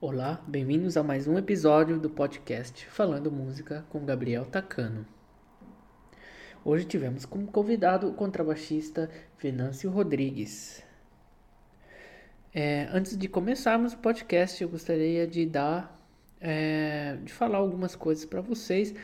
Olá, 0.00 0.40
bem-vindos 0.46 0.96
a 0.96 1.02
mais 1.02 1.26
um 1.26 1.36
episódio 1.36 1.98
do 1.98 2.08
podcast 2.08 2.86
Falando 2.86 3.32
Música 3.32 3.84
com 3.90 4.04
Gabriel 4.04 4.44
Tacano. 4.44 5.04
Hoje 6.64 6.84
tivemos 6.84 7.26
como 7.26 7.48
convidado 7.48 8.08
o 8.08 8.14
contrabaixista 8.14 9.10
Venâncio 9.40 9.90
Rodrigues. 9.90 10.84
É, 12.54 12.88
antes 12.92 13.18
de 13.18 13.26
começarmos 13.26 13.92
o 13.92 13.98
podcast, 13.98 14.62
eu 14.62 14.68
gostaria 14.68 15.26
de 15.26 15.44
dar, 15.44 16.00
é, 16.40 17.18
de 17.24 17.32
falar 17.32 17.58
algumas 17.58 17.96
coisas 17.96 18.24
para 18.24 18.40
vocês. 18.40 18.94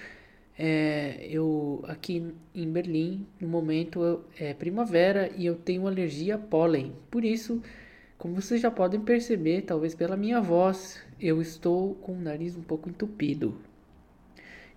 É, 0.56 1.26
eu 1.28 1.82
aqui 1.88 2.32
em 2.54 2.70
Berlim, 2.70 3.26
no 3.40 3.48
momento 3.48 4.24
é 4.38 4.54
primavera 4.54 5.28
e 5.36 5.44
eu 5.44 5.56
tenho 5.56 5.88
alergia 5.88 6.36
a 6.36 6.38
pólen, 6.38 6.94
por 7.10 7.24
isso 7.24 7.60
como 8.24 8.40
vocês 8.40 8.58
já 8.58 8.70
podem 8.70 9.02
perceber, 9.02 9.60
talvez 9.66 9.94
pela 9.94 10.16
minha 10.16 10.40
voz, 10.40 10.98
eu 11.20 11.42
estou 11.42 11.94
com 11.96 12.14
o 12.14 12.18
nariz 12.18 12.56
um 12.56 12.62
pouco 12.62 12.88
entupido. 12.88 13.54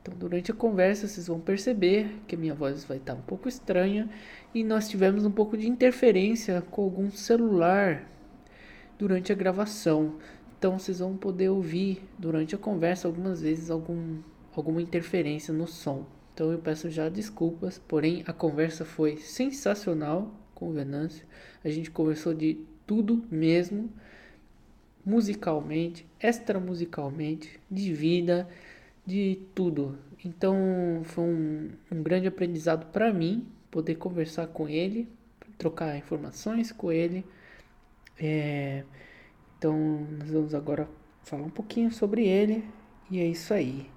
Então, 0.01 0.13
durante 0.13 0.51
a 0.51 0.53
conversa, 0.53 1.07
vocês 1.07 1.27
vão 1.27 1.39
perceber 1.39 2.09
que 2.27 2.35
a 2.35 2.37
minha 2.37 2.53
voz 2.53 2.83
vai 2.83 2.97
estar 2.97 3.13
um 3.13 3.21
pouco 3.21 3.47
estranha 3.47 4.09
e 4.53 4.65
nós 4.65 4.89
tivemos 4.89 5.23
um 5.23 5.31
pouco 5.31 5.55
de 5.55 5.65
interferência 5.65 6.61
com 6.61 6.81
algum 6.81 7.09
celular 7.09 8.11
durante 8.99 9.31
a 9.31 9.35
gravação. 9.35 10.15
Então, 10.59 10.77
vocês 10.77 10.99
vão 10.99 11.15
poder 11.15 11.47
ouvir 11.47 12.03
durante 12.19 12.53
a 12.53 12.57
conversa 12.57 13.07
algumas 13.07 13.41
vezes 13.41 13.69
algum, 13.69 14.17
alguma 14.53 14.81
interferência 14.81 15.53
no 15.53 15.67
som. 15.67 16.05
Então, 16.33 16.51
eu 16.51 16.59
peço 16.59 16.89
já 16.89 17.07
desculpas, 17.07 17.79
porém 17.79 18.25
a 18.27 18.33
conversa 18.33 18.83
foi 18.83 19.15
sensacional 19.15 20.35
com 20.53 20.67
o 20.67 20.73
Venâncio. 20.73 21.25
A 21.63 21.69
gente 21.69 21.89
conversou 21.89 22.33
de 22.33 22.75
tudo 22.87 23.23
mesmo, 23.29 23.91
musicalmente, 25.05 26.07
extramusicalmente, 26.19 27.59
de 27.69 27.93
vida, 27.93 28.47
de 29.05 29.39
tudo. 29.53 29.97
Então 30.25 31.01
foi 31.03 31.23
um, 31.23 31.69
um 31.91 32.01
grande 32.01 32.27
aprendizado 32.27 32.87
para 32.91 33.13
mim 33.13 33.45
poder 33.69 33.95
conversar 33.95 34.47
com 34.47 34.67
ele, 34.67 35.07
trocar 35.57 35.97
informações 35.97 36.71
com 36.71 36.91
ele. 36.91 37.23
É, 38.19 38.83
então 39.57 40.07
nós 40.17 40.31
vamos 40.31 40.55
agora 40.55 40.89
falar 41.23 41.43
um 41.43 41.49
pouquinho 41.49 41.91
sobre 41.91 42.25
ele 42.25 42.63
e 43.11 43.19
é 43.19 43.25
isso 43.25 43.53
aí. 43.53 43.89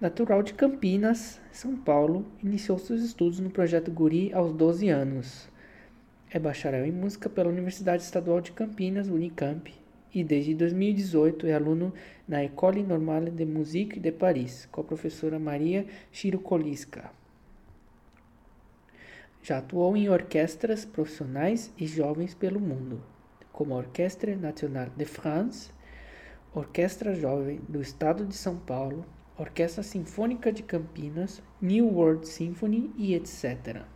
Natural 0.00 0.42
de 0.42 0.54
Campinas, 0.54 1.40
São 1.52 1.76
Paulo, 1.76 2.26
iniciou 2.42 2.78
seus 2.78 3.02
estudos 3.02 3.38
no 3.38 3.48
projeto 3.48 3.90
Guri 3.90 4.32
aos 4.32 4.52
12 4.52 4.88
anos. 4.88 5.48
É 6.34 6.38
bacharel 6.40 6.84
em 6.84 6.90
música 6.90 7.30
pela 7.30 7.48
Universidade 7.48 8.02
Estadual 8.02 8.40
de 8.40 8.50
Campinas, 8.50 9.06
Unicamp, 9.06 9.72
e 10.12 10.24
desde 10.24 10.52
2018 10.52 11.46
é 11.46 11.52
aluno 11.52 11.94
na 12.26 12.42
École 12.42 12.82
Normale 12.82 13.30
de 13.30 13.44
Musique 13.44 14.00
de 14.00 14.10
Paris, 14.10 14.66
com 14.72 14.80
a 14.80 14.84
professora 14.84 15.38
Maria 15.38 15.86
Chirukoliska. 16.10 17.08
Já 19.44 19.58
atuou 19.58 19.96
em 19.96 20.08
orquestras 20.08 20.84
profissionais 20.84 21.72
e 21.78 21.86
jovens 21.86 22.34
pelo 22.34 22.58
mundo, 22.58 23.00
como 23.52 23.72
a 23.72 23.76
Orquestra 23.76 24.34
Nationale 24.34 24.90
de 24.96 25.04
France, 25.04 25.70
Orquestra 26.52 27.14
Jovem 27.14 27.60
do 27.68 27.80
Estado 27.80 28.26
de 28.26 28.34
São 28.34 28.56
Paulo, 28.56 29.06
Orquestra 29.38 29.84
Sinfônica 29.84 30.50
de 30.50 30.64
Campinas, 30.64 31.40
New 31.62 31.86
World 31.86 32.26
Symphony 32.26 32.92
e 32.98 33.14
etc 33.14 33.93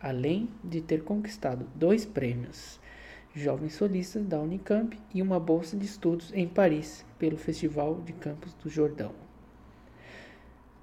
além 0.00 0.48
de 0.62 0.80
ter 0.80 1.02
conquistado 1.02 1.66
dois 1.74 2.04
prêmios 2.04 2.78
Jovens 3.34 3.74
Solistas 3.74 4.24
da 4.26 4.40
Unicamp 4.40 4.98
e 5.14 5.22
uma 5.22 5.38
bolsa 5.38 5.76
de 5.76 5.84
estudos 5.84 6.32
em 6.34 6.48
Paris 6.48 7.04
pelo 7.18 7.36
Festival 7.36 8.00
de 8.00 8.12
Campos 8.12 8.54
do 8.54 8.68
Jordão. 8.68 9.12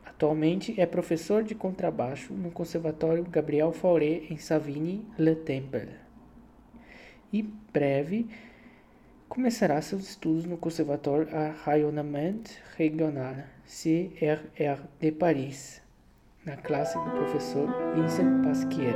Atualmente 0.05 0.79
é 0.79 0.85
professor 0.85 1.43
de 1.43 1.53
contrabaixo 1.53 2.33
no 2.33 2.49
Conservatório 2.49 3.25
Gabriel 3.25 3.73
Fauré 3.73 4.23
em 4.29 4.37
Savigny-le-Temple. 4.37 5.89
E 7.33 7.43
breve 7.73 8.27
começará 9.27 9.81
seus 9.81 10.09
estudos 10.09 10.45
no 10.45 10.55
Conservatório 10.55 11.27
à 11.35 11.53
Regional 12.77 13.35
CRR 13.65 14.83
de 15.01 15.11
Paris, 15.11 15.81
na 16.45 16.55
classe 16.57 16.97
do 16.99 17.11
professor 17.11 17.67
Vincent 17.95 18.43
Pasquier. 18.43 18.95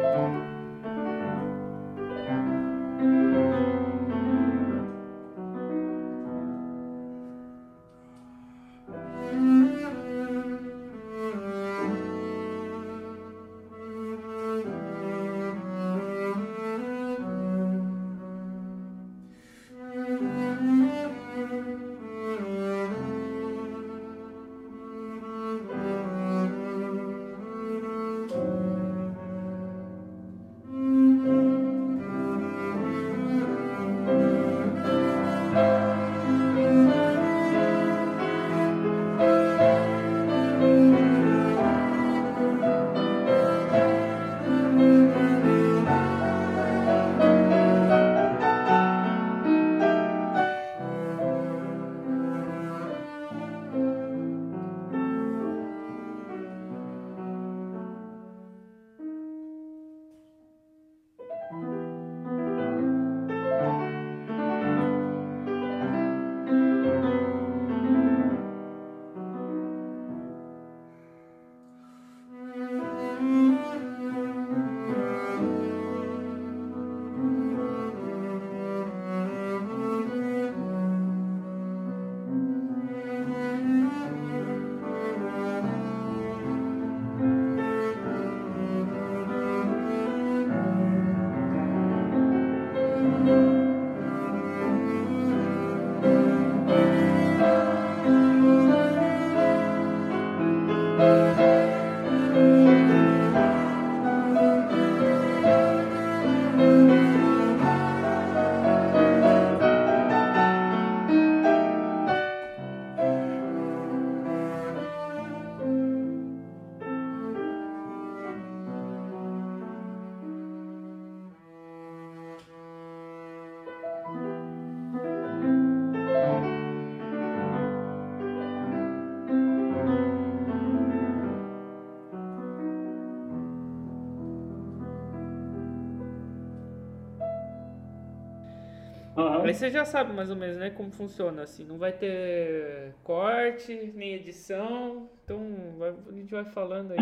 Aí 139.49 139.55
você 139.55 139.71
já 139.71 139.83
sabe 139.83 140.13
mais 140.13 140.29
ou 140.29 140.35
menos, 140.35 140.57
né, 140.57 140.69
como 140.69 140.91
funciona, 140.91 141.41
assim, 141.41 141.65
não 141.65 141.79
vai 141.79 141.91
ter 141.91 142.93
corte, 143.03 143.91
nem 143.95 144.13
edição, 144.13 145.09
então 145.25 145.39
vai, 145.75 145.89
a 145.89 146.11
gente 146.11 146.29
vai 146.29 146.45
falando 146.45 146.91
aí. 146.91 146.99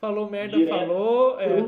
Falou 0.00 0.30
merda, 0.30 0.56
Direto. 0.56 0.74
falou. 0.74 1.38
É. 1.38 1.60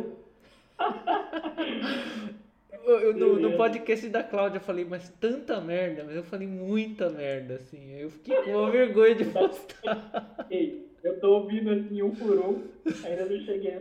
eu, 2.86 3.12
no, 3.12 3.38
no, 3.38 3.54
podcast 3.58 4.08
da 4.08 4.22
Cláudia 4.22 4.56
eu 4.56 4.62
falei, 4.62 4.86
mas 4.86 5.10
tanta 5.20 5.60
merda, 5.60 6.04
mas 6.04 6.16
eu 6.16 6.24
falei 6.24 6.48
muita 6.48 7.10
merda, 7.10 7.56
assim. 7.56 7.92
Eu 7.92 8.08
fiquei 8.08 8.34
com 8.44 8.52
uma 8.52 8.70
vergonha 8.70 9.14
de 9.14 9.26
postar. 9.26 10.36
Ei, 10.48 10.88
eu 11.04 11.20
tô 11.20 11.34
ouvindo 11.34 11.70
assim 11.70 12.00
um 12.00 12.12
por 12.12 12.38
um, 12.38 12.62
ainda 13.04 13.26
não 13.26 13.44
cheguei. 13.44 13.78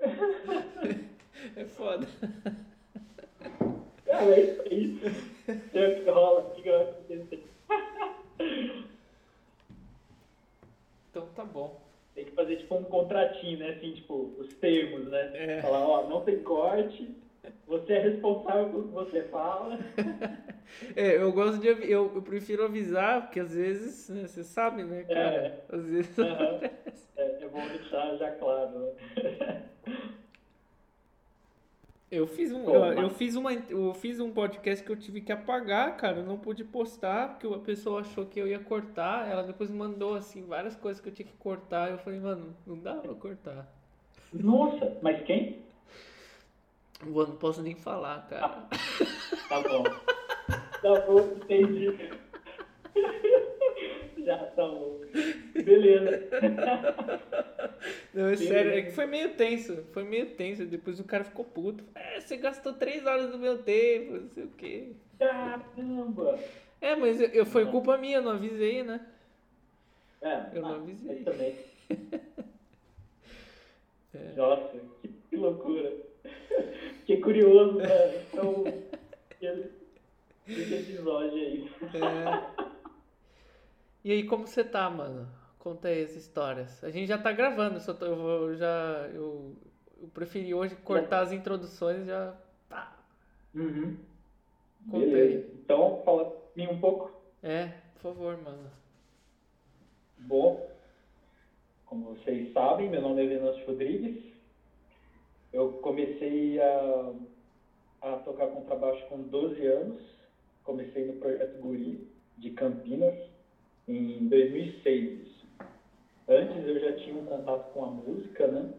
É 1.56 1.64
foda. 1.66 2.06
Cara, 4.14 4.30
é 4.30 4.40
isso 4.40 4.62
aí. 4.62 5.00
É 5.74 6.00
que 6.00 6.10
rola, 6.10 6.54
fica 6.54 6.94
Então 11.10 11.26
tá 11.34 11.44
bom. 11.44 11.80
Tem 12.14 12.24
que 12.24 12.30
fazer 12.30 12.56
tipo 12.56 12.76
um 12.76 12.84
contratinho, 12.84 13.58
né? 13.58 13.70
Assim, 13.70 13.92
tipo, 13.92 14.34
os 14.38 14.54
termos, 14.54 15.08
né? 15.08 15.30
É. 15.34 15.62
Falar, 15.62 15.80
ó, 15.80 16.08
não 16.08 16.20
tem 16.20 16.42
corte, 16.42 17.12
você 17.66 17.94
é 17.94 17.98
responsável 18.00 18.70
pelo 18.70 18.84
que 18.84 18.94
você 18.94 19.22
fala. 19.24 19.78
É, 20.96 21.16
eu 21.18 21.30
gosto 21.30 21.60
de 21.60 21.68
eu, 21.68 21.78
eu 21.82 22.22
prefiro 22.22 22.64
avisar, 22.64 23.22
porque 23.22 23.38
às 23.38 23.54
vezes, 23.54 24.08
né, 24.08 24.26
você 24.26 24.42
sabe, 24.42 24.82
né, 24.82 25.04
cara? 25.04 25.18
É. 25.20 25.60
Às 25.68 25.84
vezes 25.84 26.18
uhum. 26.18 26.24
é, 27.16 27.42
é 27.42 27.48
bom 27.48 27.68
deixar 27.68 28.16
já 28.16 28.30
claro, 28.32 28.78
né? 28.78 29.62
Eu 32.14 32.28
fiz 32.28 32.52
um, 32.52 32.70
eu, 32.70 32.84
eu, 32.92 33.10
fiz 33.10 33.34
uma, 33.34 33.52
eu 33.52 33.92
fiz 33.94 34.20
um 34.20 34.30
podcast 34.30 34.84
que 34.84 34.92
eu 34.92 34.96
tive 34.96 35.20
que 35.20 35.32
apagar, 35.32 35.96
cara. 35.96 36.18
Eu 36.18 36.24
não 36.24 36.38
pude 36.38 36.62
postar 36.62 37.30
porque 37.30 37.46
a 37.46 37.58
pessoa 37.58 38.02
achou 38.02 38.24
que 38.24 38.38
eu 38.38 38.46
ia 38.46 38.60
cortar. 38.60 39.28
Ela 39.28 39.42
depois 39.42 39.68
mandou 39.68 40.14
assim 40.14 40.44
várias 40.44 40.76
coisas 40.76 41.02
que 41.02 41.08
eu 41.08 41.12
tinha 41.12 41.26
que 41.26 41.36
cortar. 41.36 41.90
Eu 41.90 41.98
falei, 41.98 42.20
mano, 42.20 42.54
não 42.64 42.78
dá 42.78 42.94
pra 42.94 43.12
cortar. 43.14 43.66
Nossa, 44.32 44.96
mas 45.02 45.24
quem? 45.24 45.64
Eu 47.04 47.26
não 47.26 47.36
posso 47.36 47.60
nem 47.62 47.74
falar, 47.74 48.26
cara. 48.28 48.46
Ah, 48.46 48.68
tá 49.48 49.60
bom. 49.60 49.82
Tá 50.80 51.00
bom, 51.06 51.18
entendi. 51.36 51.98
Já 54.24 54.38
tá 54.38 54.68
bom. 54.68 55.00
Beleza. 55.52 56.28
Não, 58.14 58.28
é 58.28 58.36
sério, 58.36 58.70
é 58.72 58.82
que 58.82 58.92
foi 58.92 59.06
meio 59.06 59.34
tenso. 59.34 59.82
Foi 59.92 60.04
meio 60.04 60.26
tenso. 60.30 60.64
Depois 60.64 61.00
o 61.00 61.04
cara 61.04 61.24
ficou 61.24 61.44
puto. 61.44 61.82
É, 61.96 62.20
você 62.20 62.36
gastou 62.36 62.72
três 62.72 63.04
horas 63.04 63.30
do 63.30 63.38
meu 63.38 63.58
tempo, 63.58 64.12
não 64.12 64.28
sei 64.28 64.44
o 64.44 64.50
quê. 64.50 64.92
Caramba! 65.18 66.38
É, 66.80 66.94
mas 66.94 67.20
eu, 67.20 67.28
eu 67.28 67.44
foi 67.44 67.66
culpa 67.66 67.98
minha, 67.98 68.18
eu 68.18 68.22
não 68.22 68.32
avisei, 68.32 68.84
né? 68.84 69.04
É, 70.22 70.46
eu 70.54 70.62
não 70.62 70.74
ah, 70.74 70.76
avisei. 70.76 71.18
Eu 71.18 71.24
também. 71.24 71.56
é. 74.14 74.32
Nossa, 74.36 74.80
que 75.28 75.36
loucura. 75.36 75.92
Fiquei 77.00 77.20
curioso, 77.20 77.78
né? 77.78 77.88
Então, 78.32 78.64
esse 80.46 80.74
episódio 80.74 81.34
aí. 81.34 81.68
É. 81.94 82.64
E 84.04 84.12
aí, 84.12 84.22
como 84.22 84.46
você 84.46 84.62
tá, 84.62 84.88
mano? 84.88 85.28
Conta 85.64 85.88
aí 85.88 86.02
as 86.04 86.14
histórias. 86.14 86.84
A 86.84 86.90
gente 86.90 87.06
já 87.06 87.16
tá 87.16 87.32
gravando, 87.32 87.80
só 87.80 87.94
tô, 87.94 88.04
eu 88.04 88.16
vou 88.16 88.54
já. 88.54 89.08
Eu, 89.14 89.56
eu 89.98 90.08
preferi 90.08 90.52
hoje 90.52 90.76
cortar 90.76 91.20
as 91.20 91.32
introduções 91.32 92.04
já. 92.04 92.36
Tá. 92.68 92.94
Uhum. 93.54 93.96
Conta 94.90 95.06
Beleza. 95.06 95.38
aí. 95.38 95.54
Então, 95.54 96.02
fala 96.04 96.36
mim 96.54 96.66
um 96.66 96.78
pouco. 96.78 97.18
É, 97.42 97.68
por 97.94 98.02
favor, 98.02 98.36
mano. 98.42 98.70
Bom, 100.18 100.70
como 101.86 102.14
vocês 102.14 102.52
sabem, 102.52 102.90
meu 102.90 103.00
nome 103.00 103.24
é 103.24 103.26
Venâncio 103.26 103.66
Rodrigues. 103.66 104.22
Eu 105.50 105.72
comecei 105.74 106.60
a, 106.60 107.12
a 108.02 108.16
tocar 108.18 108.48
contrabaixo 108.48 109.02
com 109.06 109.22
12 109.22 109.66
anos. 109.66 110.02
Comecei 110.62 111.06
no 111.06 111.14
Projeto 111.14 111.58
Guri 111.62 112.06
de 112.36 112.50
Campinas 112.50 113.18
em 113.88 114.28
2006. 114.28 115.33
Antes 116.28 116.66
eu 116.66 116.80
já 116.80 116.92
tinha 116.96 117.16
um 117.16 117.24
contato 117.24 117.72
com 117.72 117.84
a 117.84 117.88
música, 117.88 118.46
né? 118.46 118.70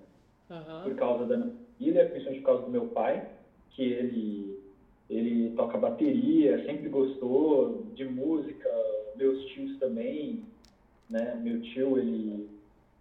Uhum. 0.50 0.82
Por 0.84 0.96
causa 0.96 1.26
da 1.26 1.38
minha 1.38 1.54
família, 1.78 2.10
principalmente 2.10 2.42
por 2.42 2.46
causa 2.46 2.64
do 2.64 2.72
meu 2.72 2.88
pai, 2.88 3.28
que 3.72 3.84
ele, 3.84 4.60
ele 5.10 5.52
toca 5.56 5.78
bateria, 5.78 6.66
sempre 6.66 6.90
gostou 6.90 7.84
de 7.94 8.06
música, 8.06 8.70
meus 9.16 9.44
tios 9.46 9.78
também, 9.80 10.44
né? 11.10 11.40
Meu 11.44 11.62
tio, 11.62 12.00
ele, 12.00 12.50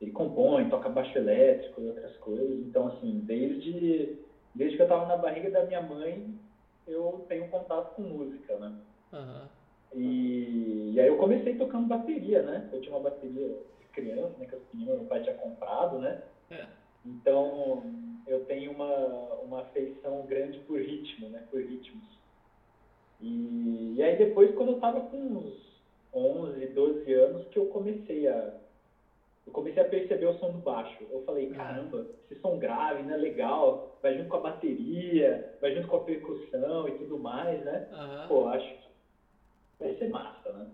ele 0.00 0.10
compõe, 0.10 0.68
toca 0.68 0.88
baixo 0.88 1.16
elétrico 1.16 1.80
e 1.80 1.86
outras 1.86 2.14
coisas. 2.18 2.60
Então, 2.60 2.88
assim, 2.88 3.20
desde, 3.24 4.16
desde 4.54 4.76
que 4.76 4.82
eu 4.82 4.86
estava 4.86 5.06
na 5.06 5.16
barriga 5.16 5.50
da 5.50 5.64
minha 5.64 5.80
mãe, 5.80 6.26
eu 6.86 7.24
tenho 7.28 7.48
contato 7.48 7.94
com 7.94 8.02
música, 8.02 8.56
né? 8.58 8.72
Uhum. 9.12 9.48
E, 9.94 10.92
e 10.94 11.00
aí 11.00 11.06
eu 11.06 11.16
comecei 11.16 11.54
tocando 11.54 11.86
bateria, 11.86 12.42
né? 12.42 12.68
Eu 12.72 12.80
tinha 12.80 12.94
uma 12.94 13.08
bateria 13.08 13.56
criança, 13.94 14.36
né, 14.38 14.46
que 14.46 14.54
os 14.56 14.62
meninos 14.72 14.98
meu 14.98 15.06
pai 15.06 15.22
tinha 15.22 15.34
comprado, 15.34 15.98
né? 15.98 16.22
É. 16.50 16.66
Então, 17.04 17.82
eu 18.26 18.40
tenho 18.46 18.72
uma, 18.72 18.94
uma 19.42 19.60
afeição 19.60 20.26
grande 20.26 20.58
por 20.60 20.80
ritmo, 20.80 21.28
né? 21.28 21.44
Por 21.50 21.60
ritmos. 21.60 22.04
E, 23.20 23.94
e 23.96 24.02
aí 24.02 24.16
depois, 24.16 24.54
quando 24.54 24.72
eu 24.72 24.80
tava 24.80 25.00
com 25.00 25.16
uns 25.16 25.54
11, 26.12 26.66
12 26.66 27.12
anos, 27.12 27.46
que 27.48 27.58
eu 27.58 27.66
comecei 27.66 28.26
a 28.26 28.54
eu 29.46 29.52
comecei 29.52 29.82
a 29.82 29.86
perceber 29.86 30.24
o 30.24 30.38
som 30.38 30.50
do 30.50 30.58
baixo. 30.58 31.04
Eu 31.10 31.22
falei, 31.24 31.50
caramba, 31.50 32.06
esse 32.30 32.40
som 32.40 32.58
grave, 32.58 33.02
né? 33.02 33.14
Legal, 33.14 33.94
vai 34.00 34.16
junto 34.16 34.28
com 34.28 34.36
a 34.36 34.40
bateria, 34.40 35.54
vai 35.60 35.70
junto 35.72 35.86
com 35.86 35.96
a 35.96 36.00
percussão 36.00 36.88
e 36.88 36.92
tudo 36.92 37.18
mais, 37.18 37.62
né? 37.62 37.86
Uhum. 37.92 38.28
Pô, 38.28 38.48
acho 38.48 38.66
que 38.66 38.88
vai 39.78 39.92
ser 39.98 40.08
massa, 40.08 40.50
né? 40.50 40.66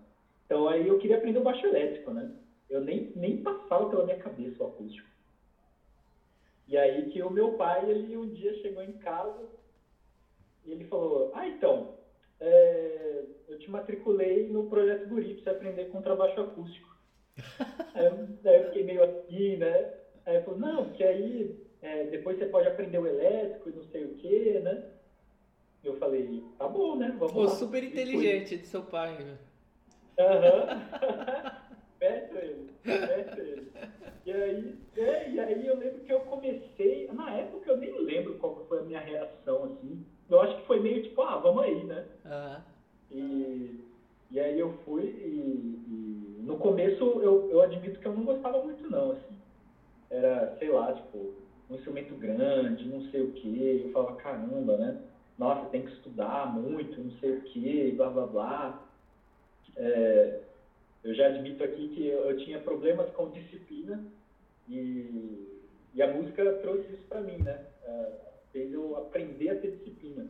Então 0.47 0.69
aí 0.69 0.87
eu 0.87 0.99
queria 0.99 1.17
aprender 1.17 1.41
o 1.41 1.43
baixo 1.43 1.67
elétrico, 1.67 2.13
né? 2.13 2.31
Eu 2.71 2.81
nem, 2.81 3.11
nem 3.17 3.43
passava 3.43 3.87
pela 3.87 4.05
minha 4.05 4.19
cabeça 4.19 4.63
o 4.63 4.67
acústico. 4.67 5.09
E 6.69 6.77
aí 6.77 7.11
que 7.11 7.21
o 7.21 7.29
meu 7.29 7.55
pai, 7.55 7.91
ele 7.91 8.17
um 8.17 8.29
dia 8.29 8.55
chegou 8.61 8.81
em 8.81 8.93
casa 8.93 9.49
e 10.65 10.71
ele 10.71 10.85
falou, 10.85 11.33
ah, 11.35 11.49
então, 11.49 11.93
é, 12.39 13.25
eu 13.49 13.59
te 13.59 13.69
matriculei 13.69 14.49
no 14.49 14.69
projeto 14.69 15.09
Guri 15.09 15.35
pra 15.35 15.43
você 15.43 15.51
aprender 15.51 15.87
contrabaixo 15.87 16.41
acústico. 16.41 16.97
aí, 17.93 18.07
eu, 18.07 18.13
aí, 18.45 18.57
eu, 18.61 18.67
fiquei 18.67 18.85
meio 18.85 19.03
assim, 19.03 19.57
né? 19.57 19.91
Aí 20.25 20.37
ele 20.37 20.45
falou, 20.45 20.61
não, 20.61 20.85
porque 20.85 21.03
aí 21.03 21.53
é, 21.83 22.05
depois 22.05 22.39
você 22.39 22.47
pode 22.47 22.69
aprender 22.69 22.99
o 22.99 23.07
elétrico 23.07 23.69
e 23.69 23.73
não 23.73 23.83
sei 23.85 24.05
o 24.05 24.15
quê, 24.15 24.61
né? 24.63 24.85
Eu 25.83 25.99
falei, 25.99 26.45
tá 26.57 26.69
bom, 26.69 26.95
né? 26.95 27.13
Vamos 27.19 27.33
Pô, 27.33 27.45
lá. 27.47 27.49
super 27.49 27.83
inteligente 27.83 28.57
de 28.59 28.67
seu 28.67 28.85
pai, 28.85 29.25
né? 29.25 29.39
Aham. 30.19 30.67
Uhum. 30.69 31.61
Peça 32.01 32.39
ele, 32.39 32.71
peça 32.83 33.41
ele. 33.41 33.71
E 34.25 34.33
aí, 34.33 34.75
é, 34.97 35.31
e 35.31 35.39
aí 35.39 35.67
eu 35.67 35.77
lembro 35.77 36.01
que 36.01 36.13
eu 36.13 36.21
comecei, 36.21 37.11
na 37.13 37.31
época 37.37 37.71
eu 37.71 37.77
nem 37.77 37.93
lembro 38.01 38.39
qual 38.39 38.65
foi 38.69 38.79
a 38.79 38.83
minha 38.83 39.01
reação, 39.01 39.65
assim. 39.65 40.03
Eu 40.31 40.41
acho 40.41 40.57
que 40.57 40.67
foi 40.67 40.81
meio 40.81 41.03
tipo, 41.03 41.21
ah, 41.21 41.37
vamos 41.37 41.63
aí, 41.63 41.85
né? 41.85 42.07
Uhum. 42.25 42.61
E, 43.11 43.85
e 44.31 44.41
aí 44.41 44.59
eu 44.59 44.73
fui 44.85 45.03
e, 45.03 46.39
e, 46.39 46.43
no 46.43 46.57
começo 46.57 47.05
eu, 47.21 47.51
eu 47.51 47.61
admito 47.61 48.01
que 48.01 48.07
eu 48.07 48.15
não 48.15 48.25
gostava 48.25 48.63
muito 48.63 48.91
não, 48.91 49.13
assim. 49.13 49.37
Era, 50.11 50.57
sei 50.59 50.71
lá, 50.71 50.95
tipo, 50.95 51.35
um 51.69 51.75
instrumento 51.75 52.15
grande, 52.15 52.89
não 52.89 53.03
sei 53.11 53.21
o 53.21 53.33
que. 53.33 53.83
Eu 53.85 53.93
falava, 53.93 54.17
caramba, 54.17 54.79
né? 54.79 55.03
Nossa, 55.37 55.69
tem 55.69 55.83
que 55.83 55.93
estudar 55.93 56.51
muito, 56.55 56.99
não 56.99 57.11
sei 57.19 57.33
o 57.33 57.43
que, 57.43 57.93
blá 57.93 58.09
blá 58.09 58.27
blá. 58.27 58.83
É, 59.77 60.41
eu 61.03 61.15
já 61.15 61.27
admito 61.27 61.65
aqui 61.65 61.89
que 61.89 62.09
eu, 62.09 62.37
tinha 62.39 62.59
problemas 62.59 63.11
com 63.13 63.31
disciplina 63.31 64.03
e, 64.69 65.61
e 65.95 66.03
a 66.03 66.13
música 66.13 66.53
trouxe 66.55 66.93
isso 66.93 67.03
para 67.09 67.21
mim, 67.21 67.39
né? 67.39 67.65
Uh, 67.87 68.13
fez 68.53 68.73
eu 68.73 68.97
aprender 68.97 69.51
a 69.51 69.57
ter 69.57 69.71
disciplina. 69.73 70.27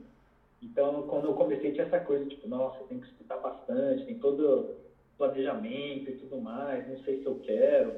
Então, 0.62 1.06
quando 1.08 1.26
eu 1.26 1.34
comecei, 1.34 1.72
tinha 1.72 1.86
essa 1.86 2.00
coisa, 2.00 2.24
tipo, 2.26 2.46
nossa, 2.46 2.84
tem 2.84 3.00
que 3.00 3.06
estudar 3.06 3.38
bastante, 3.38 4.04
tem 4.04 4.18
todo 4.18 4.76
planejamento 5.16 6.10
e 6.10 6.16
tudo 6.16 6.40
mais, 6.40 6.86
não 6.88 6.98
sei 7.00 7.20
se 7.20 7.26
eu 7.26 7.40
quero. 7.40 7.94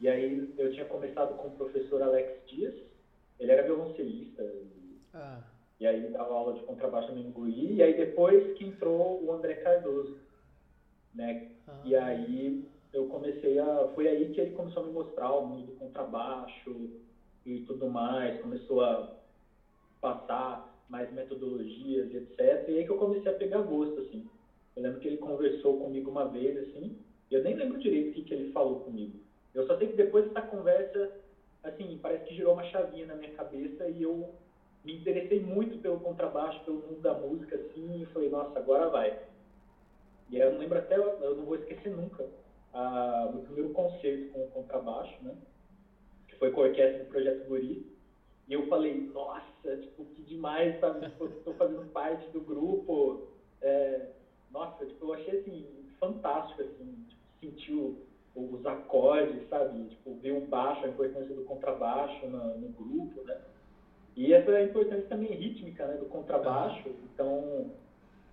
E 0.00 0.08
aí 0.08 0.52
eu 0.58 0.72
tinha 0.72 0.84
começado 0.84 1.36
com 1.36 1.48
o 1.48 1.56
professor 1.56 2.02
Alex 2.02 2.46
Dias, 2.46 2.74
ele 3.38 3.52
era 3.52 3.62
violoncelista, 3.62 4.42
e, 4.42 4.98
ah. 5.14 5.40
e 5.78 5.86
aí 5.86 6.08
dava 6.08 6.34
aula 6.34 6.54
de 6.54 6.64
contrabaixo 6.64 7.12
no 7.12 7.22
Mingui, 7.22 7.74
e 7.74 7.82
aí 7.82 7.96
depois 7.96 8.56
que 8.56 8.64
entrou 8.64 9.22
o 9.24 9.32
André 9.32 9.54
Cardoso 9.54 10.18
né? 11.14 11.48
Ah. 11.66 11.80
E 11.84 11.94
aí 11.94 12.64
eu 12.92 13.06
comecei 13.06 13.58
a, 13.58 13.88
foi 13.94 14.08
aí 14.08 14.32
que 14.32 14.40
ele 14.40 14.54
começou 14.54 14.82
a 14.82 14.86
me 14.86 14.92
mostrar 14.92 15.32
o 15.32 15.46
mundo 15.46 15.66
do 15.66 15.72
contrabaixo 15.72 16.90
e 17.46 17.60
tudo 17.60 17.88
mais, 17.88 18.40
começou 18.40 18.82
a 18.82 19.16
passar 20.00 20.70
mais 20.88 21.12
metodologias, 21.12 22.12
etc. 22.12 22.68
E 22.68 22.78
aí 22.78 22.84
que 22.84 22.90
eu 22.90 22.96
comecei 22.96 23.30
a 23.30 23.34
pegar 23.34 23.62
gosto, 23.62 24.00
assim. 24.00 24.26
Eu 24.76 24.82
lembro 24.82 25.00
que 25.00 25.08
ele 25.08 25.16
conversou 25.18 25.78
comigo 25.78 26.10
uma 26.10 26.26
vez, 26.26 26.56
assim, 26.68 26.96
eu 27.30 27.42
nem 27.42 27.54
lembro 27.54 27.78
direito 27.78 28.10
o 28.10 28.12
que, 28.12 28.22
que 28.22 28.34
ele 28.34 28.52
falou 28.52 28.80
comigo. 28.80 29.18
Eu 29.54 29.66
só 29.66 29.76
sei 29.76 29.88
que 29.88 29.96
depois 29.96 30.26
dessa 30.26 30.42
conversa, 30.42 31.12
assim, 31.62 31.98
parece 32.02 32.24
que 32.24 32.34
girou 32.34 32.54
uma 32.54 32.64
chavinha 32.64 33.06
na 33.06 33.14
minha 33.14 33.32
cabeça 33.32 33.88
e 33.88 34.02
eu 34.02 34.28
me 34.84 34.94
interessei 34.94 35.40
muito 35.40 35.78
pelo 35.78 36.00
contrabaixo, 36.00 36.64
pelo 36.64 36.78
mundo 36.78 37.00
da 37.00 37.14
música, 37.14 37.56
assim, 37.56 38.02
e 38.02 38.06
falei, 38.06 38.30
nossa, 38.30 38.58
agora 38.58 38.88
vai. 38.88 39.16
E 40.30 40.38
eu 40.38 40.52
não 40.52 40.58
lembro 40.60 40.78
até, 40.78 40.96
eu 40.96 41.36
não 41.36 41.44
vou 41.44 41.56
esquecer 41.56 41.90
nunca, 41.90 42.24
a, 42.72 43.30
o 43.34 43.42
primeiro 43.42 43.70
concerto 43.70 44.28
com 44.32 44.44
o 44.44 44.50
contrabaixo, 44.50 45.16
né? 45.22 45.34
Que 46.28 46.36
foi 46.36 46.52
com 46.52 46.62
a 46.62 46.64
orquestra 46.64 47.02
do 47.02 47.10
Projeto 47.10 47.48
Guri. 47.48 47.86
E 48.46 48.52
eu 48.52 48.68
falei, 48.68 49.10
nossa, 49.12 49.76
tipo, 49.76 50.04
que 50.04 50.22
demais, 50.22 50.78
sabe? 50.80 51.08
Tipo, 51.08 51.28
tô 51.28 51.52
fazendo 51.54 51.84
parte 51.92 52.28
do 52.30 52.40
grupo. 52.40 53.26
É, 53.60 54.06
nossa, 54.52 54.86
tipo, 54.86 55.06
eu 55.06 55.14
achei, 55.14 55.40
assim, 55.40 55.66
fantástico, 55.98 56.62
assim, 56.62 57.04
tipo, 57.08 57.20
sentir 57.40 57.96
os 58.36 58.66
acordes, 58.66 59.48
sabe? 59.48 59.84
Tipo, 59.88 60.14
ver 60.14 60.32
o 60.32 60.40
baixo, 60.42 60.84
a 60.84 60.88
importância 60.88 61.34
do 61.34 61.42
contrabaixo 61.42 62.26
no, 62.26 62.58
no 62.58 62.68
grupo, 62.68 63.22
né? 63.22 63.40
E 64.16 64.32
essa 64.32 64.50
é 64.52 64.56
a 64.58 64.64
importância 64.64 65.06
também 65.08 65.32
rítmica, 65.32 65.86
né, 65.86 65.96
do 65.96 66.06
contrabaixo. 66.06 66.88
Então, 67.12 67.70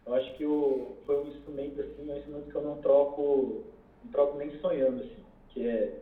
eu 0.07 0.15
acho 0.15 0.33
que 0.35 0.45
o, 0.45 0.95
foi 1.05 1.21
um 1.21 1.27
instrumento, 1.27 1.81
assim, 1.81 2.09
um 2.09 2.15
instrumento 2.15 2.49
que 2.49 2.55
eu 2.55 2.61
não 2.61 2.81
troco, 2.81 3.65
não 4.03 4.11
troco 4.11 4.37
nem 4.37 4.57
sonhando, 4.59 5.03
assim, 5.03 5.23
que 5.49 5.67
é, 5.67 5.99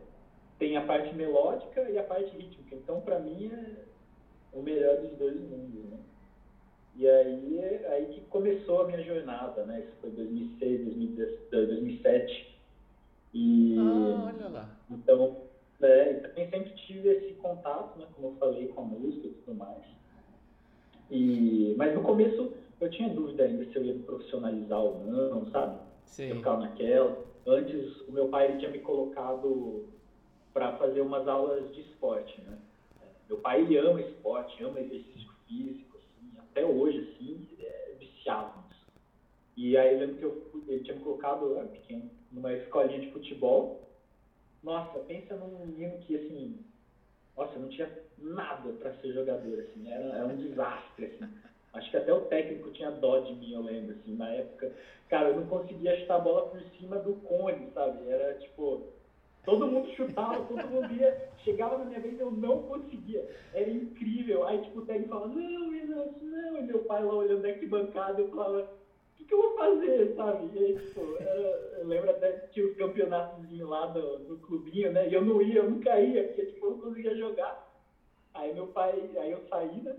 tem 0.59 0.77
a 0.77 0.85
parte 0.85 1.13
melódica 1.15 1.89
e 1.89 1.97
a 1.97 2.03
parte 2.03 2.37
rítmica. 2.37 2.75
Então, 2.75 3.01
para 3.01 3.19
mim, 3.19 3.51
é 3.51 4.57
o 4.57 4.61
melhor 4.61 4.97
dos 4.97 5.17
dois 5.17 5.35
mundos, 5.41 5.85
né? 5.89 5.97
E 6.97 7.07
aí, 7.07 7.59
é 7.59 7.87
aí 7.89 8.05
que 8.13 8.21
começou 8.21 8.81
a 8.81 8.87
minha 8.87 9.03
jornada, 9.03 9.65
né? 9.65 9.81
Isso 9.81 9.91
foi 9.99 10.11
2006, 10.11 11.49
2007. 11.51 12.55
E, 13.33 13.75
ah, 13.77 14.31
olha 14.33 14.47
lá. 14.47 14.69
Então, 14.89 15.37
é, 15.81 16.11
e 16.11 16.15
também 16.21 16.49
sempre 16.49 16.73
tive 16.85 17.09
esse 17.09 17.33
contato, 17.33 17.99
né, 17.99 18.05
como 18.15 18.29
eu 18.29 18.35
falei, 18.37 18.67
com 18.69 18.81
a 18.81 18.85
música 18.85 19.27
e 19.27 19.31
tudo 19.31 19.57
mais. 19.57 19.83
E, 21.11 21.75
mas 21.77 21.93
no 21.93 22.01
começo 22.01 22.53
eu 22.79 22.89
tinha 22.89 23.09
dúvida 23.09 23.43
ainda 23.43 23.65
se 23.65 23.75
eu 23.75 23.83
ia 23.83 23.93
me 23.93 24.03
profissionalizar 24.03 24.79
ou 24.79 25.05
não, 25.05 25.49
sabe? 25.51 25.79
Sim. 26.05 26.29
Eu 26.29 26.35
ficava 26.37 26.59
naquela. 26.59 27.25
Antes, 27.45 28.01
o 28.07 28.11
meu 28.11 28.27
pai 28.29 28.45
ele 28.45 28.59
tinha 28.59 28.71
me 28.71 28.79
colocado 28.79 29.85
para 30.53 30.77
fazer 30.77 31.01
umas 31.01 31.27
aulas 31.27 31.73
de 31.73 31.81
esporte, 31.81 32.41
né? 32.41 32.57
Meu 33.27 33.37
pai 33.37 33.61
ele 33.61 33.77
ama 33.77 34.01
esporte, 34.01 34.63
ama 34.63 34.79
exercício 34.79 35.29
físico, 35.47 35.97
assim, 35.97 36.37
até 36.37 36.65
hoje, 36.65 36.99
assim, 36.99 37.47
é 37.59 37.95
viciado 37.99 38.53
nisso. 38.67 38.85
E 39.57 39.77
aí 39.77 39.93
eu 39.93 39.99
lembro 39.99 40.15
que 40.15 40.23
eu, 40.23 40.63
ele 40.67 40.83
tinha 40.83 40.95
me 40.95 41.03
colocado, 41.03 41.45
eu 41.45 41.57
era 41.57 41.67
pequeno, 41.67 42.09
numa 42.31 42.53
escolinha 42.53 42.99
de 42.99 43.11
futebol 43.11 43.85
nossa, 44.65 44.97
pensa 45.01 45.35
num 45.35 45.63
menino 45.63 45.99
que, 45.99 46.15
assim, 46.15 46.65
nossa, 47.37 47.59
não 47.59 47.69
tinha 47.69 47.87
nada 48.17 48.73
para 48.73 48.95
ser 48.95 49.13
jogador, 49.13 49.59
assim, 49.59 49.87
era, 49.87 50.03
era 50.05 50.25
um 50.25 50.35
desastre, 50.35 51.05
assim. 51.05 51.31
Acho 51.75 51.91
que 51.91 51.97
até 51.97 52.13
o 52.13 52.21
técnico 52.21 52.71
tinha 52.71 52.89
dó 52.89 53.17
de 53.17 53.33
mim, 53.33 53.53
eu 53.53 53.61
lembro, 53.61 53.91
assim, 53.91 54.15
na 54.15 54.29
época. 54.29 54.71
Cara, 55.09 55.29
eu 55.29 55.35
não 55.35 55.45
conseguia 55.45 55.93
chutar 55.99 56.15
a 56.15 56.19
bola 56.19 56.43
por 56.43 56.61
cima 56.77 56.97
do 56.97 57.13
cone, 57.15 57.69
sabe? 57.73 58.09
Era, 58.09 58.33
tipo, 58.35 58.81
todo 59.43 59.67
mundo 59.67 59.89
chutava, 59.89 60.41
todo 60.47 60.67
mundo 60.69 60.91
ia, 60.93 61.13
chegava 61.43 61.77
na 61.77 61.85
minha 61.85 61.99
vez 61.99 62.17
eu 62.17 62.31
não 62.31 62.59
conseguia. 62.61 63.27
Era 63.53 63.69
incrível. 63.69 64.45
Aí, 64.45 64.59
tipo, 64.59 64.79
o 64.79 64.81
técnico 64.83 65.09
falava, 65.09 65.33
não, 65.33 65.69
Renan, 65.69 66.07
não. 66.21 66.57
E 66.57 66.63
meu 66.63 66.79
pai 66.79 67.03
lá 67.03 67.13
olhando 67.13 67.41
da 67.41 67.67
bancada, 67.67 68.21
eu 68.21 68.29
falava, 68.29 68.65
o 69.19 69.23
que 69.25 69.33
eu 69.33 69.37
vou 69.37 69.53
fazer, 69.55 70.13
sabe? 70.15 70.49
E 70.53 70.59
aí, 70.59 70.73
tipo, 70.73 71.01
eu 71.01 71.87
lembro 71.87 72.09
até 72.09 72.31
que 72.31 72.53
tinha 72.53 72.65
os 72.65 72.75
campeonatos 72.75 73.37
lá 73.59 73.85
do, 73.85 74.19
do 74.19 74.37
clubinho, 74.37 74.91
né? 74.91 75.07
E 75.07 75.13
eu 75.13 75.21
não 75.21 75.41
ia, 75.41 75.57
eu 75.57 75.69
nunca 75.69 75.99
ia, 75.99 76.23
porque 76.23 76.45
tipo, 76.45 76.65
eu 76.65 76.69
não 76.71 76.77
conseguia 76.77 77.15
jogar. 77.15 77.65
Aí 78.33 78.53
meu 78.53 78.67
pai, 78.67 79.09
aí 79.17 79.31
eu 79.31 79.41
saí, 79.49 79.81
né? 79.81 79.95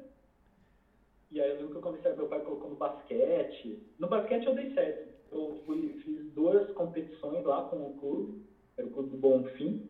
E 1.31 1.41
aí 1.41 1.51
eu 1.51 1.57
lembro 1.57 1.73
que 1.73 1.77
eu 1.79 1.83
comecei, 1.83 2.13
meu 2.15 2.27
pai 2.27 2.41
colocou 2.41 2.71
no 2.71 2.77
basquete. 2.77 3.83
No 3.99 4.09
basquete 4.09 4.47
eu 4.47 4.55
dei 4.55 4.73
certo. 4.73 5.09
Eu 5.31 5.61
fui, 5.67 5.99
fiz 6.05 6.25
duas 6.33 6.71
competições 6.73 7.45
lá 7.45 7.63
com 7.63 7.87
o 7.87 7.95
clube, 7.97 8.43
era 8.77 8.87
o 8.87 8.91
clube 8.91 9.11
do 9.11 9.17
Bonfim. 9.17 9.83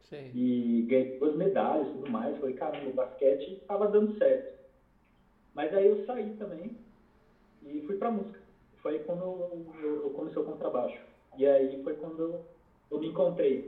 Sim. 0.00 0.30
E 0.34 0.84
ganhei 0.88 1.16
duas 1.18 1.36
medalhas 1.36 1.88
e 1.88 1.92
tudo 1.92 2.10
mais. 2.10 2.36
Falei, 2.38 2.54
cara, 2.54 2.80
no 2.80 2.92
basquete 2.92 3.62
tava 3.66 3.86
dando 3.86 4.16
certo. 4.18 4.52
Mas 5.54 5.72
aí 5.72 5.86
eu 5.86 6.04
saí 6.04 6.30
também 6.34 6.76
e 7.62 7.82
fui 7.82 7.96
pra 7.96 8.10
música 8.10 8.40
foi 8.82 8.98
quando 9.00 9.22
eu, 9.22 9.66
eu 10.04 10.10
comecei 10.10 10.40
o 10.40 10.44
contrabaixo. 10.44 11.00
E 11.36 11.46
aí 11.46 11.80
foi 11.82 11.94
quando 11.94 12.20
eu, 12.20 12.40
eu 12.90 12.98
me 12.98 13.08
encontrei. 13.08 13.64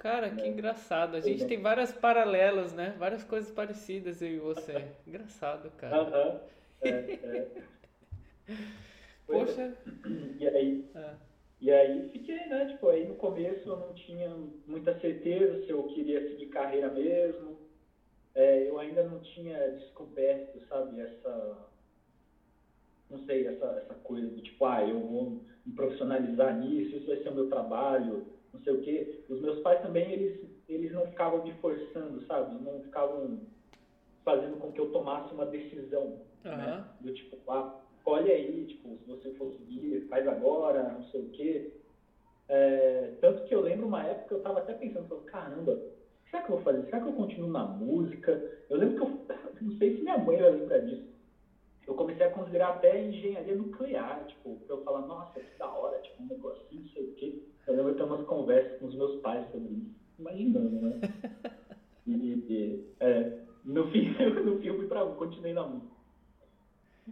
Cara, 0.00 0.30
que 0.30 0.40
é. 0.40 0.48
engraçado. 0.48 1.14
A 1.14 1.20
gente 1.20 1.44
tem 1.44 1.60
várias 1.60 1.92
paralelas, 1.92 2.72
né? 2.72 2.96
Várias 2.98 3.22
coisas 3.22 3.50
parecidas 3.50 4.22
eu 4.22 4.28
e 4.28 4.38
você. 4.38 4.86
Engraçado, 5.06 5.70
cara. 5.76 5.96
Aham. 5.98 6.40
-huh. 6.82 6.88
é, 6.88 6.88
é. 8.48 8.54
Poxa. 9.26 9.76
E 10.38 10.48
aí, 10.48 10.90
ah. 10.94 11.16
e 11.60 11.70
aí 11.70 12.08
fiquei, 12.08 12.46
né? 12.46 12.64
Tipo, 12.72 12.88
aí 12.88 13.06
no 13.06 13.14
começo 13.16 13.68
eu 13.68 13.76
não 13.76 13.92
tinha 13.92 14.34
muita 14.66 14.98
certeza 15.00 15.66
se 15.66 15.70
eu 15.70 15.82
queria 15.88 16.26
seguir 16.28 16.46
carreira 16.46 16.90
mesmo. 16.90 17.58
É, 18.34 18.66
eu 18.66 18.78
ainda 18.78 19.02
não 19.02 19.20
tinha 19.20 19.70
descoberto, 19.72 20.60
sabe, 20.66 20.98
essa 20.98 21.58
não 23.10 23.18
sei, 23.26 23.46
essa, 23.46 23.66
essa 23.82 23.94
coisa 23.94 24.28
do 24.28 24.40
tipo, 24.40 24.64
ah, 24.64 24.82
eu 24.82 25.00
vou 25.00 25.42
me 25.66 25.74
profissionalizar 25.74 26.56
nisso, 26.58 26.96
isso 26.96 27.08
vai 27.08 27.16
ser 27.16 27.28
o 27.28 27.34
meu 27.34 27.48
trabalho, 27.48 28.39
não 28.52 28.60
sei 28.60 28.72
o 28.72 28.80
quê. 28.80 29.24
Os 29.28 29.40
meus 29.40 29.60
pais 29.60 29.80
também, 29.82 30.10
eles, 30.12 30.40
eles 30.68 30.92
não 30.92 31.06
ficavam 31.06 31.44
me 31.44 31.52
forçando, 31.54 32.24
sabe? 32.26 32.62
Não 32.62 32.80
ficavam 32.80 33.40
fazendo 34.24 34.58
com 34.58 34.72
que 34.72 34.80
eu 34.80 34.92
tomasse 34.92 35.32
uma 35.32 35.46
decisão, 35.46 36.20
uhum. 36.44 36.56
né? 36.56 36.84
Do 37.00 37.12
tipo, 37.12 37.38
ah, 37.50 37.80
escolhe 37.96 38.30
aí, 38.30 38.66
tipo, 38.66 38.96
se 38.98 39.08
você 39.08 39.30
for 39.32 39.52
seguir, 39.52 40.06
faz 40.08 40.26
agora, 40.26 40.82
não 40.92 41.02
sei 41.04 41.20
o 41.20 41.30
quê. 41.30 41.72
É, 42.48 43.12
tanto 43.20 43.44
que 43.44 43.54
eu 43.54 43.60
lembro 43.60 43.86
uma 43.86 44.04
época, 44.04 44.34
eu 44.34 44.38
estava 44.38 44.58
até 44.58 44.74
pensando, 44.74 45.08
falando, 45.08 45.24
caramba, 45.26 45.80
será 46.28 46.42
que 46.42 46.50
eu 46.50 46.56
vou 46.56 46.64
fazer? 46.64 46.84
Será 46.86 47.00
que 47.00 47.08
eu 47.08 47.12
continuo 47.12 47.48
na 47.48 47.64
música? 47.64 48.32
Eu 48.68 48.76
lembro 48.76 48.96
que 48.96 49.02
eu, 49.02 49.36
não 49.62 49.78
sei 49.78 49.96
se 49.96 50.02
minha 50.02 50.18
mãe 50.18 50.36
vai 50.36 50.50
lembrar 50.50 50.78
disso, 50.78 51.10
eu 51.86 51.94
comecei 51.94 52.24
a 52.24 52.30
considerar 52.30 52.68
até 52.70 53.02
engenharia 53.02 53.54
nuclear, 53.54 54.24
tipo, 54.26 54.56
pra 54.66 54.76
eu 54.76 54.84
falar, 54.84 55.02
nossa, 55.02 55.40
que 55.40 55.58
da 55.58 55.68
hora, 55.68 55.98
tipo, 55.98 56.22
um 56.22 56.26
negocinho, 56.26 56.82
não 56.82 56.88
sei 56.90 57.04
o 57.04 57.14
quê. 57.14 57.42
Eu 57.70 57.76
lembro 57.76 57.92
de 57.92 57.98
ter 57.98 58.04
umas 58.04 58.26
conversas 58.26 58.78
com 58.80 58.86
os 58.86 58.94
meus 58.96 59.20
pais 59.20 59.48
sobre 59.52 59.68
isso, 59.68 59.94
imaginando, 60.18 60.80
né? 60.80 61.00
e, 62.04 62.12
e 62.12 62.84
é, 62.98 63.38
no 63.64 63.88
fim, 63.92 64.08
no 64.44 64.58
fim 64.58 64.66
eu 64.66 64.76
fui 64.76 64.88
pra, 64.88 65.06
continuei 65.06 65.52
na 65.52 65.64
música. 65.64 65.94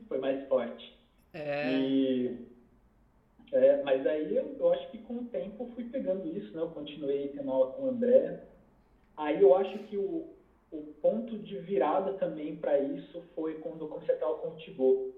Foi 0.08 0.18
mais 0.18 0.46
forte. 0.48 0.98
É. 1.32 1.78
E, 1.78 2.36
é, 3.52 3.82
mas 3.82 4.04
aí 4.04 4.36
eu, 4.36 4.56
eu, 4.58 4.72
acho 4.72 4.90
que 4.90 4.98
com 4.98 5.14
o 5.14 5.24
tempo 5.26 5.62
eu 5.62 5.70
fui 5.74 5.84
pegando 5.84 6.26
isso, 6.36 6.54
né? 6.56 6.62
Eu 6.62 6.70
continuei 6.70 7.28
tendo 7.28 7.50
aula 7.50 7.72
com 7.74 7.84
o 7.84 7.90
André. 7.90 8.42
Aí 9.16 9.40
eu 9.40 9.54
acho 9.54 9.78
que 9.84 9.96
o, 9.96 10.26
o 10.72 10.82
ponto 11.00 11.38
de 11.38 11.56
virada 11.58 12.14
também 12.14 12.56
para 12.56 12.80
isso 12.80 13.22
foi 13.36 13.54
quando 13.60 13.82
eu 13.82 13.88
comecei 13.88 14.14
a 14.14 14.18
estar 14.18 14.26
com 14.26 14.48
o 14.48 14.56
Tibô. 14.56 15.12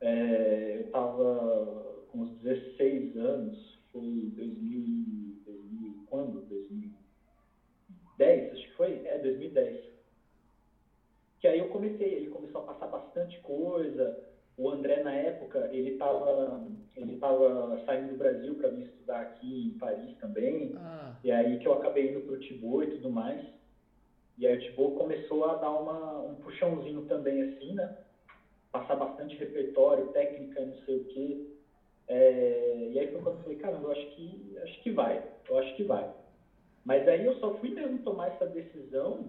É, 0.00 0.78
eu 0.78 0.86
estava 0.86 2.04
com 2.10 2.18
uns 2.18 2.30
16 2.40 3.16
anos, 3.16 3.75
foi 3.96 4.30
2000, 4.36 5.40
2000, 5.46 5.94
quando? 6.10 6.42
2010, 6.42 8.52
acho 8.52 8.62
que 8.62 8.74
foi? 8.74 9.00
É, 9.06 9.16
2010. 9.18 9.80
Que 11.40 11.48
aí 11.48 11.58
eu 11.58 11.68
comecei, 11.68 12.14
ele 12.14 12.28
começou 12.28 12.60
a 12.60 12.64
passar 12.64 12.88
bastante 12.88 13.40
coisa. 13.40 14.22
O 14.58 14.70
André, 14.70 15.02
na 15.02 15.14
época, 15.14 15.70
ele 15.72 15.92
estava 15.92 16.62
ele 16.94 17.16
tava 17.18 17.82
saindo 17.84 18.12
do 18.12 18.18
Brasil 18.18 18.54
para 18.54 18.68
vir 18.68 18.84
estudar 18.84 19.20
aqui 19.20 19.66
em 19.66 19.78
Paris 19.78 20.16
também. 20.18 20.72
Ah. 20.76 21.16
E 21.22 21.30
aí 21.30 21.58
que 21.58 21.66
eu 21.66 21.74
acabei 21.74 22.10
indo 22.10 22.20
para 22.20 22.34
o 22.34 22.40
Tibô 22.40 22.82
e 22.82 22.90
tudo 22.90 23.10
mais. 23.10 23.44
E 24.38 24.46
aí 24.46 24.56
o 24.56 24.60
Tibor 24.60 24.92
começou 24.92 25.44
a 25.46 25.56
dar 25.56 25.70
uma, 25.70 26.22
um 26.22 26.36
puxãozinho 26.36 27.04
também, 27.06 27.42
assim, 27.42 27.74
né? 27.74 27.96
Passar 28.70 28.96
bastante 28.96 29.36
repertório, 29.36 30.08
técnica, 30.08 30.64
não 30.64 30.76
sei 30.84 30.96
o 30.96 31.04
quê. 31.04 31.55
É, 32.08 32.88
e 32.92 32.98
aí 32.98 33.10
foi 33.10 33.20
quando 33.20 33.36
eu 33.38 33.42
falei, 33.42 33.58
caramba, 33.58 33.88
eu 33.88 33.92
acho 33.92 34.06
que, 34.14 34.58
acho 34.62 34.82
que 34.82 34.90
vai, 34.90 35.22
eu 35.48 35.58
acho 35.58 35.74
que 35.74 35.82
vai. 35.82 36.08
Mas 36.84 37.06
aí 37.08 37.24
eu 37.24 37.34
só 37.40 37.50
fui 37.56 37.70
mesmo 37.70 37.98
tomar 37.98 38.28
essa 38.28 38.46
decisão, 38.46 39.28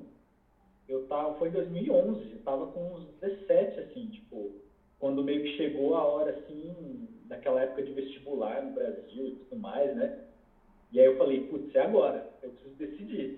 eu 0.87 1.01
tava, 1.07 1.35
foi 1.37 1.49
em 1.49 1.51
2011, 1.51 2.31
eu 2.31 2.39
tava 2.39 2.67
com 2.67 2.93
uns 2.93 3.05
17, 3.19 3.79
assim, 3.79 4.09
tipo, 4.09 4.51
quando 4.99 5.23
meio 5.23 5.41
que 5.43 5.49
chegou 5.55 5.95
a 5.95 6.03
hora, 6.03 6.31
assim, 6.31 7.07
daquela 7.25 7.61
época 7.61 7.81
de 7.81 7.91
vestibular 7.93 8.61
no 8.61 8.71
Brasil 8.71 9.27
e 9.27 9.31
tudo 9.31 9.59
mais, 9.59 9.93
né? 9.95 10.13
E 10.91 10.99
aí 10.99 11.05
eu 11.05 11.17
falei, 11.17 11.39
putz, 11.39 11.73
é 11.75 11.79
agora, 11.79 12.23
eu 12.41 12.51
preciso 12.51 12.75
decidir. 12.75 13.33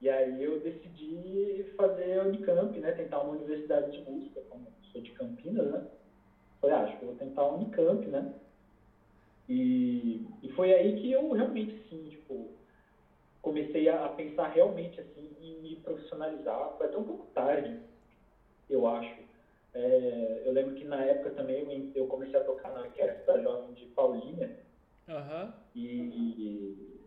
E 0.00 0.08
aí 0.08 0.42
eu 0.42 0.58
decidi 0.58 1.64
fazer 1.76 2.20
Unicamp, 2.20 2.78
né? 2.78 2.92
Tentar 2.92 3.20
uma 3.20 3.32
universidade 3.32 3.90
de 3.90 4.00
música, 4.00 4.42
como 4.48 4.66
sou 4.92 5.00
de 5.00 5.10
Campinas, 5.12 5.70
né? 5.70 5.82
Falei, 6.60 6.76
ah, 6.76 6.80
acho 6.80 6.96
que 6.96 7.02
eu 7.02 7.08
vou 7.08 7.16
tentar 7.16 7.46
Unicamp, 7.46 8.08
né? 8.08 8.26
E, 9.48 10.26
e 10.42 10.48
foi 10.52 10.72
aí 10.72 11.00
que 11.00 11.12
eu 11.12 11.30
realmente, 11.32 11.82
sim, 11.88 12.08
tipo, 12.08 12.48
comecei 13.42 13.88
a, 13.88 14.06
a 14.06 14.08
pensar 14.08 14.48
realmente 14.48 15.00
assim 15.00 15.30
em 15.40 15.60
me 15.60 15.76
profissionalizar. 15.76 16.74
Foi 16.76 16.86
até 16.86 16.96
um 16.96 17.04
pouco 17.04 17.26
tarde, 17.34 17.78
eu 18.70 18.86
acho. 18.86 19.22
É, 19.74 20.42
eu 20.44 20.52
lembro 20.52 20.74
que 20.74 20.84
na 20.84 21.02
época 21.04 21.30
também 21.30 21.90
eu, 21.94 22.06
comecei 22.06 22.38
a 22.38 22.44
tocar 22.44 22.72
na 22.72 22.80
orquestra 22.80 23.42
jovem 23.42 23.74
de 23.74 23.86
Paulínia. 23.86 24.56
Uhum. 25.08 25.52
E, 25.74 27.00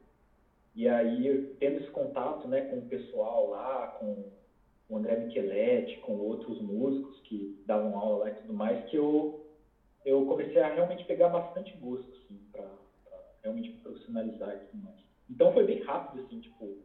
e 0.75 0.87
aí, 0.87 1.55
tendo 1.59 1.79
esse 1.79 1.89
contato 1.89 2.47
né, 2.47 2.61
com 2.61 2.77
o 2.77 2.87
pessoal 2.87 3.49
lá, 3.49 3.87
com 3.99 4.25
o 4.89 4.97
André 4.97 5.17
Micheletti, 5.17 5.97
com 6.01 6.17
outros 6.17 6.61
músicos 6.61 7.19
que 7.21 7.59
davam 7.65 7.97
aula 7.97 8.25
lá 8.25 8.29
e 8.29 8.35
tudo 8.35 8.53
mais, 8.53 8.85
que 8.85 8.95
eu, 8.95 9.46
eu 10.07 10.23
comecei 10.23 10.61
a 10.61 10.69
realmente 10.69 11.03
pegar 11.05 11.27
bastante 11.27 11.75
gosto, 11.77 12.07
assim, 12.13 12.39
para 12.49 12.65
realmente 13.43 13.69
me 13.69 13.77
profissionalizar 13.79 14.55
e 14.55 14.59
tudo 14.59 14.83
mais. 14.83 14.95
Então 15.29 15.51
foi 15.51 15.65
bem 15.65 15.81
rápido, 15.81 16.23
assim, 16.23 16.39
tipo, 16.39 16.77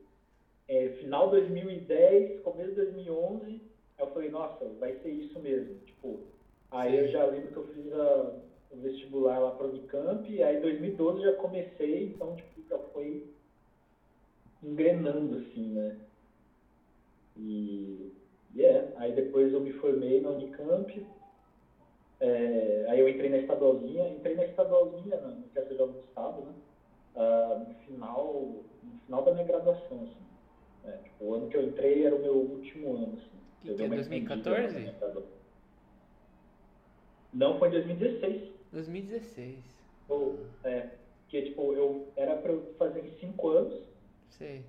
é, 0.66 0.88
final 0.98 1.30
2010, 1.30 2.40
começo 2.40 2.70
de 2.70 2.76
2011, 2.76 3.62
eu 3.96 4.06
falei, 4.08 4.28
nossa, 4.28 4.68
vai 4.80 4.92
ser 5.00 5.10
isso 5.10 5.38
mesmo. 5.38 5.72
Tipo, 5.86 6.20
aí 6.68 6.96
eu 6.96 7.08
já 7.12 7.24
lembro 7.24 7.52
que 7.52 7.56
eu 7.58 7.68
fiz 7.68 7.92
a, 7.92 8.34
o 8.72 8.76
vestibular 8.78 9.38
lá 9.38 9.52
para 9.52 9.66
o 9.66 9.70
Unicamp, 9.70 10.28
e 10.28 10.42
aí 10.42 10.56
em 10.56 10.60
2012 10.60 11.22
já 11.22 11.32
comecei, 11.34 12.06
então, 12.06 12.34
tipo, 12.34 12.68
já 12.68 12.78
foi 12.92 13.24
engrenando, 14.60 15.36
assim, 15.36 15.68
né? 15.68 15.96
E, 17.36 18.10
e 18.52 18.64
é, 18.64 18.92
aí 18.96 19.12
depois 19.12 19.52
eu 19.52 19.60
me 19.60 19.70
formei 19.74 20.20
na 20.20 20.30
Unicamp, 20.30 21.06
é, 22.22 22.86
aí 22.88 23.00
eu 23.00 23.08
entrei 23.08 23.28
na 23.28 23.38
estadualzinha, 23.38 24.08
entrei 24.08 24.36
na 24.36 24.44
estadualzinha, 24.44 25.20
na 25.20 25.28
Orquestra 25.30 25.74
Jovem 25.76 25.94
do 25.94 26.04
Estado, 26.06 26.40
né? 26.42 26.52
Uh, 27.16 27.58
no 27.58 27.74
final, 27.84 28.34
no 28.84 28.98
final 29.04 29.24
da 29.24 29.32
minha 29.32 29.44
graduação, 29.44 30.04
assim. 30.04 30.22
É, 30.84 30.92
tipo, 30.98 31.24
o 31.24 31.34
ano 31.34 31.48
que 31.48 31.56
eu 31.56 31.64
entrei 31.64 32.06
era 32.06 32.14
o 32.14 32.20
meu 32.20 32.34
último 32.36 32.94
ano, 32.94 33.18
assim. 33.18 33.38
Que 33.60 33.74
que 33.74 33.82
é 33.82 33.88
2014? 33.88 34.94
Não, 37.32 37.58
foi 37.58 37.68
em 37.68 37.72
2016. 37.72 38.52
2016. 38.70 39.58
Ou, 40.08 40.46
é, 40.62 40.90
que 41.26 41.42
tipo, 41.42 41.72
eu 41.72 42.06
era 42.14 42.36
pra 42.36 42.52
eu 42.52 42.72
fazer 42.78 43.04
em 43.04 43.10
5 43.18 43.48
anos. 43.48 43.82
Sei. 44.28 44.64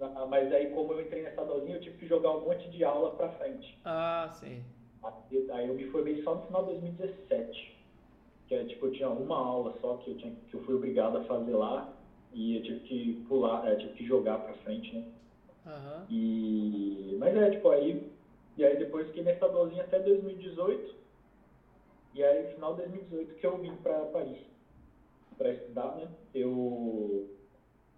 Ah, 0.00 0.24
mas 0.26 0.50
aí, 0.50 0.70
como 0.70 0.94
eu 0.94 1.02
entrei 1.02 1.24
nessa 1.24 1.44
dozinha, 1.44 1.76
eu 1.76 1.80
tive 1.80 1.98
que 1.98 2.06
jogar 2.06 2.30
um 2.30 2.46
monte 2.46 2.70
de 2.70 2.82
aula 2.84 3.14
pra 3.16 3.28
frente. 3.32 3.78
Ah, 3.84 4.30
sim. 4.32 4.64
Aí 5.52 5.68
eu 5.68 5.74
me 5.74 5.84
formei 5.90 6.22
só 6.22 6.34
no 6.34 6.46
final 6.46 6.64
de 6.64 6.72
2017. 6.72 7.76
Que 8.48 8.54
é, 8.54 8.64
tipo, 8.64 8.86
eu 8.86 8.92
tinha 8.92 9.08
uma 9.08 9.36
aula 9.36 9.74
só 9.80 9.96
que 9.96 10.10
eu, 10.10 10.16
tinha, 10.16 10.32
que 10.50 10.54
eu 10.54 10.62
fui 10.62 10.74
obrigado 10.74 11.18
a 11.18 11.24
fazer 11.24 11.54
lá. 11.54 11.92
E 12.32 12.56
eu 12.56 12.62
tive 12.62 12.80
que 12.80 13.24
pular, 13.28 13.66
eu 13.68 13.78
tive 13.78 13.94
que 13.94 14.06
jogar 14.06 14.38
pra 14.38 14.54
frente, 14.54 14.94
né? 14.94 15.04
Uhum. 15.66 16.06
E... 16.10 17.16
Mas 17.18 17.34
é, 17.34 17.50
tipo, 17.50 17.70
aí 17.70 18.10
e 18.56 18.64
aí 18.64 18.78
depois 18.78 19.06
fiquei 19.08 19.22
nessa 19.22 19.48
dozinha 19.48 19.82
até 19.82 19.98
2018. 19.98 20.94
E 22.14 22.24
aí, 22.24 22.54
final 22.54 22.74
de 22.74 22.82
2018, 22.82 23.34
que 23.34 23.46
eu 23.46 23.58
vim 23.58 23.74
para 23.76 23.98
Paris 24.06 24.38
para 25.36 25.52
estudar, 25.52 25.96
né? 25.96 26.08
Eu, 26.34 27.28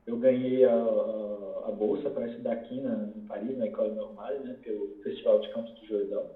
eu 0.05 0.17
ganhei 0.19 0.65
a, 0.65 0.75
a, 0.75 1.69
a 1.69 1.71
bolsa 1.71 2.11
para 2.11 2.27
estudar 2.27 2.55
aqui 2.55 2.81
na, 2.81 3.11
em 3.15 3.27
Paris, 3.27 3.57
na 3.57 3.67
École 3.67 3.95
Normale, 3.95 4.41
né? 4.41 4.57
Pelo 4.65 4.97
Festival 5.05 5.39
de 5.39 5.49
Campos 5.51 5.73
do 5.79 5.87
Jordão. 5.87 6.29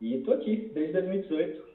E 0.00 0.16
estou 0.16 0.34
aqui 0.34 0.70
desde 0.72 0.94
2018. 0.94 1.68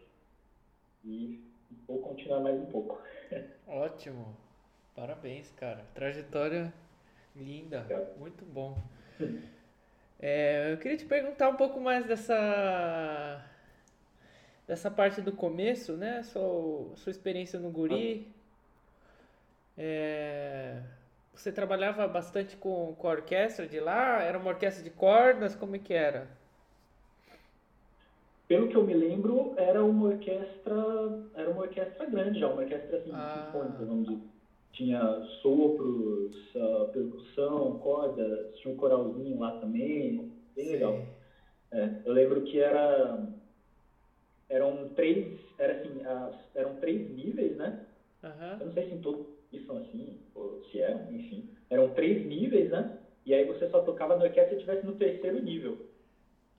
E 1.04 1.40
vou 1.88 2.00
continuar 2.00 2.40
mais 2.40 2.60
um 2.60 2.66
pouco. 2.66 3.00
Ótimo. 3.68 4.36
Parabéns, 4.96 5.52
cara. 5.52 5.86
Trajetória 5.94 6.74
linda. 7.36 7.86
Muito 8.18 8.44
bom. 8.46 8.78
É, 10.20 10.72
eu 10.72 10.78
queria 10.78 10.98
te 10.98 11.06
perguntar 11.06 11.50
um 11.50 11.56
pouco 11.56 11.80
mais 11.80 12.06
dessa 12.06 13.46
dessa 14.66 14.90
parte 14.90 15.22
do 15.22 15.32
começo, 15.32 15.94
né? 15.96 16.24
Sua, 16.24 16.96
sua 16.96 17.12
experiência 17.12 17.60
no 17.60 17.70
Guri. 17.70 18.28
É, 19.78 20.82
você 21.34 21.52
trabalhava 21.52 22.08
bastante 22.08 22.56
com, 22.58 22.96
com 22.96 23.08
a 23.08 23.12
orquestra 23.12 23.68
de 23.68 23.80
lá? 23.80 24.24
Era 24.24 24.40
uma 24.40 24.50
orquestra 24.50 24.84
de 24.84 24.90
cordas? 24.90 25.56
Como 25.56 25.76
é 25.76 25.80
que 25.80 25.94
era? 25.94 26.28
Pelo 28.48 28.68
que 28.68 28.76
eu 28.76 28.84
me 28.84 28.94
lembro, 28.94 29.54
era 29.58 29.84
uma 29.84 30.08
orquestra, 30.08 30.76
era 31.34 31.50
uma 31.50 31.62
orquestra 31.62 32.06
grande 32.06 32.40
já, 32.40 32.48
uma 32.48 32.62
orquestra 32.62 32.98
assim, 32.98 33.12
ah. 33.14 33.48
sinfônica, 33.52 33.86
vamos 33.86 34.08
dizer 34.08 34.36
tinha 34.76 35.22
sopros, 35.42 36.36
uh, 36.54 36.92
percussão, 36.92 37.80
cordas, 37.80 38.54
tinha 38.58 38.74
um 38.74 38.78
coralzinho 38.78 39.40
lá 39.40 39.58
também, 39.60 40.32
bem 40.56 40.66
Sim. 40.66 40.72
legal. 40.74 41.06
É, 41.72 41.90
eu 42.06 42.14
lembro 42.14 42.42
que 42.44 42.60
era 42.60 43.26
eram 44.48 44.90
três, 44.90 45.40
era 45.58 45.74
assim, 45.80 46.06
as, 46.06 46.36
eram 46.54 46.76
três 46.76 47.10
níveis, 47.10 47.58
né? 47.58 47.86
Uhum. 48.24 48.60
Eu 48.60 48.66
não 48.68 48.74
sei 48.74 48.88
se 48.88 48.94
em 48.94 49.02
todos 49.02 49.26
são 49.66 49.78
assim, 49.78 50.20
ou 50.36 50.62
se 50.66 50.82
é, 50.82 50.92
enfim. 51.12 51.50
Eram 51.70 51.90
três 51.92 52.26
níveis, 52.26 52.70
né? 52.70 52.98
E 53.26 53.34
aí 53.34 53.46
você 53.46 53.70
só 53.70 53.80
tocava 53.80 54.16
na 54.18 54.26
orquestra 54.26 54.50
se 54.50 54.56
estivesse 54.56 54.86
no 54.86 54.96
terceiro 54.96 55.42
nível. 55.42 55.78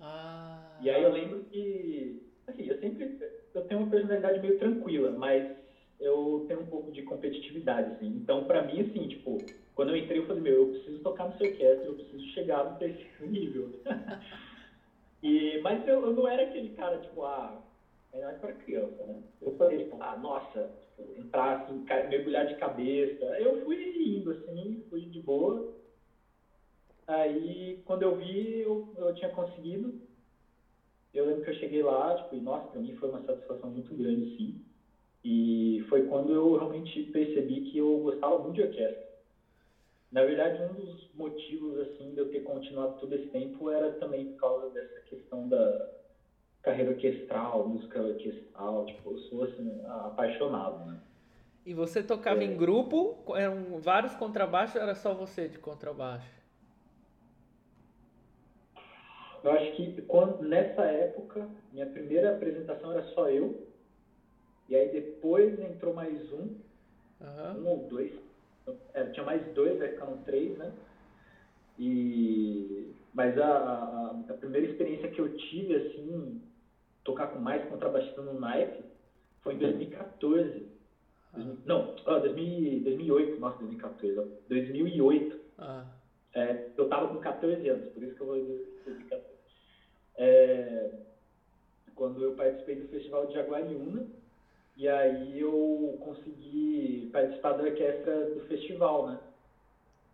Ah. 0.00 0.35
E 0.80 0.90
aí 0.90 1.02
eu 1.02 1.10
lembro 1.10 1.40
que, 1.50 2.22
assim, 2.46 2.64
eu 2.64 2.78
sempre, 2.78 3.10
eu 3.54 3.62
tenho 3.62 3.80
uma 3.80 3.90
personalidade 3.90 4.38
meio 4.38 4.56
tranquila, 4.58 5.14
mas 5.16 5.44
eu 5.98 6.44
tenho 6.46 6.60
um 6.60 6.66
pouco 6.66 6.90
de 6.90 7.02
competitividade, 7.02 7.90
assim. 7.94 8.06
Então, 8.06 8.42
para 8.44 8.60
mim, 8.60 8.80
assim, 8.80 9.06
tipo, 9.08 9.38
quando 9.74 9.90
eu 9.90 9.96
entrei, 9.96 10.18
eu 10.20 10.26
falei, 10.26 10.42
meu, 10.42 10.54
eu 10.54 10.66
preciso 10.66 10.98
tocar 11.00 11.26
no 11.26 11.36
seu 11.36 11.46
orquestra, 11.46 11.86
eu 11.86 11.94
preciso 11.94 12.26
chegar 12.28 12.64
terceiro 12.78 13.06
nível. 13.26 13.70
e, 15.22 15.58
mas 15.62 15.86
eu, 15.86 16.04
eu, 16.04 16.12
não 16.12 16.28
era 16.28 16.42
aquele 16.42 16.68
cara, 16.70 16.98
tipo, 16.98 17.22
ah, 17.22 17.58
mais 18.12 18.36
para 18.38 18.52
criança, 18.52 19.04
né? 19.04 19.20
Eu 19.40 19.52
falei, 19.52 19.78
tipo, 19.78 19.96
ah, 20.00 20.16
nossa, 20.16 20.70
tipo, 20.96 21.18
entrar 21.18 21.58
assim, 21.58 21.82
mergulhar 22.08 22.44
de 22.44 22.54
cabeça. 22.54 23.24
Eu 23.38 23.62
fui 23.62 24.16
indo, 24.16 24.30
assim, 24.30 24.78
fui 24.88 25.06
de 25.06 25.20
boa. 25.20 25.66
Aí, 27.06 27.78
quando 27.84 28.02
eu 28.02 28.14
vi, 28.14 28.60
eu, 28.60 28.82
eu 28.96 29.12
tinha 29.12 29.30
conseguido. 29.30 29.94
Eu 31.18 31.26
lembro 31.26 31.44
que 31.44 31.50
eu 31.50 31.54
cheguei 31.54 31.82
lá, 31.82 32.14
tipo, 32.16 32.36
e 32.36 32.40
nossa, 32.40 32.68
pra 32.68 32.80
mim 32.80 32.94
foi 32.96 33.08
uma 33.08 33.24
satisfação 33.24 33.70
muito 33.70 33.94
grande, 33.94 34.36
sim. 34.36 34.60
E 35.24 35.84
foi 35.88 36.06
quando 36.06 36.32
eu 36.32 36.56
realmente 36.56 37.02
percebi 37.04 37.62
que 37.70 37.78
eu 37.78 37.98
gostava 37.98 38.38
muito 38.38 38.56
de 38.56 38.62
orquestra. 38.62 39.06
Na 40.12 40.22
verdade, 40.24 40.62
um 40.62 40.74
dos 40.74 41.12
motivos 41.14 41.78
assim 41.80 42.12
de 42.12 42.18
eu 42.18 42.30
ter 42.30 42.40
continuado 42.40 43.00
todo 43.00 43.14
esse 43.14 43.26
tempo 43.28 43.70
era 43.70 43.92
também 43.94 44.26
por 44.32 44.40
causa 44.40 44.70
dessa 44.70 45.00
questão 45.00 45.48
da 45.48 45.90
carreira 46.62 46.90
orquestral, 46.90 47.68
música 47.68 48.00
orquestral, 48.00 48.86
tipo, 48.86 49.12
eu 49.12 49.18
sou 49.18 49.44
assim 49.44 49.80
apaixonado, 49.84 50.84
né? 50.84 51.00
E 51.64 51.74
você 51.74 52.02
tocava 52.02 52.42
é. 52.42 52.44
em 52.44 52.56
grupo? 52.56 53.16
Eram 53.34 53.80
vários 53.80 54.14
contrabaixos 54.14 54.76
ou 54.76 54.82
era 54.82 54.94
só 54.94 55.12
você 55.12 55.48
de 55.48 55.58
contrabaixo? 55.58 56.35
Eu 59.46 59.52
acho 59.52 59.76
que 59.76 60.02
quando, 60.02 60.42
nessa 60.42 60.82
época, 60.82 61.48
minha 61.72 61.86
primeira 61.86 62.34
apresentação 62.34 62.90
era 62.90 63.04
só 63.14 63.30
eu. 63.30 63.64
E 64.68 64.74
aí 64.74 64.88
depois 64.88 65.56
entrou 65.60 65.94
mais 65.94 66.20
um, 66.32 66.56
uhum. 67.20 67.60
um 67.60 67.68
ou 67.68 67.86
dois. 67.88 68.12
É, 68.92 69.04
tinha 69.04 69.24
mais 69.24 69.40
dois, 69.54 69.80
aí 69.80 69.90
ficaram 69.90 70.16
três, 70.24 70.58
né? 70.58 70.72
E, 71.78 72.92
mas 73.14 73.38
a, 73.38 73.46
a, 73.46 74.20
a, 74.30 74.34
primeira 74.34 74.66
experiência 74.66 75.12
que 75.12 75.20
eu 75.20 75.36
tive, 75.36 75.76
assim, 75.76 76.42
tocar 77.04 77.28
com 77.28 77.38
mais 77.38 77.64
contrabaixista 77.68 78.22
no 78.22 78.40
naipe, 78.40 78.82
foi 79.42 79.54
em 79.54 79.58
2014. 79.58 80.66
Uhum. 81.36 81.56
Não, 81.64 81.94
ah, 82.06 82.18
2000, 82.18 82.82
2008, 82.82 83.38
nossa, 83.38 83.58
2014, 83.58 84.28
2008. 84.48 85.40
Ah. 85.58 85.86
É, 86.34 86.68
eu 86.76 86.88
tava 86.88 87.06
com 87.14 87.20
14 87.20 87.68
anos, 87.68 87.92
por 87.92 88.02
isso 88.02 88.16
que 88.16 88.20
eu 88.20 88.26
vou 88.26 88.40
dizer 88.40 88.82
2014. 88.84 89.25
É, 90.16 90.90
quando 91.94 92.22
eu 92.22 92.32
participei 92.32 92.76
do 92.76 92.88
Festival 92.88 93.26
de 93.26 93.34
Jaguariúna, 93.34 94.04
e 94.76 94.86
aí 94.86 95.40
eu 95.40 95.96
consegui 96.00 97.08
participar 97.10 97.52
da 97.52 97.64
orquestra 97.64 98.26
do 98.26 98.40
festival, 98.46 99.06
né? 99.06 99.18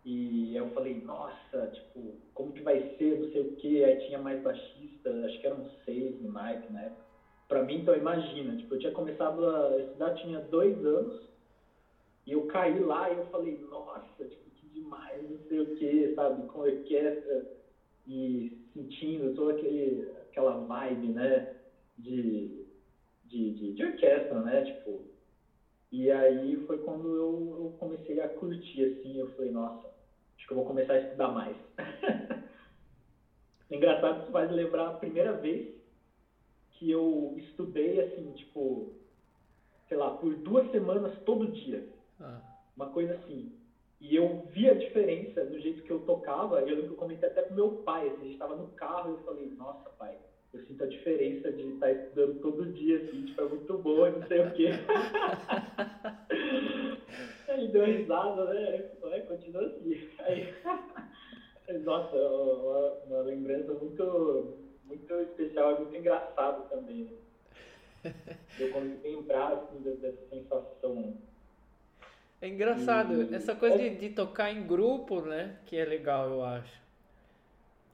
E 0.04 0.54
eu 0.56 0.72
falei, 0.72 1.00
nossa, 1.04 1.68
tipo, 1.68 2.14
como 2.32 2.52
que 2.52 2.62
vai 2.62 2.94
ser, 2.96 3.18
não 3.18 3.30
sei 3.32 3.40
o 3.42 3.56
quê. 3.56 3.82
Aí 3.84 4.06
tinha 4.06 4.18
mais 4.18 4.40
baixista, 4.40 5.10
acho 5.26 5.40
que 5.40 5.46
eram 5.46 5.64
seis 5.84 6.20
no 6.20 6.28
Mike, 6.28 6.70
né? 6.70 6.92
Pra 7.48 7.62
mim, 7.62 7.78
então, 7.80 7.94
imagina, 7.94 8.56
tipo, 8.56 8.74
eu 8.74 8.78
tinha 8.78 8.92
começado 8.92 9.44
a 9.44 9.80
estudar, 9.80 10.14
tinha 10.14 10.40
dois 10.40 10.84
anos, 10.84 11.20
e 12.24 12.32
eu 12.32 12.46
caí 12.46 12.78
lá 12.78 13.10
e 13.10 13.16
eu 13.16 13.24
falei, 13.30 13.58
nossa, 13.68 14.24
tipo, 14.24 14.50
que 14.56 14.66
demais, 14.68 15.28
não 15.28 15.38
sei 15.48 15.60
o 15.60 15.74
quê, 15.76 16.12
sabe? 16.14 16.46
Com 16.46 16.60
orquestra 16.60 17.46
e 18.06 18.52
sentindo 18.72 19.30
toda 19.34 19.52
aquele, 19.52 20.02
aquela 20.30 20.54
vibe, 20.56 21.10
né? 21.10 21.46
De 21.96 22.66
de, 23.24 23.50
de, 23.52 23.72
de 23.72 23.84
orquestra, 23.84 24.40
né? 24.42 24.62
Tipo, 24.62 25.02
E 25.90 26.10
aí 26.10 26.56
foi 26.66 26.78
quando 26.78 27.06
eu, 27.16 27.56
eu 27.58 27.74
comecei 27.78 28.20
a 28.20 28.28
curtir, 28.28 28.84
assim, 28.84 29.18
eu 29.18 29.26
falei, 29.34 29.50
nossa, 29.50 29.86
acho 30.36 30.46
que 30.46 30.52
eu 30.52 30.56
vou 30.56 30.64
começar 30.64 30.94
a 30.94 30.98
estudar 30.98 31.28
mais. 31.28 31.56
Engraçado 33.70 34.16
que 34.16 34.22
isso 34.22 34.32
faz 34.32 34.50
lembrar 34.50 34.88
a 34.88 34.92
primeira 34.92 35.32
vez 35.32 35.66
que 36.72 36.90
eu 36.90 37.32
estudei, 37.36 38.00
assim, 38.00 38.32
tipo, 38.32 38.90
sei 39.88 39.96
lá, 39.96 40.10
por 40.10 40.34
duas 40.36 40.68
semanas 40.70 41.12
todo 41.24 41.46
dia. 41.46 41.84
Ah. 42.20 42.40
Uma 42.76 42.86
coisa 42.86 43.14
assim. 43.14 43.50
E 44.02 44.16
eu 44.16 44.44
vi 44.50 44.68
a 44.68 44.74
diferença 44.74 45.44
no 45.44 45.60
jeito 45.60 45.84
que 45.84 45.92
eu 45.92 46.00
tocava, 46.00 46.60
e 46.60 46.68
eu 46.68 46.74
lembro 46.74 46.88
que 46.88 46.94
eu 46.94 46.98
comentei 46.98 47.28
até 47.28 47.42
pro 47.42 47.54
meu 47.54 47.70
pai, 47.84 48.08
assim, 48.08 48.20
a 48.20 48.24
gente 48.24 48.32
estava 48.32 48.56
no 48.56 48.66
carro 48.72 49.10
e 49.10 49.12
eu 49.12 49.24
falei, 49.24 49.48
nossa 49.56 49.88
pai, 49.90 50.18
eu 50.52 50.60
sinto 50.64 50.82
a 50.82 50.88
diferença 50.88 51.52
de 51.52 51.68
estar 51.68 51.92
estudando 51.92 52.40
todo 52.40 52.72
dia, 52.72 52.96
assim, 52.96 53.26
tipo, 53.26 53.40
é 53.40 53.44
muito 53.44 53.78
bom, 53.78 54.10
não 54.10 54.26
sei 54.26 54.40
o 54.40 54.50
quê. 54.54 54.70
Ele 57.48 57.68
deu 57.68 57.84
risada, 57.84 58.52
né? 58.52 58.90
Aí, 59.04 59.22
continua 59.22 59.66
assim. 59.66 60.08
Aí, 60.18 60.52
nossa, 61.84 62.16
uma, 62.16 62.90
uma, 63.06 63.20
lembrança 63.20 63.72
muito, 63.72 64.58
muito 64.84 65.14
especial, 65.14 65.78
muito 65.78 65.94
engraçado 65.94 66.68
também. 66.68 67.08
Né? 68.02 68.04
Eu 68.58 68.72
consigo 68.72 69.00
lembrar 69.04 69.52
assim, 69.52 69.80
dessa 69.80 70.12
sensação 70.28 71.14
é 72.42 72.48
engraçado, 72.48 73.32
essa 73.32 73.54
coisa 73.54 73.78
de, 73.78 73.90
de, 73.90 74.10
tocar 74.10 74.50
em 74.50 74.66
grupo, 74.66 75.20
né? 75.20 75.58
Que 75.64 75.76
é 75.76 75.84
legal, 75.84 76.28
eu 76.28 76.44
acho. 76.44 76.82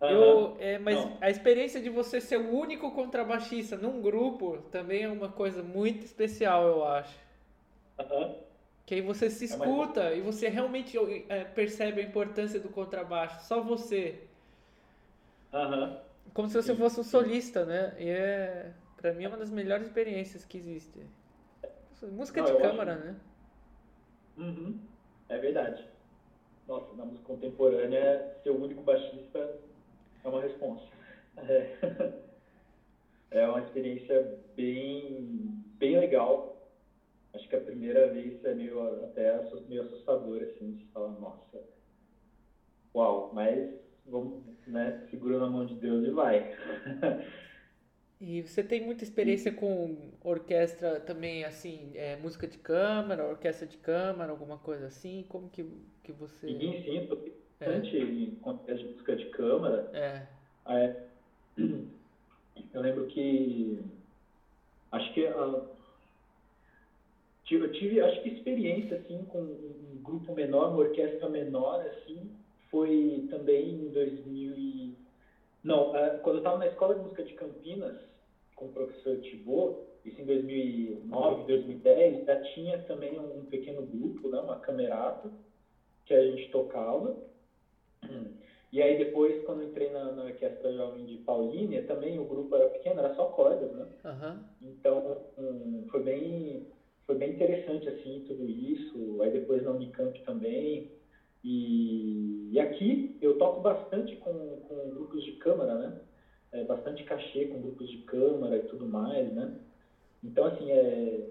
Uhum. 0.00 0.08
Eu, 0.08 0.56
é, 0.58 0.78
mas 0.78 0.94
Não. 0.94 1.18
a 1.20 1.28
experiência 1.28 1.78
de 1.82 1.90
você 1.90 2.18
ser 2.18 2.38
o 2.38 2.50
único 2.56 2.90
contrabaixista 2.92 3.76
num 3.76 4.00
grupo 4.00 4.56
também 4.70 5.02
é 5.02 5.08
uma 5.08 5.28
coisa 5.28 5.62
muito 5.62 6.06
especial, 6.06 6.66
eu 6.66 6.82
acho. 6.82 7.14
Uhum. 7.98 8.36
Que 8.86 8.94
aí 8.94 9.00
você 9.02 9.28
se 9.28 9.44
escuta 9.44 10.04
é 10.04 10.16
e 10.16 10.20
você 10.22 10.48
realmente 10.48 10.96
é, 11.28 11.44
percebe 11.44 12.00
a 12.00 12.04
importância 12.04 12.58
do 12.58 12.70
contrabaixo, 12.70 13.46
só 13.46 13.60
você. 13.60 14.18
Uhum. 15.52 15.94
Como 16.32 16.48
se 16.48 16.54
você 16.54 16.74
fosse 16.74 17.00
um 17.00 17.04
solista, 17.04 17.66
né? 17.66 17.94
E 17.98 18.08
é, 18.08 18.72
pra 18.96 19.12
mim, 19.12 19.24
é 19.24 19.28
uma 19.28 19.36
das 19.36 19.50
melhores 19.50 19.88
experiências 19.88 20.42
que 20.42 20.56
existe. 20.56 21.04
Música 22.02 22.40
Não, 22.40 22.50
de 22.50 22.62
câmara, 22.62 22.94
acho... 22.94 23.04
né? 23.04 23.16
Uhum. 24.38 24.72
É 25.28 25.38
verdade. 25.38 25.84
Nossa, 26.66 26.94
na 26.94 27.04
música 27.04 27.26
contemporânea, 27.26 28.24
ser 28.42 28.50
o 28.50 28.60
único 28.60 28.82
baixista 28.82 29.50
é 30.22 30.28
uma 30.28 30.40
resposta. 30.40 30.86
É. 31.36 31.66
é 33.30 33.48
uma 33.48 33.60
experiência 33.60 34.24
bem, 34.54 35.50
bem 35.78 35.96
legal. 35.98 36.46
Acho 37.34 37.48
que 37.48 37.54
a 37.56 37.58
primeira 37.58 38.08
vez 38.08 38.42
é 38.44 38.54
meio, 38.54 38.80
até 39.04 39.40
meio 39.66 39.82
assustador, 39.82 40.42
assim, 40.42 40.72
de 40.72 40.84
falar, 40.86 41.12
nossa, 41.12 41.62
uau, 42.94 43.28
mas 43.30 43.66
vamos, 44.04 44.32
né, 44.66 44.94
segura 45.10 45.38
na 45.38 45.48
mão 45.48 45.64
de 45.64 45.74
Deus 45.74 46.02
e 46.04 46.10
vai. 46.10 46.46
E 48.20 48.42
você 48.42 48.64
tem 48.64 48.84
muita 48.84 49.04
experiência 49.04 49.52
com 49.52 49.96
orquestra 50.24 50.98
também, 50.98 51.44
assim, 51.44 51.92
é, 51.94 52.16
música 52.16 52.48
de 52.48 52.58
câmara, 52.58 53.24
orquestra 53.24 53.64
de 53.64 53.76
câmara, 53.76 54.32
alguma 54.32 54.58
coisa 54.58 54.86
assim? 54.86 55.24
Como 55.28 55.48
que, 55.48 55.64
que 56.02 56.10
você... 56.10 56.48
Sim, 56.48 56.82
sim, 56.84 56.98
estou 56.98 57.16
bastante 57.60 57.96
é. 57.96 58.00
em 58.00 58.36
orquestra 58.42 58.76
de 58.76 58.84
música 58.92 59.16
de 59.16 59.24
câmara. 59.26 59.88
É. 59.92 60.26
é. 60.66 60.96
Eu 62.74 62.80
lembro 62.80 63.06
que... 63.06 63.78
Acho 64.90 65.14
que... 65.14 65.24
Uh, 65.24 65.78
eu 67.50 67.72
tive, 67.72 68.00
acho 68.00 68.22
que 68.22 68.28
experiência, 68.28 68.98
assim, 68.98 69.24
com 69.30 69.40
um 69.40 70.02
grupo 70.02 70.34
menor, 70.34 70.68
uma 70.68 70.80
orquestra 70.80 71.30
menor, 71.30 71.80
assim, 71.80 72.30
foi 72.70 73.26
também 73.30 73.70
em 73.70 73.88
2000 73.90 74.54
e... 74.54 74.94
Não, 75.64 75.92
uh, 75.92 76.18
quando 76.22 76.36
eu 76.36 76.38
estava 76.38 76.58
na 76.58 76.66
Escola 76.66 76.94
de 76.94 77.00
Música 77.00 77.22
de 77.22 77.32
Campinas, 77.34 78.07
com 78.58 78.66
o 78.66 78.72
professor 78.72 79.16
Tibor, 79.20 79.78
isso 80.04 80.20
em 80.20 80.24
2009, 80.24 81.44
2010, 81.44 82.24
já 82.26 82.40
tinha 82.54 82.82
também 82.82 83.18
um 83.18 83.44
pequeno 83.44 83.82
grupo, 83.82 84.28
né, 84.28 84.38
uma 84.40 84.58
camerata, 84.58 85.30
que 86.04 86.12
a 86.12 86.22
gente 86.22 86.50
tocava. 86.50 87.16
E 88.70 88.82
aí 88.82 88.98
depois, 88.98 89.42
quando 89.44 89.62
entrei 89.62 89.90
na, 89.90 90.12
na 90.12 90.24
Orquestra 90.24 90.72
Jovem 90.74 91.06
de 91.06 91.16
Paulínia, 91.18 91.82
também 91.84 92.18
o 92.18 92.24
grupo 92.24 92.54
era 92.54 92.68
pequeno, 92.68 92.98
era 93.00 93.14
só 93.14 93.24
cordas, 93.26 93.72
né? 93.72 93.86
Uhum. 94.04 94.42
Então, 94.60 95.22
um, 95.38 95.86
foi 95.90 96.02
bem 96.02 96.66
foi 97.06 97.16
bem 97.16 97.30
interessante, 97.30 97.88
assim, 97.88 98.22
tudo 98.26 98.46
isso. 98.46 99.22
Aí 99.22 99.30
depois 99.30 99.64
na 99.64 99.70
Unicamp 99.70 100.20
também. 100.24 100.90
E, 101.42 102.50
e 102.52 102.60
aqui 102.60 103.16
eu 103.22 103.38
toco 103.38 103.60
bastante 103.60 104.14
com, 104.16 104.60
com 104.68 104.90
grupos 104.90 105.24
de 105.24 105.32
câmara, 105.32 105.74
né? 105.74 105.98
É, 106.52 106.64
bastante 106.64 107.04
cachê 107.04 107.46
com 107.46 107.60
grupos 107.60 107.88
de 107.90 107.98
câmara 107.98 108.56
e 108.56 108.68
tudo 108.68 108.86
mais, 108.86 109.32
né? 109.32 109.52
Então, 110.22 110.44
assim, 110.46 110.70
é, 110.70 111.28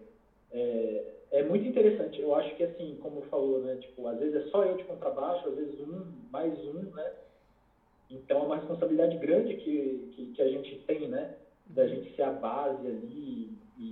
é, 0.51 1.13
é, 1.31 1.43
muito 1.43 1.67
interessante. 1.67 2.21
Eu 2.21 2.35
acho 2.35 2.55
que, 2.55 2.63
assim, 2.63 2.97
como 3.01 3.21
falou, 3.23 3.59
né? 3.61 3.75
Tipo, 3.77 4.07
às 4.07 4.19
vezes 4.19 4.35
é 4.35 4.49
só 4.49 4.63
eu 4.63 4.77
de 4.77 4.83
contrabaixo, 4.85 5.47
às 5.47 5.55
vezes 5.55 5.79
um, 5.81 6.05
mais 6.31 6.53
um, 6.65 6.81
né? 6.93 7.11
Então, 8.09 8.41
é 8.41 8.45
uma 8.45 8.55
responsabilidade 8.57 9.17
grande 9.17 9.55
que, 9.55 10.11
que, 10.15 10.27
que 10.27 10.41
a 10.41 10.47
gente 10.47 10.77
tem, 10.85 11.07
né? 11.07 11.35
Da 11.65 11.85
gente 11.85 12.15
ser 12.15 12.21
a 12.21 12.31
base 12.31 12.87
ali 12.87 13.49
e, 13.77 13.83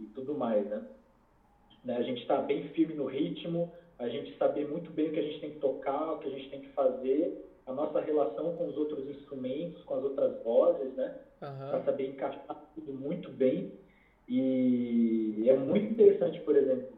e 0.00 0.10
tudo 0.14 0.34
mais, 0.34 0.66
né? 0.68 0.82
né? 1.84 1.96
A 1.96 2.02
gente 2.02 2.22
está 2.22 2.38
bem 2.38 2.68
firme 2.70 2.94
no 2.94 3.04
ritmo, 3.04 3.70
a 3.98 4.08
gente 4.08 4.36
saber 4.36 4.66
muito 4.66 4.90
bem 4.90 5.08
o 5.08 5.12
que 5.12 5.20
a 5.20 5.22
gente 5.22 5.40
tem 5.40 5.50
que 5.50 5.58
tocar, 5.58 6.12
o 6.12 6.18
que 6.18 6.28
a 6.28 6.30
gente 6.30 6.48
tem 6.48 6.60
que 6.60 6.68
fazer 6.70 7.49
a 7.70 7.74
nossa 7.74 8.00
relação 8.00 8.56
com 8.56 8.66
os 8.66 8.76
outros 8.76 9.08
instrumentos, 9.08 9.82
com 9.84 9.94
as 9.94 10.04
outras 10.04 10.42
vozes, 10.42 10.92
né? 10.94 11.18
Uhum. 11.40 11.70
Para 11.70 11.84
saber 11.84 12.08
encaixar 12.08 12.70
tudo 12.74 12.92
muito 12.92 13.30
bem. 13.30 13.72
E 14.28 15.44
é 15.48 15.56
muito 15.56 15.92
interessante, 15.92 16.40
por 16.40 16.56
exemplo, 16.56 16.88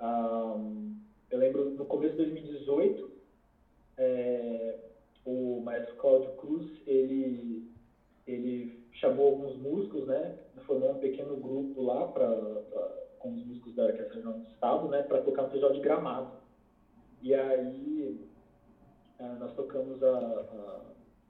um, 0.00 0.94
eu 1.30 1.38
lembro 1.38 1.70
no 1.70 1.84
começo 1.84 2.16
de 2.16 2.24
2018, 2.24 3.10
é, 3.98 4.76
o 5.24 5.60
maestro 5.64 5.96
Cláudio 5.96 6.30
Cruz, 6.32 6.70
ele, 6.86 7.68
ele 8.26 8.80
chamou 8.92 9.28
alguns 9.28 9.56
músicos, 9.56 10.06
né? 10.06 10.36
Formou 10.66 10.92
um 10.92 10.98
pequeno 10.98 11.36
grupo 11.36 11.82
lá 11.82 12.06
pra, 12.06 12.28
pra 12.28 13.00
com 13.18 13.34
os 13.34 13.44
músicos 13.44 13.74
da 13.74 13.84
Orquestra 13.84 14.20
do 14.20 14.42
Estado, 14.44 14.88
né? 14.88 15.02
Para 15.02 15.22
tocar 15.22 15.42
no 15.42 15.48
Festival 15.50 15.72
de 15.72 15.80
Gramado. 15.80 16.30
E 17.22 17.34
aí 17.34 18.29
nós 19.38 19.54
tocamos 19.54 20.02
a, 20.02 20.18
a 20.18 20.80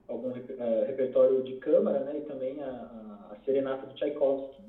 algum 0.08 0.30
a, 0.30 0.86
repertório 0.86 1.42
de 1.42 1.56
câmara, 1.56 2.00
né, 2.00 2.18
e 2.18 2.22
também 2.22 2.62
a, 2.62 3.28
a 3.30 3.36
Serenata 3.44 3.86
do 3.86 3.94
Tchaikovsky. 3.94 4.62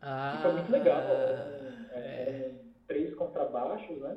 Ah, 0.00 0.36
e 0.38 0.42
foi 0.42 0.52
muito 0.52 0.72
legal. 0.72 1.00
Eram, 1.00 1.86
é. 1.92 2.52
três 2.86 3.14
contrabaixos, 3.14 3.98
né? 3.98 4.16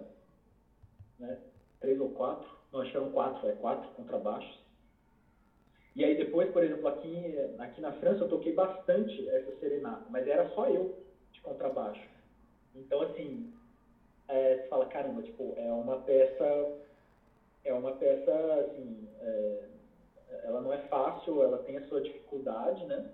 né? 1.19 1.37
Três 1.79 1.99
ou 1.99 2.09
quatro. 2.11 2.49
Não, 2.71 2.81
acho 2.81 2.91
que 2.91 2.97
eram 2.97 3.11
quatro, 3.11 3.47
é 3.47 3.51
quatro 3.53 3.89
contrabaixos. 3.91 4.63
E 5.95 6.03
aí 6.03 6.17
depois, 6.17 6.49
por 6.51 6.63
exemplo, 6.63 6.87
aqui, 6.87 7.37
aqui 7.59 7.81
na 7.81 7.91
França 7.93 8.23
eu 8.23 8.29
toquei 8.29 8.53
bastante 8.53 9.29
essa 9.29 9.55
serenata, 9.59 10.05
mas 10.09 10.27
era 10.27 10.49
só 10.49 10.67
eu 10.67 10.97
de 11.31 11.39
contrabaixo. 11.41 12.01
Então, 12.73 13.01
assim, 13.01 13.53
é, 14.27 14.57
você 14.57 14.67
fala, 14.67 14.87
caramba, 14.87 15.21
tipo, 15.21 15.53
é 15.57 15.71
uma 15.71 15.97
peça 15.97 16.45
é 17.65 17.73
uma 17.73 17.93
peça, 17.93 18.32
assim, 18.32 19.08
é, 19.21 19.63
ela 20.43 20.62
não 20.62 20.73
é 20.73 20.78
fácil, 20.88 21.41
ela 21.41 21.60
tem 21.60 21.78
a 21.78 21.88
sua 21.88 22.02
dificuldade, 22.02 22.86
né? 22.86 23.10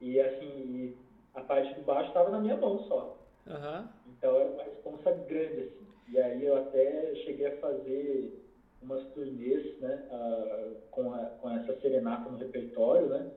E, 0.00 0.20
assim, 0.20 0.96
a 1.34 1.40
parte 1.40 1.74
do 1.74 1.82
baixo 1.82 2.08
estava 2.08 2.30
na 2.30 2.40
minha 2.40 2.56
mão 2.56 2.78
só. 2.84 3.18
Uhum. 3.46 3.88
Então 4.06 4.36
era 4.36 4.50
uma 4.50 4.62
responsa 4.62 5.12
grande, 5.12 5.60
assim. 5.62 5.86
E 6.08 6.18
aí 6.18 6.44
eu 6.44 6.56
até 6.56 7.14
cheguei 7.24 7.46
a 7.46 7.56
fazer 7.58 8.38
umas 8.82 9.04
turnês, 9.12 9.78
né, 9.80 10.08
uh, 10.10 10.74
com, 10.90 11.12
a, 11.14 11.18
com 11.40 11.50
essa 11.50 11.80
serenata 11.80 12.28
no 12.28 12.36
repertório, 12.36 13.08
né? 13.08 13.30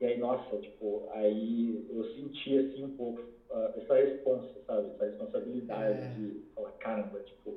E 0.00 0.04
aí, 0.04 0.18
nossa, 0.18 0.56
tipo, 0.58 1.08
aí 1.12 1.86
eu 1.90 2.04
senti, 2.14 2.58
assim, 2.58 2.84
um 2.84 2.96
pouco 2.96 3.20
uh, 3.50 3.72
essa 3.76 3.94
responsa, 3.94 4.48
sabe? 4.66 4.90
Essa 4.94 5.04
responsabilidade 5.04 6.00
é. 6.00 6.08
de 6.14 6.42
falar, 6.54 6.72
caramba, 6.72 7.20
tipo, 7.20 7.56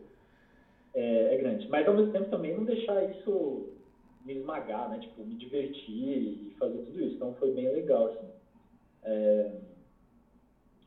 é, 0.95 1.33
é, 1.33 1.37
grande. 1.37 1.69
Mas 1.69 1.85
ao 1.85 1.93
mesmo 1.93 2.11
tempo 2.11 2.29
também 2.29 2.55
não 2.55 2.63
deixar 2.63 3.03
isso 3.03 3.69
me 4.23 4.33
esmagar, 4.33 4.89
né? 4.89 4.99
Tipo, 4.99 5.25
me 5.25 5.35
divertir 5.35 5.91
e 5.93 6.55
fazer 6.57 6.79
tudo 6.79 7.01
isso. 7.03 7.15
Então 7.15 7.33
foi 7.33 7.51
bem 7.51 7.69
legal, 7.69 8.07
assim. 8.07 8.29
É, 9.03 9.51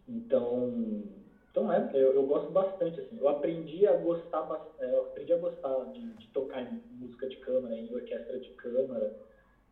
então, 0.09 1.05
então 1.51 1.71
é, 1.71 1.87
eu, 1.93 2.15
eu, 2.15 2.25
gosto 2.25 2.51
bastante, 2.51 2.99
assim. 2.99 3.19
Eu 3.19 3.29
aprendi 3.29 3.87
a 3.87 3.93
gostar, 3.93 4.49
é, 4.81 4.91
eu 4.91 5.03
aprendi 5.03 5.33
a 5.33 5.37
gostar 5.37 5.85
de, 5.93 6.01
de, 6.15 6.27
tocar 6.29 6.63
em 6.63 6.81
música 6.91 7.29
de 7.29 7.37
câmara, 7.37 7.75
em 7.77 7.95
orquestra 7.95 8.39
de 8.39 8.49
câmara 8.53 9.15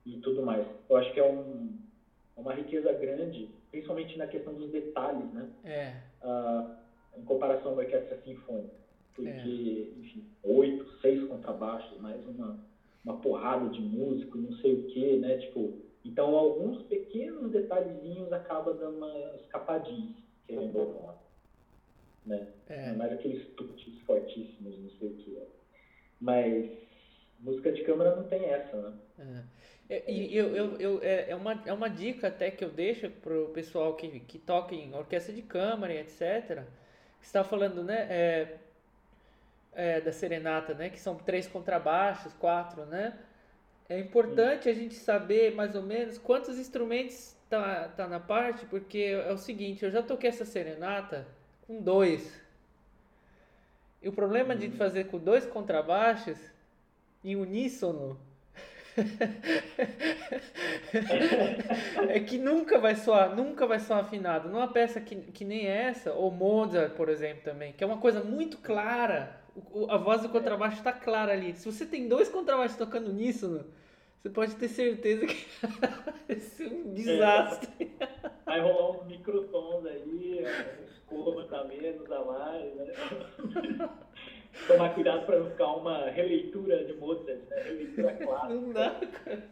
e 0.05 0.18
tudo 0.18 0.42
mais. 0.42 0.66
Eu 0.88 0.96
acho 0.96 1.12
que 1.14 1.18
é 1.18 1.25
um, 1.25 1.75
uma 2.37 2.53
riqueza 2.53 2.92
grande, 2.92 3.49
principalmente 3.70 4.18
na 4.18 4.27
questão 4.27 4.53
dos 4.53 4.70
detalhes, 4.70 5.33
né? 5.33 5.49
É. 5.64 5.94
Ah, 6.22 6.70
comparação 7.25 7.70
a 7.70 7.75
uma 7.75 7.83
orquestra 7.83 8.18
sinfônica. 8.22 8.86
Porque, 9.16 9.92
é. 9.96 9.98
enfim, 9.98 10.24
oito, 10.42 10.87
seis 11.00 11.26
contrabaixos, 11.26 11.98
mais 12.00 12.24
uma, 12.26 12.62
uma 13.02 13.16
porrada 13.16 13.70
de 13.70 13.81
músico, 13.81 14.37
não 14.37 14.52
sei 14.59 14.74
o 14.74 14.87
quê, 14.88 15.16
né? 15.16 15.38
Tipo, 15.38 15.81
então 16.05 16.37
alguns 16.37 16.83
pequenos 16.83 17.50
detalhezinhos 17.50 18.31
acabam 18.33 18.76
dando 18.76 18.98
uma 18.98 19.37
escapadinha, 19.37 20.14
querendo 20.46 20.76
ou 20.79 20.92
não. 20.92 21.16
Né? 22.26 22.46
É. 22.68 22.92
Mais 22.92 23.12
aqueles 23.12 23.46
tuts 23.55 23.98
fortíssimos, 24.00 24.79
não 24.79 24.90
sei 24.90 25.09
o 25.09 25.14
que. 25.14 25.37
É. 25.38 25.46
Mas 26.20 26.70
música 27.40 27.72
de 27.72 27.83
câmara 27.85 28.14
não 28.14 28.24
tem 28.24 28.44
essa, 28.44 28.76
né? 28.76 29.44
É. 29.88 30.12
E 30.12 30.37
eu, 30.37 30.55
eu, 30.55 30.76
eu, 30.79 31.02
é, 31.02 31.31
é, 31.31 31.37
uma, 31.37 31.62
é 31.64 31.72
uma 31.72 31.88
dica 31.88 32.26
até 32.26 32.50
que 32.50 32.64
eu 32.64 32.70
deixo 32.70 33.09
pro 33.09 33.50
pessoal 33.50 33.94
que, 33.94 34.18
que 34.20 34.37
toca 34.37 34.74
em 34.74 34.92
orquestra 34.92 35.33
de 35.33 35.42
câmara 35.42 35.94
e 35.94 35.98
etc. 35.98 36.64
Você 37.20 37.26
está 37.26 37.44
falando, 37.44 37.85
né? 37.85 38.07
É, 38.11 38.57
é, 39.76 40.00
da 40.00 40.10
serenata, 40.10 40.74
né? 40.74 40.88
Que 40.88 40.98
são 40.98 41.14
três 41.14 41.46
contrabaixos, 41.46 42.32
quatro, 42.32 42.86
né? 42.86 43.16
É 43.88 44.00
importante 44.00 44.68
a 44.68 44.74
gente 44.74 44.94
saber 44.94 45.54
mais 45.54 45.76
ou 45.76 45.82
menos 45.82 46.18
quantos 46.18 46.58
instrumentos 46.58 47.36
tá, 47.48 47.88
tá 47.96 48.08
na 48.08 48.18
parte, 48.18 48.66
porque 48.66 48.98
é 48.98 49.32
o 49.32 49.38
seguinte, 49.38 49.84
eu 49.84 49.90
já 49.90 50.02
toquei 50.02 50.30
essa 50.30 50.44
serenata 50.44 51.26
com 51.66 51.80
dois. 51.80 52.42
E 54.02 54.08
o 54.08 54.12
problema 54.12 54.56
de 54.56 54.66
uhum. 54.66 54.72
fazer 54.72 55.04
com 55.04 55.18
dois 55.18 55.46
contrabaixos 55.46 56.38
em 57.22 57.36
uníssono 57.36 58.18
é 62.08 62.20
que 62.20 62.38
nunca 62.38 62.78
vai 62.78 62.96
soar, 62.96 63.36
nunca 63.36 63.66
vai 63.66 63.78
soar 63.78 64.00
afinado. 64.00 64.48
Numa 64.48 64.68
peça 64.68 64.98
que, 65.00 65.16
que 65.16 65.44
nem 65.44 65.66
essa, 65.66 66.12
ou 66.12 66.30
Mozart, 66.30 66.94
por 66.94 67.10
exemplo, 67.10 67.42
também, 67.44 67.72
que 67.72 67.84
é 67.84 67.86
uma 67.86 67.98
coisa 67.98 68.24
muito 68.24 68.56
clara, 68.58 69.45
o, 69.72 69.90
a 69.90 69.96
voz 69.96 70.22
do 70.22 70.28
contrabaixo 70.28 70.78
está 70.78 70.92
clara 70.92 71.32
ali. 71.32 71.54
Se 71.54 71.70
você 71.70 71.86
tem 71.86 72.08
dois 72.08 72.28
contrabaixos 72.28 72.76
tocando 72.76 73.12
nisso, 73.12 73.64
você 74.20 74.30
pode 74.30 74.54
ter 74.56 74.68
certeza 74.68 75.26
que 75.26 75.46
vai 76.28 76.40
ser 76.40 76.66
um 76.66 76.92
desastre. 76.92 77.96
É, 78.00 78.08
vai 78.44 78.60
rolar 78.60 78.98
uns 78.98 79.06
microtons 79.06 79.86
aí, 79.86 80.44
uns 80.84 80.98
curvas 81.06 81.52
a 81.52 81.64
menos, 81.64 82.10
a 82.10 82.24
mais, 82.24 82.74
né? 82.74 82.92
tomar 84.66 84.94
cuidado 84.94 85.26
para 85.26 85.38
não 85.38 85.50
ficar 85.50 85.72
uma 85.74 86.10
releitura 86.10 86.84
de 86.84 86.94
Mozart, 86.94 87.38
né? 87.48 87.62
Releitura 87.62 88.14
clássica. 88.14 88.54
Não 88.54 88.72
dá, 88.72 88.90
cara. 88.90 89.42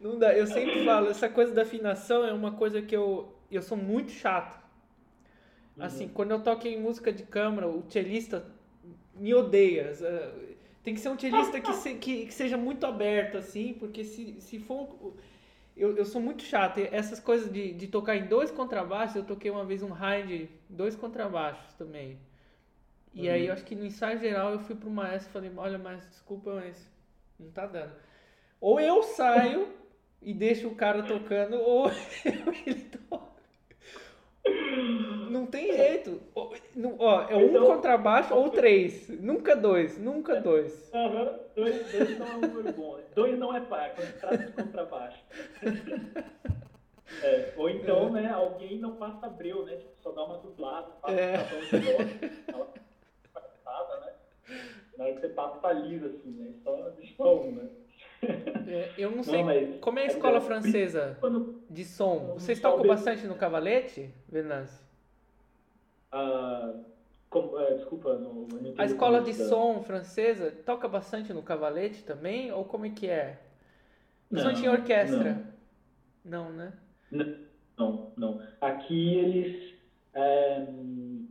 Não 0.00 0.18
dá. 0.18 0.36
Eu 0.36 0.46
sempre 0.46 0.84
falo, 0.84 1.08
essa 1.08 1.28
coisa 1.28 1.54
da 1.54 1.62
afinação 1.62 2.26
é 2.26 2.32
uma 2.32 2.52
coisa 2.52 2.82
que 2.82 2.94
eu, 2.94 3.32
eu 3.50 3.62
sou 3.62 3.76
muito 3.76 4.10
chato. 4.10 4.62
Assim, 5.78 6.04
uhum. 6.04 6.10
quando 6.12 6.30
eu 6.32 6.40
toco 6.42 6.68
em 6.68 6.80
música 6.80 7.12
de 7.12 7.24
câmara, 7.24 7.68
o 7.68 7.82
cellista 7.88 8.44
me 9.16 9.34
odeia. 9.34 9.92
Tem 10.82 10.94
que 10.94 11.00
ser 11.00 11.08
um 11.08 11.18
cellista 11.18 11.60
que, 11.60 11.72
se, 11.72 11.94
que, 11.94 12.26
que, 12.26 12.34
seja 12.34 12.56
muito 12.56 12.84
aberto, 12.84 13.38
assim, 13.38 13.74
porque 13.74 14.04
se, 14.04 14.40
se 14.40 14.58
for. 14.58 15.14
Eu, 15.76 15.96
eu 15.96 16.04
sou 16.04 16.20
muito 16.20 16.42
chato. 16.42 16.78
Essas 16.78 17.18
coisas 17.18 17.50
de, 17.50 17.72
de 17.72 17.86
tocar 17.88 18.16
em 18.16 18.26
dois 18.26 18.50
contrabaixos, 18.50 19.16
eu 19.16 19.24
toquei 19.24 19.50
uma 19.50 19.64
vez 19.64 19.82
um 19.82 19.90
high 19.90 20.48
dois 20.68 20.94
contrabaixos 20.94 21.74
também. 21.74 22.18
E 23.14 23.28
uhum. 23.28 23.34
aí 23.34 23.46
eu 23.46 23.52
acho 23.52 23.64
que 23.64 23.74
no 23.74 23.86
ensaio 23.86 24.18
geral 24.18 24.52
eu 24.52 24.58
fui 24.58 24.74
pro 24.74 24.90
maestro 24.90 25.30
e 25.30 25.32
falei, 25.32 25.52
olha, 25.56 25.78
mas 25.78 26.06
desculpa, 26.08 26.54
mas 26.54 26.86
não 27.38 27.50
tá 27.50 27.66
dando. 27.66 27.92
Ou 28.60 28.80
eu 28.80 29.02
saio 29.02 29.68
e 30.20 30.34
deixo 30.34 30.68
o 30.68 30.74
cara 30.74 31.02
tocando, 31.02 31.56
ou 31.60 31.90
ele 32.66 32.84
toca. 33.08 33.33
Não 35.30 35.46
tem 35.46 35.72
jeito. 35.72 36.20
Ó, 36.34 36.52
é 37.28 37.36
um 37.36 37.50
então, 37.50 37.66
contrabaixo 37.66 38.34
ou 38.34 38.50
três. 38.50 39.08
Nunca 39.08 39.56
dois. 39.56 39.98
Nunca 39.98 40.40
dois. 40.40 40.90
Uhum. 40.92 41.38
Dois, 41.56 41.92
dois 41.92 42.18
não 42.18 42.26
é 42.26 42.34
um 42.34 42.40
número 42.40 42.72
bom. 42.72 43.00
Dois 43.14 43.38
não 43.38 43.56
é 43.56 43.60
par, 43.60 43.94
quando 43.94 44.20
trata 44.20 44.38
de 44.38 44.52
contrabaixo. 44.52 45.24
É, 47.22 47.52
ou 47.56 47.70
então, 47.70 48.16
é. 48.16 48.22
né, 48.22 48.30
alguém 48.30 48.78
não 48.78 48.96
passa 48.96 49.28
breu, 49.28 49.64
né? 49.64 49.76
Tipo, 49.76 49.92
só 50.02 50.10
dá 50.12 50.24
uma 50.24 50.38
dublada, 50.38 50.90
passa 51.00 51.14
é. 51.14 51.36
um 51.36 52.84
na 54.96 55.04
hora 55.04 55.14
que 55.14 55.20
você 55.20 55.28
passa, 55.28 55.58
tá 55.58 55.72
liso, 55.72 56.06
assim, 56.06 56.30
né? 56.30 56.54
Só 56.62 56.90
deixa 56.90 57.22
um, 57.22 57.52
né? 57.52 57.68
É, 58.66 58.90
eu 58.98 59.10
não 59.10 59.22
sei 59.22 59.42
não, 59.42 59.78
como 59.78 59.98
é 59.98 60.04
a 60.04 60.06
escola 60.06 60.38
é, 60.38 60.40
francesa 60.40 61.16
quando, 61.20 61.62
de 61.68 61.84
som. 61.84 62.34
Vocês 62.34 62.60
tocam 62.60 62.86
bastante 62.86 63.26
no 63.26 63.34
cavalete, 63.34 64.10
Venâncio? 64.28 64.84
Ah, 66.10 66.72
com, 67.30 67.58
é, 67.60 67.74
desculpa, 67.74 68.14
não, 68.18 68.46
não 68.46 68.74
A 68.76 68.84
escola 68.84 69.20
de 69.20 69.34
som 69.34 69.82
francesa 69.82 70.50
toca 70.64 70.88
bastante 70.88 71.32
no 71.32 71.42
cavalete 71.42 72.02
também? 72.04 72.50
Ou 72.52 72.64
como 72.64 72.86
é 72.86 72.90
que 72.90 73.08
é? 73.08 73.38
Principalmente 74.28 74.64
em 74.64 74.68
orquestra? 74.68 75.54
Não, 76.24 76.50
não 76.50 76.52
né? 76.52 76.72
Não, 77.76 78.12
não. 78.16 78.42
Aqui 78.60 79.18
eles 79.18 79.74
é, 80.14 80.64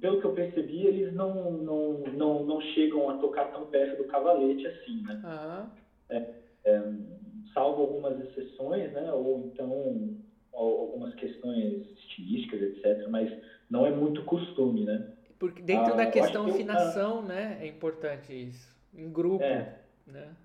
pelo 0.01 0.19
que 0.19 0.25
eu 0.25 0.33
percebi, 0.33 0.85
eles 0.85 1.13
não, 1.13 1.51
não, 1.51 1.99
não, 2.13 2.45
não 2.45 2.61
chegam 2.61 3.09
a 3.09 3.17
tocar 3.17 3.45
tão 3.45 3.65
perto 3.67 4.03
do 4.03 4.09
cavalete 4.09 4.67
assim, 4.67 5.01
né? 5.03 5.21
Ah. 5.23 5.67
É, 6.09 6.42
é, 6.65 6.81
salvo 7.53 7.81
algumas 7.81 8.19
exceções, 8.19 8.91
né? 8.93 9.11
Ou 9.11 9.51
então 9.53 10.17
algumas 10.53 11.13
questões 11.15 11.87
estilísticas, 11.97 12.61
etc. 12.61 13.07
Mas 13.09 13.31
não 13.69 13.85
é 13.85 13.91
muito 13.91 14.23
costume, 14.23 14.85
né? 14.85 15.11
Porque 15.39 15.61
dentro 15.61 15.93
ah, 15.93 15.97
da 15.97 16.05
questão 16.05 16.45
que 16.45 16.51
afinação, 16.51 17.17
eu, 17.17 17.23
né? 17.23 17.57
É 17.61 17.67
importante 17.67 18.31
isso. 18.31 18.73
Em 18.95 19.11
grupo, 19.11 19.43
é, 19.43 19.77
né? 20.07 20.35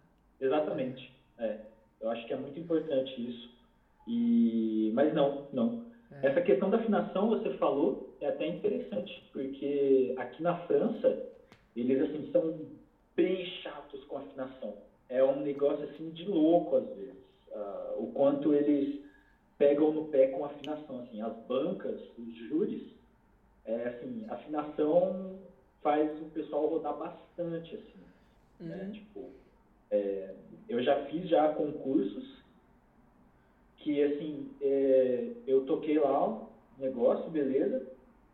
Exatamente. 0.41 1.13
É. 1.39 1.59
Eu 2.01 2.11
acho 2.11 2.27
que 2.27 2.33
é 2.33 2.37
muito 2.37 2.59
importante 2.59 3.31
isso. 3.31 3.51
E... 4.07 4.91
Mas 4.95 5.13
não, 5.13 5.47
não. 5.53 5.85
É. 6.11 6.29
Essa 6.29 6.41
questão 6.41 6.71
da 6.71 6.79
afinação, 6.79 7.29
você 7.29 7.51
falou, 7.59 8.17
é 8.21 8.29
até 8.29 8.47
interessante, 8.47 9.29
porque 9.33 10.15
aqui 10.17 10.43
na 10.43 10.57
França, 10.67 11.27
eles 11.77 12.01
assim 12.01 12.31
são 12.33 12.59
bem 13.15 13.45
chatos 13.63 14.03
com 14.05 14.19
afinação. 14.19 14.75
É 15.09 15.23
um 15.25 15.41
negócio 15.41 15.85
assim 15.85 16.11
de 16.11 16.25
louco 16.27 16.77
às 16.77 16.89
vezes. 16.95 17.29
Uh, 17.51 18.03
o 18.03 18.13
quanto 18.13 18.53
eles 18.55 19.01
pegam 19.57 19.93
no 19.93 20.05
pé 20.07 20.29
com 20.29 20.45
afinação, 20.45 21.01
assim, 21.01 21.21
as 21.21 21.35
bancas, 21.47 22.01
os 22.17 22.35
júris, 22.49 22.93
é 23.65 23.89
assim, 23.89 24.25
afinação 24.29 25.39
faz 25.83 26.21
o 26.21 26.27
pessoal 26.27 26.67
rodar 26.67 26.97
bastante, 26.97 27.75
assim, 27.75 27.99
né? 27.99 28.07
uhum. 28.61 28.67
né? 28.67 28.91
Tipo, 28.93 29.31
é, 29.91 30.35
eu 30.69 30.83
já 30.83 31.05
fiz 31.07 31.29
já 31.29 31.53
concursos 31.55 32.39
que 33.79 34.03
assim, 34.03 34.51
é, 34.61 35.33
eu 35.47 35.65
toquei 35.65 35.99
lá 35.99 36.29
um 36.29 36.47
negócio, 36.79 37.31
beleza, 37.31 37.87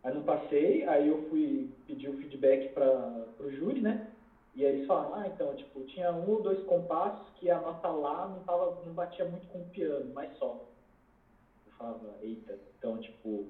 aí 0.02 0.14
não 0.14 0.22
passei, 0.22 0.84
aí 0.84 1.08
eu 1.08 1.28
fui 1.28 1.70
pedir 1.87 2.08
o 2.08 2.16
feedback 2.16 2.72
para 2.72 3.26
o 3.40 3.50
júri, 3.50 3.80
né? 3.80 4.10
E 4.55 4.64
aí 4.64 4.77
eles 4.77 4.87
falaram, 4.87 5.14
ah, 5.14 5.27
então, 5.27 5.55
tipo, 5.57 5.83
tinha 5.83 6.12
um 6.12 6.31
ou 6.31 6.43
dois 6.43 6.62
compassos 6.64 7.29
que 7.38 7.51
a 7.51 7.59
nota 7.59 7.88
lá 7.88 8.29
não, 8.29 8.40
tava, 8.43 8.81
não 8.85 8.93
batia 8.93 9.25
muito 9.25 9.47
com 9.49 9.59
o 9.59 9.69
piano, 9.71 10.12
mas 10.14 10.31
só. 10.38 10.61
Eu 11.67 11.73
falava, 11.73 12.17
eita, 12.23 12.57
então, 12.79 12.99
tipo, 12.99 13.45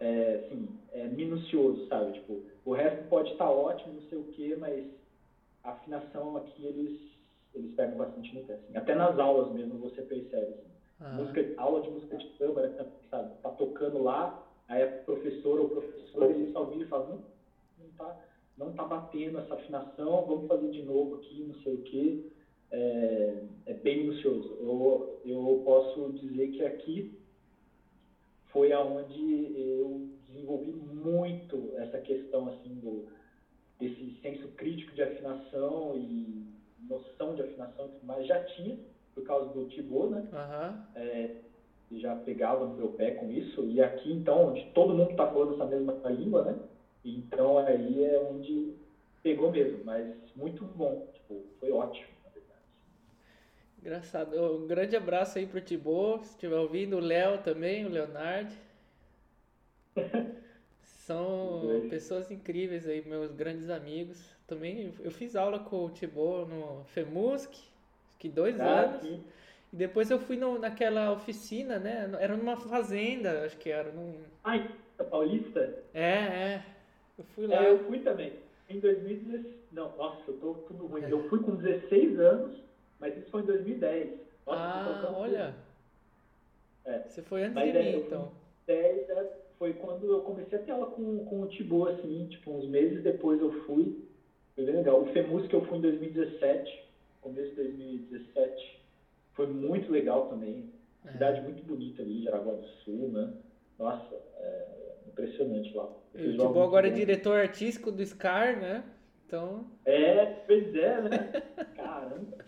é, 0.00 0.42
assim, 0.44 0.74
é 0.92 1.06
minucioso, 1.06 1.86
sabe? 1.86 2.12
Tipo, 2.12 2.40
o 2.64 2.72
resto 2.72 3.06
pode 3.08 3.30
estar 3.32 3.44
tá 3.44 3.50
ótimo, 3.50 3.94
não 3.94 4.02
sei 4.08 4.18
o 4.18 4.24
quê, 4.32 4.56
mas 4.58 4.84
a 5.62 5.70
afinação 5.70 6.36
aqui 6.36 6.64
eles, 6.64 6.98
eles 7.54 7.74
pegam 7.74 7.96
bastante 7.96 8.34
no 8.34 8.42
pé, 8.42 8.54
assim. 8.54 8.76
Até 8.76 8.94
nas 8.94 9.18
aulas 9.18 9.50
mesmo 9.52 9.76
você 9.78 10.02
percebe, 10.02 10.52
assim. 10.52 10.70
Ah. 10.98 11.12
Música, 11.12 11.46
aula 11.58 11.80
de 11.82 11.90
música 11.90 12.16
de 12.16 12.26
câmara, 12.38 12.74
sabe? 13.10 13.30
Tá 13.42 13.50
tocando 13.50 14.02
lá, 14.02 14.42
aí 14.66 14.82
a 14.82 14.86
professora 14.86 15.60
ou 15.60 15.68
professor, 15.68 16.30
ele 16.30 16.50
só 16.52 16.64
vira 16.64 16.84
e 16.84 16.88
fala, 16.88 17.06
não, 17.06 17.22
não 17.78 17.90
tá, 17.92 18.16
tá 18.76 18.84
batendo 18.84 19.38
essa 19.38 19.54
afinação, 19.54 20.26
vamos 20.26 20.46
fazer 20.46 20.70
de 20.70 20.82
novo 20.82 21.16
aqui, 21.16 21.42
não 21.42 21.54
sei 21.62 21.74
o 21.74 21.82
quê. 21.82 22.20
É, 22.70 23.42
é 23.66 23.74
bem 23.74 24.00
minucioso. 24.00 24.56
Eu, 24.60 25.20
eu 25.24 25.62
posso 25.64 26.12
dizer 26.12 26.50
que 26.50 26.64
aqui 26.64 27.12
foi 28.52 28.72
aonde 28.72 29.52
eu 29.56 30.08
desenvolvi 30.28 30.72
muito 30.72 31.72
essa 31.76 31.98
questão 31.98 32.48
assim 32.48 32.74
do 32.80 33.06
desse 33.78 34.18
senso 34.22 34.48
crítico 34.56 34.94
de 34.94 35.02
afinação 35.02 35.96
e 35.98 36.46
noção 36.88 37.34
de 37.34 37.42
afinação, 37.42 37.90
mas 38.02 38.26
já 38.26 38.42
tinha 38.42 38.78
por 39.14 39.22
causa 39.24 39.52
do 39.52 39.66
Thibaut, 39.66 40.10
né? 40.10 40.26
Uhum. 40.32 40.82
É, 40.94 41.30
já 41.92 42.14
pegava 42.16 42.66
no 42.66 42.74
meu 42.74 42.88
pé 42.88 43.12
com 43.12 43.30
isso. 43.30 43.64
E 43.64 43.80
aqui, 43.80 44.12
então, 44.12 44.48
onde 44.48 44.64
todo 44.74 44.94
mundo 44.94 45.10
está 45.10 45.26
falando 45.26 45.54
essa 45.54 45.64
mesma 45.66 45.92
língua, 46.10 46.42
né? 46.42 46.58
Então, 47.06 47.58
aí 47.58 48.04
é 48.04 48.18
onde 48.18 48.74
pegou 49.22 49.50
mesmo. 49.52 49.84
Mas 49.84 50.12
muito 50.34 50.64
bom. 50.64 51.06
Tipo, 51.14 51.44
foi 51.60 51.70
ótimo, 51.70 52.08
na 52.24 52.30
verdade. 52.30 52.60
Engraçado. 53.80 54.56
Um 54.56 54.66
grande 54.66 54.96
abraço 54.96 55.38
aí 55.38 55.46
pro 55.46 55.60
Thibaut, 55.60 56.24
se 56.24 56.32
estiver 56.32 56.56
ouvindo. 56.56 56.96
O 56.96 57.00
Léo 57.00 57.38
também, 57.38 57.86
o 57.86 57.88
Leonardo. 57.88 58.52
São 60.82 61.86
pessoas 61.88 62.32
incríveis 62.32 62.88
aí, 62.88 63.00
meus 63.06 63.30
grandes 63.30 63.70
amigos. 63.70 64.34
Também 64.44 64.92
eu 65.00 65.10
fiz 65.12 65.36
aula 65.36 65.60
com 65.60 65.84
o 65.84 65.90
Tibor 65.90 66.48
no 66.48 66.84
FEMUSC, 66.86 67.56
que 68.18 68.28
dois 68.28 68.58
ah, 68.60 68.80
anos. 68.80 69.02
Sim. 69.02 69.24
E 69.72 69.76
depois 69.76 70.10
eu 70.10 70.18
fui 70.18 70.36
no, 70.36 70.58
naquela 70.58 71.12
oficina, 71.12 71.78
né? 71.78 72.10
Era 72.18 72.36
numa 72.36 72.56
fazenda, 72.56 73.44
acho 73.44 73.56
que 73.56 73.70
era. 73.70 73.92
Num... 73.92 74.16
Ai, 74.42 74.68
Paulista? 75.08 75.84
É, 75.94 76.10
é. 76.10 76.64
Eu 77.18 77.24
fui 77.34 77.46
lá. 77.46 77.64
É, 77.64 77.70
eu 77.70 77.84
fui 77.84 78.00
também. 78.00 78.32
Em 78.68 78.80
2016. 78.80 79.54
Não, 79.72 79.96
nossa, 79.96 80.22
eu 80.28 80.38
tô 80.38 80.54
tudo 80.66 80.86
ruim. 80.86 81.02
É. 81.04 81.12
Eu 81.12 81.28
fui 81.28 81.40
com 81.40 81.54
16 81.56 82.18
anos, 82.18 82.58
mas 82.98 83.16
isso 83.16 83.30
foi 83.30 83.42
em 83.42 83.46
2010. 83.46 84.20
Nossa, 84.46 85.08
ah, 85.08 85.14
olha. 85.16 85.54
É. 86.84 86.98
Você 87.00 87.22
foi 87.22 87.42
antes 87.42 87.54
mas 87.54 87.72
de 87.72 87.78
mim, 87.78 87.96
então. 87.98 88.32
10 88.66 89.06
foi 89.58 89.72
quando 89.74 90.10
eu 90.10 90.20
comecei 90.20 90.58
a 90.58 90.62
ter 90.62 90.72
aula 90.72 90.86
com, 90.86 91.24
com 91.24 91.42
o 91.42 91.48
Tibo, 91.48 91.88
assim, 91.88 92.26
tipo, 92.26 92.50
uns 92.50 92.68
meses 92.68 93.02
depois 93.02 93.40
eu 93.40 93.50
fui. 93.64 94.04
Foi 94.54 94.64
bem 94.64 94.76
legal. 94.76 95.02
O 95.02 95.12
FEMUS 95.12 95.46
que 95.46 95.54
eu 95.54 95.64
fui 95.66 95.78
em 95.78 95.82
2017, 95.82 96.84
começo 97.20 97.50
de 97.50 97.56
2017, 97.56 98.80
foi 99.34 99.46
muito 99.46 99.90
legal 99.90 100.28
também. 100.28 100.70
É. 101.04 101.12
Cidade 101.12 101.40
muito 101.42 101.62
bonita 101.62 102.02
ali, 102.02 102.22
Jaraguá 102.22 102.54
do 102.54 102.66
Sul, 102.84 103.10
né? 103.12 103.32
Nossa, 103.78 104.14
é 104.38 104.85
impressionante 105.08 105.74
lá. 105.74 105.84
O 106.14 106.18
Tibo 106.18 106.62
agora 106.62 106.88
é 106.88 106.90
diretor 106.90 107.38
artístico 107.38 107.90
do 107.90 108.04
SCAR, 108.04 108.58
né? 108.58 108.84
Então... 109.26 109.66
É, 109.84 110.24
pois 110.46 110.74
é, 110.74 111.00
né? 111.02 111.42
Caramba. 111.76 112.44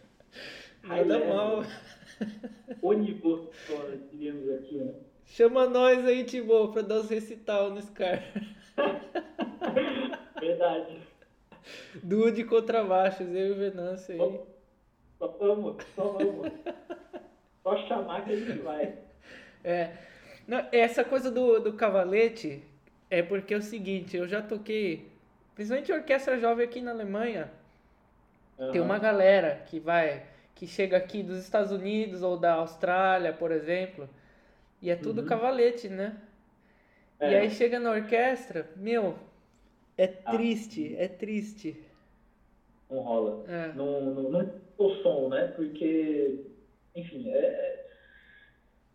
Nada 0.83 1.25
mal. 1.27 1.62
Onibus, 2.83 3.49
diríamos 4.11 4.51
aqui, 4.51 4.77
né? 4.77 4.94
Chama 5.25 5.68
nós 5.68 6.07
aí, 6.07 6.25
Timô, 6.25 6.68
pra 6.68 6.83
dar 6.83 7.01
os 7.01 7.11
recital 7.11 7.71
no 7.71 7.83
Scar. 7.83 8.23
Verdade. 10.40 10.99
Duo 12.03 12.33
de 12.33 12.44
contrabaixos, 12.44 13.29
eu 13.29 13.49
e 13.49 13.53
o 13.53 13.57
Venâncio 13.57 14.14
aí. 14.14 14.40
Só 15.18 15.27
vamos, 15.38 15.85
só 15.94 16.05
vamos. 16.12 16.53
Só 17.62 17.77
chamar 17.88 18.25
que 18.25 18.33
a 18.33 18.37
gente 18.37 18.59
vai. 18.61 18.97
É. 19.62 19.92
Não, 20.49 20.67
essa 20.73 21.05
coisa 21.05 21.31
do, 21.31 21.61
do 21.61 21.75
cavalete 21.75 22.63
é 23.11 23.23
porque 23.23 23.53
é 23.53 23.59
o 23.59 23.63
seguinte, 23.63 24.17
eu 24.17 24.27
já 24.27 24.41
toquei, 24.41 25.07
principalmente 25.55 25.93
orquestra 25.93 26.41
jovem 26.41 26.65
aqui 26.65 26.81
na 26.81 26.91
Alemanha, 26.91 27.51
uhum. 28.59 28.73
tem 28.73 28.81
uma 28.81 28.99
galera 28.99 29.63
que 29.67 29.79
vai, 29.79 30.25
que 30.55 30.67
chega 30.67 30.97
aqui 30.97 31.23
dos 31.23 31.37
Estados 31.37 31.71
Unidos 31.71 32.23
ou 32.23 32.39
da 32.39 32.55
Austrália, 32.55 33.31
por 33.31 33.53
exemplo, 33.53 34.09
e 34.81 34.91
é 34.91 34.97
tudo 34.97 35.21
uhum. 35.21 35.27
cavalete, 35.27 35.87
né? 35.87 36.17
É. 37.21 37.31
E 37.31 37.37
aí 37.37 37.51
chega 37.51 37.79
na 37.79 37.91
orquestra, 37.91 38.71
meu, 38.75 39.19
é 39.99 40.15
ah. 40.25 40.31
triste, 40.31 40.97
é 40.97 41.09
triste. 41.09 41.79
Não 42.91 43.01
rola. 43.01 43.45
É. 43.47 43.73
Não, 43.75 44.01
não, 44.01 44.31
não 44.31 44.51
o 44.79 44.91
som, 45.03 45.29
né? 45.29 45.49
Porque, 45.49 46.41
enfim, 46.95 47.31
é, 47.31 47.85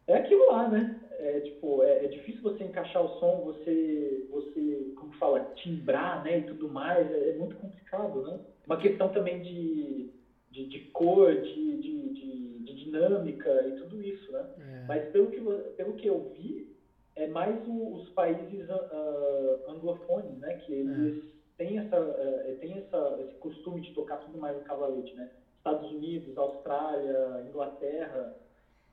é 0.08 0.18
aquilo 0.18 0.50
lá, 0.50 0.68
né? 0.68 1.00
É, 1.20 1.40
tipo, 1.42 1.84
é, 1.84 2.06
é, 2.06 2.08
difícil 2.08 2.42
você 2.42 2.64
encaixar 2.64 3.04
o 3.04 3.20
som, 3.20 3.42
você, 3.44 4.28
você, 4.30 4.94
como 4.96 5.14
fala, 5.14 5.52
timbrar, 5.56 6.24
né? 6.24 6.40
E 6.40 6.44
tudo 6.44 6.68
mais, 6.68 7.10
é, 7.12 7.30
é 7.30 7.34
muito 7.38 7.56
complicado, 7.56 8.24
né? 8.24 8.40
Uma 8.66 8.78
questão 8.78 9.10
também 9.10 9.42
de, 9.42 10.10
de, 10.52 10.66
de 10.68 10.80
cor, 10.92 11.34
de, 11.34 11.82
de, 11.82 12.14
de, 12.14 12.60
de, 12.60 12.74
dinâmica 12.86 13.50
e 13.68 13.72
tudo 13.78 14.02
isso, 14.02 14.32
né? 14.32 14.46
É. 14.60 14.86
Mas 14.88 15.12
pelo 15.12 15.28
que, 15.28 15.40
pelo 15.76 15.94
que 15.94 16.08
eu 16.08 16.34
vi, 16.38 16.76
é 17.16 17.28
mais 17.28 17.56
o, 17.68 17.96
os 17.96 18.10
países 18.10 18.70
uh, 18.70 19.70
anglofones, 19.70 20.38
né? 20.40 20.58
Que 20.66 20.74
eles 20.74 21.18
é. 21.18 21.28
têm, 21.58 21.78
essa, 21.80 22.00
uh, 22.00 22.58
têm 22.60 22.78
essa, 22.78 23.20
esse 23.22 23.36
costume 23.36 23.82
de 23.82 23.94
tocar 23.94 24.18
tudo 24.18 24.38
mais 24.38 24.56
no 24.58 24.64
cavalete, 24.64 25.14
né? 25.16 25.30
Estados 25.58 25.90
Unidos, 25.92 26.38
Austrália, 26.38 27.46
Inglaterra. 27.48 28.36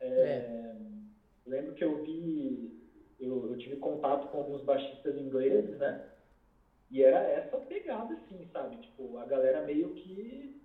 É. 0.00 0.70
Lembro 1.50 1.74
que 1.74 1.82
eu 1.82 2.00
vi, 2.04 2.80
eu, 3.18 3.50
eu 3.50 3.58
tive 3.58 3.76
contato 3.76 4.28
com 4.28 4.38
alguns 4.38 4.62
baixistas 4.62 5.16
ingleses, 5.16 5.76
né? 5.78 6.08
E 6.88 7.02
era 7.02 7.18
essa 7.28 7.56
pegada, 7.58 8.14
assim, 8.14 8.48
sabe? 8.52 8.76
Tipo, 8.76 9.18
a 9.18 9.24
galera 9.24 9.62
meio 9.62 9.90
que 9.94 10.56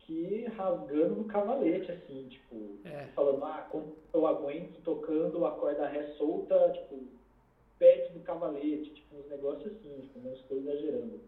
que 0.00 0.46
rasgando 0.56 1.14
no 1.14 1.24
cavalete, 1.26 1.92
assim, 1.92 2.26
tipo, 2.28 2.80
é. 2.84 3.06
falando, 3.14 3.44
ah, 3.44 3.68
como 3.70 3.94
eu 4.12 4.26
aguento 4.26 4.82
tocando 4.82 5.46
a 5.46 5.52
corda 5.52 5.86
ré 5.86 6.04
solta, 6.14 6.72
tipo, 6.72 7.04
perto 7.78 8.14
do 8.14 8.20
cavalete, 8.20 8.94
tipo, 8.94 9.16
uns 9.16 9.28
negócios 9.28 9.72
assim, 9.72 10.00
tipo, 10.00 10.18
não 10.20 10.32
estou 10.32 10.58
exagerando. 10.58 11.20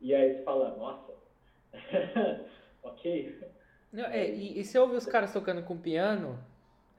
E 0.00 0.14
aí 0.14 0.34
você 0.34 0.42
fala, 0.42 0.76
nossa, 0.76 1.12
ok. 2.82 3.38
Não, 3.92 4.04
é, 4.06 4.28
e, 4.30 4.58
e 4.58 4.64
você 4.64 4.78
ouve 4.78 4.96
os 4.96 5.06
caras 5.06 5.32
tocando 5.32 5.62
com 5.62 5.78
piano, 5.78 6.38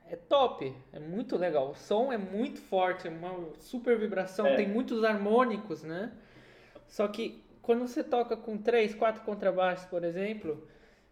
é 0.09 0.15
top, 0.15 0.73
é 0.91 0.99
muito 0.99 1.37
legal. 1.37 1.69
O 1.71 1.75
som 1.75 2.11
é 2.11 2.17
muito 2.17 2.59
forte, 2.59 3.07
é 3.07 3.11
uma 3.11 3.53
super 3.59 3.97
vibração, 3.97 4.47
é. 4.47 4.55
tem 4.55 4.67
muitos 4.67 5.03
harmônicos, 5.03 5.83
né? 5.83 6.11
Só 6.87 7.07
que 7.07 7.43
quando 7.61 7.87
você 7.87 8.03
toca 8.03 8.35
com 8.35 8.57
três, 8.57 8.95
quatro 8.95 9.21
contrabaixos, 9.23 9.85
por 9.85 10.03
exemplo, 10.03 10.67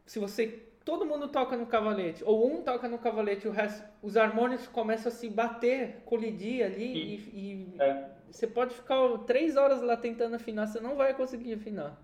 se 0.06 0.18
você 0.18 0.64
todo 0.84 1.06
mundo 1.06 1.28
toca 1.28 1.56
no 1.56 1.68
cavalete, 1.68 2.24
ou 2.24 2.48
um 2.52 2.64
toca 2.64 2.88
no 2.88 2.98
cavalete, 2.98 3.48
o 3.48 3.52
resto, 3.52 3.88
os 4.02 4.18
harmônicos 4.18 4.68
começam 4.68 5.12
a 5.12 5.16
se 5.16 5.30
bater, 5.30 5.98
colidir 6.06 6.66
ali, 6.66 6.94
e, 6.94 7.16
e 7.34 7.82
é. 7.82 8.10
você 8.32 8.48
pode 8.48 8.74
ficar 8.74 8.98
três 9.26 9.58
horas 9.58 9.82
lá 9.82 9.96
tentando 9.96 10.36
afinar, 10.36 10.66
você 10.66 10.80
não 10.80 10.96
vai 10.96 11.14
conseguir 11.14 11.54
afinar. 11.54 12.02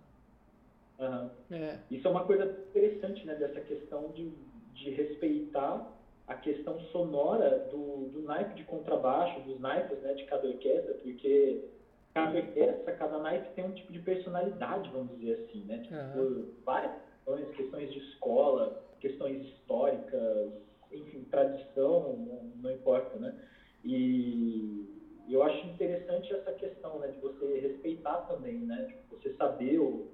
Uhum. 0.99 1.29
É. 1.49 1.79
Isso 1.89 2.08
é 2.08 2.12
uma 2.12 2.25
coisa 2.25 2.43
interessante, 2.43 3.25
né, 3.25 3.36
dessa 3.36 3.62
questão 3.62 4.12
de, 4.12 4.32
de 4.73 4.91
respeitar 4.91 5.92
a 6.28 6.36
questão 6.36 6.80
sonora 6.92 7.68
do, 7.72 8.10
do 8.10 8.22
naipe 8.22 8.56
de 8.56 8.64
contrabaixo, 8.64 9.42
dos 9.42 9.60
naipes, 9.60 10.00
né, 10.02 10.14
de 10.14 10.24
cada 10.26 10.48
orquestra, 10.48 10.94
porque 10.96 11.66
cada 12.14 12.38
orquestra, 12.38 12.96
cada 12.96 13.18
naipe 13.20 13.54
tem 13.56 13.66
um 13.66 13.74
tipo 13.74 13.92
de 13.92 14.00
personalidade, 14.00 14.90
vamos 14.92 15.18
dizer 15.20 15.46
assim, 15.46 15.64
né, 15.66 15.80
tipo, 15.80 16.20
uhum. 16.20 16.54
várias 16.64 16.94
questões, 17.26 17.56
questões 17.56 17.92
de 17.92 18.00
escola, 18.00 18.84
questões 19.00 19.42
históricas, 19.46 20.54
enfim, 20.92 21.26
tradição, 21.30 22.16
não, 22.16 22.44
não 22.62 22.72
importa, 22.72 23.18
né? 23.18 23.36
E 23.84 24.86
eu 25.30 25.44
acho 25.44 25.66
interessante 25.68 26.34
essa 26.34 26.54
questão, 26.54 27.00
né, 27.00 27.08
de 27.08 27.20
você 27.20 27.60
respeitar 27.60 28.22
também, 28.28 28.60
né, 28.60 28.86
tipo, 28.86 29.18
você 29.18 29.34
saber 29.34 29.80
o, 29.80 30.08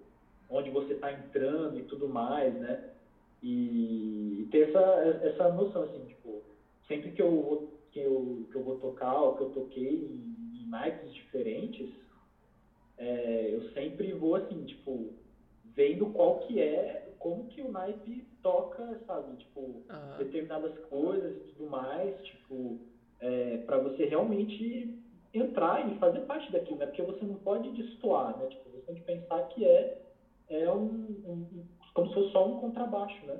onde 0.49 0.71
você 0.71 0.93
está 0.93 1.11
entrando 1.11 1.77
e 1.77 1.83
tudo 1.83 2.07
mais, 2.09 2.53
né, 2.55 2.89
e, 3.41 4.41
e, 4.41 4.47
ter 4.51 4.69
essa, 4.69 4.79
essa 5.23 5.49
noção, 5.53 5.83
assim, 5.83 6.05
tipo, 6.05 6.41
sempre 6.87 7.11
que 7.11 7.21
eu 7.21 7.29
vou, 7.29 7.79
que 7.91 7.99
eu, 7.99 8.47
que 8.51 8.55
eu 8.55 8.63
vou 8.63 8.75
tocar 8.77 9.21
ou 9.21 9.35
que 9.35 9.43
eu 9.43 9.49
toquei 9.49 9.95
em, 9.95 10.61
em 10.61 11.11
diferentes, 11.11 11.89
é, 12.97 13.49
eu 13.53 13.71
sempre 13.71 14.11
vou, 14.13 14.35
assim, 14.35 14.65
tipo, 14.65 15.13
vendo 15.75 16.07
qual 16.07 16.39
que 16.39 16.59
é, 16.59 17.13
como 17.17 17.45
que 17.45 17.61
o 17.61 17.71
naipe 17.71 18.25
toca, 18.41 18.99
sabe? 19.05 19.37
Tipo, 19.37 19.59
uhum. 19.59 20.17
determinadas 20.17 20.77
coisas 20.85 21.35
e 21.35 21.39
tudo 21.51 21.69
mais, 21.69 22.21
tipo, 22.25 22.77
é, 23.19 23.57
para 23.57 23.77
você 23.77 24.05
realmente 24.05 24.97
entrar 25.33 25.87
e 25.89 25.97
fazer 25.99 26.21
parte 26.21 26.51
daquilo, 26.51 26.77
né? 26.77 26.85
Porque 26.87 27.01
você 27.01 27.23
não 27.25 27.35
pode 27.35 27.69
destoar, 27.71 28.37
né? 28.37 28.47
Tipo, 28.47 28.69
você 28.69 28.81
tem 28.81 28.95
que 28.95 29.01
pensar 29.01 29.41
que 29.49 29.65
é, 29.65 30.01
é 30.49 30.71
um, 30.71 30.85
um 31.25 31.65
como 31.93 32.07
se 32.07 32.13
fosse 32.13 32.31
só 32.31 32.47
um 32.47 32.59
contrabaixo, 32.59 33.25
né? 33.25 33.37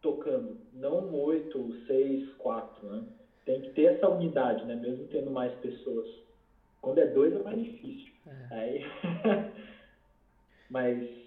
Tocando, 0.00 0.58
não 0.72 1.06
um 1.06 1.22
8, 1.22 1.86
6, 1.86 2.34
4, 2.34 2.86
né? 2.88 3.04
Tem 3.44 3.60
que 3.60 3.70
ter 3.70 3.94
essa 3.94 4.08
unidade, 4.08 4.64
né? 4.64 4.74
Mesmo 4.74 5.06
tendo 5.08 5.30
mais 5.30 5.52
pessoas. 5.60 6.08
Quando 6.80 6.98
é 6.98 7.06
dois 7.06 7.34
é 7.34 7.42
mais 7.42 7.62
difícil. 7.62 8.12
É. 8.26 8.54
Aí... 8.54 8.84
Mas 10.70 11.22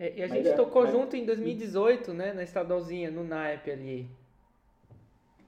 é, 0.00 0.14
e 0.16 0.22
a 0.22 0.26
gente 0.26 0.48
é, 0.48 0.54
tocou 0.54 0.84
mas... 0.84 0.92
junto 0.92 1.14
em 1.14 1.26
2018, 1.26 2.14
né? 2.14 2.32
Na 2.32 2.42
estadualzinha, 2.42 3.10
no 3.10 3.22
naipe 3.22 3.70
ali. 3.70 4.08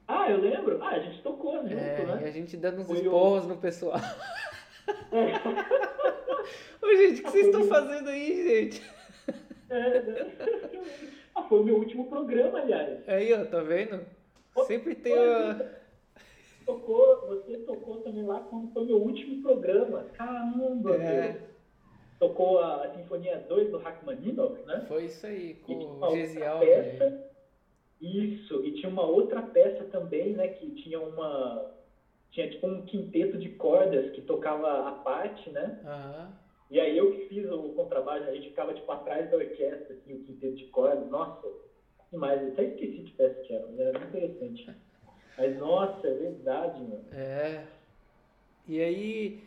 Ah, 0.07 0.31
eu 0.31 0.43
lembro. 0.43 0.79
Ah, 0.83 0.91
a 0.91 0.99
gente 0.99 1.23
tocou 1.23 1.63
junto, 1.63 1.73
é, 1.73 2.05
né? 2.05 2.21
E 2.23 2.25
a 2.27 2.31
gente 2.31 2.55
dando 2.59 2.83
uns 2.83 2.87
Foi 2.87 2.99
esporros 2.99 3.47
no 3.47 3.57
pessoal. 3.57 3.97
Ô, 6.83 6.97
gente, 6.97 7.21
o 7.21 7.25
que 7.25 7.31
vocês 7.33 7.47
estão 7.47 7.65
fazendo 7.65 8.11
aí, 8.11 8.47
gente? 8.47 8.83
É, 9.73 10.27
ah, 11.35 11.43
foi 11.45 11.61
o 11.61 11.65
meu 11.65 11.77
último 11.77 12.09
programa, 12.09 12.61
aliás. 12.61 13.09
Aí, 13.09 13.33
ó, 13.33 13.45
tá 13.45 13.61
vendo? 13.63 14.05
Sempre 14.67 14.95
tem 14.95 15.17
a... 15.17 15.81
Tocou, 16.67 17.27
você 17.27 17.57
tocou 17.59 18.03
também 18.03 18.25
lá 18.25 18.41
quando 18.41 18.73
foi 18.73 18.83
o 18.83 18.87
meu 18.87 18.99
último 18.99 19.43
programa. 19.43 20.05
Caramba, 20.15 20.95
é. 20.95 21.33
Meu 21.33 21.53
tocou 22.23 22.61
a, 22.61 22.85
a 22.85 22.95
Sinfonia 22.95 23.45
2 23.49 23.73
do 23.73 23.79
Rachmaninoff, 23.79 24.65
né? 24.65 24.85
Foi 24.87 25.07
isso 25.07 25.27
aí, 25.27 25.55
com 25.55 25.75
o 25.75 26.11
Gesial. 26.13 26.61
Peça, 26.61 27.31
isso, 28.01 28.65
e 28.65 28.75
tinha 28.75 28.89
uma 28.89 29.05
outra 29.05 29.43
peça 29.43 29.83
também, 29.85 30.33
né, 30.35 30.49
que 30.49 30.71
tinha 30.71 31.01
uma 31.01 31.73
tinha 32.31 32.49
tipo 32.49 32.67
um 32.67 32.87
quinteto 32.87 33.37
de 33.37 33.51
cordas 33.51 34.11
que 34.13 34.23
tocava 34.23 34.89
a 34.89 34.93
parte, 34.93 35.51
né? 35.51 35.81
Aham. 35.85 36.42
E 36.73 36.81
aí 36.81 36.97
eu 36.97 37.13
que 37.13 37.27
fiz 37.27 37.51
o 37.51 37.75
contrabaixo, 37.75 38.31
a 38.31 38.33
gente 38.33 38.49
ficava 38.49 38.73
tipo 38.73 38.91
atrás 38.91 39.31
da 39.31 39.37
orquestra, 39.37 39.95
assim, 39.95 40.15
o 40.15 40.25
quinteto 40.25 40.55
de 40.55 40.65
cordas. 40.69 41.07
Nossa, 41.11 41.47
demais. 42.11 42.41
Eu 42.41 42.49
até 42.49 42.65
esqueci 42.65 43.03
de 43.03 43.13
peça 43.13 43.43
que 43.43 43.53
era, 43.53 43.67
mas 43.67 43.79
era 43.79 43.99
muito 43.99 44.17
interessante. 44.17 44.75
Mas 45.37 45.59
nossa, 45.59 46.09
é 46.09 46.15
verdade, 46.15 46.81
mano. 46.81 47.05
É. 47.13 47.67
E 48.67 48.81
aí, 48.81 49.45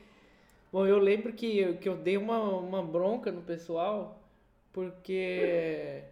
bom, 0.71 0.85
eu 0.85 0.99
lembro 0.99 1.33
que, 1.33 1.73
que 1.77 1.89
eu 1.89 1.97
dei 1.97 2.15
uma, 2.15 2.59
uma 2.59 2.83
bronca 2.83 3.31
no 3.31 3.41
pessoal, 3.41 4.21
porque. 4.71 6.03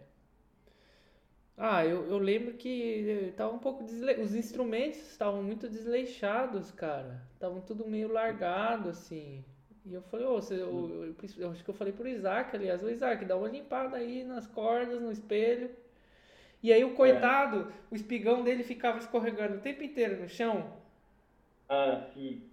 Ah, 1.56 1.86
eu, 1.86 2.06
eu 2.06 2.18
lembro 2.18 2.54
que 2.54 3.32
tava 3.36 3.54
um 3.54 3.60
pouco 3.60 3.84
desle... 3.84 4.20
os 4.20 4.34
instrumentos 4.34 4.98
estavam 5.12 5.44
muito 5.44 5.68
desleixados, 5.68 6.72
cara. 6.72 7.22
Estavam 7.34 7.60
tudo 7.60 7.86
meio 7.86 8.10
largado, 8.10 8.88
assim. 8.88 9.44
E 9.84 9.92
eu 9.94 10.02
falei, 10.02 10.26
ô, 10.26 10.34
você, 10.40 10.54
eu, 10.62 11.04
eu, 11.06 11.14
preciso- 11.14 11.42
eu 11.42 11.50
acho 11.50 11.62
que 11.62 11.70
eu 11.70 11.74
falei 11.74 11.92
pro 11.92 12.08
Isaac, 12.08 12.56
aliás, 12.56 12.82
ô 12.82 12.88
Isaac, 12.90 13.24
dá 13.24 13.36
uma 13.36 13.48
limpada 13.48 13.96
aí 13.96 14.24
nas 14.24 14.46
cordas, 14.46 15.00
no 15.00 15.12
espelho. 15.12 15.70
E 16.62 16.72
aí 16.72 16.84
o 16.84 16.94
coitado, 16.94 17.72
o 17.90 17.96
espigão 17.96 18.42
dele 18.44 18.64
ficava 18.64 18.98
escorregando 18.98 19.56
o 19.58 19.60
tempo 19.60 19.82
inteiro 19.84 20.20
no 20.22 20.28
chão. 20.28 20.72
Ah, 21.68 22.10
sim. 22.14 22.50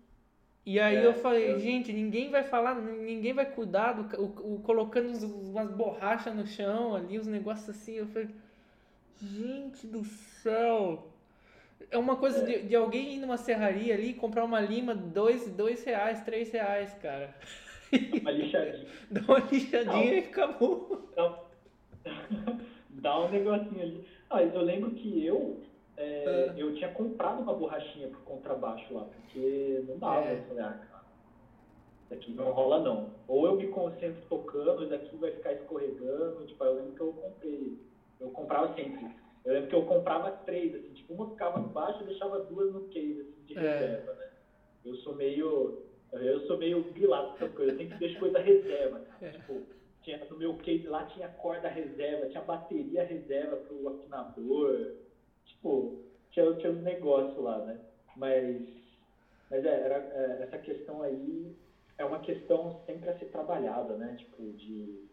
E 0.66 0.80
aí 0.80 1.02
É, 1.02 1.04
eu 1.04 1.14
falei, 1.14 1.52
eu- 1.52 1.60
gente, 1.60 1.92
ninguém 1.92 2.30
vai 2.30 2.44
falar, 2.44 2.76
ninguém 2.76 3.34
vai 3.34 3.46
cuidar 3.52 3.94
do, 3.94 4.22
o, 4.22 4.56
o- 4.56 4.60
colocando 4.62 5.10
uns- 5.10 5.24
umas 5.24 5.72
borrachas 5.72 6.36
no 6.36 6.46
chão 6.46 6.96
ali, 6.96 7.18
os 7.18 7.26
negócios 7.28 7.70
assim. 7.70 7.94
Eu 7.94 8.08
falei, 8.08 8.30
gente 9.22 9.88
do 9.88 10.04
céu. 10.06 11.14
É 11.92 11.98
uma 11.98 12.16
coisa 12.16 12.46
de, 12.46 12.64
de 12.64 12.76
alguém 12.76 13.16
ir 13.16 13.20
numa 13.20 13.38
serraria 13.38 13.94
ali 13.94 14.12
e 14.12 14.14
comprar 14.14 14.46
uma 14.46 14.62
lima, 14.62 14.96
dois, 14.96 15.50
dois 15.52 15.84
reais, 15.84 16.22
três 16.24 16.50
reais, 16.52 16.94
cara. 17.02 17.36
Uma 18.22 18.32
lixadinha. 18.32 18.88
Dá 19.12 19.22
uma 19.28 19.40
lixadinha 19.40 20.14
e 20.14 20.20
acabou. 20.20 21.12
Dá, 21.14 21.40
dá 22.90 23.20
um 23.20 23.30
negocinho 23.30 23.82
ali. 23.82 24.08
Ah, 24.30 24.42
eu 24.42 24.62
lembro 24.62 24.92
que 24.92 25.26
eu, 25.26 25.62
é, 25.98 26.48
Ah. 26.50 26.54
eu 26.58 26.74
tinha 26.76 26.90
comprado 26.94 27.42
uma 27.42 27.54
borrachinha 27.54 28.08
pro 28.08 28.20
contrabaixo 28.22 28.94
lá, 28.94 29.04
porque 29.04 29.84
não 29.88 29.98
dava. 30.00 30.22
É. 30.30 30.38
Eu 30.38 30.44
falei, 30.44 30.64
ah, 30.64 30.80
cara, 30.90 31.04
isso 32.06 32.14
aqui 32.14 32.32
não 32.32 32.52
rola 32.52 32.80
não. 32.80 33.10
Ou 33.28 33.46
eu 33.48 33.56
me 33.58 33.68
concentro 33.68 34.22
tocando, 34.30 34.86
isso 34.86 34.94
aqui 34.94 35.16
vai 35.18 35.32
ficar 35.32 35.52
escorregando. 35.54 36.46
Tipo, 36.46 36.64
eu 36.64 36.76
lembro 36.76 36.92
que 36.94 37.02
eu 37.02 37.12
comprei, 37.14 37.78
eu 38.22 38.30
comprava 38.30 38.74
sempre. 38.76 39.08
Eu 39.44 39.54
lembro 39.54 39.70
que 39.70 39.76
eu 39.76 39.86
comprava 39.86 40.32
três, 40.46 40.74
assim, 40.76 40.94
tipo, 40.94 41.14
uma 41.14 41.30
ficava 41.30 41.60
embaixo 41.60 42.02
e 42.02 42.06
deixava 42.06 42.40
duas 42.40 42.72
no 42.72 42.82
case, 42.82 43.22
assim, 43.22 43.44
de 43.46 43.58
É. 43.58 43.62
reserva, 43.80 44.14
né? 44.14 44.30
Eu 44.86 44.96
sou 44.98 45.16
meio. 45.16 45.78
Eu 46.12 46.42
sou 46.42 46.58
meio 46.58 46.84
grilado 46.92 47.30
com 47.30 47.36
essas 47.38 47.54
coisas, 47.56 47.74
eu 47.74 47.80
sempre 47.80 47.98
deixo 47.98 48.20
coisa 48.20 48.38
reserva, 48.40 49.00
cara. 49.00 49.26
É. 49.26 49.32
Tipo, 49.32 49.62
tinha, 50.02 50.20
no 50.30 50.36
meu 50.36 50.54
case 50.56 50.86
lá 50.88 51.04
tinha 51.06 51.30
corda 51.30 51.70
reserva, 51.70 52.28
tinha 52.28 52.44
bateria 52.44 53.04
reserva 53.04 53.56
pro 53.56 53.88
afinador. 53.90 54.92
Tipo, 55.46 55.96
tinha, 56.32 56.54
tinha 56.56 56.72
uns 56.72 56.82
negócios 56.82 57.38
lá, 57.38 57.62
né? 57.62 57.80
Mas, 58.16 58.62
mas 59.50 59.64
é, 59.64 59.82
era, 59.82 59.96
é, 60.12 60.44
essa 60.44 60.58
questão 60.58 61.02
aí 61.02 61.56
é 61.98 62.04
uma 62.04 62.20
questão 62.20 62.76
sempre 62.86 63.10
a 63.10 63.18
ser 63.18 63.26
trabalhada, 63.28 63.96
né? 63.96 64.16
Tipo, 64.18 64.52
de 64.54 65.08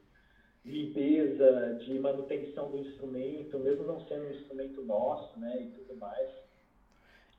limpeza, 0.64 1.76
de 1.78 1.98
manutenção 1.98 2.68
do 2.68 2.78
instrumento, 2.78 3.58
mesmo 3.58 3.84
não 3.84 4.00
sendo 4.06 4.26
um 4.26 4.30
instrumento 4.30 4.82
nosso, 4.82 5.38
né? 5.38 5.62
E 5.62 5.66
tudo 5.66 5.94
mais. 5.98 6.28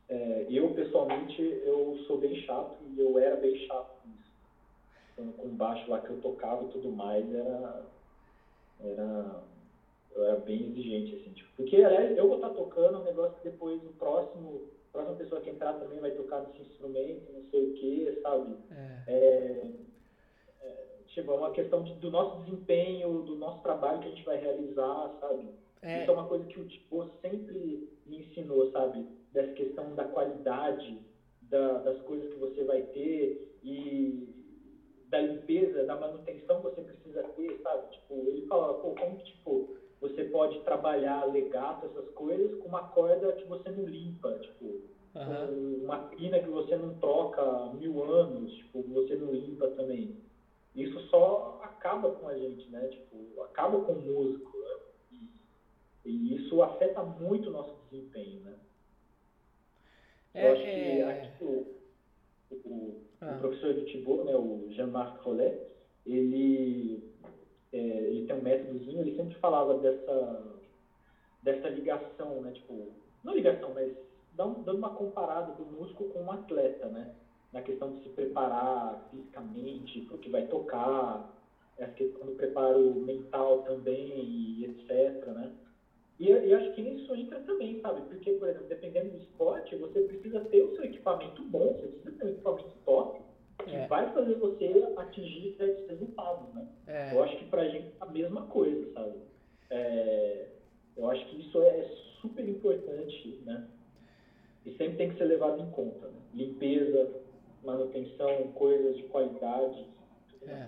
É, 0.07 0.45
eu, 0.49 0.73
pessoalmente, 0.73 1.39
eu 1.39 1.95
sou 2.07 2.17
bem 2.17 2.35
chato 2.35 2.75
e 2.81 2.99
eu 2.99 3.17
era 3.19 3.35
bem 3.35 3.55
chato 3.55 3.87
com 4.01 4.09
isso. 4.09 4.29
Então, 5.13 5.31
com 5.33 5.49
baixo 5.49 5.89
lá 5.89 5.99
que 5.99 6.09
eu 6.09 6.17
tocava 6.17 6.63
e 6.63 6.67
tudo 6.67 6.89
mais, 6.89 7.31
era, 7.31 7.85
era, 8.79 9.39
eu 10.15 10.23
era 10.23 10.35
bem 10.35 10.65
exigente, 10.65 11.13
assim, 11.13 11.31
tipo, 11.31 11.49
porque, 11.55 11.77
aliás, 11.83 12.17
eu 12.17 12.25
vou 12.25 12.35
estar 12.35 12.49
tocando 12.49 12.97
um 12.97 13.03
negócio 13.03 13.35
que 13.37 13.43
depois 13.43 13.85
o 13.85 13.91
próximo, 13.91 14.63
a 14.89 14.91
próxima 14.91 15.15
pessoa 15.15 15.41
que 15.41 15.49
entrar 15.49 15.73
também 15.73 15.99
vai 15.99 16.09
tocar 16.11 16.41
nesse 16.41 16.61
instrumento, 16.61 17.31
não 17.31 17.43
sei 17.51 17.61
o 17.61 17.73
que, 17.73 18.19
sabe? 18.23 18.57
É, 18.71 19.03
é, 19.05 19.67
tipo, 21.19 21.31
é 21.31 21.35
uma 21.35 21.49
questão 21.49 21.81
do 21.81 22.09
nosso 22.09 22.35
desempenho, 22.37 23.21
do 23.21 23.35
nosso 23.35 23.61
trabalho 23.61 23.99
que 23.99 24.07
a 24.07 24.11
gente 24.11 24.23
vai 24.23 24.37
realizar, 24.37 25.09
sabe? 25.19 25.49
É. 25.81 26.01
Isso 26.01 26.09
é 26.09 26.13
uma 26.13 26.23
coisa 26.23 26.45
que 26.45 26.59
o 26.59 26.63
Tibo 26.63 27.05
sempre 27.21 27.79
me 28.05 28.17
ensinou, 28.17 28.65
sabe? 28.71 29.05
Dessa 29.31 29.51
questão 29.53 29.93
da 29.95 30.03
qualidade 30.05 30.99
da- 31.41 31.77
das 31.79 31.99
coisas 32.01 32.27
que 32.27 32.37
você 32.37 32.63
vai 32.63 32.81
ter 32.81 33.37
e 33.63 34.27
da 35.09 35.19
limpeza, 35.19 35.83
da 35.83 35.95
manutenção 35.95 36.57
que 36.57 36.63
você 36.63 36.81
precisa 36.81 37.23
ter, 37.35 37.59
sabe? 37.63 37.87
Tipo, 37.89 38.27
ele 38.27 38.41
fala, 38.41 38.73
pô, 38.73 38.93
como 38.93 39.15
que, 39.15 39.23
tipo, 39.23 39.63
você 39.99 40.23
pode 40.23 40.59
trabalhar 40.59 41.23
legato, 41.23 41.85
essas 41.85 42.07
coisas, 42.09 42.53
com 42.55 42.67
uma 42.67 42.81
corda 42.81 43.33
que 43.33 43.45
você 43.47 43.69
não 43.69 43.85
limpa, 43.85 44.37
tipo, 44.37 44.79
com 45.23 45.77
uma 45.83 45.97
crina 45.97 46.39
que 46.39 46.49
você 46.49 46.75
não 46.75 46.91
troca 46.93 47.41
há 47.41 47.69
mil 47.69 48.01
anos, 48.01 48.51
tipo, 48.51 48.81
você 48.83 49.15
não 49.15 49.33
limpa 49.33 49.67
também. 49.67 50.13
Isso 50.83 50.99
só 51.09 51.59
acaba 51.63 52.11
com 52.11 52.27
a 52.27 52.37
gente, 52.37 52.69
né? 52.69 52.87
Tipo, 52.87 53.41
acaba 53.43 53.79
com 53.81 53.93
o 53.93 54.01
músico. 54.01 54.57
né? 54.57 55.19
E, 56.05 56.35
isso 56.35 56.61
afeta 56.63 57.03
muito 57.03 57.49
o 57.49 57.51
nosso 57.53 57.75
desempenho, 57.89 58.39
né? 58.41 58.55
É, 60.33 60.47
Eu 60.47 60.53
acho 60.53 60.61
que 60.61 60.69
é. 60.69 61.21
aqui 61.23 61.43
o, 61.43 61.65
o, 62.51 63.01
Ah. 63.21 63.35
o 63.35 63.39
professor 63.39 63.73
de 63.73 63.85
Thibault, 63.91 64.23
né, 64.23 64.35
o 64.35 64.67
Jean-Marc 64.71 65.21
Rollet, 65.23 65.59
ele, 66.05 67.03
é, 67.73 67.77
ele 67.77 68.25
tem 68.25 68.35
um 68.35 68.41
métodozinho, 68.41 69.01
ele 69.01 69.15
sempre 69.15 69.35
falava 69.39 69.77
dessa, 69.79 70.43
dessa 71.43 71.67
ligação, 71.69 72.41
né, 72.41 72.51
tipo, 72.53 72.91
não 73.23 73.33
ligação, 73.35 73.73
mas 73.73 73.91
dando 74.33 74.77
uma 74.77 74.91
comparada 74.91 75.51
do 75.53 75.65
músico 75.65 76.05
com 76.05 76.21
um 76.21 76.31
atleta, 76.31 76.87
né, 76.87 77.13
na 77.51 77.61
questão 77.61 77.89
de 77.89 78.01
se 78.01 78.09
preparar 78.09 78.97
fisicamente 79.09 80.01
para 80.01 80.15
o 80.15 80.19
que 80.19 80.29
vai 80.29 80.43
tocar, 80.43 81.23
essa 81.77 81.93
questão 81.93 82.27
do 82.27 82.33
preparo 82.33 82.99
mental 82.99 83.57
também 83.59 84.23
e 84.23 84.65
etc, 84.65 85.27
né. 85.33 85.49
E, 86.19 86.27
e 86.27 86.53
acho 86.53 86.69
que 86.71 86.81
nisso 86.81 87.15
entra 87.15 87.39
também, 87.39 87.79
sabe? 87.81 88.01
Porque, 88.01 88.33
por 88.33 88.49
exemplo, 88.49 88.67
dependendo 88.67 89.09
do 89.09 89.17
esporte, 89.17 89.75
você 89.75 90.01
precisa 90.01 90.41
ter 90.41 90.61
o 90.61 90.75
seu 90.75 90.83
equipamento 90.83 91.41
bom, 91.41 91.73
você 91.79 91.87
precisa 91.87 92.11
ter 92.11 92.25
um 92.25 92.29
equipamento 92.29 92.75
top, 92.83 93.21
que 93.63 93.75
É. 93.75 93.87
vai 93.87 94.05
fazer 94.07 94.35
você 94.35 94.85
atingir 94.97 95.53
certos 95.55 95.85
resultados, 95.87 96.51
né? 96.53 96.65
É. 96.87 97.13
Eu 97.13 97.23
acho 97.23 97.37
que 97.37 97.45
pra 97.45 97.65
gente 97.67 97.85
é 97.85 98.03
a 98.03 98.05
mesma 98.05 98.41
coisa, 98.43 98.85
sabe? 98.93 99.17
É, 99.69 100.45
eu 100.97 101.09
acho 101.09 101.25
que 101.27 101.39
isso 101.39 101.61
é 101.61 101.85
super 102.19 102.45
importante, 102.45 103.37
né? 103.45 103.63
E 104.65 104.71
sempre 104.71 104.97
tem 104.97 105.07
que 105.07 105.15
ser 105.15 105.23
levado 105.25 105.57
em 105.61 105.67
conta, 105.67 106.07
né? 106.07 106.19
Limpeza, 106.33 107.09
manutenção, 107.63 108.51
coisas 108.53 108.97
de 108.97 109.03
qualidade. 109.03 109.85
É. 110.47 110.67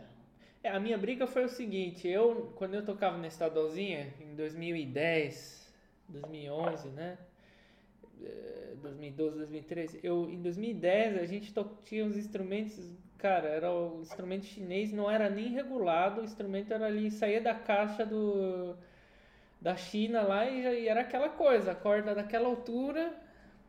É, 0.63 0.69
a 0.69 0.79
minha 0.79 0.97
briga 0.97 1.25
foi 1.25 1.43
o 1.43 1.49
seguinte, 1.49 2.07
eu, 2.07 2.53
quando 2.55 2.75
eu 2.75 2.85
tocava 2.85 3.17
na 3.17 3.27
estadualzinha, 3.27 4.13
em 4.19 4.35
2010, 4.35 5.73
2011, 6.07 6.89
né? 6.89 7.17
Eh, 8.23 8.75
2012, 8.79 9.37
2013, 9.37 9.99
eu, 10.03 10.29
em 10.29 10.39
2010 10.39 11.17
a 11.17 11.25
gente 11.25 11.51
tinha 11.83 12.05
os 12.05 12.15
instrumentos, 12.15 12.79
cara, 13.17 13.47
era 13.49 13.71
o 13.71 14.01
instrumento 14.01 14.45
chinês, 14.45 14.91
não 14.93 15.09
era 15.09 15.29
nem 15.31 15.49
regulado, 15.49 16.21
o 16.21 16.23
instrumento 16.23 16.71
era 16.71 16.85
ali, 16.85 17.09
saía 17.09 17.41
da 17.41 17.55
caixa 17.55 18.05
do, 18.05 18.75
da 19.59 19.75
China 19.75 20.21
lá 20.21 20.47
e, 20.47 20.61
já, 20.61 20.73
e 20.73 20.87
era 20.87 21.01
aquela 21.01 21.29
coisa, 21.29 21.71
a 21.71 21.75
corda 21.75 22.13
daquela 22.13 22.47
altura, 22.47 23.11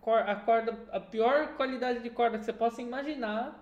a 0.06 0.34
corda, 0.36 0.78
a 0.90 1.00
pior 1.00 1.54
qualidade 1.56 2.00
de 2.00 2.10
corda 2.10 2.38
que 2.38 2.44
você 2.44 2.52
possa 2.52 2.82
imaginar, 2.82 3.58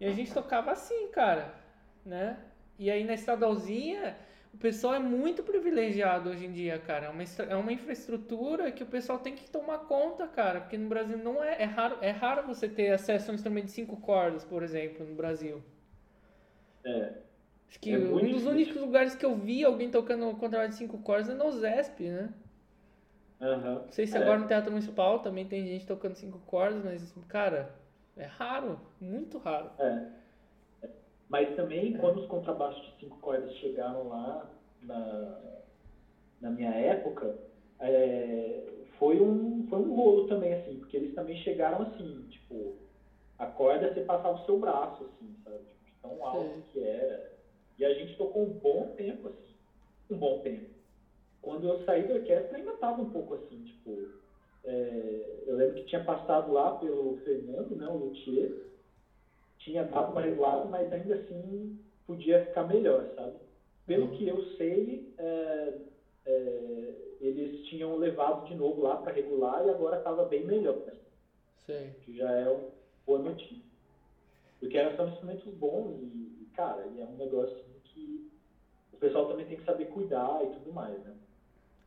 e 0.00 0.06
a 0.06 0.12
gente 0.12 0.32
tocava 0.32 0.72
assim, 0.72 1.08
cara 1.08 1.54
né? 2.04 2.38
E 2.78 2.90
aí 2.90 3.04
na 3.04 3.14
estadualzinha, 3.14 4.16
o 4.54 4.58
pessoal 4.58 4.94
é 4.94 4.98
muito 4.98 5.42
privilegiado 5.42 6.30
hoje 6.30 6.46
em 6.46 6.52
dia, 6.52 6.78
cara. 6.78 7.06
É 7.06 7.08
uma, 7.10 7.22
é 7.50 7.56
uma 7.56 7.72
infraestrutura 7.72 8.70
que 8.72 8.82
o 8.82 8.86
pessoal 8.86 9.18
tem 9.18 9.34
que 9.34 9.50
tomar 9.50 9.80
conta, 9.80 10.26
cara. 10.28 10.60
Porque 10.60 10.78
no 10.78 10.88
Brasil 10.88 11.18
não 11.18 11.42
é, 11.42 11.62
é 11.62 11.64
raro, 11.64 11.98
é 12.00 12.10
raro 12.10 12.46
você 12.46 12.68
ter 12.68 12.92
acesso 12.92 13.30
a 13.30 13.32
um 13.32 13.34
instrumento 13.34 13.66
de 13.66 13.72
cinco 13.72 13.96
cordas, 14.00 14.44
por 14.44 14.62
exemplo, 14.62 15.04
no 15.06 15.14
Brasil. 15.14 15.62
É, 16.84 17.12
Acho 17.68 17.80
que 17.80 17.92
É 17.92 17.98
um 17.98 18.28
dos 18.28 18.44
difícil. 18.44 18.50
únicos 18.50 18.76
lugares 18.76 19.14
que 19.14 19.24
eu 19.24 19.36
vi 19.36 19.64
alguém 19.64 19.90
tocando 19.90 20.30
contrabaixo 20.36 20.72
de 20.72 20.76
cinco 20.78 20.98
cordas 20.98 21.28
é 21.30 21.34
no 21.34 21.50
ZESP, 21.52 22.08
né? 22.08 22.32
Aham. 23.40 23.74
Não 23.84 23.92
sei 23.92 24.06
se 24.06 24.16
É. 24.16 24.22
agora 24.22 24.38
no 24.38 24.46
Teatro 24.46 24.70
Municipal 24.70 25.18
também 25.20 25.46
tem 25.46 25.66
gente 25.66 25.86
tocando 25.86 26.14
cinco 26.14 26.38
cordas, 26.40 26.84
mas, 26.84 27.14
cara, 27.28 27.74
é 28.16 28.24
raro, 28.24 28.80
muito 29.00 29.38
raro. 29.38 29.70
É. 29.78 30.16
Mas 31.28 31.54
também, 31.56 31.92
quando 31.94 32.20
os 32.20 32.26
contrabaixos 32.26 32.80
de 32.86 33.00
cinco 33.00 33.18
cordas 33.18 33.52
chegaram 33.56 34.08
lá 34.08 34.48
na, 34.82 35.38
na 36.40 36.50
minha 36.50 36.70
época, 36.70 37.36
é, 37.80 38.62
foi 38.98 39.20
um, 39.20 39.66
foi 39.68 39.78
um 39.78 39.94
rolo 39.94 40.26
também, 40.28 40.52
assim, 40.54 40.76
porque 40.78 40.96
eles 40.96 41.14
também 41.14 41.36
chegaram 41.38 41.82
assim, 41.82 42.22
tipo, 42.30 42.76
a 43.38 43.46
corda 43.46 43.92
você 43.92 44.00
passava 44.02 44.40
o 44.40 44.44
seu 44.44 44.58
braço, 44.58 45.04
assim, 45.04 45.34
sabe? 45.44 45.58
Tipo, 45.84 45.98
tão 46.00 46.24
alto 46.24 46.54
Sim. 46.54 46.62
que 46.72 46.82
era. 46.82 47.32
E 47.78 47.84
a 47.84 47.92
gente 47.92 48.16
tocou 48.16 48.44
um 48.44 48.50
bom 48.50 48.86
tempo, 48.96 49.28
assim, 49.28 49.54
um 50.10 50.16
bom 50.16 50.40
tempo. 50.42 50.75
Quando 51.46 51.68
eu 51.68 51.80
saí 51.84 52.02
da 52.08 52.14
orquestra 52.14 52.58
ainda 52.58 52.72
tava 52.72 53.00
um 53.00 53.04
pouco 53.04 53.34
assim, 53.34 53.62
tipo, 53.62 54.08
é, 54.64 55.44
eu 55.46 55.54
lembro 55.54 55.76
que 55.76 55.84
tinha 55.84 56.02
passado 56.02 56.52
lá 56.52 56.72
pelo 56.72 57.18
Fernando, 57.22 57.76
né, 57.76 57.86
o 57.86 57.98
Luthier, 57.98 58.52
tinha 59.60 59.84
dado 59.84 60.10
uma 60.10 60.22
regulada, 60.22 60.64
mas 60.64 60.92
ainda 60.92 61.14
assim 61.14 61.78
podia 62.04 62.44
ficar 62.46 62.64
melhor, 62.64 63.08
sabe? 63.14 63.36
Pelo 63.86 64.10
que 64.10 64.26
eu 64.26 64.42
sei, 64.56 65.08
é, 65.16 65.74
é, 66.26 66.94
eles 67.20 67.62
tinham 67.66 67.94
levado 67.94 68.44
de 68.48 68.56
novo 68.56 68.82
lá 68.82 68.96
para 68.96 69.12
regular 69.12 69.64
e 69.64 69.70
agora 69.70 69.98
estava 69.98 70.24
bem 70.24 70.44
melhor. 70.44 70.82
Sim. 71.64 71.92
Que 72.00 72.16
já 72.16 72.28
é 72.28 72.48
uma 72.48 72.66
boa 73.06 73.20
notícia. 73.20 73.64
Porque 74.58 74.76
eram 74.76 74.96
só 74.96 75.06
instrumentos 75.06 75.54
bons 75.54 75.94
e, 76.02 76.48
cara, 76.54 76.82
é 76.82 77.04
um 77.04 77.16
negócio 77.16 77.56
que 77.84 78.28
o 78.92 78.96
pessoal 78.96 79.28
também 79.28 79.46
tem 79.46 79.56
que 79.56 79.64
saber 79.64 79.84
cuidar 79.84 80.42
e 80.42 80.48
tudo 80.48 80.72
mais, 80.72 81.00
né? 81.04 81.14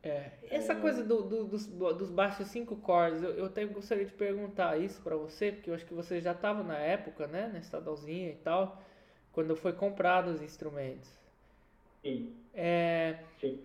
É, 0.02 0.32
essa 0.43 0.74
é... 0.74 0.76
coisa 0.80 1.04
do, 1.04 1.24
do, 1.24 1.45
dos, 1.45 1.68
dos 1.68 2.10
baixos 2.10 2.47
cinco 2.47 2.78
cordas, 2.78 3.22
eu, 3.22 3.32
eu 3.32 3.45
até 3.45 3.66
gostaria 3.66 4.06
de 4.06 4.14
perguntar 4.14 4.78
isso 4.80 5.02
para 5.02 5.16
você, 5.16 5.52
porque 5.52 5.70
eu 5.70 5.74
acho 5.74 5.86
que 5.86 5.93
você 5.93 6.22
já 6.22 6.32
estava 6.32 6.64
na 6.64 6.78
época, 6.78 7.28
né, 7.28 7.47
na 7.47 7.60
estadualzinha 7.60 8.30
e 8.30 8.36
tal, 8.38 8.82
quando 9.34 9.56
foi 9.56 9.74
comprado 9.74 10.30
os 10.30 10.41
instrumentos. 10.41 11.10
Sim. 12.02 12.34
É, 12.54 13.20
Sim. 13.39 13.60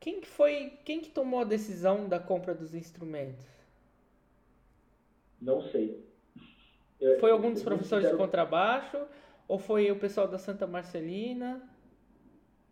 Quem 0.00 0.20
que 0.20 0.26
foi, 0.26 0.78
quem 0.84 1.00
que 1.00 1.10
tomou 1.10 1.40
a 1.40 1.44
decisão 1.44 2.08
da 2.08 2.18
compra 2.18 2.54
dos 2.54 2.74
instrumentos? 2.74 3.46
Não 5.40 5.62
sei. 5.62 6.04
Eu, 7.00 7.18
foi 7.20 7.30
algum 7.30 7.52
dos 7.52 7.62
professores 7.62 8.08
de 8.08 8.16
contrabaixo 8.16 9.06
ou 9.46 9.58
foi 9.58 9.90
o 9.90 9.98
pessoal 9.98 10.26
da 10.26 10.38
Santa 10.38 10.66
Marcelina? 10.66 11.68